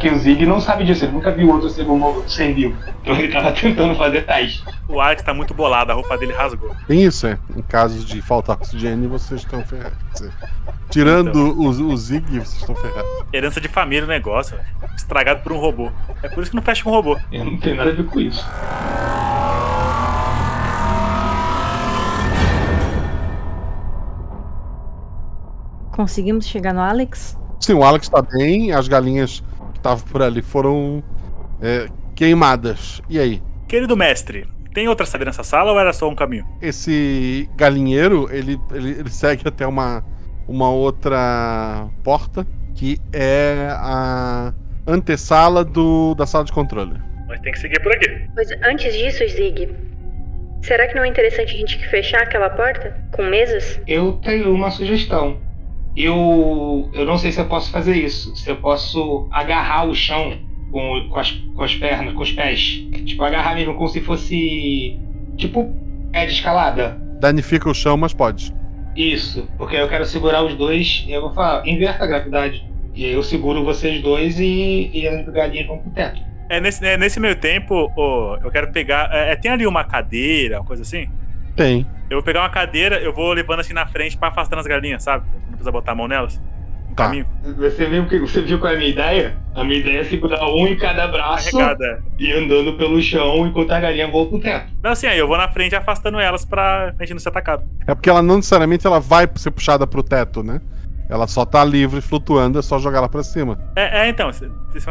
Que 0.00 0.08
o 0.10 0.18
Zig 0.18 0.44
não 0.46 0.60
sabe 0.60 0.84
disso, 0.84 1.04
ele 1.04 1.12
nunca 1.12 1.30
viu 1.30 1.48
outro 1.50 1.68
ser 1.70 1.82
humano 1.82 2.22
sem 2.28 2.52
vivo. 2.54 2.76
Então 3.02 3.14
ele 3.16 3.32
tava 3.32 3.52
tentando 3.58 3.94
fazer 3.94 4.22
teste. 4.26 4.64
O 4.88 5.00
Alex 5.00 5.22
tá 5.22 5.32
muito 5.32 5.54
bolado, 5.54 5.92
a 5.92 5.94
roupa 5.94 6.16
dele 6.18 6.32
rasgou. 6.32 6.74
Tem 6.86 7.02
isso, 7.02 7.26
é. 7.26 7.38
Em 7.56 7.62
caso 7.62 8.04
de 8.04 8.20
faltar 8.20 8.56
oxigênio, 8.56 9.08
vocês 9.08 9.40
estão 9.40 9.62
ferrados. 9.64 9.98
Tirando 10.90 11.28
Então. 11.30 11.86
o, 11.86 11.92
o 11.92 11.96
Zig, 11.96 12.24
vocês 12.30 12.56
estão 12.60 12.74
ferrados. 12.74 13.10
Herança 13.32 13.60
de 13.60 13.68
família 13.68 14.04
o 14.04 14.08
negócio, 14.08 14.56
velho. 14.56 14.68
estragado 14.96 15.40
por 15.42 15.52
um 15.52 15.58
robô. 15.58 15.90
É 16.22 16.28
por 16.28 16.42
isso 16.42 16.50
que 16.50 16.56
não 16.56 16.62
fecha 16.62 16.82
com 16.84 16.90
robô. 16.90 17.18
Eu 17.32 17.44
não 17.44 17.56
tenho 17.58 17.76
nada 17.76 17.90
a 17.90 17.94
ver 17.94 18.04
com 18.04 18.20
isso. 18.20 18.44
Conseguimos 25.92 26.46
chegar 26.46 26.74
no 26.74 26.80
Alex? 26.80 27.38
Sim, 27.60 27.74
o 27.74 27.84
Alex 27.84 28.08
tá 28.08 28.20
bem, 28.20 28.72
as 28.72 28.88
galinhas 28.88 29.42
estavam 29.84 30.04
por 30.06 30.22
ali 30.22 30.40
foram 30.40 31.04
é, 31.60 31.88
queimadas. 32.16 33.02
E 33.08 33.18
aí? 33.18 33.42
Querido 33.68 33.96
mestre, 33.96 34.46
tem 34.72 34.88
outra 34.88 35.04
saída 35.04 35.26
nessa 35.26 35.44
sala 35.44 35.72
ou 35.72 35.78
era 35.78 35.92
só 35.92 36.08
um 36.08 36.14
caminho? 36.14 36.46
Esse 36.62 37.48
galinheiro, 37.54 38.28
ele, 38.32 38.58
ele, 38.72 38.90
ele 38.92 39.10
segue 39.10 39.46
até 39.46 39.66
uma, 39.66 40.02
uma 40.48 40.70
outra 40.70 41.86
porta, 42.02 42.46
que 42.74 42.98
é 43.12 43.68
a 43.72 44.54
antessala 44.86 45.64
do, 45.64 46.14
da 46.14 46.26
sala 46.26 46.44
de 46.44 46.52
controle. 46.52 46.94
Mas 47.28 47.40
tem 47.40 47.52
que 47.52 47.58
seguir 47.58 47.80
por 47.82 47.92
aqui. 47.92 48.08
Mas 48.34 48.50
antes 48.62 48.92
disso, 48.94 49.26
Zig, 49.28 49.68
será 50.62 50.86
que 50.86 50.94
não 50.94 51.04
é 51.04 51.08
interessante 51.08 51.54
a 51.54 51.58
gente 51.58 51.88
fechar 51.88 52.22
aquela 52.22 52.50
porta? 52.50 52.96
Com 53.12 53.24
mesas? 53.24 53.80
Eu 53.86 54.14
tenho 54.14 54.52
uma 54.52 54.70
sugestão. 54.70 55.40
Eu, 55.96 56.90
eu 56.92 57.04
não 57.04 57.16
sei 57.16 57.30
se 57.30 57.40
eu 57.40 57.46
posso 57.46 57.70
fazer 57.70 57.96
isso. 57.96 58.34
Se 58.36 58.50
eu 58.50 58.56
posso 58.56 59.28
agarrar 59.30 59.84
o 59.84 59.94
chão 59.94 60.36
com, 60.72 61.08
com, 61.08 61.18
as, 61.18 61.30
com 61.30 61.62
as 61.62 61.74
pernas, 61.76 62.14
com 62.14 62.22
os 62.22 62.32
pés. 62.32 62.82
Tipo, 63.04 63.22
agarrar 63.22 63.54
mesmo 63.54 63.74
como 63.74 63.88
se 63.88 64.00
fosse. 64.00 64.98
Tipo, 65.36 65.72
é 66.12 66.26
de 66.26 66.32
escalada. 66.32 67.00
Danifica 67.20 67.70
o 67.70 67.74
chão, 67.74 67.96
mas 67.96 68.12
pode. 68.12 68.52
Isso, 68.96 69.48
porque 69.58 69.76
eu 69.76 69.88
quero 69.88 70.04
segurar 70.04 70.44
os 70.44 70.54
dois 70.54 71.04
e 71.06 71.12
eu 71.12 71.20
vou 71.20 71.32
falar, 71.32 71.66
inverta 71.66 72.04
a 72.04 72.06
gravidade. 72.06 72.64
E 72.94 73.04
aí 73.04 73.12
eu 73.12 73.22
seguro 73.22 73.64
vocês 73.64 74.00
dois 74.02 74.38
e, 74.38 74.90
e 74.92 75.08
as 75.08 75.26
galinhas 75.28 75.66
vão 75.66 75.78
pro 75.78 75.90
teto. 75.90 76.20
É 76.48 76.60
nesse, 76.60 76.84
é, 76.86 76.96
nesse 76.96 77.18
meio 77.18 77.34
tempo, 77.34 77.90
ô, 77.96 78.36
eu 78.42 78.50
quero 78.50 78.70
pegar. 78.70 79.10
é, 79.12 79.32
é, 79.32 79.36
tem 79.36 79.50
ali 79.50 79.66
uma 79.66 79.82
cadeira, 79.82 80.60
uma 80.60 80.66
coisa 80.66 80.82
assim? 80.82 81.08
Tem. 81.56 81.86
Eu 82.08 82.18
vou 82.18 82.22
pegar 82.22 82.40
uma 82.42 82.50
cadeira, 82.50 82.96
eu 82.98 83.12
vou 83.12 83.32
levando 83.32 83.60
assim 83.60 83.72
na 83.72 83.86
frente 83.86 84.16
pra 84.16 84.28
afastando 84.28 84.60
as 84.60 84.66
galinhas, 84.66 85.02
sabe? 85.02 85.26
Precisa 85.64 85.72
botar 85.72 85.92
a 85.92 85.94
mão 85.94 86.06
nelas. 86.08 86.40
No 86.90 86.94
Tá. 86.94 87.04
caminho. 87.04 87.26
Você 87.56 87.86
viu, 87.86 88.06
que, 88.06 88.18
você 88.20 88.40
viu 88.42 88.58
qual 88.60 88.72
é 88.72 88.76
a 88.76 88.78
minha 88.78 88.90
ideia? 88.90 89.36
A 89.54 89.64
minha 89.64 89.78
ideia 89.80 90.00
é 90.00 90.04
segurar 90.04 90.44
um 90.46 90.66
em 90.66 90.76
cada 90.76 91.08
braço 91.08 91.50
Carregada. 91.50 92.02
e 92.18 92.32
andando 92.32 92.74
pelo 92.76 93.00
chão 93.02 93.46
enquanto 93.46 93.72
a 93.72 93.80
galinha 93.80 94.08
voa 94.08 94.26
pro 94.28 94.38
teto. 94.38 94.72
Não, 94.82 94.90
assim, 94.92 95.06
aí 95.06 95.18
eu 95.18 95.26
vou 95.26 95.36
na 95.36 95.48
frente 95.48 95.74
afastando 95.74 96.20
elas 96.20 96.44
pra 96.44 96.94
gente 97.00 97.14
não 97.14 97.18
ser 97.20 97.30
atacado. 97.30 97.64
É 97.86 97.94
porque 97.94 98.08
ela 98.08 98.22
não 98.22 98.36
necessariamente 98.36 98.86
ela 98.86 99.00
vai 99.00 99.28
ser 99.34 99.50
puxada 99.50 99.86
pro 99.86 100.02
teto, 100.02 100.42
né? 100.44 100.60
Ela 101.08 101.26
só 101.26 101.44
tá 101.44 101.64
livre, 101.64 102.00
flutuando, 102.00 102.58
é 102.58 102.62
só 102.62 102.78
jogar 102.78 102.98
ela 102.98 103.08
pra 103.08 103.22
cima. 103.22 103.58
É, 103.76 104.06
é, 104.06 104.08
então, 104.08 104.30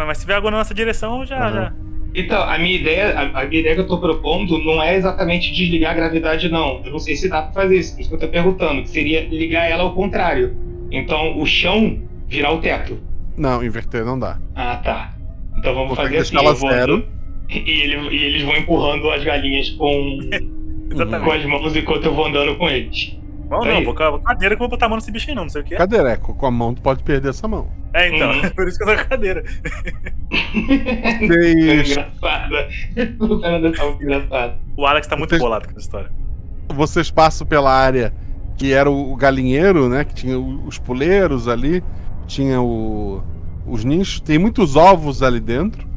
mas 0.06 0.18
se 0.18 0.26
vier 0.26 0.36
algo 0.36 0.52
na 0.52 0.58
nossa 0.58 0.74
direção, 0.74 1.26
já. 1.26 1.48
Uhum. 1.48 1.54
já. 1.54 1.74
Então, 2.16 2.44
a 2.44 2.58
minha 2.60 2.76
ideia, 2.76 3.18
a, 3.18 3.42
a 3.42 3.46
minha 3.46 3.60
ideia 3.62 3.76
que 3.76 3.82
eu 3.82 3.88
tô 3.88 3.98
propondo 4.00 4.58
não 4.64 4.82
é 4.82 4.96
exatamente 4.96 5.52
desligar 5.52 5.92
a 5.92 5.96
gravidade, 5.96 6.48
não. 6.50 6.82
Eu 6.86 6.92
não 6.92 7.00
sei 7.00 7.16
se 7.16 7.28
dá 7.28 7.42
pra 7.42 7.64
fazer 7.64 7.78
isso, 7.80 7.94
por 7.96 8.02
isso 8.02 8.10
que 8.10 8.16
eu 8.16 8.20
tô 8.20 8.28
perguntando, 8.28 8.84
que 8.84 8.90
seria 8.90 9.28
ligar 9.28 9.70
ela 9.70 9.84
ao 9.84 9.94
contrário. 9.96 10.56
Então, 10.92 11.40
o 11.40 11.46
chão 11.46 12.00
virar 12.28 12.52
o 12.52 12.60
teto. 12.60 13.00
Não, 13.36 13.64
inverter 13.64 14.06
não 14.06 14.18
dá. 14.20 14.38
Ah, 14.56 14.76
tá. 14.84 15.14
Então 15.58 15.74
vamos 15.74 15.90
Consegue 15.98 16.18
fazer 16.18 16.22
assim, 16.22 16.32
deixar 16.36 16.46
ela 16.46 16.54
vou 16.54 16.70
zero. 16.70 17.08
e, 17.50 17.82
ele- 17.82 18.16
e 18.16 18.24
eles 18.26 18.42
vão 18.44 18.56
empurrando 18.58 19.10
as 19.10 19.24
galinhas 19.24 19.70
com, 19.72 20.20
com 21.24 21.32
as 21.32 21.46
mãos 21.46 21.76
enquanto 21.76 22.06
eu 22.06 22.14
vou 22.14 22.28
andando 22.28 22.56
com 22.58 22.70
eles. 22.70 23.18
Não, 23.60 23.64
Aí. 23.70 23.74
não, 23.76 23.84
vou 23.86 23.94
com 23.96 24.04
a 24.04 24.20
cadeira 24.22 24.56
que 24.56 24.62
eu 24.62 24.68
vou 24.68 24.70
botar 24.70 24.86
a 24.86 24.90
mão 24.90 24.98
nesse 24.98 25.12
bicho 25.12 25.30
aí, 25.30 25.36
não, 25.36 25.44
não 25.44 25.50
sei 25.50 25.62
o 25.62 25.66
que. 25.66 25.76
Cadeira, 25.76 26.12
é, 26.12 26.18
com 26.18 26.46
a 26.46 26.52
mão 26.52 26.74
tu 26.74 26.82
pode 26.82 27.04
perder 27.04 27.30
essa 27.30 27.48
mão. 27.48 27.68
É, 27.94 28.08
então, 28.16 28.32
Uhum. 28.32 28.50
por 28.56 28.68
isso 28.68 28.78
que 28.78 28.84
eu 28.84 28.88
tô 28.88 28.96
com 28.96 29.02
a 29.02 29.06
cadeira. 29.06 29.44
É 30.32 31.28
Vocês, 31.28 31.90
engraçada. 31.92 32.68
O 33.20 33.40
Fernando 33.40 33.76
tá 33.76 33.86
muito 33.86 34.04
engraçado. 34.04 34.54
O 34.78 34.86
Alex 34.86 35.08
tá 35.08 35.16
muito 35.16 35.30
Vocês- 35.30 35.42
bolado 35.42 35.66
com 35.66 35.72
essa 35.72 35.80
história. 35.80 36.12
vocês 36.74 37.12
passam 37.12 37.46
pela 37.46 37.72
área 37.72 38.14
que 38.58 38.72
era 38.74 38.90
o 38.90 39.16
galinheiro, 39.16 39.90
né? 39.90 40.04
Que 40.04 40.14
tinha 40.14 40.40
os 40.40 40.78
puleiros 40.78 41.48
ali, 41.48 41.84
tinha 42.28 42.62
o, 42.62 43.22
os 43.68 43.84
nichos. 43.84 44.20
Tem 44.20 44.38
muitos 44.38 44.76
ovos 44.76 45.22
ali 45.24 45.40
dentro. 45.40 45.88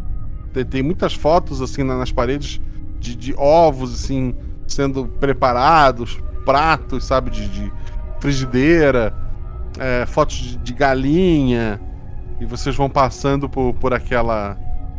Tem, 0.52 0.64
tem 0.64 0.82
muitas 0.82 1.14
fotos 1.14 1.60
assim 1.62 1.82
na- 1.82 1.96
nas 1.98 2.10
paredes 2.12 2.60
de, 2.98 3.14
de 3.14 3.34
ovos 3.36 3.92
assim 3.94 4.34
sendo 4.66 5.06
preparados, 5.06 6.18
pratos, 6.46 7.04
sabe, 7.04 7.30
de, 7.30 7.48
de 7.48 7.72
frigideira, 8.20 9.12
é, 9.78 10.06
fotos 10.06 10.36
de, 10.36 10.56
de 10.56 10.72
galinha. 10.72 11.78
E 12.40 12.46
vocês 12.46 12.74
vão 12.74 12.88
passando 12.88 13.48
por, 13.48 13.74
por 13.74 13.92
aquela 13.92 14.56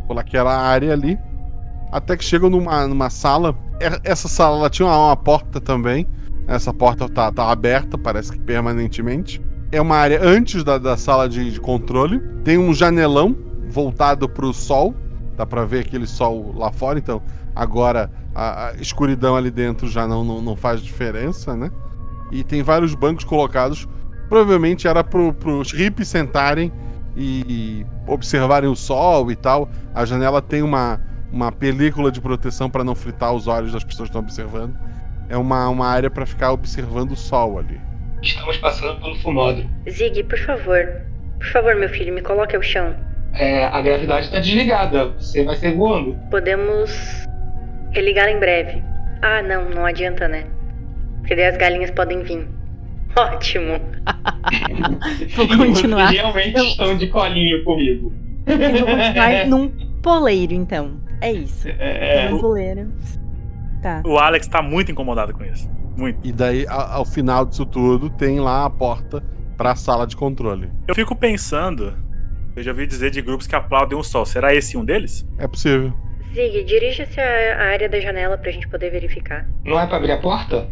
por 0.07 0.17
aquela 0.17 0.55
área 0.55 0.93
ali, 0.93 1.19
até 1.91 2.15
que 2.15 2.23
chegam 2.23 2.49
numa, 2.49 2.87
numa 2.87 3.09
sala. 3.09 3.55
Essa 4.03 4.27
sala 4.27 4.57
ela 4.57 4.69
tinha 4.69 4.87
uma, 4.87 5.07
uma 5.07 5.17
porta 5.17 5.59
também. 5.59 6.07
Essa 6.47 6.73
porta 6.73 7.09
tá, 7.09 7.31
tá 7.31 7.51
aberta, 7.51 7.97
parece 7.97 8.31
que 8.31 8.39
permanentemente. 8.39 9.41
É 9.69 9.81
uma 9.81 9.97
área 9.97 10.23
antes 10.23 10.63
da, 10.63 10.77
da 10.77 10.95
sala 10.95 11.27
de, 11.27 11.51
de 11.51 11.59
controle. 11.59 12.19
Tem 12.45 12.57
um 12.57 12.73
janelão 12.73 13.35
voltado 13.69 14.29
para 14.29 14.45
o 14.45 14.53
sol. 14.53 14.95
Dá 15.35 15.45
para 15.45 15.65
ver 15.65 15.79
aquele 15.79 16.07
sol 16.07 16.53
lá 16.55 16.71
fora. 16.71 16.97
Então 16.97 17.21
agora 17.53 18.09
a, 18.37 18.67
a 18.67 18.73
escuridão 18.75 19.35
ali 19.35 19.49
dentro 19.49 19.89
já 19.89 20.07
não, 20.07 20.23
não, 20.23 20.39
não 20.39 20.55
faz 20.55 20.79
diferença, 20.81 21.55
né? 21.55 21.71
E 22.31 22.43
tem 22.43 22.61
vários 22.61 22.93
bancos 22.93 23.23
colocados. 23.23 23.87
Provavelmente 24.29 24.87
era 24.87 25.03
para 25.03 25.19
os 25.19 25.71
hippies 25.71 26.07
sentarem 26.07 26.71
e, 27.15 27.41
e 27.49 27.85
observarem 28.05 28.69
o 28.69 28.75
sol 28.75 29.31
e 29.31 29.35
tal. 29.35 29.67
A 29.95 30.05
janela 30.05 30.39
tem 30.39 30.61
uma, 30.61 31.01
uma 31.31 31.51
película 31.51 32.11
de 32.11 32.21
proteção 32.21 32.69
para 32.69 32.83
não 32.83 32.93
fritar 32.93 33.33
os 33.33 33.47
olhos 33.47 33.73
das 33.73 33.83
pessoas 33.83 34.07
que 34.09 34.15
estão 34.15 34.21
observando. 34.21 34.77
É 35.29 35.35
uma, 35.35 35.67
uma 35.69 35.87
área 35.87 36.11
para 36.11 36.25
ficar 36.25 36.51
observando 36.51 37.13
o 37.13 37.15
sol 37.15 37.57
ali. 37.57 37.81
Estamos 38.21 38.57
passando 38.57 39.01
pelo 39.01 39.15
fumódromo. 39.15 39.67
Zig, 39.89 40.23
por 40.25 40.37
favor. 40.37 41.01
Por 41.39 41.47
favor, 41.47 41.75
meu 41.75 41.89
filho, 41.89 42.13
me 42.13 42.21
coloque 42.21 42.55
ao 42.55 42.61
chão. 42.61 42.95
É, 43.33 43.65
a 43.65 43.81
gravidade 43.81 44.29
tá 44.29 44.39
desligada, 44.39 45.09
você 45.09 45.43
vai 45.43 45.55
ser 45.55 45.75
voando. 45.75 46.15
Podemos 46.29 47.27
religar 47.91 48.29
em 48.29 48.39
breve. 48.39 48.83
Ah, 49.21 49.41
não, 49.41 49.69
não 49.69 49.85
adianta, 49.85 50.27
né? 50.27 50.45
Porque 51.19 51.35
daí 51.35 51.45
as 51.45 51.57
galinhas 51.57 51.91
podem 51.91 52.23
vir. 52.23 52.47
Ótimo. 53.17 53.79
Vou 55.35 55.47
continuar. 55.47 56.07
Vocês 56.07 56.21
realmente 56.21 56.59
estão 56.59 56.97
de 56.97 57.07
colinho 57.07 57.63
comigo. 57.63 58.13
Eu 58.45 58.57
vou 58.57 58.95
continuar 58.95 59.45
num 59.47 59.69
poleiro, 60.01 60.53
então. 60.53 61.01
É 61.19 61.31
isso. 61.31 61.67
É, 61.67 62.29
Num 62.29 62.39
poleiro. 62.39 62.91
Tá. 63.81 64.01
O 64.05 64.17
Alex 64.17 64.47
tá 64.47 64.61
muito 64.61 64.91
incomodado 64.91 65.33
com 65.33 65.43
isso. 65.43 65.69
Muito. 65.97 66.25
E 66.25 66.31
daí, 66.31 66.65
ao 66.67 67.03
final 67.03 67.45
disso 67.45 67.65
tudo, 67.65 68.09
tem 68.09 68.39
lá 68.39 68.65
a 68.65 68.69
porta 68.69 69.23
para 69.57 69.71
a 69.71 69.75
sala 69.75 70.05
de 70.05 70.15
controle. 70.15 70.71
Eu 70.87 70.93
fico 70.93 71.15
pensando, 71.15 71.93
eu 72.55 72.63
já 72.63 72.71
ouvi 72.71 72.85
dizer 72.85 73.09
de 73.09 73.21
grupos 73.21 73.47
que 73.47 73.55
aplaudem 73.55 73.97
o 73.97 74.03
sol. 74.03 74.25
Será 74.25 74.53
esse 74.53 74.77
um 74.77 74.85
deles? 74.85 75.27
É 75.37 75.47
possível. 75.47 75.91
Zig, 76.37 76.63
dirija-se 76.65 77.19
à 77.19 77.71
área 77.71 77.89
da 77.89 77.99
janela 77.99 78.37
pra 78.37 78.51
gente 78.51 78.67
poder 78.67 78.91
verificar. 78.91 79.47
Não 79.65 79.79
é 79.79 79.87
pra 79.87 79.97
abrir 79.97 80.11
a 80.11 80.19
porta? 80.19 80.67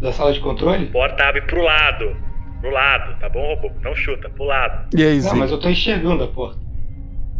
Da 0.00 0.12
sala 0.12 0.32
de 0.32 0.38
controle? 0.38 0.86
Porta 0.86 1.24
abre 1.24 1.42
pro 1.42 1.60
lado. 1.60 2.16
Pro 2.60 2.70
lado, 2.70 3.18
tá 3.18 3.28
bom, 3.28 3.44
robô? 3.56 3.68
Não 3.82 3.96
chuta, 3.96 4.30
pro 4.30 4.44
lado. 4.44 4.86
E 4.96 5.02
aí, 5.02 5.16
Não, 5.16 5.22
Zig? 5.22 5.38
mas 5.40 5.50
eu 5.50 5.58
tô 5.58 5.68
enxergando 5.68 6.22
a 6.22 6.28
porta. 6.28 6.60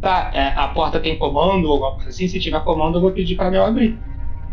Tá, 0.01 0.32
é, 0.34 0.48
a 0.56 0.66
porta 0.68 0.98
tem 0.98 1.16
comando 1.16 1.66
ou 1.66 1.74
alguma 1.74 1.93
coisa 1.93 2.09
assim? 2.09 2.26
Se 2.26 2.40
tiver 2.40 2.59
comando, 2.64 2.97
eu 2.97 3.01
vou 3.01 3.12
pedir 3.12 3.36
pra 3.36 3.48
Mel 3.48 3.64
abrir. 3.64 3.97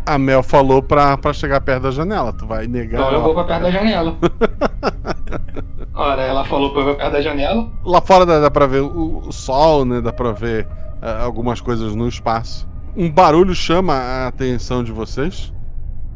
A 0.05 0.19
Mel 0.19 0.43
falou 0.43 0.83
pra, 0.83 1.17
pra 1.17 1.33
chegar 1.33 1.61
perto 1.61 1.83
da 1.83 1.91
janela. 1.91 2.31
Tu 2.31 2.45
vai 2.45 2.67
negar. 2.67 3.01
Então 3.01 3.11
eu 3.11 3.23
vou 3.23 3.33
pra 3.33 3.43
perto 3.45 3.63
da 3.63 3.71
janela. 3.71 4.15
Ora, 5.95 6.21
ela 6.21 6.45
falou 6.45 6.71
pra 6.71 6.81
eu 6.83 6.91
ir 6.91 6.95
perto 6.97 7.11
da 7.13 7.21
janela. 7.21 7.67
Lá 7.83 8.01
fora 8.01 8.23
dá, 8.23 8.39
dá 8.39 8.51
pra 8.51 8.67
ver 8.67 8.81
o, 8.81 9.23
o 9.27 9.31
sol, 9.31 9.83
né? 9.83 9.99
Dá 9.99 10.13
pra 10.13 10.31
ver 10.31 10.67
ah, 11.01 11.23
algumas 11.23 11.59
coisas 11.59 11.95
no 11.95 12.07
espaço. 12.07 12.68
Um 12.95 13.09
barulho 13.09 13.53
chama 13.53 13.93
a 13.93 14.27
atenção 14.27 14.83
de 14.83 14.91
vocês. 14.91 15.53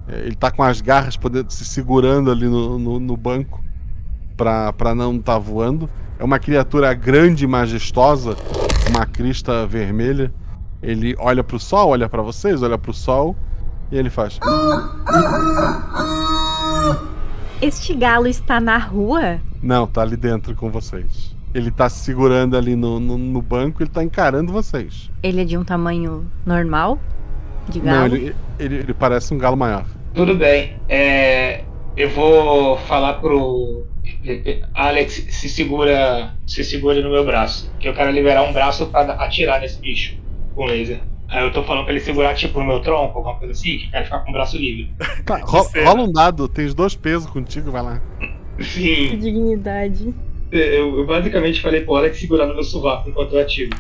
É, 0.08 0.20
ele 0.20 0.36
tá 0.36 0.52
com 0.52 0.64
as 0.64 0.82
garras 0.82 1.16
podendo, 1.16 1.52
se 1.52 1.64
segurando 1.66 2.30
ali 2.30 2.48
no, 2.48 2.78
no, 2.78 3.00
no 3.00 3.18
banco 3.18 3.64
pra, 4.36 4.74
pra 4.74 4.94
não 4.94 5.16
estar 5.16 5.34
tá 5.34 5.40
voando. 5.40 5.90
É 6.20 6.24
uma 6.24 6.40
criatura 6.40 6.94
grande 6.94 7.46
e 7.46 7.48
majestosa, 7.48 8.36
uma 8.90 9.06
crista 9.06 9.66
vermelha. 9.66 10.34
Ele 10.82 11.16
olha 11.18 11.44
pro 11.44 11.60
sol, 11.60 11.90
olha 11.90 12.10
para 12.10 12.22
vocês, 12.22 12.62
olha 12.62 12.78
pro 12.78 12.94
sol 12.94 13.36
e 13.92 13.98
ele 13.98 14.10
faz. 14.10 14.40
Este 17.62 17.94
galo 17.94 18.28
está 18.28 18.60
na 18.60 18.78
rua? 18.78 19.40
Não, 19.62 19.88
tá 19.88 20.02
ali 20.02 20.18
dentro 20.18 20.54
com 20.54 20.70
vocês. 20.70 21.33
Ele 21.54 21.70
tá 21.70 21.88
se 21.88 22.04
segurando 22.04 22.58
ali 22.58 22.76
no, 22.76 23.00
no, 23.00 23.18
no 23.18 23.42
banco, 23.42 23.84
ele 23.84 23.90
tá 23.90 24.04
encarando 24.04 24.52
vocês. 24.52 25.12
Ele 25.22 25.42
é 25.42 25.46
de 25.46 25.58
um 25.58 25.64
tamanho 25.64 26.26
normal? 26.46 27.00
De 27.70 27.80
galo? 27.80 28.00
Não, 28.00 28.06
ele, 28.06 28.36
ele, 28.60 28.76
ele 28.78 28.94
parece 28.94 29.34
um 29.34 29.38
galo 29.38 29.56
maior. 29.56 29.86
Tudo 30.14 30.36
bem. 30.36 30.76
É, 30.90 31.64
eu 31.96 32.10
vou 32.10 32.78
falar 32.80 33.14
pro 33.16 33.86
Alex 34.74 35.28
se 35.30 35.50
segura, 35.50 36.34
se 36.46 36.64
segura 36.64 37.02
no 37.02 37.10
meu 37.10 37.26
braço, 37.26 37.72
que 37.80 37.88
eu 37.88 37.94
quero 37.94 38.12
liberar 38.12 38.44
um 38.44 38.54
braço 38.54 38.88
para 38.88 39.14
atirar 39.14 39.62
nesse 39.62 39.80
bicho 39.80 40.18
com 40.56 40.66
laser. 40.66 41.02
Aí 41.30 41.44
eu 41.44 41.52
tô 41.52 41.64
falando 41.64 41.86
pra 41.86 41.94
ele 41.94 42.04
segurar, 42.04 42.36
tipo, 42.36 42.60
no 42.60 42.66
meu 42.66 42.80
tronco, 42.80 43.18
alguma 43.18 43.36
coisa 43.36 43.54
assim, 43.54 43.80
que 43.80 43.90
quero 43.90 44.06
ficar 44.06 44.20
com 44.20 44.30
o 44.30 44.34
braço 44.34 44.58
livre. 44.58 44.92
Tá, 45.26 45.38
ro 45.38 45.68
rola 45.84 46.04
um 46.04 46.12
dado, 46.12 46.48
tens 46.48 46.74
dois 46.76 46.96
pesos 46.96 47.28
contigo, 47.30 47.72
vai 47.72 47.82
lá. 47.82 48.02
Sim. 48.60 49.10
Que 49.10 49.18
dignidade. 49.18 50.14
Eu, 50.54 51.00
eu 51.00 51.06
basicamente 51.06 51.60
falei 51.60 51.82
pro 51.82 51.96
Alex 51.96 52.20
segurar 52.20 52.46
no 52.46 52.54
meu 52.54 52.64
sovaco 52.64 53.10
enquanto 53.10 53.34
eu 53.34 53.42
atiro. 53.42 53.76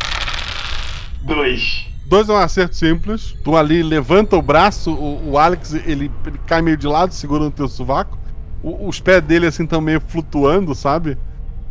Dois. 1.22 1.86
Dois 2.06 2.28
é 2.28 2.34
um 2.34 2.38
acerto 2.38 2.76
simples. 2.76 3.36
Tu 3.44 3.56
ali 3.56 3.84
levanta 3.84 4.36
o 4.36 4.42
braço, 4.42 4.92
o, 4.92 5.32
o 5.32 5.38
Alex 5.38 5.74
ele, 5.74 6.12
ele, 6.26 6.40
cai 6.48 6.62
meio 6.62 6.76
de 6.76 6.88
lado, 6.88 7.14
segura 7.14 7.44
no 7.44 7.52
teu 7.52 7.68
sovaco. 7.68 8.18
O, 8.64 8.88
os 8.88 9.00
pés 9.00 9.22
dele 9.22 9.46
assim 9.46 9.64
estão 9.64 9.80
meio 9.80 10.02
flutuando, 10.02 10.74
sabe? 10.74 11.18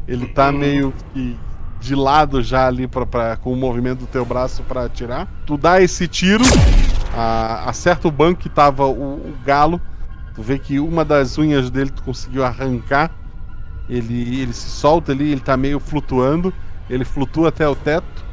Ele 0.07 0.27
tá 0.27 0.51
uhum. 0.51 0.59
meio 0.59 0.95
que 1.13 1.37
de 1.81 1.97
lado 1.97 2.41
já 2.43 2.69
ali 2.69 2.87
pra, 2.87 3.05
pra, 3.05 3.37
com 3.37 3.53
o 3.53 3.57
movimento 3.57 4.01
do 4.01 4.07
teu 4.07 4.25
braço 4.25 4.63
para 4.63 4.85
atirar. 4.85 5.29
Tu 5.45 5.57
dá 5.57 5.83
esse 5.83 6.07
tiro, 6.07 6.45
a, 7.13 7.69
acerta 7.69 8.07
o 8.07 8.11
banco 8.11 8.41
que 8.41 8.49
tava 8.49 8.87
o, 8.87 9.15
o, 9.17 9.35
galo. 9.45 9.81
Tu 10.35 10.43
vê 10.43 10.59
que 10.59 10.79
uma 10.79 11.05
das 11.05 11.37
unhas 11.39 11.71
dele 11.71 11.91
tu 11.91 12.03
conseguiu 12.05 12.45
arrancar. 12.45 13.11
Ele, 13.89 14.41
ele 14.41 14.53
se 14.53 14.69
solta 14.69 15.13
ali, 15.13 15.33
ele 15.33 15.41
tá 15.41 15.57
meio 15.57 15.81
flutuando. 15.81 16.53
Ele 16.89 17.05
flutua 17.05 17.49
até 17.49 17.69
o 17.69 17.75
teto. 17.75 18.25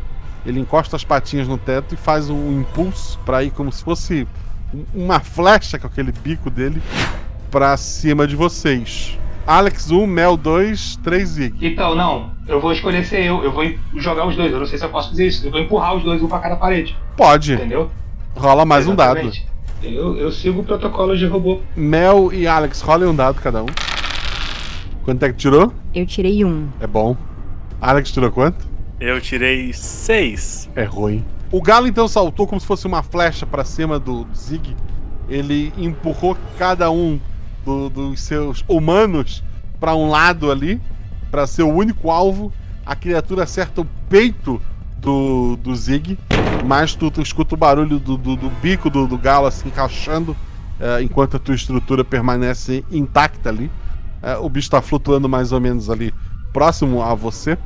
Ele 0.46 0.60
encosta 0.60 0.96
as 0.96 1.04
patinhas 1.04 1.48
no 1.48 1.58
teto 1.58 1.94
e 1.94 1.98
faz 1.98 2.30
um 2.30 2.62
impulso 2.62 3.20
para 3.26 3.44
ir 3.44 3.52
como 3.52 3.72
se 3.72 3.84
fosse 3.84 4.28
uma 4.94 5.20
flecha 5.20 5.78
com 5.78 5.88
aquele 5.88 6.12
bico 6.12 6.50
dele 6.50 6.82
para 7.52 7.76
cima 7.78 8.26
de 8.26 8.36
vocês. 8.36 9.18
Alex 9.46 9.90
1, 9.90 10.06
Mel 10.06 10.38
2, 10.38 10.98
3 10.98 11.28
Zig. 11.28 11.68
Então, 11.68 11.96
não. 11.96 12.32
Eu 12.48 12.62
vou 12.62 12.72
escolher 12.72 13.04
ser 13.04 13.26
eu. 13.26 13.44
Eu 13.44 13.52
vou 13.52 13.66
jogar 13.96 14.28
os 14.28 14.36
dois. 14.36 14.52
Eu 14.52 14.60
não 14.60 14.66
sei 14.66 14.78
se 14.78 14.86
eu 14.86 14.90
posso 14.90 15.10
fazer 15.10 15.28
isso. 15.28 15.46
Eu 15.46 15.52
vou 15.52 15.60
empurrar 15.60 15.96
os 15.96 16.04
dois 16.04 16.22
um 16.22 16.28
pra 16.28 16.40
cada 16.40 16.56
parede. 16.56 16.96
Pode. 17.18 17.54
Entendeu? 17.54 17.90
Rola 18.36 18.64
mais 18.64 18.88
Exatamente. 18.88 19.42
um 19.42 19.44
dado. 19.44 19.50
Eu, 19.82 20.18
eu 20.18 20.32
sigo 20.32 20.62
o 20.62 20.64
protocolo 20.64 21.18
de 21.18 21.26
robô. 21.26 21.62
Mel 21.76 22.32
e 22.32 22.46
Alex, 22.46 22.82
rolem 22.82 23.08
um 23.08 23.16
dado 23.16 23.42
cada 23.42 23.64
um. 23.64 23.68
Quanto 25.04 25.24
é 25.24 25.30
que 25.30 25.38
tirou? 25.38 25.74
Eu 25.94 26.06
tirei 26.06 26.44
um. 26.46 26.68
É 26.80 26.88
bom. 26.88 27.16
Alex 27.82 28.12
tirou 28.12 28.32
quanto? 28.32 28.68
Eu 29.00 29.20
tirei 29.22 29.72
seis. 29.74 30.70
É 30.76 30.84
ruim. 30.84 31.24
O 31.52 31.62
galo 31.62 31.88
então 31.88 32.08
saltou 32.08 32.46
como 32.46 32.60
se 32.60 32.68
fosse 32.68 32.86
uma 32.86 33.02
flecha 33.02 33.46
para 33.46 33.64
cima 33.64 33.98
do 33.98 34.28
Zig. 34.36 34.76
Ele 35.28 35.74
empurrou 35.78 36.38
cada 36.58 36.92
um 36.92 37.20
do, 37.66 37.90
dos 37.90 38.22
seus 38.22 38.64
humanos 38.68 39.44
para 39.80 39.96
um 39.96 40.10
lado 40.10 40.52
ali, 40.52 40.82
para 41.32 41.48
ser 41.48 41.64
o 41.64 41.74
único 41.74 42.12
alvo. 42.12 42.52
A 42.86 42.96
criatura 42.96 43.44
acerta 43.44 43.82
o 43.82 43.88
peito 44.10 44.62
do, 44.98 45.56
do 45.58 45.76
Zig, 45.76 46.18
mas 46.66 46.94
tu, 46.94 47.10
tu 47.10 47.22
escuta 47.22 47.56
o 47.56 47.58
barulho 47.58 48.00
do, 48.00 48.18
do, 48.18 48.36
do 48.36 48.50
bico 48.62 48.90
do, 48.90 49.08
do, 49.08 49.18
galo 49.18 49.48
assim 49.48 49.70
encaixando, 49.70 50.32
uh, 50.32 51.02
enquanto 51.02 51.38
a 51.38 51.40
tua 51.40 51.56
estrutura 51.56 52.04
permanece 52.04 52.84
intacta 52.92 53.50
ali. 53.50 53.72
Uh, 54.22 54.44
o 54.44 54.50
bicho 54.50 54.68
está 54.68 54.82
flutuando 54.82 55.30
mais 55.30 55.52
ou 55.52 55.60
menos 55.60 55.90
ali 55.90 56.14
próximo 56.52 57.02
a 57.02 57.14
você. 57.14 57.58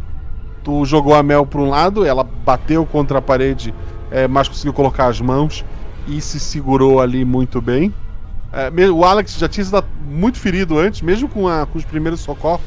Tu 0.63 0.85
jogou 0.85 1.13
a 1.13 1.23
Mel 1.23 1.45
para 1.45 1.61
um 1.61 1.69
lado, 1.69 2.05
ela 2.05 2.23
bateu 2.23 2.85
contra 2.85 3.19
a 3.19 3.21
parede, 3.21 3.71
uh, 3.71 4.29
mas 4.29 4.47
conseguiu 4.47 4.73
colocar 4.73 5.07
as 5.07 5.19
mãos 5.19 5.65
e 6.07 6.21
se 6.21 6.39
segurou 6.39 7.01
ali 7.01 7.25
muito 7.25 7.61
bem. 7.61 7.93
É, 8.53 8.69
o 8.91 9.03
Alex 9.03 9.35
já 9.39 9.49
tinha 9.49 9.65
sido 9.65 9.83
muito 10.07 10.37
ferido 10.37 10.77
antes, 10.77 11.01
mesmo 11.01 11.27
com, 11.27 11.47
a, 11.47 11.65
com 11.65 11.79
os 11.79 11.85
primeiros 11.85 12.19
socorros. 12.19 12.61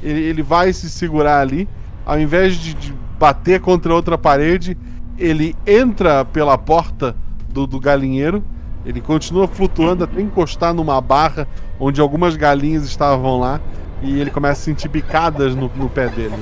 Ele, 0.00 0.20
ele, 0.20 0.42
vai 0.42 0.72
se 0.72 0.88
segurar 0.88 1.40
ali. 1.40 1.68
Ao 2.06 2.18
invés 2.20 2.54
de, 2.54 2.72
de, 2.72 2.94
bater 3.18 3.60
contra 3.60 3.92
outra 3.92 4.16
parede, 4.16 4.78
ele 5.18 5.56
entra 5.66 6.24
pela 6.24 6.56
porta 6.56 7.16
do, 7.48 7.66
do 7.66 7.80
galinheiro. 7.80 8.44
Ele 8.88 9.02
continua 9.02 9.46
flutuando 9.46 10.04
até 10.04 10.18
encostar 10.18 10.72
numa 10.72 10.98
barra 10.98 11.46
onde 11.78 12.00
algumas 12.00 12.34
galinhas 12.36 12.84
estavam 12.84 13.38
lá. 13.38 13.60
E 14.02 14.18
ele 14.18 14.30
começa 14.30 14.62
a 14.62 14.64
sentir 14.64 14.88
bicadas 14.88 15.54
no, 15.54 15.70
no 15.76 15.90
pé 15.90 16.08
dele. 16.08 16.34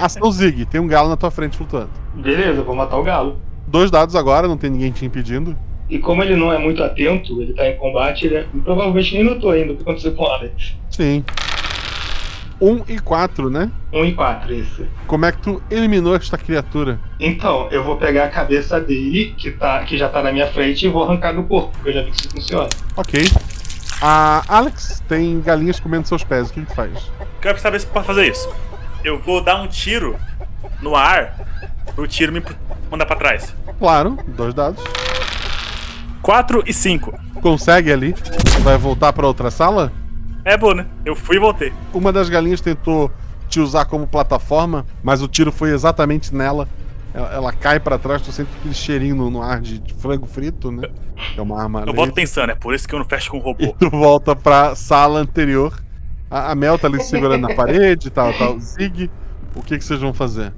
Ação 0.00 0.30
Zig, 0.32 0.64
tem 0.64 0.80
um 0.80 0.86
galo 0.86 1.10
na 1.10 1.16
tua 1.18 1.30
frente 1.30 1.58
flutuando. 1.58 1.90
Beleza, 2.14 2.62
vou 2.62 2.74
matar 2.74 2.96
o 2.96 3.02
galo. 3.02 3.36
Dois 3.66 3.90
dados 3.90 4.16
agora, 4.16 4.48
não 4.48 4.56
tem 4.56 4.70
ninguém 4.70 4.90
te 4.90 5.04
impedindo. 5.04 5.54
E 5.90 5.98
como 5.98 6.22
ele 6.22 6.34
não 6.34 6.50
é 6.50 6.56
muito 6.56 6.82
atento, 6.82 7.42
ele 7.42 7.52
tá 7.52 7.68
em 7.68 7.76
combate, 7.76 8.26
ele 8.26 8.46
provavelmente 8.64 9.14
nem 9.14 9.24
notou 9.24 9.50
ainda 9.50 9.72
o 9.72 9.76
que 9.76 9.82
aconteceu 9.82 10.12
com 10.12 10.22
o 10.22 10.26
Alex. 10.28 10.76
Sim. 10.88 11.24
1 12.60 12.70
um 12.70 12.84
e 12.86 12.98
4, 12.98 13.48
né? 13.48 13.70
1 13.92 14.00
um 14.00 14.04
e 14.04 14.14
4, 14.14 14.54
isso. 14.54 14.86
Como 15.06 15.24
é 15.24 15.32
que 15.32 15.38
tu 15.38 15.62
eliminou 15.70 16.14
esta 16.14 16.36
criatura? 16.36 17.00
Então, 17.18 17.68
eu 17.70 17.82
vou 17.82 17.96
pegar 17.96 18.24
a 18.24 18.28
cabeça 18.28 18.80
dele, 18.80 19.34
que, 19.36 19.50
tá, 19.50 19.82
que 19.84 19.96
já 19.96 20.08
tá 20.08 20.22
na 20.22 20.32
minha 20.32 20.46
frente, 20.48 20.86
e 20.86 20.88
vou 20.88 21.04
arrancar 21.04 21.32
do 21.32 21.42
corpo, 21.44 21.72
porque 21.72 21.88
eu 21.90 21.94
já 21.94 22.02
vi 22.02 22.10
que 22.10 22.16
isso 22.16 22.30
funciona. 22.30 22.68
Ok. 22.96 23.24
A 24.02 24.42
Alex 24.48 25.02
tem 25.08 25.40
galinhas 25.40 25.78
comendo 25.80 26.06
seus 26.06 26.24
pés, 26.24 26.50
o 26.50 26.52
que 26.52 26.60
ele 26.60 26.66
faz? 26.74 27.10
Quero 27.40 27.58
saber 27.58 27.80
se 27.80 27.86
pode 27.86 28.06
fazer 28.06 28.26
isso. 28.26 28.48
Eu 29.02 29.18
vou 29.18 29.42
dar 29.42 29.60
um 29.60 29.66
tiro 29.66 30.16
no 30.80 30.94
ar 30.94 31.36
pro 31.94 32.06
tiro 32.06 32.32
me 32.32 32.42
mandar 32.90 33.06
pra 33.06 33.16
trás. 33.16 33.54
Claro, 33.78 34.18
dois 34.28 34.54
dados. 34.54 34.82
4 36.22 36.62
e 36.66 36.72
5. 36.72 37.18
Consegue 37.40 37.92
ali? 37.92 38.14
Vai 38.60 38.76
voltar 38.76 39.12
para 39.12 39.26
outra 39.26 39.50
sala? 39.50 39.92
É 40.50 40.56
bom, 40.56 40.74
né? 40.74 40.84
Eu 41.04 41.14
fui 41.14 41.36
e 41.36 41.38
voltei. 41.38 41.72
Uma 41.94 42.12
das 42.12 42.28
galinhas 42.28 42.60
tentou 42.60 43.08
te 43.48 43.60
usar 43.60 43.84
como 43.84 44.04
plataforma, 44.04 44.84
mas 45.00 45.22
o 45.22 45.28
tiro 45.28 45.52
foi 45.52 45.70
exatamente 45.70 46.34
nela. 46.34 46.66
Ela, 47.14 47.32
ela 47.32 47.52
cai 47.52 47.78
para 47.78 47.96
trás, 47.96 48.20
tu 48.20 48.32
sente 48.32 48.50
aquele 48.58 48.74
cheirinho 48.74 49.14
no, 49.14 49.30
no 49.30 49.42
ar 49.42 49.60
de, 49.60 49.78
de, 49.78 49.94
frango 49.94 50.26
frito, 50.26 50.72
né? 50.72 50.88
é 51.36 51.40
uma 51.40 51.62
arma. 51.62 51.84
Eu 51.86 51.94
volto 51.94 52.12
pensando, 52.12 52.50
é 52.50 52.56
por 52.56 52.74
isso 52.74 52.88
que 52.88 52.92
eu 52.92 52.98
não 52.98 53.06
fecho 53.06 53.30
com 53.30 53.38
o 53.38 53.40
robô. 53.40 53.62
E 53.62 53.72
tu 53.74 53.88
volta 53.90 54.34
pra 54.34 54.74
sala 54.74 55.20
anterior. 55.20 55.80
A, 56.28 56.50
a 56.50 56.54
Mel 56.56 56.76
tá 56.76 56.88
ali 56.88 56.98
segurando 57.04 57.46
na 57.46 57.54
parede, 57.54 58.10
tá, 58.10 58.32
tá 58.32 58.50
o 58.50 58.58
Zig. 58.58 59.08
O 59.54 59.62
que, 59.62 59.78
que 59.78 59.84
vocês 59.84 60.00
vão 60.00 60.12
fazer? 60.12 60.52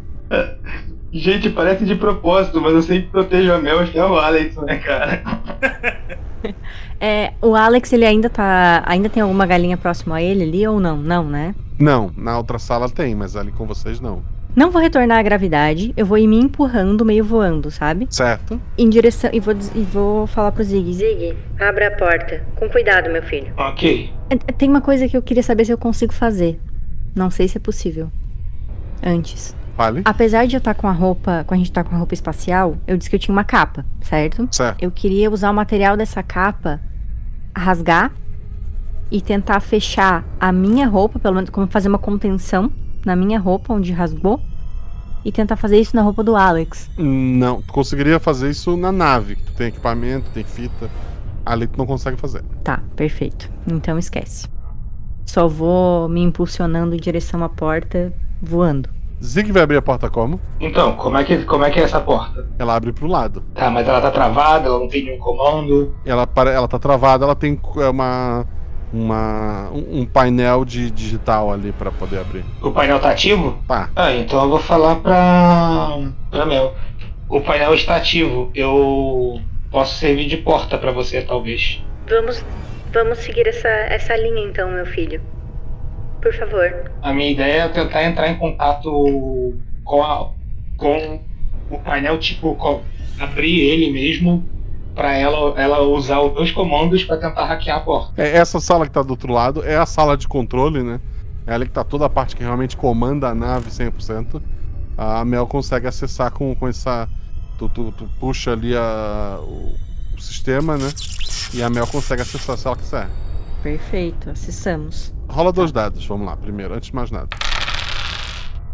Gente, 1.13 1.51
parece 1.51 1.85
de 1.85 1.97
propósito, 1.97 2.63
mas 2.63 2.73
eu 2.73 2.83
sempre 2.83 3.11
protejo 3.11 3.53
a 3.53 3.59
Mel, 3.59 3.81
acho 3.81 3.93
que 3.93 3.99
é 3.99 4.05
o 4.07 4.17
Alex, 4.17 4.57
né, 4.57 4.79
cara? 4.79 5.23
é, 7.01 7.33
o 7.41 7.55
Alex, 7.55 7.93
ele 7.93 8.05
ainda 8.05 8.29
tá. 8.29 8.83
Ainda 8.87 9.09
tem 9.09 9.23
alguma 9.23 9.47
galinha 9.47 9.77
próximo 9.77 10.15
a 10.15 10.23
ele 10.23 10.45
ali 10.45 10.67
ou 10.67 10.81
não? 10.81 10.97
Não, 10.97 11.25
né? 11.25 11.55
Não, 11.79 12.13
na 12.17 12.37
outra 12.37 12.59
sala 12.59 12.89
tem, 12.89 13.15
mas 13.15 13.37
ali 13.37 13.53
com 13.53 13.67
vocês 13.67 14.01
não. 14.01 14.23
Não 14.55 14.71
vou 14.71 14.83
retornar 14.83 15.19
à 15.19 15.23
gravidade, 15.23 15.95
eu 15.97 16.05
vou 16.05 16.19
ir 16.19 16.27
me 16.27 16.39
empurrando, 16.39 17.07
meio 17.07 17.25
voando, 17.25 17.71
sabe? 17.71 18.07
Certo. 18.11 18.61
Em 18.77 18.89
direção. 18.89 19.31
E 19.33 19.41
vou, 19.41 19.55
e 19.75 19.81
vou 19.81 20.27
falar 20.27 20.53
pro 20.53 20.63
Zig. 20.63 20.93
Zig, 20.93 21.35
abra 21.59 21.89
a 21.89 21.91
porta. 21.93 22.45
Com 22.57 22.69
cuidado, 22.69 23.11
meu 23.11 23.23
filho. 23.23 23.51
Ok. 23.57 24.13
É, 24.29 24.37
tem 24.37 24.69
uma 24.69 24.83
coisa 24.83 25.09
que 25.09 25.17
eu 25.17 25.23
queria 25.23 25.43
saber 25.43 25.65
se 25.65 25.73
eu 25.73 25.79
consigo 25.79 26.13
fazer. 26.13 26.61
Não 27.15 27.31
sei 27.31 27.49
se 27.49 27.57
é 27.57 27.61
possível. 27.61 28.11
Antes. 29.03 29.57
Fale. 29.77 30.03
Apesar 30.05 30.47
de 30.47 30.57
eu 30.57 30.59
estar 30.59 30.75
tá 30.75 30.81
com 30.81 30.87
a 30.87 30.93
roupa, 30.93 31.45
quando 31.47 31.61
a 31.61 31.65
gente 31.65 31.73
tá 31.73 31.83
com 31.83 31.95
a 31.95 31.99
roupa 31.99 32.15
espacial, 32.15 32.77
eu 32.87 32.97
disse 32.97 33.09
que 33.09 33.17
eu 33.17 33.21
tinha 33.21 33.35
uma 33.35 33.45
capa, 33.45 33.85
certo? 34.01 34.49
Certo. 34.51 34.83
Eu 34.83 34.91
queria 34.91 35.31
usar 35.31 35.51
o 35.51 35.55
material 35.55 35.97
dessa 35.97 36.23
capa, 36.23 36.81
rasgar 37.57 38.13
e 39.11 39.21
tentar 39.21 39.61
fechar 39.61 40.25
a 40.41 40.53
minha 40.53 40.87
roupa, 40.87 41.19
pelo 41.19 41.35
menos 41.35 41.51
como 41.51 41.67
fazer 41.67 41.89
uma 41.89 41.99
contenção 41.99 42.71
na 43.05 43.17
minha 43.17 43.39
roupa 43.39 43.73
onde 43.75 43.93
rasgou 43.93 44.41
e 45.25 45.31
tentar 45.31 45.57
fazer 45.57 45.79
isso 45.79 45.95
na 45.95 46.03
roupa 46.03 46.23
do 46.25 46.35
Alex. 46.37 46.91
Não, 46.99 47.63
tu 47.63 47.73
conseguiria 47.73 48.19
fazer 48.19 48.51
isso 48.51 48.77
na 48.77 48.91
nave. 48.91 49.37
Tu 49.37 49.53
tem 49.53 49.69
equipamento, 49.69 50.31
tem 50.31 50.45
fita. 50.45 50.91
Ali 51.45 51.67
tu 51.67 51.79
não 51.79 51.87
consegue 51.87 52.17
fazer. 52.17 52.43
Tá, 52.65 52.83
perfeito. 52.97 53.51
Então 53.67 53.99
esquece. 53.99 54.49
Só 55.27 55.49
vou 55.49 56.09
me 56.09 56.21
impulsionando 56.21 56.95
em 56.95 56.99
direção 56.99 57.43
à 57.43 57.49
porta, 57.49 58.13
voando. 58.41 58.89
Zig 59.23 59.53
vai 59.53 59.63
abrir 59.63 59.77
a 59.77 59.83
porta 59.83 60.11
como? 60.11 60.41
Então, 60.59 60.97
como 60.97 61.17
é, 61.17 61.23
que, 61.23 61.45
como 61.45 61.65
é 61.65 61.71
que 61.71 61.79
é 61.79 61.85
essa 61.85 62.01
porta? 62.01 62.49
Ela 62.59 62.75
abre 62.75 62.93
pro 62.93 63.07
lado. 63.07 63.43
Tá, 63.55 63.71
mas 63.71 63.87
ela 63.87 64.01
tá 64.01 64.11
travada, 64.11 64.69
ela 64.69 64.81
não 64.81 64.89
tem 64.89 65.05
nenhum 65.05 65.19
comando. 65.19 65.95
Ela, 66.05 66.29
ela 66.53 66.67
tá 66.67 66.79
travada, 66.79 67.25
ela 67.25 67.37
tem 67.37 67.59
é, 67.77 67.89
uma, 67.89 68.45
uma, 68.93 69.71
um 69.71 70.01
um 70.01 70.07
painel 70.07 70.65
de 70.65 70.91
digital 70.91 71.53
ali 71.53 71.71
pra 71.73 71.93
poder 71.93 72.19
abrir. 72.19 72.45
O 72.61 72.73
painel 72.73 72.99
tá 72.99 73.11
ativo? 73.11 73.59
Tá. 73.69 73.91
Ah, 73.95 74.13
então 74.13 74.43
eu 74.43 74.51
vou 74.51 74.59
falar 74.59 74.97
pra. 74.97 75.99
pra 76.31 76.45
Mel. 76.45 76.75
O 77.29 77.41
painel 77.41 77.75
está 77.75 77.97
ativo. 77.97 78.51
Eu 78.55 79.41
posso 79.71 79.99
servir 79.99 80.27
de 80.27 80.37
porta 80.37 80.77
pra 80.77 80.91
você, 80.91 81.23
talvez. 81.23 81.81
Vamos, 82.09 82.45
vamos 82.93 83.19
seguir 83.19 83.47
essa, 83.47 83.69
essa 83.69 84.17
linha 84.17 84.45
então, 84.45 84.69
meu 84.69 84.85
filho. 84.85 85.21
Por 86.23 86.33
favor. 86.35 86.91
A 87.03 87.13
minha 87.13 87.31
ideia 87.31 87.63
é 87.65 87.69
tentar 87.69 88.05
entrar 88.05 88.29
em 88.29 88.37
contato 88.39 89.55
com, 89.85 90.03
a, 90.03 90.31
com 90.77 91.21
o 91.71 91.79
painel, 91.81 92.19
tipo, 92.19 92.55
com- 92.55 92.81
abrir 93.19 93.61
ele 93.61 93.93
mesmo 93.93 94.49
pra 94.95 95.15
ela, 95.17 95.59
ela 95.61 95.81
usar 95.81 96.21
os 96.21 96.35
dois 96.35 96.53
comandos 96.53 97.03
pra 97.05 97.17
tentar 97.17 97.45
hackear 97.47 97.79
a 97.79 97.81
porta. 97.81 98.23
É, 98.23 98.37
essa 98.37 98.61
sala 98.61 98.87
que 98.87 98.93
tá 98.93 99.03
do 99.03 99.11
outro 99.11 99.33
lado 99.33 99.65
é 99.65 99.77
a 99.77 99.87
sala 99.87 100.17
de 100.17 100.29
controle, 100.29 100.83
né? 100.83 101.01
É 101.47 101.55
ali 101.55 101.67
que 101.67 101.73
tá 101.73 101.83
toda 101.83 102.07
a 102.07 102.11
parte 102.11 102.37
que 102.37 102.43
realmente 102.45 102.77
comanda 102.77 103.29
a 103.29 103.35
nave 103.35 103.69
100%. 103.71 104.41
A 104.97 105.25
Mel 105.25 105.47
consegue 105.47 105.89
acessar 105.89 106.31
com, 106.31 106.55
com 106.55 106.69
essa. 106.69 107.09
Tu, 107.59 107.69
tu- 107.71 107.93
tu 107.93 108.09
puxa 108.21 108.53
ali 108.53 108.77
a, 108.77 109.39
o, 109.41 109.73
o 110.17 110.21
sistema, 110.21 110.77
né? 110.77 110.89
E 111.55 111.63
a 111.63 111.69
Mel 111.71 111.87
consegue 111.87 112.23
acessar 112.23 112.57
se 112.57 112.67
ela 112.67 112.77
quiser. 112.77 113.09
Perfeito, 113.63 114.31
acessamos. 114.31 115.15
Rola 115.29 115.53
dois 115.53 115.71
dados, 115.71 116.05
vamos 116.07 116.27
lá, 116.27 116.37
primeiro, 116.37 116.75
antes 116.75 116.89
de 116.89 116.95
mais 116.95 117.11
nada. 117.11 117.29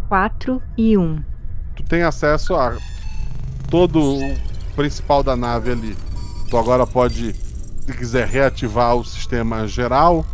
4 0.09 0.63
e 0.77 0.97
1. 0.97 1.23
Tu 1.77 1.83
tem 1.85 2.03
acesso 2.03 2.55
a 2.55 2.77
todo 3.71 4.01
o 4.01 4.37
principal 4.75 5.23
da 5.23 5.37
nave 5.37 5.73
ali. 5.73 5.97
Tu 6.49 6.57
agora 6.57 6.87
pode, 6.87 7.35
se 7.35 7.93
quiser, 7.93 8.27
reativar 8.27 8.97
o 8.97 9.05
sistema 9.05 9.67
geral. 9.69 10.25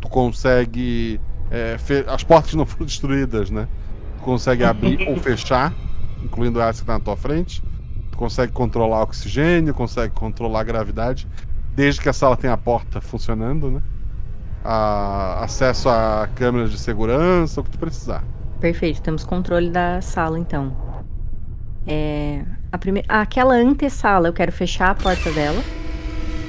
Tu 0.00 0.08
consegue. 0.08 1.20
é, 1.50 1.76
as 2.06 2.24
portas 2.24 2.54
não 2.54 2.64
foram 2.66 2.86
destruídas, 2.86 3.50
né? 3.50 3.68
Tu 4.16 4.22
consegue 4.22 4.64
abrir 4.64 5.06
ou 5.08 5.16
fechar, 5.20 5.74
incluindo 6.22 6.60
essa 6.60 6.80
que 6.80 6.86
tá 6.86 6.94
na 6.94 7.00
tua 7.00 7.16
frente. 7.16 7.62
Tu 8.10 8.16
consegue 8.16 8.52
controlar 8.52 9.00
o 9.00 9.02
oxigênio, 9.02 9.74
consegue 9.74 10.14
controlar 10.14 10.60
a 10.60 10.64
gravidade, 10.64 11.28
desde 11.80 11.98
que 12.02 12.10
a 12.10 12.12
sala 12.12 12.36
tenha 12.36 12.52
a 12.52 12.58
porta 12.58 13.00
funcionando, 13.00 13.70
né? 13.70 13.80
A- 14.62 15.42
acesso 15.42 15.88
a 15.88 16.28
câmeras 16.34 16.70
de 16.70 16.78
segurança, 16.78 17.60
o 17.60 17.64
que 17.64 17.70
tu 17.70 17.78
precisar. 17.78 18.22
Perfeito, 18.60 19.00
temos 19.00 19.24
controle 19.24 19.70
da 19.70 20.02
sala 20.02 20.38
então. 20.38 20.76
É, 21.86 22.44
a 22.70 22.76
primeira, 22.76 23.08
aquela 23.08 23.54
antessala, 23.54 24.28
eu 24.28 24.32
quero 24.34 24.52
fechar 24.52 24.90
a 24.90 24.94
porta 24.94 25.32
dela. 25.32 25.62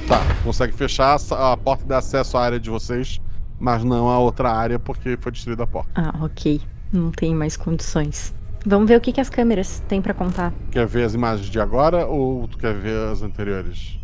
Tá, 0.06 0.20
consegue 0.44 0.74
fechar 0.74 1.16
a 1.30 1.52
a 1.52 1.56
porta 1.56 1.84
e 1.84 1.88
dar 1.88 1.98
acesso 1.98 2.36
à 2.36 2.42
área 2.42 2.60
de 2.60 2.68
vocês, 2.68 3.18
mas 3.58 3.82
não 3.82 4.10
a 4.10 4.18
outra 4.18 4.52
área 4.52 4.78
porque 4.78 5.16
foi 5.18 5.32
destruída 5.32 5.62
a 5.62 5.66
porta. 5.66 5.90
Ah, 5.94 6.12
ok. 6.22 6.60
Não 6.92 7.10
tem 7.10 7.34
mais 7.34 7.56
condições. 7.56 8.34
Vamos 8.66 8.86
ver 8.86 8.98
o 8.98 9.00
que, 9.00 9.12
que 9.12 9.20
as 9.20 9.30
câmeras 9.30 9.82
têm 9.88 10.02
pra 10.02 10.12
contar. 10.12 10.52
Quer 10.70 10.86
ver 10.86 11.04
as 11.04 11.14
imagens 11.14 11.48
de 11.48 11.58
agora 11.58 12.06
ou 12.06 12.46
tu 12.46 12.58
quer 12.58 12.74
ver 12.74 13.08
as 13.10 13.22
anteriores? 13.22 13.98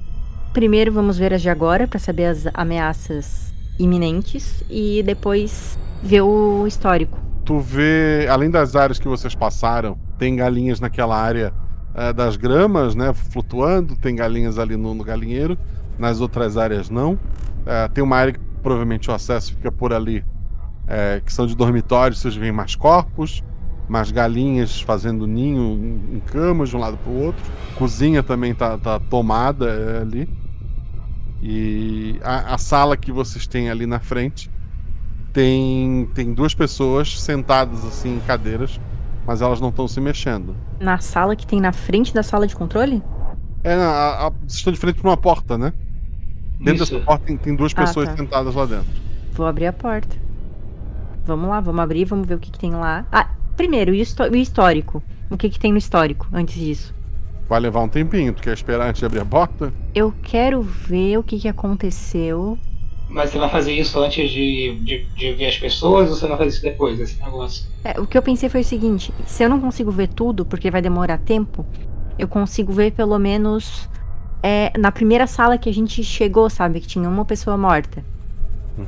Primeiro 0.52 0.92
vamos 0.92 1.18
ver 1.18 1.34
as 1.34 1.42
de 1.42 1.50
agora 1.50 1.86
pra 1.86 1.98
saber 1.98 2.26
as 2.26 2.46
ameaças 2.54 3.52
iminentes 3.78 4.64
e 4.68 5.02
depois 5.02 5.78
ver 6.02 6.22
o 6.22 6.66
histórico. 6.66 7.18
Tu 7.44 7.58
vê, 7.60 8.26
além 8.28 8.50
das 8.50 8.74
áreas 8.74 8.98
que 8.98 9.08
vocês 9.08 9.34
passaram, 9.34 9.98
tem 10.18 10.36
galinhas 10.36 10.80
naquela 10.80 11.16
área 11.16 11.52
eh, 11.94 12.12
das 12.12 12.36
gramas, 12.36 12.94
né? 12.94 13.12
Flutuando, 13.12 13.96
tem 13.96 14.14
galinhas 14.16 14.58
ali 14.58 14.76
no, 14.76 14.94
no 14.94 15.04
galinheiro, 15.04 15.56
nas 15.98 16.20
outras 16.20 16.56
áreas 16.56 16.90
não. 16.90 17.18
Eh, 17.64 17.88
tem 17.88 18.02
uma 18.02 18.16
área 18.16 18.32
que 18.32 18.40
provavelmente 18.62 19.10
o 19.10 19.14
acesso 19.14 19.54
fica 19.54 19.70
por 19.70 19.92
ali, 19.92 20.24
eh, 20.86 21.22
que 21.24 21.32
são 21.32 21.46
de 21.46 21.56
dormitórios, 21.56 22.20
vocês 22.20 22.34
veem 22.34 22.52
mais 22.52 22.74
corpos, 22.74 23.42
mais 23.88 24.10
galinhas 24.10 24.80
fazendo 24.80 25.26
ninho 25.26 26.02
em, 26.12 26.20
camas 26.20 26.68
de 26.68 26.76
um 26.76 26.80
lado 26.80 26.96
para 26.98 27.10
o 27.10 27.24
outro. 27.24 27.42
Cozinha 27.76 28.22
também 28.22 28.54
tá, 28.54 28.76
tá 28.76 29.00
tomada 29.00 29.66
eh, 29.66 30.02
ali. 30.02 30.28
E 31.42 32.18
a, 32.22 32.54
a 32.54 32.58
sala 32.58 32.96
que 32.96 33.10
vocês 33.10 33.46
têm 33.46 33.70
ali 33.70 33.86
na 33.86 33.98
frente 33.98 34.50
tem, 35.32 36.08
tem 36.14 36.34
duas 36.34 36.54
pessoas 36.54 37.20
sentadas 37.20 37.84
assim 37.84 38.16
em 38.16 38.20
cadeiras, 38.20 38.80
mas 39.26 39.40
elas 39.40 39.60
não 39.60 39.68
estão 39.68 39.86
se 39.86 40.00
mexendo. 40.00 40.54
Na 40.80 40.98
sala 40.98 41.36
que 41.36 41.46
tem 41.46 41.60
na 41.60 41.72
frente 41.72 42.12
da 42.12 42.22
sala 42.22 42.46
de 42.46 42.56
controle? 42.56 43.02
É, 43.62 43.74
a, 43.74 44.26
a, 44.26 44.30
vocês 44.30 44.54
estão 44.54 44.72
de 44.72 44.78
frente 44.78 45.00
para 45.00 45.10
uma 45.10 45.16
porta, 45.16 45.56
né? 45.56 45.72
Dentro 46.58 46.82
Isso. 46.82 46.92
dessa 46.94 47.04
porta 47.04 47.24
tem, 47.26 47.36
tem 47.36 47.54
duas 47.54 47.72
Ah, 47.76 47.82
pessoas 47.82 48.08
tá. 48.08 48.16
sentadas 48.16 48.54
lá 48.54 48.66
dentro. 48.66 48.86
Vou 49.32 49.46
abrir 49.46 49.66
a 49.66 49.72
porta. 49.72 50.16
Vamos 51.24 51.48
lá, 51.48 51.60
vamos 51.60 51.80
abrir, 51.80 52.04
vamos 52.04 52.26
ver 52.26 52.34
o 52.34 52.38
que, 52.38 52.50
que 52.50 52.58
tem 52.58 52.72
lá. 52.72 53.06
Ah, 53.12 53.28
primeiro, 53.58 53.94
e 53.94 53.98
o 53.98 54.02
histó- 54.02 54.28
o 54.28 54.36
histórico? 54.36 55.02
O 55.30 55.36
que, 55.36 55.50
que 55.50 55.58
tem 55.58 55.72
no 55.72 55.76
histórico 55.78 56.26
antes 56.32 56.54
disso? 56.54 56.94
Vai 57.46 57.60
levar 57.60 57.80
um 57.82 57.88
tempinho. 57.88 58.32
Tu 58.32 58.42
quer 58.42 58.54
esperar 58.54 58.88
antes 58.88 59.00
de 59.00 59.04
abrir 59.06 59.20
a 59.20 59.24
porta? 59.26 59.72
Eu 59.94 60.14
quero 60.22 60.62
ver 60.62 61.18
o 61.18 61.22
que, 61.22 61.38
que 61.38 61.48
aconteceu. 61.48 62.56
Mas 63.10 63.30
você 63.30 63.38
vai 63.38 63.48
fazer 63.48 63.72
isso 63.72 63.98
antes 64.00 64.30
de, 64.30 64.78
de, 64.82 65.04
de 65.16 65.32
ver 65.32 65.46
as 65.46 65.58
pessoas 65.58 66.10
ou 66.10 66.16
você 66.16 66.26
vai 66.26 66.36
fazer 66.38 66.50
isso 66.50 66.62
depois, 66.62 67.00
esse 67.00 67.18
negócio? 67.22 67.66
É, 67.84 67.98
o 68.00 68.06
que 68.06 68.16
eu 68.16 68.22
pensei 68.22 68.48
foi 68.48 68.60
o 68.60 68.64
seguinte: 68.64 69.12
se 69.26 69.42
eu 69.44 69.48
não 69.48 69.60
consigo 69.60 69.90
ver 69.90 70.08
tudo, 70.08 70.44
porque 70.44 70.70
vai 70.70 70.80
demorar 70.82 71.18
tempo, 71.18 71.64
eu 72.18 72.28
consigo 72.28 72.70
ver 72.72 72.92
pelo 72.92 73.18
menos 73.18 73.88
é, 74.42 74.70
na 74.78 74.92
primeira 74.92 75.26
sala 75.26 75.56
que 75.56 75.70
a 75.70 75.72
gente 75.72 76.04
chegou, 76.04 76.48
sabe? 76.50 76.80
Que 76.80 76.86
tinha 76.86 77.08
uma 77.08 77.24
pessoa 77.24 77.56
morta. 77.56 78.04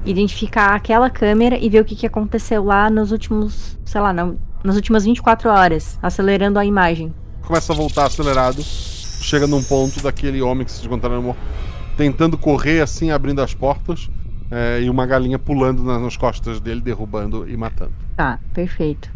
Identificar 0.04 0.74
aquela 0.74 1.10
câmera 1.10 1.58
e 1.58 1.68
ver 1.68 1.80
o 1.80 1.84
que, 1.84 1.96
que 1.96 2.06
aconteceu 2.06 2.62
lá 2.64 2.88
nos 2.88 3.10
últimos, 3.12 3.76
sei 3.84 4.00
lá, 4.00 4.12
na- 4.12 4.34
nas 4.62 4.76
últimas 4.76 5.04
24 5.04 5.48
horas, 5.50 5.98
acelerando 6.02 6.58
a 6.58 6.64
imagem. 6.64 7.12
Começa 7.42 7.72
a 7.72 7.76
voltar 7.76 8.06
acelerado. 8.06 8.62
Chega 8.62 9.46
num 9.46 9.62
ponto 9.62 10.02
daquele 10.02 10.40
homem 10.42 10.64
que 10.64 10.72
vocês 10.72 10.86
encontraram 10.86 11.22
morto, 11.22 11.38
tentando 11.96 12.38
correr 12.38 12.80
assim, 12.80 13.10
abrindo 13.10 13.40
as 13.42 13.54
portas. 13.54 14.08
é, 14.52 14.80
e 14.82 14.90
uma 14.90 15.06
galinha 15.06 15.38
pulando 15.38 15.84
na- 15.84 15.96
nas 16.00 16.16
costas 16.16 16.58
dele, 16.60 16.80
derrubando 16.80 17.48
e 17.48 17.56
matando. 17.56 17.92
Tá, 18.16 18.40
perfeito. 18.52 19.08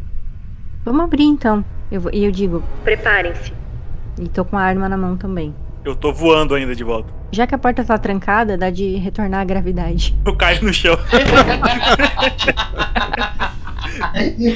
Vamos 0.85 1.03
abrir 1.05 1.25
então. 1.25 1.65
Eu 1.91 2.03
vou- 2.03 2.13
E 2.15 2.25
eu 2.25 2.31
digo, 2.31 2.63
Preparem-se. 2.85 3.53
e 4.21 4.29
tô 4.29 4.45
com 4.45 4.57
a 4.57 4.61
arma 4.63 4.89
na 4.89 4.97
mão 4.97 5.17
também. 5.17 5.53
Eu 5.85 5.95
tô 5.95 6.13
voando 6.13 6.55
ainda 6.55 6.75
de 6.75 6.83
volta. 6.83 7.13
Já 7.31 7.47
que 7.47 7.55
a 7.55 7.59
porta 7.59 7.85
tá 7.85 7.99
trancada, 7.99 8.57
dá 8.57 8.71
de 8.71 8.97
retornar 8.97 9.43
à 9.43 9.45
gravidade. 9.45 10.17
Eu 10.25 10.35
caio 10.35 10.65
no 10.65 10.73
chão. 10.73 10.97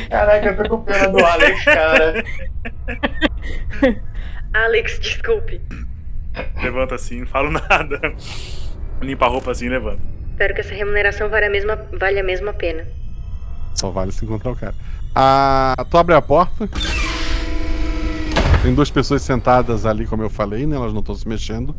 Caraca, 0.09 0.49
eu 0.49 0.57
tô 0.57 0.69
com 0.71 0.85
pena 0.85 1.09
do 1.09 1.25
Alex, 1.25 1.65
cara. 1.65 2.25
Alex, 4.55 4.99
desculpe. 5.01 5.61
Levanta 6.63 6.95
assim, 6.95 7.21
não 7.21 7.27
falo 7.27 7.51
nada. 7.69 8.01
Limpa 9.03 9.27
a 9.27 9.29
roupa 9.29 9.51
assim 9.51 9.67
e 9.67 9.71
levanta. 9.71 10.01
Espero 10.31 10.55
que 10.55 10.61
essa 10.61 10.75
remuneração 10.75 11.29
valha 11.29 11.49
a 11.49 11.51
mesma, 11.51 11.77
valha 11.99 12.21
a 12.21 12.25
mesma 12.25 12.53
pena. 12.55 12.87
Só 13.75 13.91
vale 13.91 14.13
se 14.13 14.25
encontrar 14.25 14.53
o 14.53 14.57
cara. 14.57 14.75
Ah, 15.15 15.75
tu 15.91 15.99
abre 15.99 16.15
a 16.15 16.23
porta. 16.23 16.69
Tem 18.63 18.75
duas 18.75 18.91
pessoas 18.91 19.23
sentadas 19.23 19.87
ali, 19.87 20.05
como 20.07 20.23
eu 20.23 20.31
falei, 20.31 20.67
né? 20.67 20.75
Elas 20.75 20.93
não 20.93 21.01
estão 21.01 21.15
se 21.15 21.27
mexendo. 21.29 21.75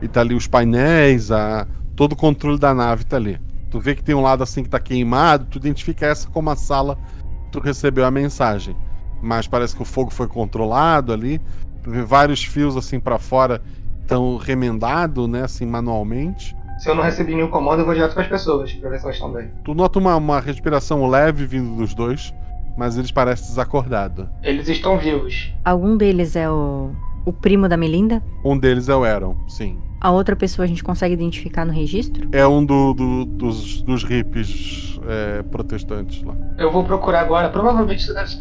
E 0.00 0.08
tá 0.08 0.20
ali 0.20 0.34
os 0.34 0.46
painéis, 0.46 1.30
a... 1.30 1.66
todo 1.94 2.12
o 2.12 2.16
controle 2.16 2.58
da 2.58 2.72
nave 2.72 3.04
tá 3.04 3.16
ali. 3.16 3.38
Tu 3.70 3.78
vê 3.78 3.94
que 3.94 4.02
tem 4.02 4.14
um 4.14 4.22
lado 4.22 4.42
assim 4.42 4.62
que 4.62 4.68
tá 4.68 4.80
queimado, 4.80 5.46
tu 5.46 5.58
identifica 5.58 6.06
essa 6.06 6.28
como 6.28 6.50
a 6.50 6.56
sala 6.56 6.96
que 7.44 7.52
tu 7.52 7.60
recebeu 7.60 8.04
a 8.04 8.10
mensagem. 8.10 8.76
Mas 9.22 9.46
parece 9.46 9.76
que 9.76 9.82
o 9.82 9.84
fogo 9.84 10.10
foi 10.10 10.26
controlado 10.26 11.12
ali. 11.12 11.40
Tu 11.82 11.90
vê 11.90 12.02
vários 12.02 12.42
fios 12.42 12.76
assim 12.76 12.98
pra 12.98 13.18
fora, 13.18 13.62
estão 14.00 14.36
remendados, 14.36 15.28
né? 15.28 15.42
Assim, 15.44 15.66
manualmente. 15.66 16.56
Se 16.78 16.88
eu 16.88 16.94
não 16.94 17.02
recebi 17.02 17.34
nenhum 17.34 17.48
comando, 17.48 17.80
eu 17.80 17.86
vou 17.86 17.94
direto 17.94 18.14
para 18.14 18.22
as 18.22 18.28
pessoas, 18.28 18.72
pra 18.72 18.90
ver 18.90 18.98
se 18.98 19.04
elas 19.04 19.16
estão 19.16 19.32
bem. 19.32 19.50
Tu 19.64 19.74
nota 19.74 19.98
uma, 19.98 20.16
uma 20.16 20.40
respiração 20.40 21.06
leve 21.06 21.46
vindo 21.46 21.76
dos 21.76 21.94
dois, 21.94 22.34
mas 22.76 22.96
eles 22.96 23.10
parecem 23.10 23.46
desacordados. 23.48 24.26
Eles 24.42 24.68
estão 24.68 24.98
vivos. 24.98 25.52
Algum 25.64 25.96
deles 25.96 26.34
é 26.36 26.48
o, 26.50 26.90
o 27.24 27.32
primo 27.32 27.68
da 27.68 27.76
Melinda? 27.76 28.22
Um 28.44 28.56
deles 28.58 28.88
é 28.88 28.94
o 28.94 29.04
Aaron, 29.04 29.36
sim. 29.48 29.78
A 30.00 30.10
outra 30.10 30.34
pessoa 30.34 30.64
a 30.64 30.68
gente 30.68 30.82
consegue 30.82 31.14
identificar 31.14 31.64
no 31.64 31.72
registro? 31.72 32.28
É 32.32 32.44
um 32.46 32.64
do, 32.64 32.92
do- 32.92 33.24
dos, 33.24 33.82
dos 33.82 34.02
hippies 34.02 34.98
é, 35.06 35.42
protestantes 35.44 36.22
lá. 36.24 36.34
Eu 36.58 36.72
vou 36.72 36.82
procurar 36.84 37.20
agora, 37.20 37.48
provavelmente 37.50 38.02
você 38.04 38.12
deve 38.12 38.32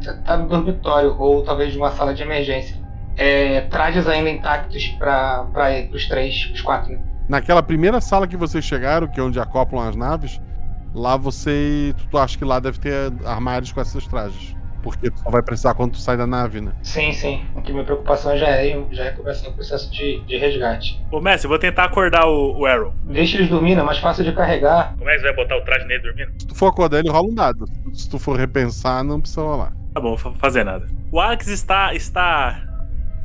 estar 0.00 0.36
no 0.36 0.48
dormitório 0.48 1.16
ou 1.18 1.42
talvez 1.42 1.74
numa 1.74 1.90
sala 1.90 2.14
de 2.14 2.22
emergência. 2.22 2.76
É, 3.16 3.62
trajes 3.62 4.06
ainda 4.06 4.30
intactos 4.30 4.86
para 4.96 5.44
os 5.92 6.06
três, 6.06 6.48
os 6.54 6.60
quatro, 6.60 6.92
né? 6.92 7.00
Naquela 7.28 7.62
primeira 7.64 8.00
sala 8.00 8.28
que 8.28 8.36
vocês 8.36 8.64
chegaram, 8.64 9.08
que 9.08 9.18
é 9.18 9.22
onde 9.22 9.40
acoplam 9.40 9.86
as 9.88 9.96
naves, 9.96 10.40
lá 10.94 11.16
você. 11.16 11.94
Tu, 11.96 12.08
tu 12.08 12.18
acha 12.18 12.36
que 12.36 12.44
lá 12.44 12.60
deve 12.60 12.78
ter 12.78 13.12
armários 13.24 13.72
com 13.72 13.80
esses 13.80 14.06
trajes. 14.06 14.56
Porque 14.82 15.10
tu 15.10 15.18
só 15.20 15.30
vai 15.30 15.42
precisar 15.42 15.74
quando 15.74 15.92
tu 15.92 15.98
sai 15.98 16.16
da 16.16 16.26
nave, 16.26 16.60
né? 16.60 16.72
Sim, 16.82 17.12
sim. 17.12 17.44
Aqui 17.56 17.72
minha 17.72 17.84
preocupação 17.84 18.36
já 18.38 18.48
é, 18.48 18.84
já 18.90 19.04
é 19.06 19.10
começar 19.10 19.48
o 19.48 19.52
processo 19.52 19.90
de, 19.90 20.20
de 20.24 20.36
resgate. 20.36 21.04
Ô, 21.10 21.20
Messi, 21.20 21.44
eu 21.44 21.48
vou 21.48 21.58
tentar 21.58 21.84
acordar 21.84 22.26
o, 22.26 22.60
o 22.60 22.66
Arrow. 22.66 22.94
Deixa 23.04 23.36
eles 23.36 23.48
dormindo, 23.48 23.80
é 23.80 23.84
mais 23.84 23.98
fácil 23.98 24.24
de 24.24 24.32
carregar. 24.32 24.94
Como 24.96 25.10
é 25.10 25.14
que 25.14 25.20
você 25.20 25.26
vai 25.26 25.36
botar 25.36 25.56
o 25.56 25.62
traje 25.62 25.84
nele 25.86 26.02
dormindo? 26.02 26.32
Se 26.38 26.46
tu 26.46 26.54
for 26.54 26.68
acordar 26.68 27.00
ele, 27.00 27.10
rola 27.10 27.28
um 27.28 27.34
dado. 27.34 27.64
Se 27.92 28.08
tu 28.08 28.18
for 28.18 28.38
repensar, 28.38 29.02
não 29.02 29.20
precisa 29.20 29.42
rolar. 29.42 29.72
Tá 29.92 30.00
bom, 30.00 30.14
vou 30.14 30.34
fazer 30.34 30.64
nada. 30.64 30.86
O 31.10 31.20
Alex 31.20 31.48
está. 31.48 31.92
está. 31.92 32.62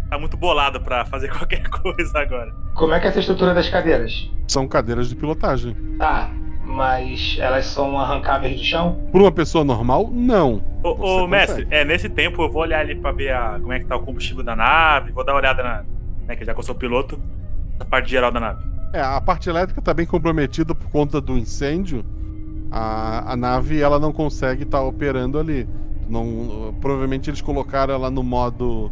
tá 0.10 0.18
muito 0.18 0.36
bolado 0.36 0.82
pra 0.82 1.06
fazer 1.06 1.30
qualquer 1.38 1.70
coisa 1.70 2.18
agora. 2.20 2.52
Como 2.76 2.94
é 2.94 3.00
que 3.00 3.06
é 3.06 3.10
essa 3.10 3.20
estrutura 3.20 3.54
das 3.54 3.70
cadeiras? 3.70 4.30
São 4.48 4.68
cadeiras 4.68 5.08
de 5.08 5.16
pilotagem. 5.16 5.76
Tá, 6.00 6.32
mas 6.74 7.38
elas 7.40 7.66
são 7.68 7.98
arrancáveis 7.98 8.58
do 8.58 8.64
chão? 8.64 9.00
Por 9.12 9.22
uma 9.22 9.32
pessoa 9.32 9.64
normal, 9.64 10.10
não. 10.12 10.62
Ô, 10.84 11.24
ô 11.24 11.28
mestre, 11.28 11.68
é, 11.70 11.86
nesse 11.86 12.10
tempo 12.10 12.42
eu 12.42 12.52
vou 12.52 12.64
olhar 12.64 12.80
ali 12.80 12.96
pra 12.96 13.12
ver 13.12 13.34
a, 13.34 13.60
como 13.60 13.72
é 13.72 13.80
que 13.80 13.86
tá 13.86 13.96
o 13.96 14.02
combustível 14.02 14.44
da 14.44 14.56
nave, 14.56 15.12
vou 15.12 15.24
dar 15.24 15.34
uma 15.34 15.40
olhada 15.40 15.64
na. 15.64 15.86
Né, 16.28 16.36
que 16.36 16.44
já 16.44 16.54
que 16.54 16.60
eu 16.60 16.64
sou 16.64 16.76
piloto, 16.76 17.20
na 17.78 17.86
parte 17.86 18.10
geral 18.10 18.32
da 18.32 18.40
nave. 18.40 18.64
É, 18.94 19.02
a 19.02 19.20
parte 19.22 19.50
elétrica 19.50 19.82
tá 19.82 19.94
bem 19.94 20.06
comprometida 20.06 20.74
por 20.74 20.90
conta 20.90 21.22
do 21.22 21.38
incêndio. 21.38 22.04
A, 22.72 23.34
a 23.34 23.36
nave 23.36 23.80
ela 23.80 24.00
não 24.00 24.12
consegue 24.12 24.64
estar 24.64 24.82
operando 24.82 25.38
ali. 25.38 25.68
Não, 26.10 26.76
provavelmente 26.82 27.30
eles 27.30 27.42
colocaram 27.42 27.94
ela 27.94 28.10
no 28.10 28.24
modo 28.24 28.92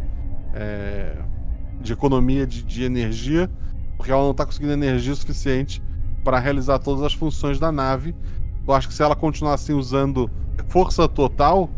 é, 0.54 1.14
de 1.80 1.94
economia 1.94 2.46
de, 2.46 2.64
de 2.64 2.84
energia, 2.84 3.50
porque 3.98 4.12
ela 4.12 4.24
não 4.24 4.32
está 4.32 4.46
conseguindo 4.46 4.74
energia 4.74 5.16
suficiente 5.16 5.82
para 6.24 6.40
realizar 6.40 6.80
todas 6.80 7.04
as 7.04 7.14
funções 7.14 7.60
da 7.60 7.72
nave. 7.72 8.16
Eu 8.68 8.74
acho 8.74 8.88
que 8.88 8.94
se 8.94 9.02
ela 9.04 9.16
continuar 9.16 9.54
assim 9.56 9.74
usando 9.74 10.30
força 10.70 11.08
total, 11.08 11.70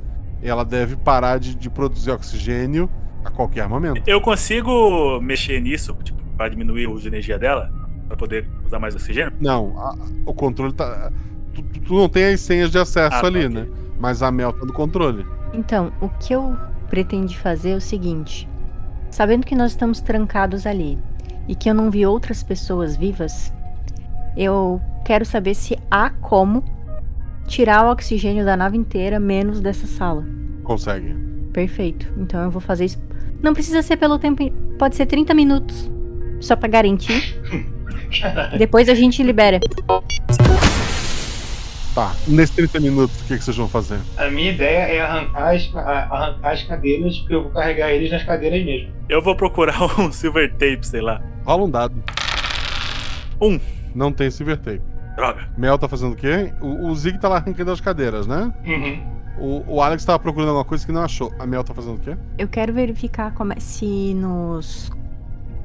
ela 0.42 0.64
deve 0.66 0.96
parar 0.96 1.40
de, 1.40 1.56
de 1.56 1.70
produzir 1.70 2.12
oxigênio 2.12 2.90
a 3.24 3.30
qualquer 3.30 3.68
momento. 3.70 4.02
Eu 4.08 4.20
consigo 4.22 5.20
mexer 5.22 5.60
nisso, 5.62 5.96
tipo, 6.04 6.22
pra 6.36 6.50
diminuir 6.50 6.88
o 6.88 6.92
uso 6.92 7.04
de 7.04 7.08
energia 7.08 7.40
dela? 7.40 7.72
Pra 8.08 8.18
poder 8.18 8.48
usar 8.66 8.80
mais 8.80 8.94
oxigênio? 8.96 9.32
Não, 9.40 9.78
a- 9.80 9.96
o 10.26 10.34
controle 10.34 10.74
tá. 10.74 11.12
Tu, 11.54 11.62
tu- 11.82 11.94
não 11.94 12.10
tem 12.10 12.26
as 12.34 12.42
senhas 12.42 12.70
de 12.70 12.78
acesso 12.78 13.16
Ah, 13.16 13.22
tá, 13.22 13.28
ali, 13.28 13.46
ok. 13.46 13.50
né? 13.50 13.68
Mas 14.00 14.22
a 14.22 14.30
Mel 14.32 14.52
tá 14.52 14.66
no 14.66 14.74
controle. 14.74 15.26
Então, 15.54 15.94
o 16.02 16.10
que 16.10 16.34
eu 16.34 16.58
pretendi 16.90 17.38
fazer 17.38 17.70
é 17.72 17.76
o 17.76 17.82
seguinte: 17.82 18.50
sabendo 19.10 19.46
que 19.46 19.56
nós 19.56 19.72
estamos 19.72 20.02
trancados 20.02 20.66
ali 20.68 21.00
e 21.48 21.56
que 21.56 21.70
eu 21.70 21.74
não 21.74 21.90
vi 21.90 22.06
outras 22.06 22.44
pessoas 22.44 22.98
vivas, 22.98 23.54
eu 24.36 24.82
quero 25.06 25.26
saber 25.26 25.54
se 25.54 25.78
há 25.90 26.10
como 26.10 26.64
tirar 27.48 27.86
o 27.86 27.92
oxigênio 27.92 28.46
da 28.46 28.56
nave 28.56 28.78
inteira, 28.78 29.20
menos 29.20 29.60
dessa 29.60 29.86
sala. 29.86 30.26
Consegue. 30.64 31.16
Perfeito. 31.52 32.12
Então 32.18 32.42
eu 32.42 32.52
vou 32.52 32.62
fazer 32.62 32.86
isso. 32.86 33.02
Não 33.42 33.54
precisa 33.54 33.82
ser 33.82 33.98
pelo 33.98 34.18
tempo. 34.18 34.50
Pode 34.78 34.96
ser 34.96 35.06
30 35.06 35.34
minutos. 35.34 35.92
Só 36.40 36.56
pra 36.56 36.68
garantir. 36.68 37.38
Depois 38.58 38.90
a 38.90 38.94
gente 38.94 39.22
libera. 39.22 39.60
Tá. 41.94 42.16
Nesses 42.28 42.56
30 42.56 42.80
minutos, 42.80 43.22
o 43.22 43.26
que, 43.26 43.38
que 43.38 43.44
vocês 43.44 43.56
vão 43.56 43.70
fazer? 43.70 44.00
A 44.18 44.28
minha 44.28 44.52
ideia 44.52 44.96
é 44.96 45.00
arrancar 45.00 45.54
as, 45.54 45.76
arrancar 45.76 46.52
as 46.52 46.64
cadeiras, 46.64 47.18
porque 47.20 47.36
eu 47.36 47.44
vou 47.44 47.52
carregar 47.52 47.92
eles 47.92 48.10
nas 48.10 48.24
cadeiras 48.24 48.66
mesmo. 48.66 48.92
Eu 49.08 49.22
vou 49.22 49.36
procurar 49.36 49.80
um 50.00 50.12
silver 50.12 50.52
tape, 50.54 50.88
sei 50.88 51.02
lá. 51.02 51.22
Rola 51.46 51.64
um 51.64 51.70
dado. 51.70 52.04
Um. 53.40 53.60
Não 53.96 54.12
tem 54.12 54.30
silver 54.32 54.58
tape. 54.58 54.82
Droga. 55.16 55.48
Mel 55.58 55.78
tá 55.78 55.88
fazendo 55.88 56.14
o 56.14 56.16
quê? 56.16 56.52
O, 56.60 56.88
o 56.88 56.96
Zig 56.96 57.20
tá 57.20 57.30
lá 57.30 57.38
arrancando 57.38 57.72
as 57.72 57.80
cadeiras, 57.80 58.26
né? 58.26 58.52
Uhum. 58.66 59.14
O, 59.68 59.76
o 59.76 59.82
Alex 59.82 60.04
tava 60.06 60.20
procurando 60.20 60.50
alguma 60.50 60.66
coisa 60.66 60.86
que 60.86 60.92
não 60.92 61.04
achou. 61.04 61.32
A 61.40 61.46
Mel 61.46 61.64
tá 61.64 61.74
fazendo 61.74 61.96
o 61.96 62.00
quê? 62.00 62.18
Eu 62.38 62.48
quero 62.48 62.74
verificar 62.74 63.34
como 63.34 63.54
é- 63.54 63.60
se 63.60 64.14
nos 64.16 64.92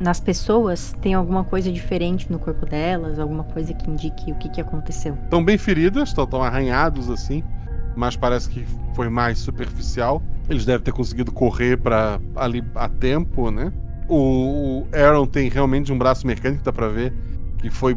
nas 0.00 0.20
pessoas 0.20 0.94
tem 1.00 1.14
alguma 1.14 1.42
coisa 1.42 1.72
diferente 1.72 2.30
no 2.30 2.38
corpo 2.38 2.64
delas, 2.64 3.18
alguma 3.18 3.42
coisa 3.42 3.74
que 3.74 3.90
indique 3.90 4.30
o 4.30 4.36
que, 4.36 4.48
que 4.48 4.60
aconteceu. 4.60 5.14
Estão 5.24 5.44
bem 5.44 5.58
feridas, 5.58 6.10
estão 6.10 6.40
arranhados 6.42 7.10
assim, 7.10 7.42
mas 7.96 8.14
parece 8.16 8.48
que 8.48 8.64
foi 8.94 9.08
mais 9.08 9.38
superficial. 9.38 10.22
Eles 10.48 10.64
devem 10.64 10.82
ter 10.84 10.92
conseguido 10.92 11.32
correr 11.32 11.78
para 11.78 12.20
ali 12.36 12.62
a 12.76 12.88
tempo, 12.88 13.50
né? 13.50 13.72
O, 14.08 14.82
o 14.82 14.88
Aaron 14.94 15.26
tem 15.26 15.48
realmente 15.48 15.92
um 15.92 15.98
braço 15.98 16.26
mecânico, 16.26 16.62
dá 16.62 16.72
pra 16.72 16.88
ver, 16.88 17.12
que 17.58 17.68
foi 17.68 17.96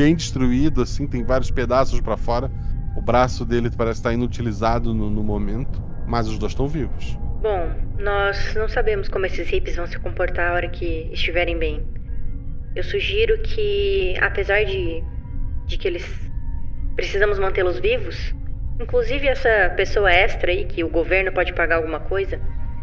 bem 0.00 0.16
destruído, 0.16 0.80
assim, 0.80 1.06
tem 1.06 1.22
vários 1.22 1.50
pedaços 1.50 2.00
para 2.00 2.16
fora. 2.16 2.50
O 2.96 3.02
braço 3.02 3.44
dele 3.44 3.70
parece 3.76 4.00
estar 4.00 4.14
inutilizado 4.14 4.94
no, 4.94 5.10
no 5.10 5.22
momento, 5.22 5.82
mas 6.06 6.26
os 6.26 6.38
dois 6.38 6.52
estão 6.52 6.66
vivos. 6.66 7.18
Bom, 7.42 7.70
nós 7.98 8.54
não 8.54 8.66
sabemos 8.66 9.10
como 9.10 9.26
esses 9.26 9.46
hippies 9.46 9.76
vão 9.76 9.86
se 9.86 9.98
comportar 9.98 10.52
a 10.52 10.54
hora 10.54 10.68
que 10.70 11.10
estiverem 11.12 11.58
bem. 11.58 11.86
Eu 12.74 12.82
sugiro 12.82 13.42
que, 13.42 14.16
apesar 14.22 14.64
de, 14.64 15.04
de 15.66 15.76
que 15.76 15.86
eles 15.86 16.08
precisamos 16.96 17.38
mantê-los 17.38 17.78
vivos, 17.78 18.34
inclusive 18.80 19.28
essa 19.28 19.70
pessoa 19.76 20.10
extra 20.10 20.50
aí 20.50 20.64
que 20.64 20.82
o 20.82 20.88
governo 20.88 21.30
pode 21.30 21.52
pagar 21.52 21.76
alguma 21.76 22.00
coisa, 22.00 22.40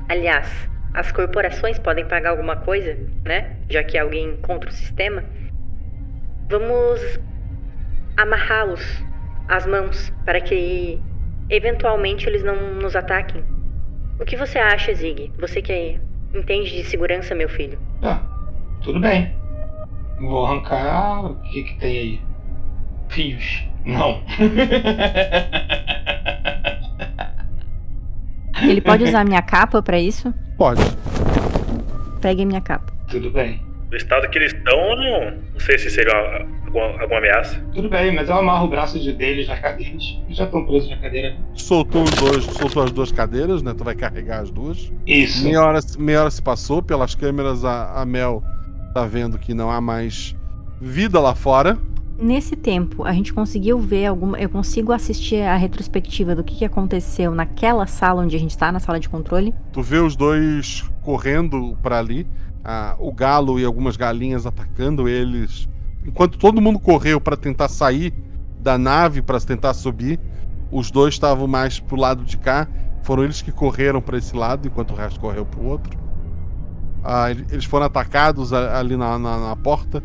aliás, 0.07 0.47
as 0.93 1.11
corporações 1.11 1.79
podem 1.79 2.05
pagar 2.07 2.29
alguma 2.29 2.57
coisa, 2.57 2.95
né? 3.25 3.57
Já 3.67 3.83
que 3.83 3.97
é 3.97 4.01
alguém 4.01 4.37
contra 4.37 4.69
o 4.69 4.73
sistema, 4.73 5.23
vamos 6.49 7.19
amarrá-los 8.17 9.03
às 9.47 9.65
mãos 9.65 10.11
para 10.25 10.41
que 10.41 10.99
eventualmente 11.49 12.27
eles 12.27 12.43
não 12.43 12.75
nos 12.75 12.95
ataquem. 12.95 13.43
O 14.19 14.25
que 14.25 14.35
você 14.35 14.57
acha, 14.57 14.93
Zig? 14.93 15.31
Você 15.39 15.61
que 15.61 15.99
entende 16.33 16.71
de 16.71 16.83
segurança, 16.83 17.35
meu 17.35 17.47
filho. 17.47 17.77
Tá, 18.01 18.21
tudo 18.81 18.99
bem. 18.99 19.33
Vou 20.19 20.45
arrancar. 20.45 21.25
O 21.25 21.35
que, 21.43 21.63
que 21.63 21.79
tem 21.79 21.97
aí? 21.97 22.21
Fios. 23.09 23.63
Não. 23.85 24.21
Ele 28.63 28.81
pode 28.81 29.03
usar 29.03 29.21
a 29.21 29.25
minha 29.25 29.41
capa 29.41 29.81
pra 29.81 29.99
isso? 29.99 30.33
Pode. 30.57 30.81
Pegue 32.19 32.45
minha 32.45 32.59
capa. 32.59 32.91
Tudo 33.07 33.29
bem. 33.29 33.61
Do 33.89 33.95
estado 33.95 34.29
que 34.29 34.37
eles 34.37 34.53
estão, 34.53 34.95
não, 34.95 35.31
não 35.53 35.59
sei 35.59 35.77
se 35.77 35.89
seria 35.89 36.13
alguma, 36.65 37.01
alguma 37.01 37.17
ameaça. 37.19 37.63
Tudo 37.73 37.89
bem, 37.89 38.13
mas 38.13 38.27
eu 38.27 38.35
amarro 38.35 38.65
o 38.65 38.69
braço 38.69 38.99
de 38.99 39.13
deles 39.13 39.47
nas 39.47 39.59
cadeiras. 39.59 40.19
Eles 40.25 40.37
já 40.37 40.43
estão 40.43 40.65
presos 40.65 40.89
na 40.89 40.97
cadeira. 40.97 41.35
Soltou 41.53 42.03
os 42.03 42.11
dois, 42.11 42.43
soltou 42.43 42.83
as 42.83 42.91
duas 42.91 43.11
cadeiras, 43.11 43.63
né? 43.63 43.73
Tu 43.73 43.83
vai 43.83 43.95
carregar 43.95 44.41
as 44.41 44.51
duas. 44.51 44.91
Isso. 45.05 45.43
Meia 45.43 45.63
hora, 45.63 45.79
meia 45.97 46.21
hora 46.21 46.29
se 46.29 46.41
passou, 46.41 46.83
pelas 46.83 47.15
câmeras 47.15 47.63
a, 47.63 48.01
a 48.01 48.05
Mel 48.05 48.43
tá 48.93 49.05
vendo 49.05 49.37
que 49.37 49.53
não 49.53 49.69
há 49.69 49.79
mais 49.79 50.35
vida 50.81 51.19
lá 51.19 51.33
fora. 51.33 51.77
Nesse 52.19 52.55
tempo, 52.55 53.03
a 53.03 53.13
gente 53.13 53.31
conseguiu 53.31 53.77
ver 53.77 54.07
alguma. 54.07 54.39
Eu 54.39 54.49
consigo 54.49 54.91
assistir 54.91 55.43
a 55.43 55.55
retrospectiva 55.55 56.33
do 56.33 56.43
que, 56.43 56.55
que 56.55 56.65
aconteceu 56.65 57.31
naquela 57.31 57.85
sala 57.85 58.23
onde 58.23 58.35
a 58.35 58.39
gente 58.39 58.57
tá, 58.57 58.71
na 58.71 58.79
sala 58.79 58.99
de 58.99 59.07
controle. 59.07 59.53
Tu 59.71 59.83
vê 59.83 59.99
os 59.99 60.15
dois 60.15 60.83
correndo 61.03 61.77
pra 61.81 61.99
ali, 61.99 62.25
o 62.99 63.11
galo 63.13 63.59
e 63.59 63.65
algumas 63.65 63.95
galinhas 63.95 64.45
atacando 64.45 65.07
eles. 65.07 65.67
Enquanto 66.05 66.37
todo 66.37 66.61
mundo 66.61 66.79
correu 66.79 67.19
pra 67.19 67.35
tentar 67.37 67.67
sair 67.69 68.13
da 68.59 68.77
nave 68.77 69.21
para 69.21 69.39
tentar 69.39 69.73
subir, 69.73 70.19
os 70.71 70.91
dois 70.91 71.13
estavam 71.13 71.47
mais 71.47 71.79
pro 71.79 71.95
lado 71.97 72.23
de 72.23 72.37
cá. 72.37 72.67
Foram 73.03 73.23
eles 73.23 73.41
que 73.41 73.51
correram 73.51 74.01
pra 74.01 74.17
esse 74.17 74.35
lado, 74.35 74.67
enquanto 74.67 74.91
o 74.91 74.95
resto 74.95 75.19
correu 75.19 75.45
pro 75.45 75.63
outro. 75.63 75.97
Ah, 77.03 77.31
ele- 77.31 77.45
eles 77.51 77.63
foram 77.65 77.85
atacados 77.85 78.51
ali 78.51 78.97
na, 78.97 79.17
na- 79.17 79.37
na 79.49 79.55
porta. 79.55 80.03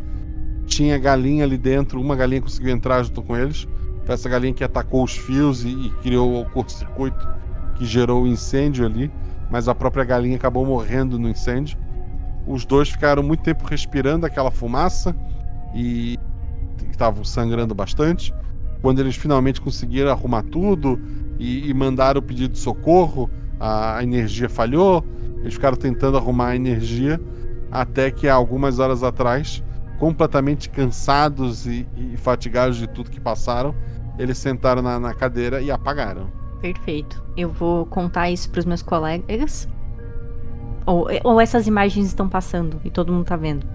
Tinha 0.66 0.96
galinha 0.98 1.44
ali 1.44 1.58
dentro, 1.58 2.00
uma 2.00 2.14
galinha 2.14 2.40
conseguiu 2.40 2.70
entrar 2.72 3.02
junto 3.02 3.22
com 3.22 3.36
eles. 3.36 3.66
Foi 4.04 4.14
essa 4.14 4.28
galinha 4.28 4.54
que 4.54 4.62
atacou 4.62 5.02
os 5.02 5.16
fios 5.16 5.64
e, 5.64 5.68
e 5.68 5.90
criou 6.02 6.40
o 6.40 6.44
curto-circuito 6.50 7.28
que 7.74 7.84
gerou 7.84 8.22
o 8.22 8.26
incêndio 8.26 8.86
ali. 8.86 9.10
Mas 9.50 9.68
a 9.68 9.74
própria 9.74 10.04
galinha 10.04 10.36
acabou 10.36 10.64
morrendo 10.64 11.18
no 11.18 11.28
incêndio. 11.28 11.76
Os 12.46 12.64
dois 12.64 12.90
ficaram 12.90 13.22
muito 13.22 13.42
tempo 13.42 13.64
respirando 13.66 14.26
aquela 14.26 14.50
fumaça 14.50 15.14
e 15.74 16.18
estavam 16.90 17.24
sangrando 17.24 17.74
bastante. 17.74 18.34
Quando 18.80 18.98
eles 19.00 19.16
finalmente 19.16 19.60
conseguiram 19.60 20.10
arrumar 20.10 20.42
tudo 20.42 21.00
e, 21.38 21.68
e 21.68 21.74
mandaram 21.74 22.18
o 22.18 22.22
pedido 22.22 22.52
de 22.52 22.58
socorro, 22.58 23.30
a, 23.60 23.98
a 23.98 24.02
energia 24.02 24.48
falhou. 24.48 25.04
Eles 25.40 25.54
ficaram 25.54 25.76
tentando 25.76 26.16
arrumar 26.16 26.48
a 26.48 26.56
energia 26.56 27.20
até 27.72 28.10
que 28.10 28.28
há 28.28 28.34
algumas 28.34 28.78
horas 28.78 29.02
atrás, 29.02 29.62
completamente 29.98 30.68
cansados 30.68 31.66
e, 31.66 31.86
e 31.96 32.16
fatigados 32.18 32.76
de 32.76 32.86
tudo 32.86 33.10
que 33.10 33.18
passaram, 33.18 33.74
eles 34.18 34.36
sentaram 34.36 34.82
na, 34.82 35.00
na 35.00 35.14
cadeira 35.14 35.62
e 35.62 35.70
apagaram. 35.70 36.30
Perfeito. 36.60 37.24
Eu 37.34 37.48
vou 37.48 37.86
contar 37.86 38.30
isso 38.30 38.50
pros 38.50 38.66
meus 38.66 38.82
colegas. 38.82 39.66
Ou, 40.86 41.08
ou 41.24 41.40
essas 41.40 41.66
imagens 41.66 42.06
estão 42.06 42.28
passando 42.28 42.80
e 42.84 42.90
todo 42.90 43.12
mundo 43.12 43.24
tá 43.24 43.36
vendo. 43.36 43.66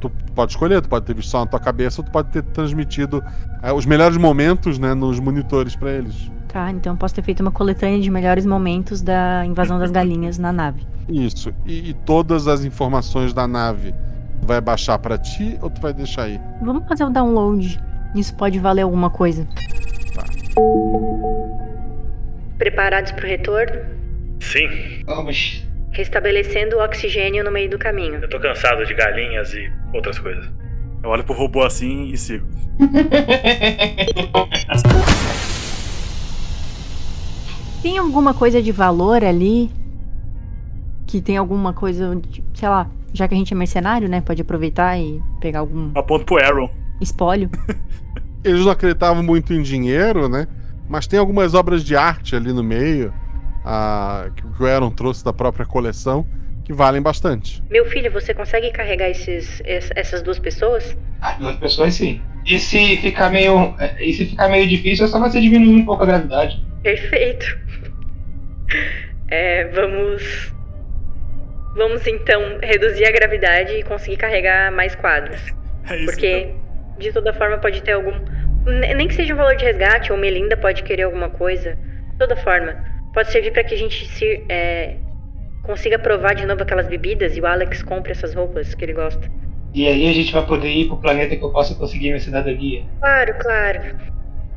Tu 0.00 0.10
pode 0.34 0.52
escolher, 0.52 0.82
tu 0.82 0.88
pode 0.88 1.06
ter 1.06 1.14
visto 1.14 1.30
só 1.30 1.40
na 1.40 1.46
tua 1.46 1.60
cabeça 1.60 2.00
ou 2.00 2.04
tu 2.04 2.10
pode 2.10 2.30
ter 2.30 2.42
transmitido 2.42 3.22
eh, 3.62 3.72
os 3.72 3.86
melhores 3.86 4.16
momentos 4.16 4.78
né, 4.78 4.92
nos 4.92 5.18
monitores 5.18 5.74
pra 5.74 5.90
eles. 5.92 6.30
Tá, 6.48 6.70
então 6.70 6.92
eu 6.92 6.96
posso 6.96 7.14
ter 7.14 7.22
feito 7.22 7.40
uma 7.40 7.50
coletânea 7.50 8.00
de 8.00 8.10
melhores 8.10 8.46
momentos 8.46 9.02
da 9.02 9.44
invasão 9.44 9.78
das 9.78 9.90
galinhas 9.90 10.38
na 10.38 10.52
nave. 10.52 10.86
Isso. 11.08 11.52
E, 11.66 11.90
e 11.90 11.94
todas 11.94 12.46
as 12.46 12.64
informações 12.64 13.32
da 13.32 13.48
nave 13.48 13.92
tu 14.40 14.46
vai 14.46 14.60
baixar 14.60 14.98
pra 14.98 15.18
ti 15.18 15.58
ou 15.62 15.70
tu 15.70 15.80
vai 15.80 15.92
deixar 15.92 16.24
aí? 16.24 16.40
Vamos 16.62 16.86
fazer 16.86 17.04
o 17.04 17.10
download. 17.10 17.80
Isso 18.14 18.34
pode 18.36 18.58
valer 18.58 18.82
alguma 18.82 19.10
coisa. 19.10 19.46
Preparados 22.58 23.10
pro 23.12 23.26
retorno? 23.26 23.80
Sim. 24.40 24.68
Vamos. 25.06 25.66
Restabelecendo 25.94 26.76
o 26.76 26.84
oxigênio 26.84 27.44
no 27.44 27.50
meio 27.52 27.70
do 27.70 27.78
caminho. 27.78 28.16
Eu 28.16 28.28
tô 28.28 28.38
cansado 28.40 28.84
de 28.84 28.92
galinhas 28.94 29.52
e 29.54 29.70
outras 29.92 30.18
coisas. 30.18 30.44
Eu 31.02 31.10
olho 31.10 31.22
pro 31.24 31.34
robô 31.34 31.62
assim 31.62 32.08
e 32.08 32.16
sigo. 32.18 32.46
Tem 37.80 37.96
alguma 37.98 38.34
coisa 38.34 38.60
de 38.62 38.72
valor 38.72 39.22
ali? 39.22 39.70
Que 41.06 41.20
tem 41.20 41.36
alguma 41.36 41.72
coisa, 41.72 42.20
sei 42.54 42.68
lá, 42.68 42.90
já 43.12 43.28
que 43.28 43.34
a 43.34 43.36
gente 43.36 43.52
é 43.52 43.56
mercenário, 43.56 44.08
né? 44.08 44.20
Pode 44.20 44.42
aproveitar 44.42 44.98
e 44.98 45.22
pegar 45.40 45.60
algum 45.60 45.92
Aponto 45.94 46.24
pro 46.24 46.42
Aaron. 46.42 46.68
espólio. 47.00 47.48
Eles 48.42 48.64
não 48.64 48.72
acreditavam 48.72 49.22
muito 49.22 49.52
em 49.52 49.62
dinheiro, 49.62 50.28
né? 50.28 50.48
Mas 50.88 51.06
tem 51.06 51.18
algumas 51.18 51.54
obras 51.54 51.84
de 51.84 51.94
arte 51.94 52.34
ali 52.34 52.52
no 52.52 52.64
meio, 52.64 53.12
ah, 53.64 54.28
que 54.34 54.62
o 54.62 54.66
Aaron 54.66 54.90
trouxe 54.90 55.24
da 55.24 55.32
própria 55.32 55.64
coleção, 55.66 56.26
que 56.64 56.72
valem 56.72 57.00
bastante. 57.02 57.62
Meu 57.70 57.84
filho, 57.86 58.10
você 58.10 58.32
consegue 58.34 58.70
carregar 58.70 59.08
esses, 59.10 59.60
es- 59.64 59.90
essas 59.94 60.22
duas 60.22 60.38
pessoas? 60.38 60.96
Ah, 61.20 61.32
duas 61.38 61.56
pessoas 61.56 61.94
sim. 61.94 62.20
E 62.46 62.58
se 62.58 62.96
ficar 62.98 63.30
meio. 63.30 63.74
E 63.98 64.12
se 64.12 64.26
ficar 64.26 64.48
meio 64.48 64.68
difícil, 64.68 65.06
é 65.06 65.08
só 65.08 65.18
você 65.18 65.40
diminuir 65.40 65.76
um 65.80 65.84
pouco 65.86 66.02
a 66.02 66.06
gravidade. 66.06 66.62
Perfeito. 66.82 67.46
É, 69.28 69.64
vamos. 69.68 70.52
Vamos 71.76 72.06
então 72.06 72.58
reduzir 72.62 73.04
a 73.06 73.10
gravidade 73.10 73.72
e 73.72 73.82
conseguir 73.82 74.16
carregar 74.16 74.70
mais 74.70 74.94
quadros. 74.94 75.40
É 75.88 75.96
isso. 75.96 76.04
Porque, 76.06 76.54
de 76.98 77.12
toda 77.12 77.32
forma, 77.32 77.58
pode 77.58 77.82
ter 77.82 77.92
algum. 77.92 78.12
ne- 78.64 78.94
Nem 78.94 79.08
que 79.08 79.14
seja 79.14 79.34
um 79.34 79.36
valor 79.36 79.56
de 79.56 79.64
resgate, 79.64 80.12
ou 80.12 80.18
Melinda 80.18 80.56
pode 80.56 80.82
querer 80.82 81.02
alguma 81.04 81.30
coisa. 81.30 81.76
De 82.12 82.18
toda 82.18 82.36
forma, 82.36 82.76
pode 83.14 83.30
servir 83.32 83.52
para 83.52 83.64
que 83.64 83.74
a 83.74 83.78
gente 83.78 84.06
se, 84.08 84.44
é, 84.48 84.96
consiga 85.62 85.98
provar 85.98 86.34
de 86.34 86.44
novo 86.44 86.62
aquelas 86.62 86.86
bebidas 86.88 87.36
e 87.36 87.40
o 87.40 87.46
Alex 87.46 87.82
compre 87.82 88.12
essas 88.12 88.34
roupas 88.34 88.74
que 88.74 88.84
ele 88.84 88.92
gosta. 88.92 89.30
E 89.72 89.86
aí 89.88 90.08
a 90.08 90.12
gente 90.12 90.32
vai 90.32 90.44
poder 90.46 90.68
ir 90.70 90.86
pro 90.88 90.96
planeta 90.98 91.34
que 91.36 91.42
eu 91.42 91.50
possa 91.50 91.74
conseguir 91.74 92.08
minha 92.08 92.20
cidadania. 92.20 92.84
Claro, 93.00 93.34
claro. 93.40 93.80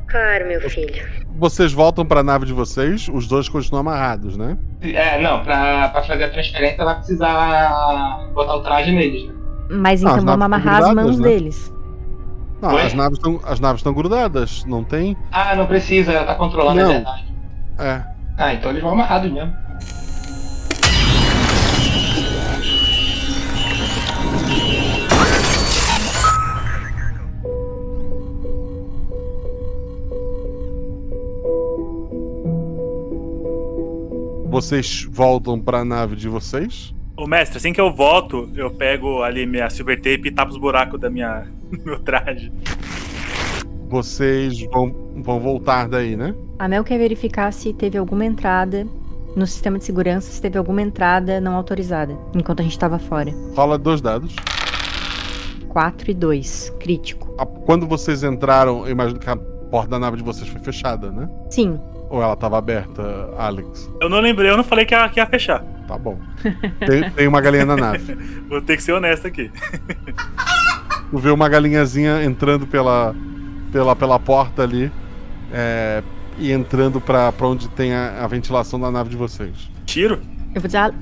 Claro, 0.06 0.46
meu 0.46 0.60
filho. 0.70 1.06
Vocês 1.36 1.72
voltam 1.72 2.04
pra 2.06 2.22
nave 2.22 2.46
de 2.46 2.52
vocês, 2.52 3.08
os 3.12 3.26
dois 3.28 3.48
continuam 3.48 3.80
amarrados, 3.80 4.36
né? 4.36 4.56
É, 4.80 5.20
não, 5.20 5.42
pra, 5.44 5.88
pra 5.90 6.02
fazer 6.02 6.24
a 6.24 6.30
transferência 6.30 6.84
vai 6.84 6.94
precisar 6.96 8.30
botar 8.32 8.56
o 8.56 8.62
traje 8.62 8.90
neles, 8.90 9.24
né? 9.28 9.34
Mas 9.70 10.04
Ah, 10.04 10.10
então 10.12 10.24
vamos 10.24 10.42
amarrar 10.46 10.82
as 10.82 10.94
mãos 10.94 11.18
né? 11.18 11.28
deles. 11.28 11.74
Não, 12.62 12.76
as 12.76 12.94
naves 12.94 13.18
estão 13.18 13.40
as 13.44 13.60
naves 13.60 13.80
estão 13.80 13.92
grudadas, 13.92 14.64
não 14.64 14.82
tem? 14.82 15.16
Ah, 15.30 15.54
não 15.54 15.66
precisa, 15.66 16.12
ela 16.12 16.24
tá 16.26 16.34
controlando, 16.34 16.80
Não. 16.80 16.90
é 16.90 16.94
verdade. 16.94 17.24
É. 17.78 18.17
Ah, 18.38 18.54
então 18.54 18.70
eles 18.70 18.80
vão 18.80 18.92
amarrados 18.92 19.32
mesmo. 19.32 19.52
Vocês 34.48 35.04
voltam 35.10 35.60
pra 35.60 35.84
nave 35.84 36.14
de 36.14 36.28
vocês? 36.28 36.94
Ô 37.16 37.26
mestre, 37.26 37.58
assim 37.58 37.72
que 37.72 37.80
eu 37.80 37.92
volto, 37.92 38.48
eu 38.54 38.70
pego 38.70 39.22
ali 39.22 39.46
minha 39.46 39.68
silver 39.68 39.96
tape 39.96 40.28
e 40.28 40.30
tapo 40.30 40.52
os 40.52 40.56
buracos 40.56 41.00
da 41.00 41.10
minha 41.10 41.48
do 41.70 41.84
meu 41.84 41.98
traje. 41.98 42.52
Vocês 43.88 44.60
vão, 44.70 44.94
vão 45.16 45.40
voltar 45.40 45.88
daí, 45.88 46.16
né? 46.16 46.34
A 46.58 46.68
Mel 46.68 46.84
quer 46.84 46.98
verificar 46.98 47.52
se 47.52 47.72
teve 47.72 47.96
alguma 47.96 48.24
entrada 48.24 48.86
no 49.34 49.46
sistema 49.46 49.78
de 49.78 49.84
segurança, 49.84 50.30
se 50.30 50.40
teve 50.42 50.58
alguma 50.58 50.82
entrada 50.82 51.40
não 51.40 51.54
autorizada, 51.54 52.16
enquanto 52.34 52.60
a 52.60 52.62
gente 52.62 52.78
tava 52.78 52.98
fora. 52.98 53.32
Rola 53.54 53.78
dois 53.78 54.00
dados. 54.00 54.34
4 55.68 56.10
e 56.10 56.14
2, 56.14 56.74
crítico. 56.80 57.28
Quando 57.64 57.86
vocês 57.86 58.22
entraram, 58.24 58.84
eu 58.84 58.90
imagino 58.90 59.20
que 59.20 59.28
a 59.28 59.36
porta 59.36 59.90
da 59.90 59.98
nave 59.98 60.16
de 60.16 60.22
vocês 60.22 60.48
foi 60.48 60.60
fechada, 60.60 61.10
né? 61.10 61.28
Sim, 61.50 61.78
Ou 62.10 62.22
ela 62.22 62.34
tava 62.34 62.56
aberta, 62.58 63.02
Alex? 63.36 63.90
Eu 64.00 64.08
não 64.08 64.18
lembrei, 64.20 64.50
eu 64.50 64.56
não 64.56 64.64
falei 64.64 64.84
que 64.84 64.94
ia, 64.94 65.08
que 65.08 65.20
ia 65.20 65.26
fechar. 65.26 65.62
Tá 65.86 65.96
bom. 65.96 66.18
Tem, 66.86 67.10
tem 67.10 67.28
uma 67.28 67.40
galinha 67.40 67.66
na 67.66 67.76
nave. 67.76 68.14
Vou 68.48 68.60
ter 68.60 68.76
que 68.76 68.82
ser 68.82 68.92
honesto 68.92 69.26
aqui. 69.26 69.50
Tu 71.10 71.18
vê 71.18 71.30
uma 71.30 71.48
galinhazinha 71.48 72.24
entrando 72.24 72.66
pela, 72.66 73.14
pela, 73.72 73.94
pela 73.96 74.18
porta 74.18 74.62
ali 74.62 74.90
é, 75.52 76.02
e 76.38 76.52
entrando 76.52 77.00
pra, 77.00 77.32
pra 77.32 77.46
onde 77.48 77.68
tem 77.68 77.94
a, 77.94 78.24
a 78.24 78.26
ventilação 78.26 78.78
da 78.80 78.90
nave 78.90 79.10
de 79.10 79.16
vocês. 79.16 79.70
Tiro? 79.86 80.20
eu 80.54 80.60
vou 80.60 80.66
dizer, 80.68 80.92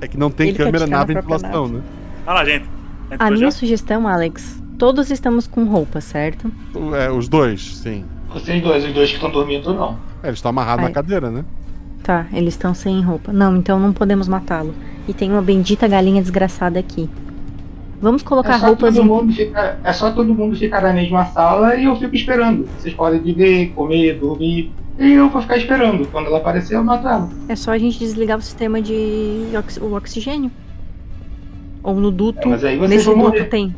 É 0.00 0.08
que 0.08 0.16
não 0.18 0.30
tem 0.30 0.48
Ele 0.48 0.58
câmera 0.58 0.86
na 0.86 1.04
ventilação, 1.04 1.66
nave. 1.68 1.76
né? 1.78 1.82
Olha 2.26 2.34
lá, 2.34 2.44
gente. 2.44 2.64
a 3.10 3.14
Entrou 3.14 3.30
minha 3.32 3.50
já? 3.50 3.50
sugestão, 3.52 4.06
Alex, 4.08 4.62
todos 4.78 5.10
estamos 5.10 5.46
com 5.46 5.64
roupa, 5.64 6.00
certo? 6.00 6.50
É, 6.98 7.10
os 7.10 7.28
dois, 7.28 7.76
sim. 7.78 8.04
Vocês 8.32 8.62
dois, 8.62 8.84
os 8.84 8.92
dois 8.92 9.08
que 9.08 9.14
estão 9.16 9.30
dormindo, 9.30 9.72
não. 9.74 9.98
É, 10.22 10.26
eles 10.28 10.38
estão 10.38 10.50
amarrados 10.50 10.84
Ai. 10.84 10.90
na 10.90 10.94
cadeira, 10.94 11.30
né? 11.30 11.44
Tá, 12.02 12.26
eles 12.32 12.54
estão 12.54 12.74
sem 12.74 13.00
roupa. 13.02 13.32
Não, 13.32 13.56
então 13.56 13.78
não 13.80 13.92
podemos 13.92 14.28
matá-lo. 14.28 14.74
E 15.06 15.14
tem 15.14 15.30
uma 15.32 15.42
bendita 15.42 15.88
galinha 15.88 16.20
desgraçada 16.22 16.78
aqui. 16.78 17.08
Vamos 18.00 18.22
colocar 18.22 18.54
é, 18.54 18.56
roupas 18.58 18.94
todo 18.94 19.04
em... 19.04 19.08
mundo 19.08 19.32
ficar, 19.32 19.80
é 19.82 19.92
só 19.92 20.12
todo 20.12 20.32
mundo 20.34 20.56
ficar 20.56 20.80
na 20.82 20.92
mesma 20.92 21.24
sala 21.26 21.74
e 21.76 21.84
eu 21.84 21.96
fico 21.96 22.14
esperando. 22.14 22.68
Vocês 22.78 22.94
podem 22.94 23.20
viver, 23.20 23.70
comer, 23.74 24.18
dormir. 24.18 24.72
E 24.98 25.12
eu 25.12 25.28
vou 25.28 25.42
ficar 25.42 25.56
esperando. 25.56 26.06
Quando 26.08 26.26
ela 26.26 26.38
aparecer, 26.38 26.74
eu 26.76 26.84
mato 26.84 27.06
ela. 27.08 27.28
É 27.48 27.56
só 27.56 27.72
a 27.72 27.78
gente 27.78 27.98
desligar 27.98 28.38
o 28.38 28.42
sistema 28.42 28.80
de 28.80 29.46
ox- 29.56 29.78
o 29.78 29.94
oxigênio. 29.94 30.50
Ou 31.82 31.94
no 31.94 32.10
duto. 32.10 32.40
É, 32.48 32.50
mas 32.50 32.64
aí 32.64 32.76
vocês 32.76 32.90
Nesse 32.90 33.04
vão 33.06 33.14
duto 33.14 33.28
morrer. 33.30 33.44
tem. 33.44 33.74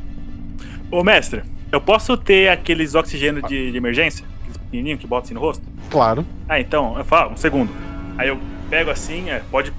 Ô 0.91 1.05
mestre, 1.05 1.43
eu 1.71 1.81
posso 1.81 2.17
ter 2.17 2.49
aqueles 2.49 2.95
oxigênio 2.95 3.43
de, 3.47 3.71
de 3.71 3.77
emergência? 3.77 4.25
Aqueles 4.41 4.57
pequenininhos 4.57 5.01
que 5.01 5.07
bota 5.07 5.27
assim 5.27 5.35
no 5.35 5.41
rosto? 5.41 5.63
Claro. 5.91 6.25
Ah, 6.49 6.59
então, 6.61 6.97
eu 6.99 7.05
falo, 7.05 7.33
um 7.33 7.37
segundo. 7.37 7.71
Aí 8.19 8.29
eu 8.29 8.39
pego 8.69 8.91
assim, 8.91 9.31
é, 9.31 9.43
pode 9.51 9.73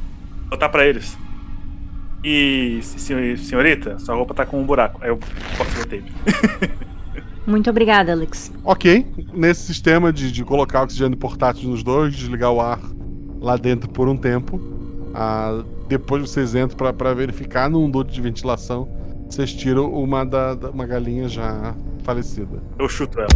botar 0.49 0.69
pra 0.69 0.85
eles. 0.85 1.17
E, 2.23 2.79
se- 2.83 3.37
senhorita, 3.37 3.97
sua 3.99 4.15
roupa 4.15 4.33
tá 4.33 4.45
com 4.45 4.59
um 4.61 4.63
buraco. 4.65 4.99
Aí 5.03 5.09
eu 5.09 5.17
posso 5.57 5.71
ver 5.71 5.81
o 5.81 5.85
tape. 5.87 6.71
Muito 7.47 7.69
obrigada, 7.69 8.11
Alex. 8.11 8.51
Ok. 8.63 9.05
Nesse 9.33 9.61
sistema 9.63 10.13
de, 10.13 10.31
de 10.31 10.43
colocar 10.45 10.83
oxigênio 10.83 11.17
portátil 11.17 11.69
nos 11.69 11.81
dois, 11.83 12.15
desligar 12.15 12.51
o 12.51 12.61
ar 12.61 12.79
lá 13.39 13.57
dentro 13.57 13.89
por 13.89 14.07
um 14.07 14.15
tempo. 14.15 14.61
ah, 15.15 15.63
depois 15.89 16.21
vocês 16.29 16.53
entram 16.55 16.77
pra- 16.77 16.93
pra 16.93 17.13
verificar 17.13 17.69
num 17.69 17.89
duto 17.89 18.13
de 18.13 18.21
ventilação. 18.21 18.87
Vocês 19.29 19.51
tiram 19.53 19.91
uma, 19.91 20.23
da, 20.23 20.53
da- 20.55 20.69
uma 20.69 20.85
galinha 20.85 21.27
já 21.27 21.73
falecida. 22.03 22.61
Eu 22.77 22.87
chuto 22.87 23.19
ela. 23.19 23.27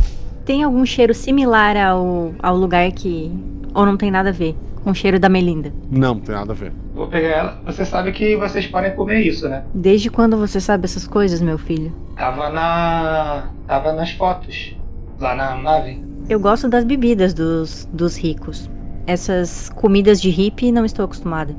Tem 0.45 0.61
algum 0.63 0.85
cheiro 0.85 1.13
similar 1.13 1.75
ao, 1.75 2.33
ao 2.39 2.55
lugar 2.55 2.89
que. 2.91 3.31
Ou 3.73 3.85
não 3.85 3.97
tem 3.97 4.11
nada 4.11 4.29
a 4.29 4.31
ver 4.31 4.55
com 4.85 4.91
o 4.91 4.95
cheiro 4.95 5.19
da 5.19 5.27
Melinda? 5.27 5.73
Não, 5.89 6.13
não 6.13 6.21
tem 6.21 6.35
nada 6.35 6.51
a 6.51 6.55
ver. 6.55 6.71
Vou 6.93 7.07
pegar 7.07 7.27
ela. 7.27 7.61
Você 7.65 7.83
sabe 7.83 8.11
que 8.11 8.37
vocês 8.37 8.67
podem 8.67 8.95
comer 8.95 9.19
isso, 9.21 9.49
né? 9.49 9.63
Desde 9.73 10.11
quando 10.11 10.37
você 10.37 10.61
sabe 10.61 10.85
essas 10.85 11.07
coisas, 11.07 11.41
meu 11.41 11.57
filho? 11.57 11.91
Tava 12.15 12.51
na. 12.51 13.47
Tava 13.65 13.93
nas 13.93 14.11
fotos. 14.11 14.77
Lá 15.19 15.33
na 15.33 15.55
nave. 15.55 15.99
Eu 16.29 16.39
gosto 16.39 16.69
das 16.69 16.83
bebidas 16.83 17.33
dos, 17.33 17.89
dos 17.91 18.15
ricos. 18.15 18.69
Essas 19.07 19.69
comidas 19.69 20.21
de 20.21 20.29
hippie 20.29 20.71
não 20.71 20.85
estou 20.85 21.03
acostumada. 21.05 21.55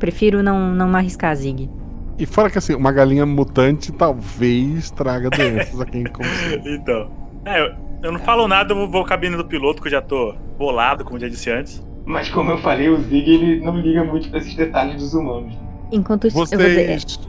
Prefiro 0.00 0.42
não, 0.42 0.72
não 0.74 0.88
me 0.88 0.96
arriscar, 0.96 1.36
Zig. 1.36 1.70
E 2.18 2.26
fora 2.26 2.50
que 2.50 2.58
assim, 2.58 2.74
uma 2.74 2.90
galinha 2.90 3.24
mutante 3.24 3.92
talvez 3.92 4.90
traga 4.90 5.30
doenças 5.30 5.80
a 5.80 5.86
quem 5.86 6.04
consome. 6.04 6.60
Então. 6.66 7.08
É, 7.44 7.60
eu, 7.60 7.74
eu 8.02 8.12
não 8.12 8.18
falo 8.18 8.48
nada, 8.48 8.72
eu 8.72 8.76
vou, 8.76 8.90
vou 8.90 9.04
cabine 9.04 9.36
do 9.36 9.44
piloto, 9.44 9.80
que 9.80 9.86
eu 9.86 9.92
já 9.92 10.02
tô 10.02 10.34
bolado, 10.58 11.04
como 11.04 11.20
já 11.20 11.28
disse 11.28 11.48
antes. 11.48 11.91
Mas 12.04 12.28
como 12.28 12.50
eu 12.50 12.58
falei, 12.58 12.88
o 12.88 13.00
Zig 13.00 13.30
ele 13.30 13.60
não 13.64 13.76
liga 13.78 14.02
muito 14.04 14.28
pra 14.28 14.38
esses 14.38 14.54
detalhes 14.54 14.96
dos 15.00 15.14
humanos. 15.14 15.54
Enquanto 15.90 16.26
isso, 16.26 16.36
dizer. 16.44 16.98
Vocês 17.00 17.20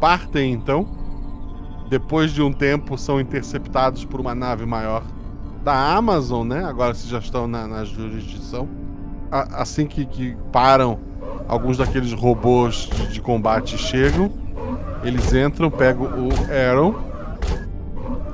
partem 0.00 0.52
então. 0.52 0.86
Depois 1.88 2.32
de 2.32 2.42
um 2.42 2.52
tempo, 2.52 2.96
são 2.98 3.20
interceptados 3.20 4.04
por 4.04 4.20
uma 4.20 4.34
nave 4.34 4.66
maior 4.66 5.02
da 5.62 5.94
Amazon, 5.96 6.46
né? 6.46 6.64
Agora 6.64 6.92
vocês 6.94 7.08
já 7.08 7.18
estão 7.18 7.46
na, 7.46 7.66
na 7.66 7.84
jurisdição. 7.84 8.68
A- 9.30 9.62
assim 9.62 9.86
que, 9.86 10.04
que 10.04 10.36
param, 10.52 10.98
alguns 11.48 11.76
daqueles 11.78 12.12
robôs 12.12 12.88
de, 12.94 13.12
de 13.14 13.20
combate 13.20 13.78
chegam. 13.78 14.30
Eles 15.02 15.32
entram, 15.32 15.70
pegam 15.70 16.06
o 16.06 16.28
Aaron 16.52 16.94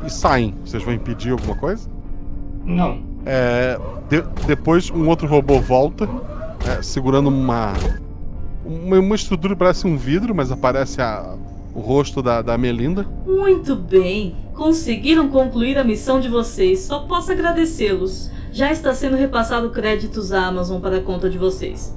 e 0.06 0.10
saem. 0.10 0.54
Vocês 0.64 0.82
vão 0.82 0.94
impedir 0.94 1.32
alguma 1.32 1.54
coisa? 1.56 1.88
Não. 2.64 3.09
É, 3.26 3.78
de- 4.08 4.24
depois 4.46 4.90
um 4.90 5.08
outro 5.08 5.26
robô 5.28 5.60
volta, 5.60 6.08
é, 6.68 6.82
segurando 6.82 7.28
uma, 7.28 7.74
uma. 8.64 8.98
Uma 8.98 9.14
estrutura 9.14 9.54
que 9.54 9.58
parece 9.58 9.86
um 9.86 9.96
vidro, 9.96 10.34
mas 10.34 10.50
aparece 10.50 11.00
a- 11.02 11.36
o 11.74 11.80
rosto 11.80 12.22
da, 12.22 12.42
da 12.42 12.56
Melinda. 12.58 13.06
Muito 13.26 13.76
bem. 13.76 14.34
Conseguiram 14.54 15.28
concluir 15.28 15.78
a 15.78 15.84
missão 15.84 16.18
de 16.20 16.28
vocês. 16.28 16.80
Só 16.80 17.00
posso 17.00 17.30
agradecê-los. 17.32 18.30
Já 18.52 18.72
está 18.72 18.92
sendo 18.92 19.16
repassado 19.16 19.70
créditos 19.70 20.32
à 20.32 20.46
Amazon 20.46 20.80
para 20.80 20.96
a 20.96 21.00
conta 21.00 21.30
de 21.30 21.38
vocês. 21.38 21.96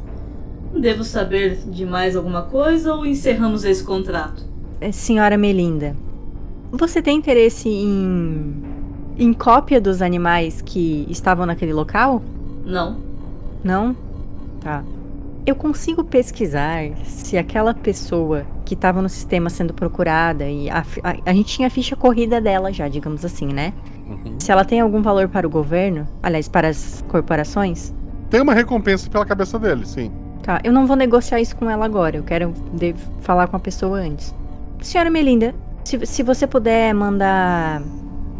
Devo 0.77 1.03
saber 1.03 1.57
de 1.67 1.85
mais 1.85 2.15
alguma 2.15 2.43
coisa 2.43 2.93
ou 2.93 3.05
encerramos 3.05 3.63
esse 3.63 3.83
contrato? 3.83 4.43
É, 4.79 4.91
Senhora 4.91 5.37
Melinda, 5.37 5.95
você 6.71 7.01
tem 7.01 7.17
interesse 7.17 7.69
em. 7.69 8.53
Em 9.17 9.33
cópia 9.33 9.79
dos 9.81 10.01
animais 10.01 10.61
que 10.61 11.05
estavam 11.09 11.45
naquele 11.45 11.73
local? 11.73 12.21
Não. 12.65 12.97
Não? 13.63 13.95
Tá. 14.61 14.83
Eu 15.45 15.55
consigo 15.55 16.03
pesquisar 16.03 16.83
se 17.05 17.37
aquela 17.37 17.73
pessoa 17.73 18.45
que 18.63 18.75
estava 18.75 19.01
no 19.01 19.09
sistema 19.09 19.49
sendo 19.49 19.73
procurada 19.73 20.45
e 20.49 20.69
a, 20.69 20.85
a, 21.03 21.15
a 21.29 21.33
gente 21.33 21.53
tinha 21.55 21.67
a 21.67 21.71
ficha 21.71 21.95
corrida 21.97 22.39
dela 22.39 22.71
já, 22.71 22.87
digamos 22.87 23.25
assim, 23.25 23.47
né? 23.47 23.73
Se 24.39 24.51
ela 24.51 24.63
tem 24.63 24.79
algum 24.79 25.01
valor 25.01 25.27
para 25.27 25.45
o 25.45 25.49
governo, 25.49 26.07
aliás, 26.21 26.47
para 26.47 26.69
as 26.69 27.03
corporações, 27.09 27.93
Tem 28.29 28.41
uma 28.41 28.53
recompensa 28.53 29.09
pela 29.09 29.25
cabeça 29.25 29.59
dele, 29.59 29.85
sim. 29.85 30.11
tá. 30.43 30.59
Eu 30.63 30.71
não 30.71 30.87
vou 30.87 30.95
negociar 30.95 31.39
isso 31.41 31.55
com 31.57 31.69
ela 31.69 31.83
agora. 31.85 32.17
Eu 32.17 32.23
quero 32.23 32.53
de- 32.73 32.95
falar 33.21 33.47
com 33.47 33.55
a 33.57 33.59
pessoa 33.59 33.97
antes. 33.99 34.33
Senhora 34.81 35.09
Melinda, 35.09 35.53
se, 35.83 36.05
se 36.05 36.23
você 36.23 36.47
puder 36.47 36.93
mandar. 36.93 37.81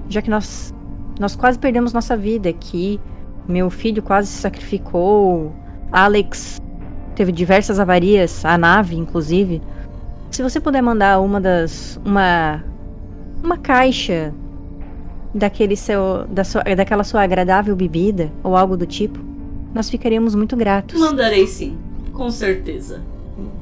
Já 0.09 0.21
que 0.21 0.29
nós, 0.29 0.73
nós 1.19 1.35
quase 1.35 1.57
perdemos 1.57 1.93
nossa 1.93 2.15
vida 2.15 2.49
aqui, 2.49 2.99
meu 3.47 3.69
filho 3.69 4.01
quase 4.01 4.27
se 4.27 4.41
sacrificou, 4.41 5.53
Alex 5.91 6.61
teve 7.15 7.31
diversas 7.31 7.79
avarias, 7.79 8.43
a 8.45 8.57
nave, 8.57 8.95
inclusive. 8.95 9.61
Se 10.31 10.41
você 10.41 10.59
puder 10.59 10.81
mandar 10.81 11.19
uma 11.19 11.39
das. 11.39 11.99
uma. 12.03 12.63
uma 13.43 13.57
caixa 13.57 14.33
daquele 15.33 15.75
seu. 15.75 16.25
Da 16.27 16.43
sua, 16.43 16.63
daquela 16.63 17.03
sua 17.03 17.21
agradável 17.21 17.75
bebida, 17.75 18.31
ou 18.43 18.57
algo 18.57 18.75
do 18.75 18.85
tipo, 18.85 19.19
nós 19.73 19.89
ficaríamos 19.89 20.35
muito 20.35 20.55
gratos. 20.55 20.99
Mandarei 20.99 21.47
sim. 21.47 21.77
Com 22.11 22.29
certeza. 22.29 23.01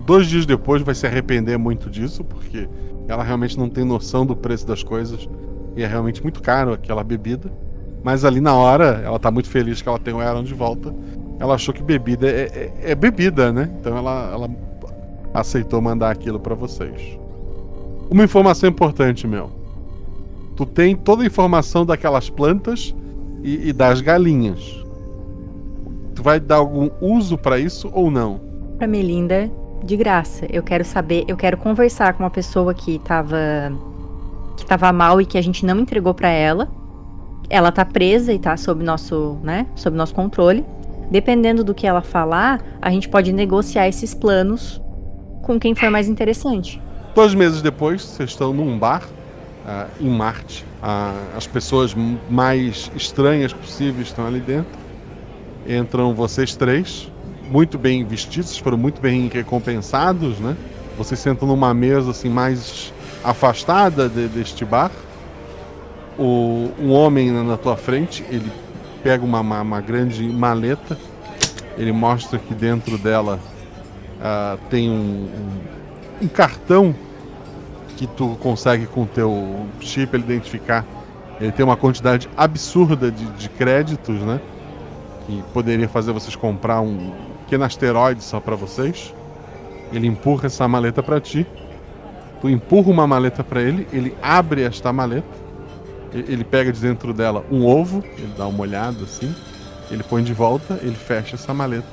Dois 0.05 0.27
dias 0.27 0.45
depois 0.45 0.81
vai 0.81 0.93
se 0.93 1.07
arrepender 1.07 1.57
muito 1.57 1.89
disso, 1.89 2.23
porque 2.23 2.67
ela 3.07 3.23
realmente 3.23 3.57
não 3.57 3.69
tem 3.69 3.83
noção 3.83 4.25
do 4.25 4.35
preço 4.35 4.65
das 4.65 4.83
coisas. 4.83 5.27
E 5.75 5.83
é 5.83 5.87
realmente 5.87 6.21
muito 6.21 6.41
caro 6.41 6.73
aquela 6.73 7.03
bebida. 7.03 7.51
Mas 8.03 8.25
ali 8.25 8.41
na 8.41 8.53
hora, 8.55 9.01
ela 9.05 9.19
tá 9.19 9.29
muito 9.29 9.49
feliz 9.49 9.81
que 9.81 9.87
ela 9.87 9.99
tem 9.99 10.13
o 10.13 10.19
Aaron 10.19 10.43
de 10.43 10.53
volta. 10.53 10.93
Ela 11.39 11.55
achou 11.55 11.73
que 11.73 11.81
bebida 11.83 12.27
é, 12.27 12.71
é- 12.83 12.91
é 12.91 12.95
bebida, 12.95 13.51
né? 13.51 13.69
Então 13.79 13.95
ela, 13.97 14.29
ela 14.33 14.49
aceitou 15.33 15.81
mandar 15.81 16.11
aquilo 16.11 16.39
pra 16.39 16.55
vocês. 16.55 17.17
Uma 18.09 18.23
informação 18.23 18.67
importante, 18.69 19.27
meu. 19.27 19.49
Tu 20.55 20.65
tem 20.65 20.95
toda 20.95 21.23
a 21.23 21.25
informação 21.25 21.85
daquelas 21.85 22.29
plantas 22.29 22.93
e, 23.43 23.69
e 23.69 23.73
das 23.73 24.01
galinhas. 24.01 24.83
Tu 26.15 26.21
vai 26.21 26.39
dar 26.39 26.57
algum 26.57 26.89
uso 26.99 27.37
pra 27.37 27.57
isso 27.57 27.89
ou 27.93 28.11
não? 28.11 28.39
Pra 28.77 28.85
Melinda, 28.87 29.49
de 29.83 29.95
graça. 29.95 30.45
Eu 30.51 30.61
quero 30.61 30.83
saber, 30.83 31.23
eu 31.27 31.37
quero 31.37 31.57
conversar 31.57 32.13
com 32.13 32.23
uma 32.23 32.29
pessoa 32.29 32.73
que 32.73 32.99
tava. 32.99 33.37
Que 34.57 34.65
tava 34.65 34.91
mal 34.91 35.21
e 35.21 35.25
que 35.25 35.37
a 35.37 35.41
gente 35.41 35.65
não 35.65 35.79
entregou 35.79 36.13
pra 36.13 36.29
ela. 36.29 36.69
Ela 37.49 37.71
tá 37.71 37.83
presa 37.83 38.31
e 38.33 38.39
tá 38.39 38.55
sob 38.55 38.83
nosso, 38.83 39.37
né, 39.43 39.67
sob 39.75 39.95
nosso 39.97 40.13
controle. 40.13 40.65
Dependendo 41.09 41.63
do 41.63 41.73
que 41.73 41.85
ela 41.85 42.01
falar, 42.01 42.61
a 42.81 42.89
gente 42.89 43.09
pode 43.09 43.33
negociar 43.33 43.87
esses 43.87 44.13
planos 44.13 44.81
com 45.41 45.59
quem 45.59 45.75
for 45.75 45.89
mais 45.89 46.07
interessante. 46.07 46.81
Dois 47.13 47.35
meses 47.35 47.61
depois, 47.61 48.01
vocês 48.01 48.29
estão 48.29 48.53
num 48.53 48.79
bar 48.79 49.03
ah, 49.67 49.87
em 49.99 50.09
Marte. 50.09 50.65
Ah, 50.81 51.13
as 51.35 51.45
pessoas 51.45 51.93
mais 52.29 52.89
estranhas 52.95 53.51
possíveis 53.51 54.07
estão 54.07 54.25
ali 54.25 54.39
dentro. 54.39 54.79
Entram 55.67 56.13
vocês 56.15 56.55
três, 56.55 57.11
muito 57.49 57.77
bem 57.77 58.03
vestidos, 58.05 58.57
foram 58.57 58.77
muito 58.77 59.01
bem 59.01 59.27
recompensados, 59.27 60.39
né? 60.39 60.55
Vocês 60.97 61.19
sentam 61.19 61.47
numa 61.47 61.73
mesa 61.73 62.11
assim 62.11 62.29
mais 62.29 62.93
afastada 63.23 64.07
de- 64.09 64.27
deste 64.27 64.63
bar. 64.65 64.91
O, 66.17 66.69
um 66.79 66.91
homem 66.91 67.31
na, 67.31 67.57
tua 67.57 67.75
frente, 67.77 68.23
ele 68.29 68.51
pega 69.03 69.23
uma, 69.23 69.39
uma, 69.39 69.61
uma 69.61 69.81
grande 69.81 70.23
maleta. 70.23 70.97
Ele 71.77 71.91
mostra 71.91 72.37
que 72.37 72.53
dentro 72.53 72.97
dela 72.97 73.39
ah, 74.21 74.57
tem 74.69 74.89
um- 74.89 74.93
um 75.27 75.81
um 76.23 76.27
cartão 76.27 76.93
que 77.97 78.05
tu 78.05 78.37
consegue 78.39 78.85
com 78.85 79.01
o 79.01 79.05
teu 79.07 79.65
chip 79.79 80.15
identificar. 80.15 80.85
Ele 81.39 81.51
tem 81.51 81.65
uma 81.65 81.75
quantidade 81.75 82.29
absurda 82.37 83.09
de, 83.09 83.25
de 83.25 83.49
créditos, 83.49 84.21
né? 84.21 84.39
Que 85.25 85.43
poderia 85.51 85.89
fazer 85.89 86.11
vocês 86.11 86.35
comprar 86.35 86.79
um 86.81 87.11
pequeno 87.45 87.63
asteroide 87.63 88.23
só 88.23 88.39
pra 88.39 88.55
vocês. 88.55 89.11
Ele 89.91 90.05
empurra 90.05 90.45
essa 90.45 90.67
maleta 90.67 91.01
pra 91.01 91.19
ti. 91.19 91.47
Tu 92.41 92.49
empurra 92.49 92.89
uma 92.89 93.05
maleta 93.05 93.43
pra 93.43 93.61
ele, 93.61 93.87
ele 93.93 94.15
abre 94.21 94.63
esta 94.63 94.91
maleta. 94.91 95.27
Ele 96.11 96.43
pega 96.43 96.73
de 96.73 96.79
dentro 96.81 97.13
dela 97.13 97.45
um 97.49 97.65
ovo, 97.65 98.03
ele 98.17 98.33
dá 98.37 98.47
uma 98.47 98.61
olhada 98.61 99.03
assim. 99.03 99.33
Ele 99.89 100.03
põe 100.03 100.23
de 100.23 100.33
volta, 100.33 100.79
ele 100.81 100.95
fecha 100.95 101.35
essa 101.35 101.53
maleta 101.53 101.87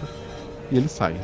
e 0.70 0.76
ele 0.76 0.88
sai. 0.88 1.14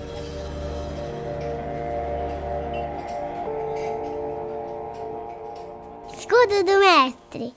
Escudo 6.16 6.64
do 6.64 6.78
mestre. 6.80 7.54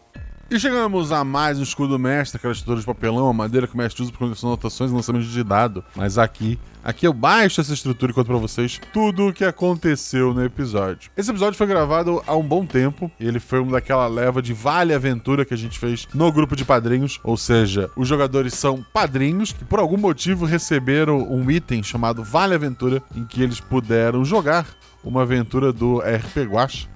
E 0.50 0.58
chegamos 0.58 1.12
a 1.12 1.26
mais 1.26 1.60
um 1.60 1.64
escudo 1.64 2.00
mestre, 2.00 2.38
aquela 2.38 2.54
estrutura 2.54 2.80
de 2.80 2.86
papelão, 2.86 3.28
a 3.28 3.34
madeira 3.34 3.68
que 3.68 3.74
o 3.74 3.78
mestre 3.78 4.02
usa 4.02 4.12
para 4.12 4.20
conexão 4.20 4.50
anotações 4.50 4.90
e 4.90 4.94
lançamento 4.94 5.26
de 5.26 5.44
dado. 5.44 5.84
Mas 5.94 6.18
aqui, 6.18 6.58
aqui 6.88 7.06
eu 7.06 7.12
baixo 7.12 7.60
essa 7.60 7.74
estrutura 7.74 8.14
e 8.14 8.16
conto 8.16 8.28
pra 8.28 8.38
vocês 8.38 8.80
tudo 8.94 9.28
o 9.28 9.34
que 9.34 9.44
aconteceu 9.44 10.34
no 10.34 10.42
episódio. 10.42 11.12
Esse 11.18 11.30
episódio 11.30 11.58
foi 11.58 11.68
gravado 11.68 12.24
há 12.26 12.34
um 12.34 12.42
bom 12.42 12.66
tempo, 12.66 13.12
e 13.20 13.28
ele 13.28 13.42
foi 13.42 13.60
uma 13.60 13.74
daquela 13.74 14.08
leva 14.08 14.42
de 14.42 14.54
Vale 14.54 14.94
Aventura 14.94 15.44
que 15.44 15.54
a 15.54 15.58
gente 15.58 15.78
fez 15.78 16.08
no 16.14 16.32
grupo 16.32 16.56
de 16.56 16.64
padrinhos, 16.64 17.20
ou 17.26 17.36
seja, 17.36 17.92
os 17.94 18.08
jogadores 18.08 18.54
são 18.54 18.86
padrinhos 18.94 19.52
que 19.52 19.66
por 19.66 19.80
algum 19.80 19.98
motivo 19.98 20.46
receberam 20.46 21.30
um 21.30 21.52
item 21.52 21.84
chamado 21.84 22.24
Vale 22.24 22.56
Aventura, 22.56 23.04
em 23.14 23.26
que 23.26 23.44
eles 23.44 23.60
puderam 23.60 24.24
jogar 24.24 24.66
uma 25.04 25.24
aventura 25.24 25.74
do 25.74 26.00
RP 26.00 26.50
Guacha. 26.50 26.88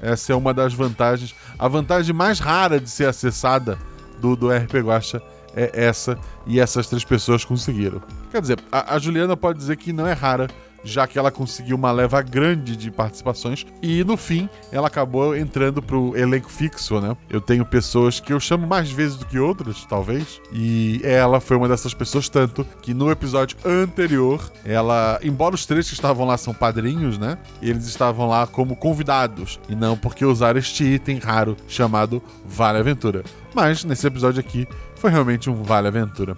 Essa 0.00 0.32
é 0.32 0.36
uma 0.36 0.54
das 0.54 0.72
vantagens. 0.72 1.34
A 1.58 1.66
vantagem 1.66 2.14
mais 2.14 2.38
rara 2.38 2.78
de 2.80 2.88
ser 2.88 3.06
acessada 3.06 3.76
do, 4.20 4.36
do 4.36 4.48
RP 4.48 4.74
Guacha 4.76 5.20
é 5.54 5.70
essa, 5.74 6.18
e 6.46 6.60
essas 6.60 6.86
três 6.86 7.04
pessoas 7.04 7.44
conseguiram. 7.44 8.00
Quer 8.30 8.40
dizer, 8.40 8.58
a, 8.70 8.94
a 8.94 8.98
Juliana 8.98 9.36
pode 9.36 9.58
dizer 9.58 9.76
que 9.76 9.92
não 9.92 10.06
é 10.06 10.12
rara, 10.12 10.48
já 10.84 11.06
que 11.06 11.18
ela 11.18 11.30
conseguiu 11.30 11.76
uma 11.76 11.92
leva 11.92 12.20
grande 12.22 12.76
de 12.76 12.90
participações 12.90 13.66
e 13.82 14.02
no 14.04 14.16
fim 14.16 14.48
ela 14.72 14.86
acabou 14.86 15.36
entrando 15.36 15.82
pro 15.82 16.16
elenco 16.16 16.50
fixo, 16.50 17.00
né? 17.00 17.16
Eu 17.28 17.40
tenho 17.40 17.64
pessoas 17.64 18.20
que 18.20 18.32
eu 18.32 18.40
chamo 18.40 18.66
mais 18.66 18.90
vezes 18.90 19.16
do 19.16 19.26
que 19.26 19.38
outras, 19.38 19.84
talvez, 19.84 20.40
e 20.52 21.00
ela 21.04 21.40
foi 21.40 21.56
uma 21.56 21.68
dessas 21.68 21.94
pessoas 21.94 22.28
tanto 22.28 22.66
que 22.82 22.94
no 22.94 23.10
episódio 23.10 23.56
anterior, 23.64 24.50
ela, 24.64 25.18
embora 25.22 25.54
os 25.54 25.66
três 25.66 25.88
que 25.88 25.94
estavam 25.94 26.26
lá 26.26 26.36
são 26.36 26.54
padrinhos, 26.54 27.18
né? 27.18 27.38
Eles 27.60 27.86
estavam 27.86 28.28
lá 28.28 28.46
como 28.46 28.76
convidados 28.76 29.60
e 29.68 29.74
não 29.74 29.96
porque 29.96 30.24
usaram 30.24 30.58
este 30.58 30.84
item 30.84 31.18
raro 31.18 31.56
chamado 31.68 32.22
Vale 32.46 32.78
Aventura. 32.78 33.22
Mas 33.54 33.84
nesse 33.84 34.06
episódio 34.06 34.40
aqui 34.40 34.66
foi 35.00 35.10
realmente 35.10 35.48
um 35.48 35.62
Vale 35.62 35.88
Aventura. 35.88 36.36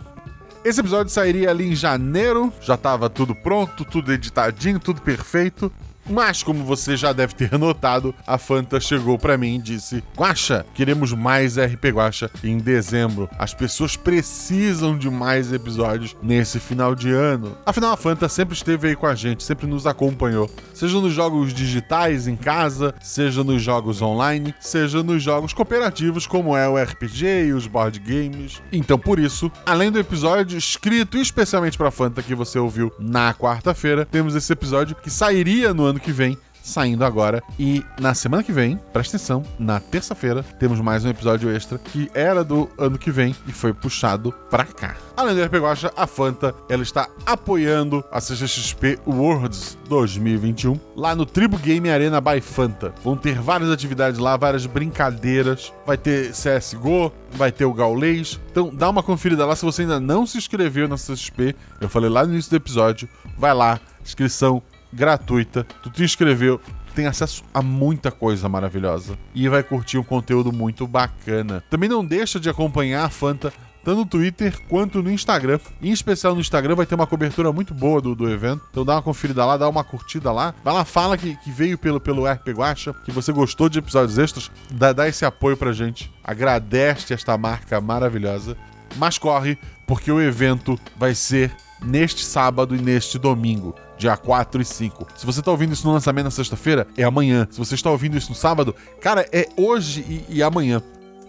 Esse 0.65 0.79
episódio 0.79 1.13
sairia 1.13 1.51
ali 1.51 1.73
em 1.73 1.75
janeiro, 1.75 2.53
já 2.61 2.77
tava 2.77 3.11
tudo 3.11 3.35
pronto, 3.35 3.85
tudo 3.85 4.13
editadinho, 4.13 4.79
tudo 4.79 5.03
perfeito. 5.03 5.73
Mas, 6.09 6.43
como 6.43 6.65
você 6.65 6.97
já 6.97 7.13
deve 7.13 7.35
ter 7.35 7.53
notado, 7.59 8.15
a 8.27 8.39
Fanta 8.39 8.81
chegou 8.81 9.19
pra 9.19 9.39
mim 9.39 9.57
e 9.57 9.63
disse: 9.63 10.03
Guaxa, 10.17 10.65
queremos 10.75 11.13
mais 11.13 11.57
RP 11.59 11.87
Guaxa 11.87 12.31
em 12.43 12.59
dezembro. 12.59 13.29
As 13.39 13.55
pessoas 13.55 13.97
precisam 13.97 14.97
de 14.97 15.09
mais 15.11 15.53
episódios 15.53 16.17
nesse 16.23 16.59
final 16.59 16.95
de 16.95 17.11
ano. 17.11 17.57
Afinal, 17.65 17.93
a 17.93 17.97
Fanta 17.97 18.29
sempre 18.29 18.55
esteve 18.55 18.89
aí 18.89 18.97
com 18.97 19.07
a 19.07 19.15
gente, 19.15 19.45
sempre 19.45 19.67
nos 19.67 19.87
acompanhou. 19.87 20.51
Seja 20.75 21.01
nos 21.01 21.13
jogos 21.13 21.53
digitais 21.55 22.27
em 22.27 22.37
casa, 22.37 22.95
seja 23.01 23.45
nos 23.45 23.63
jogos 23.63 24.03
online, 24.03 24.55
seja 24.61 25.03
nos 25.03 25.23
jogos 25.23 25.53
cooperativos, 25.53 26.27
como 26.27 26.57
é 26.57 26.69
o 26.69 26.77
RPG 26.77 27.47
e 27.47 27.53
os 27.53 27.67
board 27.67 27.99
games. 28.01 28.61
Então, 28.73 28.99
por 28.99 29.19
isso, 29.19 29.51
além 29.65 29.91
do 29.91 29.99
episódio 29.99 30.59
escrito 30.59 31.19
especialmente 31.19 31.79
pra 31.79 31.91
Fanta 31.91 32.23
que 32.23 32.35
você 32.35 32.59
ouviu 32.59 32.93
na 32.99 33.33
quarta-feira, 33.35 34.07
temos 34.07 34.35
esse 34.35 34.53
episódio 34.53 34.97
que 34.97 35.11
sairia 35.11 35.73
no 35.73 35.85
ano 35.85 35.92
que 36.01 36.13
vem 36.13 36.37
saindo 36.63 37.05
agora. 37.05 37.43
E 37.59 37.85
na 38.01 38.15
semana 38.15 38.43
que 38.43 38.53
vem, 38.53 38.79
presta 38.93 39.17
atenção, 39.17 39.43
na 39.59 39.81
terça-feira, 39.81 40.43
temos 40.59 40.81
mais 40.81 41.05
um 41.05 41.09
episódio 41.09 41.51
extra 41.51 41.79
que 41.79 42.11
era 42.15 42.45
do 42.45 42.71
ano 42.79 42.99
que 42.99 43.11
vem 43.11 43.35
e 43.47 43.53
foi 43.53 43.75
puxado 43.75 44.33
pra 44.49 44.65
cá. 44.65 44.97
Além 45.17 45.35
do 45.35 45.43
RPG 45.43 45.59
Guacha, 45.59 45.93
a 45.97 46.07
Fanta, 46.07 46.55
ela 46.69 46.83
está 46.83 47.09
apoiando 47.27 48.05
a 48.11 48.21
CCXP 48.21 48.99
Worlds 49.07 49.77
2021 49.89 50.79
lá 50.97 51.15
no 51.15 51.27
Tribo 51.27 51.59
Game 51.59 51.91
Arena 51.91 52.21
by 52.21 52.41
Fanta. 52.41 52.95
Vão 53.03 53.17
ter 53.17 53.39
várias 53.41 53.71
atividades 53.71 54.19
lá, 54.19 54.37
várias 54.37 54.65
brincadeiras. 54.67 55.73
Vai 55.87 55.97
ter 55.99 56.31
CSGO, 56.31 57.13
vai 57.33 57.51
ter 57.51 57.65
o 57.65 57.75
Gaulês. 57.75 58.41
Então 58.51 58.71
dá 58.73 58.89
uma 58.89 59.03
conferida 59.03 59.45
lá 59.45 59.57
se 59.57 59.65
você 59.65 59.83
ainda 59.83 60.01
não 60.01 60.27
se 60.27 60.39
inscreveu 60.39 60.89
na 60.89 60.97
CCXP. 60.97 61.55
Eu 61.81 61.89
falei 61.89 62.09
lá 62.09 62.25
no 62.25 62.33
início 62.33 62.51
do 62.51 62.57
episódio. 62.57 63.09
Vai 63.37 63.55
lá, 63.55 63.81
inscrição 64.05 64.63
gratuita. 64.93 65.65
Tu 65.83 65.91
te 65.91 66.05
inscreveu, 66.05 66.59
tu 66.87 66.95
tem 66.95 67.07
acesso 67.07 67.43
a 67.53 67.63
muita 67.63 68.11
coisa 68.11 68.49
maravilhosa 68.49 69.19
e 69.35 69.49
vai 69.49 69.63
curtir 69.63 69.99
um 69.99 70.05
conteúdo 70.05 70.53
muito 70.53 70.87
bacana. 70.87 71.63
Também 71.71 71.89
não 71.89 72.05
deixa 72.05 72.39
de 72.39 72.51
acompanhar 72.51 73.05
a 73.05 73.11
Fanta 73.11 73.53
tanto 73.85 73.99
no 73.99 74.07
Twitter 74.07 74.59
quanto 74.69 75.03
no 75.03 75.11
Instagram. 75.11 75.59
Em 75.81 75.91
especial 75.91 76.35
no 76.35 76.41
Instagram 76.41 76.75
vai 76.75 76.87
ter 76.87 76.95
uma 76.95 77.07
cobertura 77.07 77.53
muito 77.53 77.75
boa 77.75 78.01
do, 78.01 78.15
do 78.15 78.31
evento. 78.31 78.63
Então 78.71 78.85
dá 78.85 78.95
uma 78.95 79.03
conferida 79.03 79.45
lá, 79.45 79.57
dá 79.57 79.69
uma 79.69 79.85
curtida 79.85 80.31
lá. 80.31 80.55
Vai 80.63 80.73
lá, 80.73 80.85
fala 80.85 81.19
que, 81.19 81.37
que 81.37 81.51
veio 81.51 81.77
pelo, 81.77 82.01
pelo 82.01 82.27
RP 82.27 82.49
Guacha, 82.51 82.95
que 83.05 83.11
você 83.11 83.33
gostou 83.33 83.69
de 83.69 83.79
episódios 83.79 84.19
extras. 84.19 84.51
Dá, 84.71 84.93
dá 84.93 85.09
esse 85.09 85.25
apoio 85.25 85.57
pra 85.57 85.73
gente. 85.73 86.13
Agradece 86.23 87.13
esta 87.13 87.37
marca 87.37 87.81
maravilhosa. 87.81 88.57
Mas 88.97 89.19
corre, 89.19 89.59
porque 89.87 90.13
o 90.13 90.21
evento 90.21 90.79
vai 90.97 91.15
ser 91.15 91.55
neste 91.83 92.25
sábado 92.25 92.77
e 92.77 92.81
neste 92.81 93.19
domingo 93.19 93.75
dia 94.03 94.17
4 94.17 94.61
e 94.61 94.65
5. 94.65 95.07
Se 95.15 95.25
você 95.25 95.41
tá 95.41 95.51
ouvindo 95.51 95.73
isso 95.73 95.87
no 95.87 95.93
lançamento 95.93 96.25
na 96.25 96.31
sexta-feira, 96.31 96.87
é 96.97 97.05
amanhã. 97.05 97.47
Se 97.51 97.59
você 97.59 97.75
está 97.75 97.91
ouvindo 97.91 98.17
isso 98.17 98.31
no 98.31 98.35
sábado, 98.35 98.75
cara, 99.01 99.27
é 99.33 99.49
hoje 99.57 100.25
e, 100.29 100.39
e 100.39 100.43
amanhã. 100.43 100.83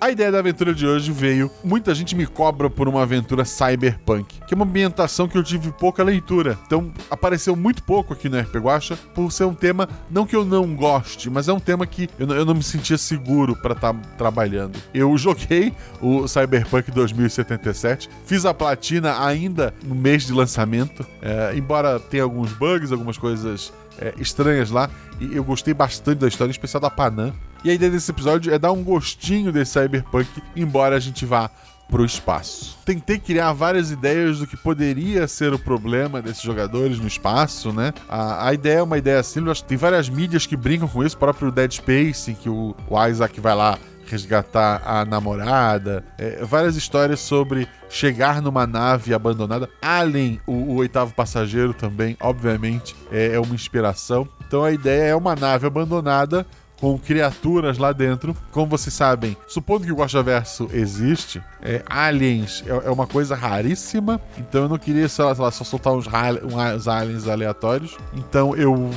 A 0.03 0.11
ideia 0.11 0.29
da 0.29 0.39
aventura 0.39 0.73
de 0.73 0.85
hoje 0.85 1.13
veio. 1.13 1.49
Muita 1.63 1.95
gente 1.95 2.13
me 2.13 2.27
cobra 2.27 2.69
por 2.69 2.89
uma 2.89 3.03
aventura 3.03 3.45
cyberpunk, 3.45 4.41
que 4.45 4.53
é 4.53 4.55
uma 4.55 4.65
ambientação 4.65 5.29
que 5.29 5.37
eu 5.37 5.41
tive 5.41 5.71
pouca 5.71 6.03
leitura. 6.03 6.59
Então 6.67 6.91
apareceu 7.09 7.55
muito 7.55 7.81
pouco 7.83 8.11
aqui 8.11 8.27
no 8.27 8.37
RP 8.37 8.57
Guacha, 8.57 8.97
por 9.15 9.31
ser 9.31 9.45
um 9.45 9.53
tema, 9.53 9.87
não 10.11 10.25
que 10.25 10.35
eu 10.35 10.43
não 10.43 10.75
goste, 10.75 11.29
mas 11.29 11.47
é 11.47 11.53
um 11.53 11.59
tema 11.59 11.87
que 11.87 12.09
eu, 12.19 12.27
não, 12.27 12.35
eu 12.35 12.43
não 12.43 12.53
me 12.53 12.61
sentia 12.61 12.97
seguro 12.97 13.55
para 13.55 13.75
estar 13.75 13.93
tá 13.93 13.99
trabalhando. 14.17 14.77
Eu 14.93 15.17
joguei 15.17 15.73
o 16.01 16.27
Cyberpunk 16.27 16.91
2077, 16.91 18.09
fiz 18.25 18.45
a 18.45 18.53
platina 18.53 19.25
ainda 19.25 19.73
no 19.85 19.95
mês 19.95 20.27
de 20.27 20.33
lançamento, 20.33 21.07
é, 21.21 21.55
embora 21.55 21.97
tenha 21.97 22.23
alguns 22.23 22.51
bugs, 22.51 22.91
algumas 22.91 23.17
coisas 23.17 23.71
é, 23.97 24.13
estranhas 24.17 24.69
lá, 24.69 24.89
e 25.17 25.33
eu 25.33 25.45
gostei 25.45 25.73
bastante 25.73 26.17
da 26.17 26.27
história, 26.27 26.49
em 26.49 26.51
especial 26.51 26.81
da 26.81 26.89
Panam. 26.89 27.31
E 27.63 27.69
a 27.69 27.73
ideia 27.73 27.91
desse 27.91 28.11
episódio 28.11 28.53
é 28.53 28.59
dar 28.59 28.73
um 28.73 28.83
gostinho 28.83 29.51
desse 29.51 29.79
cyberpunk, 29.79 30.27
embora 30.55 30.97
a 30.97 30.99
gente 30.99 31.25
vá 31.25 31.49
pro 31.89 32.03
espaço. 32.03 32.77
Tentei 32.83 33.19
criar 33.19 33.53
várias 33.53 33.91
ideias 33.91 34.39
do 34.39 34.47
que 34.47 34.57
poderia 34.57 35.27
ser 35.27 35.53
o 35.53 35.59
problema 35.59 36.21
desses 36.21 36.41
jogadores 36.41 36.99
no 36.99 37.07
espaço, 37.07 37.71
né? 37.71 37.93
A, 38.09 38.49
a 38.49 38.53
ideia 38.53 38.79
é 38.79 38.83
uma 38.83 38.97
ideia 38.97 39.21
simples, 39.23 39.61
tem 39.61 39.77
várias 39.77 40.09
mídias 40.09 40.45
que 40.45 40.57
brincam 40.57 40.87
com 40.87 41.03
isso, 41.03 41.15
o 41.15 41.19
próprio 41.19 41.51
Dead 41.51 41.71
Space, 41.71 42.31
em 42.31 42.35
que 42.35 42.49
o, 42.49 42.75
o 42.89 43.07
Isaac 43.07 43.39
vai 43.39 43.55
lá 43.55 43.77
resgatar 44.07 44.81
a 44.85 45.05
namorada, 45.05 46.03
é, 46.17 46.43
várias 46.43 46.75
histórias 46.75 47.19
sobre 47.19 47.67
chegar 47.89 48.41
numa 48.41 48.67
nave 48.67 49.13
abandonada. 49.13 49.69
Alien, 49.81 50.41
o, 50.45 50.51
o 50.51 50.75
oitavo 50.75 51.13
passageiro 51.13 51.73
também, 51.73 52.17
obviamente, 52.19 52.95
é, 53.11 53.35
é 53.35 53.39
uma 53.39 53.55
inspiração. 53.55 54.27
Então 54.45 54.63
a 54.63 54.71
ideia 54.71 55.03
é 55.03 55.15
uma 55.15 55.35
nave 55.35 55.65
abandonada 55.65 56.45
com 56.83 56.99
criaturas 56.99 57.77
lá 57.77 57.93
dentro. 57.93 58.35
Como 58.51 58.67
vocês 58.67 58.93
sabem, 58.93 59.37
supondo 59.47 59.85
que 59.85 59.91
o 59.93 59.95
Guaxaverso 59.95 60.69
existe, 60.73 61.41
é, 61.61 61.81
aliens 61.85 62.61
é, 62.67 62.71
é, 62.71 62.91
uma 62.91 63.07
coisa 63.07 63.35
raríssima, 63.35 64.19
então 64.37 64.63
eu 64.63 64.69
não 64.69 64.77
queria, 64.77 65.07
sei 65.07 65.23
lá, 65.23 65.33
sei 65.33 65.43
lá 65.45 65.49
só 65.49 65.63
soltar 65.63 65.93
uns, 65.93 66.07
uns 66.07 66.87
aliens 66.89 67.25
aleatórios. 67.29 67.95
Então 68.13 68.53
eu 68.57 68.89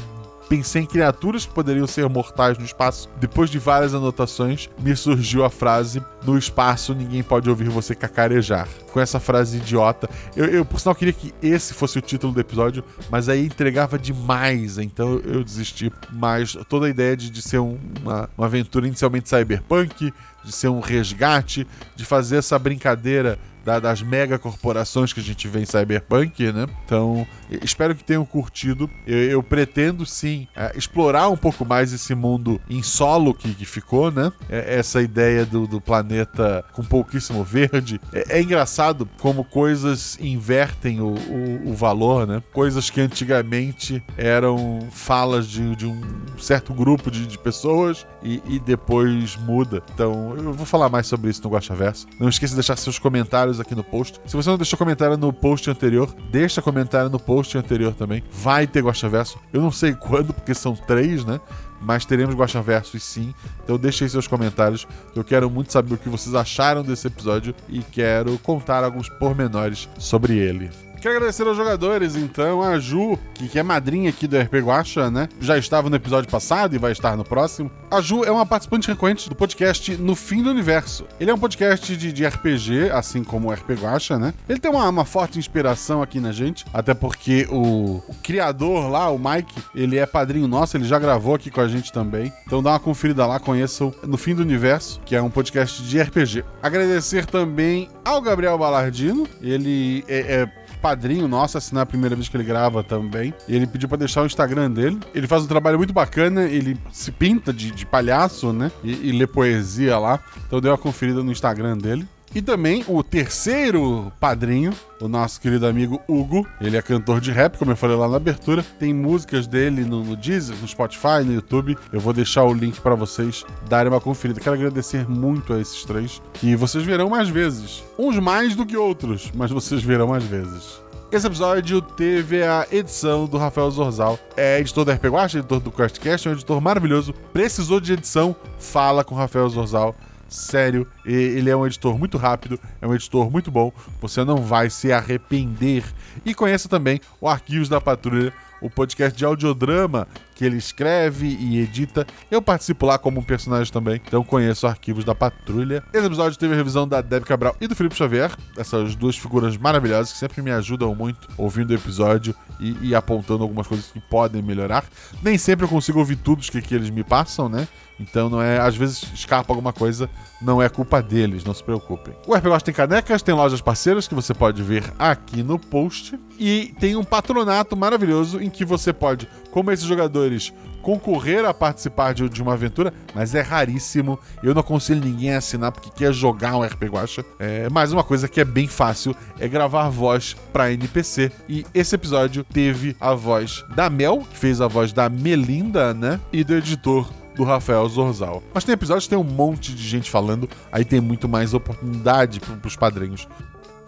Pensei 0.48 0.82
em 0.82 0.86
criaturas 0.86 1.44
que 1.44 1.52
poderiam 1.52 1.86
ser 1.86 2.08
mortais 2.08 2.56
no 2.56 2.64
espaço. 2.64 3.08
Depois 3.18 3.50
de 3.50 3.58
várias 3.58 3.94
anotações, 3.94 4.70
me 4.78 4.94
surgiu 4.94 5.44
a 5.44 5.50
frase: 5.50 6.00
No 6.24 6.38
espaço 6.38 6.94
ninguém 6.94 7.22
pode 7.22 7.50
ouvir 7.50 7.68
você 7.68 7.94
cacarejar. 7.94 8.68
Com 8.92 9.00
essa 9.00 9.18
frase 9.18 9.56
idiota. 9.56 10.08
Eu, 10.36 10.46
eu 10.46 10.64
por 10.64 10.78
sinal, 10.78 10.94
queria 10.94 11.12
que 11.12 11.34
esse 11.42 11.74
fosse 11.74 11.98
o 11.98 12.02
título 12.02 12.32
do 12.32 12.40
episódio, 12.40 12.84
mas 13.10 13.28
aí 13.28 13.46
entregava 13.46 13.98
demais, 13.98 14.78
então 14.78 15.20
eu 15.24 15.42
desisti. 15.42 15.92
Mas 16.12 16.56
toda 16.68 16.86
a 16.86 16.90
ideia 16.90 17.16
de, 17.16 17.28
de 17.28 17.42
ser 17.42 17.58
um, 17.58 17.78
uma, 18.00 18.30
uma 18.38 18.46
aventura 18.46 18.86
inicialmente 18.86 19.28
cyberpunk, 19.28 20.12
de 20.44 20.52
ser 20.52 20.68
um 20.68 20.80
resgate, 20.80 21.66
de 21.96 22.04
fazer 22.04 22.36
essa 22.36 22.56
brincadeira 22.56 23.36
da, 23.66 23.80
das 23.80 24.00
mega 24.00 24.38
corporações 24.38 25.12
que 25.12 25.18
a 25.18 25.22
gente 25.22 25.48
vê 25.48 25.60
em 25.60 25.66
Cyberpunk, 25.66 26.52
né? 26.52 26.68
Então, 26.84 27.26
espero 27.62 27.96
que 27.96 28.04
tenham 28.04 28.24
curtido. 28.24 28.88
Eu, 29.04 29.18
eu 29.18 29.42
pretendo 29.42 30.06
sim 30.06 30.46
é, 30.54 30.72
explorar 30.76 31.28
um 31.28 31.36
pouco 31.36 31.64
mais 31.64 31.92
esse 31.92 32.14
mundo 32.14 32.60
em 32.70 32.80
solo 32.80 33.34
que, 33.34 33.52
que 33.52 33.64
ficou, 33.64 34.12
né? 34.12 34.32
É, 34.48 34.76
essa 34.78 35.02
ideia 35.02 35.44
do, 35.44 35.66
do, 35.66 35.80
planeta 35.80 36.64
com 36.72 36.84
pouquíssimo 36.84 37.42
verde. 37.42 38.00
É, 38.12 38.38
é 38.38 38.42
engraçado 38.42 39.08
como 39.18 39.42
coisas 39.42 40.16
invertem 40.20 41.00
o, 41.00 41.08
o, 41.08 41.70
o, 41.70 41.74
valor, 41.74 42.24
né? 42.24 42.40
Coisas 42.52 42.88
que 42.88 43.00
antigamente 43.00 44.00
eram 44.16 44.86
falas 44.92 45.48
de, 45.48 45.74
de 45.74 45.86
um 45.86 46.00
certo 46.38 46.72
grupo 46.72 47.10
de, 47.10 47.26
de 47.26 47.36
pessoas 47.36 48.06
e, 48.22 48.40
e, 48.46 48.60
depois 48.60 49.36
muda. 49.36 49.82
Então, 49.92 50.36
eu 50.36 50.52
vou 50.52 50.66
falar 50.66 50.88
mais 50.88 51.08
sobre 51.08 51.30
isso 51.30 51.42
no 51.42 51.50
Guacha 51.50 51.74
Verso. 51.74 52.06
Não 52.20 52.28
esqueça 52.28 52.52
de 52.52 52.56
deixar 52.56 52.76
seus 52.76 52.98
comentários 52.98 53.55
comentários 53.56 53.60
aqui 53.60 53.74
no 53.74 53.84
post. 53.84 54.20
Se 54.26 54.36
você 54.36 54.48
não 54.50 54.56
deixou 54.56 54.78
comentário 54.78 55.16
no 55.16 55.32
post 55.32 55.70
anterior, 55.70 56.14
deixa 56.30 56.60
comentário 56.60 57.08
no 57.08 57.18
post 57.18 57.56
anterior 57.56 57.94
também. 57.94 58.22
Vai 58.30 58.66
ter 58.66 58.82
Guacha 58.82 59.08
Verso. 59.08 59.38
Eu 59.52 59.60
não 59.60 59.70
sei 59.70 59.94
quando, 59.98 60.32
porque 60.32 60.54
são 60.54 60.74
três, 60.74 61.24
né? 61.24 61.40
Mas 61.80 62.04
teremos 62.04 62.34
Guacha 62.34 62.60
Versos 62.62 63.02
sim. 63.02 63.34
Então 63.64 63.78
deixe 63.78 64.04
aí 64.04 64.10
seus 64.10 64.26
comentários. 64.26 64.86
Eu 65.14 65.24
quero 65.24 65.50
muito 65.50 65.72
saber 65.72 65.94
o 65.94 65.98
que 65.98 66.08
vocês 66.08 66.34
acharam 66.34 66.82
desse 66.82 67.06
episódio 67.06 67.54
e 67.68 67.82
quero 67.82 68.38
contar 68.38 68.84
alguns 68.84 69.08
pormenores 69.08 69.88
sobre 69.98 70.36
ele. 70.36 70.85
Quero 71.06 71.18
agradecer 71.18 71.46
aos 71.46 71.56
jogadores, 71.56 72.16
então, 72.16 72.60
a 72.60 72.80
Ju, 72.80 73.16
que, 73.32 73.56
é 73.56 73.62
madrinha 73.62 74.10
aqui 74.10 74.26
do 74.26 74.36
RP 74.36 74.54
Guacha, 74.54 75.08
né? 75.08 75.28
Já 75.40 75.56
estava 75.56 75.88
no 75.88 75.94
episódio 75.94 76.28
passado 76.28 76.74
e 76.74 76.78
vai 76.78 76.90
estar 76.90 77.16
no 77.16 77.24
próximo. 77.24 77.70
A 77.88 78.00
Ju 78.00 78.24
é 78.24 78.30
uma 78.32 78.44
participante 78.44 78.88
recorrente 78.88 79.28
do 79.28 79.36
podcast 79.36 79.96
No 79.98 80.16
Fim 80.16 80.42
do 80.42 80.50
Universo. 80.50 81.06
Ele 81.20 81.30
é 81.30 81.34
um 81.34 81.38
podcast 81.38 81.96
de, 81.96 82.12
de 82.12 82.26
RPG, 82.26 82.90
assim 82.90 83.22
como 83.22 83.48
o 83.48 83.52
RP 83.52 83.80
Guacha, 83.80 84.18
né? 84.18 84.34
Ele 84.48 84.58
tem 84.58 84.68
uma, 84.68 84.88
uma, 84.88 85.04
forte 85.04 85.38
inspiração 85.38 86.02
aqui 86.02 86.18
na 86.18 86.32
gente, 86.32 86.64
até 86.74 86.92
porque 86.92 87.46
o, 87.52 88.02
o, 88.08 88.14
criador 88.20 88.90
lá, 88.90 89.08
o 89.08 89.16
Mike, 89.16 89.62
ele 89.76 89.98
é 89.98 90.06
padrinho 90.06 90.48
nosso, 90.48 90.76
ele 90.76 90.86
já 90.86 90.98
gravou 90.98 91.36
aqui 91.36 91.52
com 91.52 91.60
a 91.60 91.68
gente 91.68 91.92
também. 91.92 92.32
Então 92.44 92.60
dá 92.60 92.70
uma 92.70 92.80
conferida 92.80 93.24
lá, 93.24 93.38
conheçam 93.38 93.94
No 94.02 94.16
Fim 94.16 94.34
do 94.34 94.42
Universo, 94.42 95.00
que 95.06 95.14
é 95.14 95.22
um 95.22 95.30
podcast 95.30 95.84
de 95.84 96.02
RPG. 96.02 96.44
Agradecer 96.60 97.26
também 97.26 97.88
ao 98.04 98.20
Gabriel 98.20 98.58
Balardino, 98.58 99.24
ele 99.40 100.04
é, 100.08 100.42
é 100.42 100.65
padrinho 100.86 101.26
nosso, 101.26 101.58
assinar 101.58 101.82
a 101.82 101.86
primeira 101.86 102.14
vez 102.14 102.28
que 102.28 102.36
ele 102.36 102.44
grava 102.44 102.80
também. 102.80 103.34
E 103.48 103.56
ele 103.56 103.66
pediu 103.66 103.88
para 103.88 103.98
deixar 103.98 104.22
o 104.22 104.26
Instagram 104.26 104.70
dele. 104.70 105.00
Ele 105.12 105.26
faz 105.26 105.42
um 105.42 105.48
trabalho 105.48 105.78
muito 105.78 105.92
bacana, 105.92 106.44
ele 106.44 106.78
se 106.92 107.10
pinta 107.10 107.52
de, 107.52 107.72
de 107.72 107.84
palhaço, 107.84 108.52
né? 108.52 108.70
E, 108.84 109.08
e 109.08 109.12
lê 109.12 109.26
poesia 109.26 109.98
lá. 109.98 110.20
Então 110.46 110.60
deu 110.60 110.70
uma 110.70 110.78
conferida 110.78 111.24
no 111.24 111.32
Instagram 111.32 111.76
dele. 111.76 112.06
E 112.34 112.42
também 112.42 112.84
o 112.86 113.02
terceiro 113.02 114.12
padrinho, 114.20 114.72
o 115.00 115.08
nosso 115.08 115.40
querido 115.40 115.66
amigo 115.66 116.00
Hugo. 116.06 116.46
Ele 116.60 116.76
é 116.76 116.82
cantor 116.82 117.20
de 117.20 117.30
rap, 117.30 117.56
como 117.56 117.72
eu 117.72 117.76
falei 117.76 117.96
lá 117.96 118.08
na 118.08 118.16
abertura. 118.16 118.62
Tem 118.78 118.92
músicas 118.92 119.46
dele 119.46 119.84
no, 119.84 120.04
no 120.04 120.16
Deezer, 120.16 120.56
no 120.56 120.68
Spotify, 120.68 121.24
no 121.24 121.32
YouTube. 121.32 121.76
Eu 121.92 122.00
vou 122.00 122.12
deixar 122.12 122.44
o 122.44 122.52
link 122.52 122.80
para 122.80 122.94
vocês 122.94 123.44
darem 123.68 123.90
uma 123.90 124.00
conferida. 124.00 124.40
Quero 124.40 124.56
agradecer 124.56 125.08
muito 125.08 125.54
a 125.54 125.60
esses 125.60 125.84
três, 125.84 126.20
que 126.34 126.54
vocês 126.56 126.84
verão 126.84 127.08
mais 127.08 127.28
vezes. 127.28 127.82
Uns 127.98 128.18
mais 128.18 128.54
do 128.54 128.66
que 128.66 128.76
outros, 128.76 129.30
mas 129.34 129.50
vocês 129.50 129.82
verão 129.82 130.08
mais 130.08 130.24
vezes. 130.24 130.80
Esse 131.10 131.26
episódio 131.26 131.80
teve 131.80 132.42
a 132.42 132.66
edição 132.70 133.26
do 133.26 133.38
Rafael 133.38 133.70
Zorzal. 133.70 134.18
É 134.36 134.58
editor 134.58 134.84
da 134.84 134.92
RP 134.94 135.04
Guacha, 135.04 135.38
editor 135.38 135.60
do 135.60 135.70
QuestCast, 135.70 136.26
é 136.26 136.30
um 136.32 136.34
editor 136.34 136.60
maravilhoso. 136.60 137.14
Precisou 137.32 137.80
de 137.80 137.92
edição? 137.92 138.34
Fala 138.58 139.04
com 139.04 139.14
o 139.14 139.18
Rafael 139.18 139.48
Zorzal. 139.48 139.94
Sério, 140.28 140.86
ele 141.04 141.48
é 141.48 141.56
um 141.56 141.66
editor 141.66 141.98
muito 141.98 142.18
rápido, 142.18 142.58
é 142.80 142.86
um 142.86 142.94
editor 142.94 143.30
muito 143.30 143.50
bom. 143.50 143.72
Você 144.00 144.24
não 144.24 144.38
vai 144.38 144.70
se 144.70 144.92
arrepender. 144.92 145.84
E 146.24 146.34
conheça 146.34 146.68
também 146.68 147.00
o 147.20 147.28
Arquivos 147.28 147.68
da 147.68 147.80
Patrulha, 147.80 148.32
o 148.60 148.70
podcast 148.70 149.16
de 149.16 149.24
audiodrama 149.24 150.06
que 150.34 150.44
ele 150.44 150.56
escreve 150.56 151.26
e 151.26 151.60
edita. 151.60 152.06
Eu 152.30 152.42
participo 152.42 152.86
lá 152.86 152.98
como 152.98 153.20
um 153.20 153.22
personagem 153.22 153.72
também, 153.72 154.00
então 154.04 154.22
conheço 154.22 154.66
arquivos 154.66 155.04
da 155.04 155.14
Patrulha. 155.14 155.82
Esse 155.92 156.06
episódio 156.06 156.38
teve 156.38 156.52
a 156.54 156.56
revisão 156.56 156.86
da 156.86 157.00
Deb 157.00 157.24
Cabral 157.24 157.56
e 157.60 157.66
do 157.66 157.74
Felipe 157.74 157.96
Xavier, 157.96 158.30
essas 158.56 158.94
duas 158.94 159.16
figuras 159.16 159.56
maravilhosas 159.56 160.12
que 160.12 160.18
sempre 160.18 160.42
me 160.42 160.50
ajudam 160.50 160.94
muito 160.94 161.28
ouvindo 161.38 161.70
o 161.70 161.74
episódio 161.74 162.34
e, 162.60 162.88
e 162.88 162.94
apontando 162.94 163.42
algumas 163.42 163.66
coisas 163.66 163.86
que 163.86 164.00
podem 164.00 164.42
melhorar. 164.42 164.84
Nem 165.22 165.38
sempre 165.38 165.64
eu 165.64 165.70
consigo 165.70 165.98
ouvir 165.98 166.16
tudo 166.16 166.42
que, 166.42 166.60
que 166.60 166.74
eles 166.74 166.90
me 166.90 167.02
passam, 167.02 167.48
né? 167.48 167.66
Então 167.98 168.28
não 168.28 168.42
é, 168.42 168.58
às 168.58 168.76
vezes 168.76 169.02
escapa 169.14 169.52
alguma 169.52 169.72
coisa, 169.72 170.08
não 170.40 170.62
é 170.62 170.68
culpa 170.68 171.02
deles, 171.02 171.44
não 171.44 171.54
se 171.54 171.64
preocupem. 171.64 172.14
O 172.26 172.34
RPG 172.34 172.64
tem 172.64 172.74
canecas, 172.74 173.22
tem 173.22 173.34
lojas 173.34 173.60
parceiras 173.60 174.06
que 174.06 174.14
você 174.14 174.34
pode 174.34 174.62
ver 174.62 174.84
aqui 174.98 175.42
no 175.42 175.58
post 175.58 176.18
e 176.38 176.74
tem 176.78 176.96
um 176.96 177.04
patronato 177.04 177.76
maravilhoso 177.76 178.40
em 178.40 178.50
que 178.50 178.64
você 178.64 178.92
pode, 178.92 179.28
como 179.50 179.70
esses 179.70 179.86
jogadores, 179.86 180.52
concorrer 180.86 181.44
a 181.44 181.52
participar 181.52 182.14
de, 182.14 182.28
de 182.28 182.40
uma 182.40 182.52
aventura, 182.52 182.94
mas 183.12 183.34
é 183.34 183.40
raríssimo. 183.40 184.20
Eu 184.40 184.54
não 184.54 184.60
aconselho 184.60 185.00
ninguém 185.00 185.34
a 185.34 185.38
assinar 185.38 185.72
porque 185.72 185.90
quer 185.90 186.12
jogar 186.12 186.56
um 186.56 186.62
RPG 186.62 186.86
Guacha. 186.86 187.24
É, 187.40 187.68
mas 187.72 187.92
uma 187.92 188.04
coisa 188.04 188.28
que 188.28 188.40
é 188.40 188.44
bem 188.44 188.68
fácil 188.68 189.12
é 189.40 189.48
gravar 189.48 189.88
voz 189.88 190.36
para 190.52 190.72
NPC. 190.72 191.32
E 191.48 191.66
esse 191.74 191.96
episódio 191.96 192.44
teve 192.44 192.96
a 193.00 193.14
voz 193.14 193.64
da 193.74 193.90
Mel, 193.90 194.18
que 194.30 194.38
fez 194.38 194.60
a 194.60 194.68
voz 194.68 194.92
da 194.92 195.08
Melinda, 195.08 195.92
né? 195.92 196.20
E 196.32 196.44
do 196.44 196.54
editor 196.54 197.10
do 197.36 197.44
Rafael 197.44 197.88
Zorzal. 197.88 198.42
Mas 198.52 198.64
tem 198.64 198.72
episódios 198.72 199.04
que 199.04 199.10
tem 199.10 199.18
um 199.18 199.24
monte 199.24 199.74
de 199.74 199.86
gente 199.86 200.10
falando, 200.10 200.48
aí 200.72 200.84
tem 200.84 201.00
muito 201.00 201.28
mais 201.28 201.54
oportunidade 201.54 202.40
para 202.40 202.66
os 202.66 202.76
padrinhos. 202.76 203.28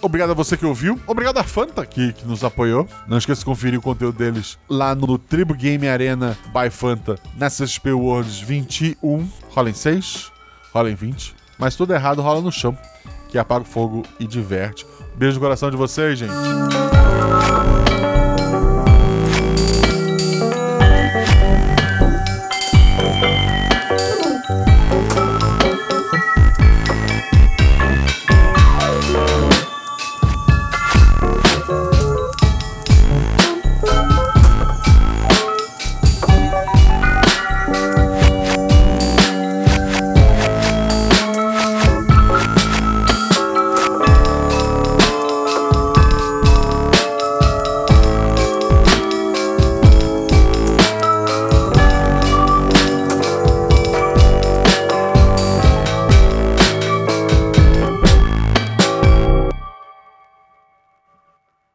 Obrigado 0.01 0.31
a 0.31 0.35
você 0.35 0.57
que 0.57 0.65
ouviu. 0.65 1.01
Obrigado 1.07 1.39
a 1.39 1.43
Fanta 1.43 1.85
que, 1.85 2.12
que, 2.12 2.27
nos 2.27 2.45
apoiou. 2.45 2.87
Não 3.09 3.19
esqueça 3.19 3.41
de 3.41 3.45
conferir 3.45 3.79
o 3.79 3.83
conteúdo 3.83 4.16
deles 4.16 4.57
lá 4.69 4.95
no 4.95 5.19
Tribo 5.19 5.55
Game 5.55 5.89
Arena 5.89 6.39
by 6.47 6.70
Fanta 6.70 7.19
na 7.37 7.49
CSP 7.49 7.91
Worlds 7.91 8.41
21. 8.41 9.29
Rola 9.51 9.70
em 9.70 9.75
6, 9.75 10.31
rola 10.73 10.91
em 10.91 10.95
20. 10.95 11.35
Mas 11.59 11.75
tudo 11.75 11.93
errado 11.95 12.23
rola 12.23 12.41
no 12.41 12.53
chão, 12.53 12.79
que 13.29 13.39
apaga 13.39 13.62
o 13.62 13.65
fogo 13.65 14.05
e 14.20 14.27
diverte. 14.27 14.87
Beijo 15.16 15.35
no 15.35 15.41
coração 15.41 15.69
de 15.69 15.77
vocês, 15.77 16.16
gente. 16.16 16.33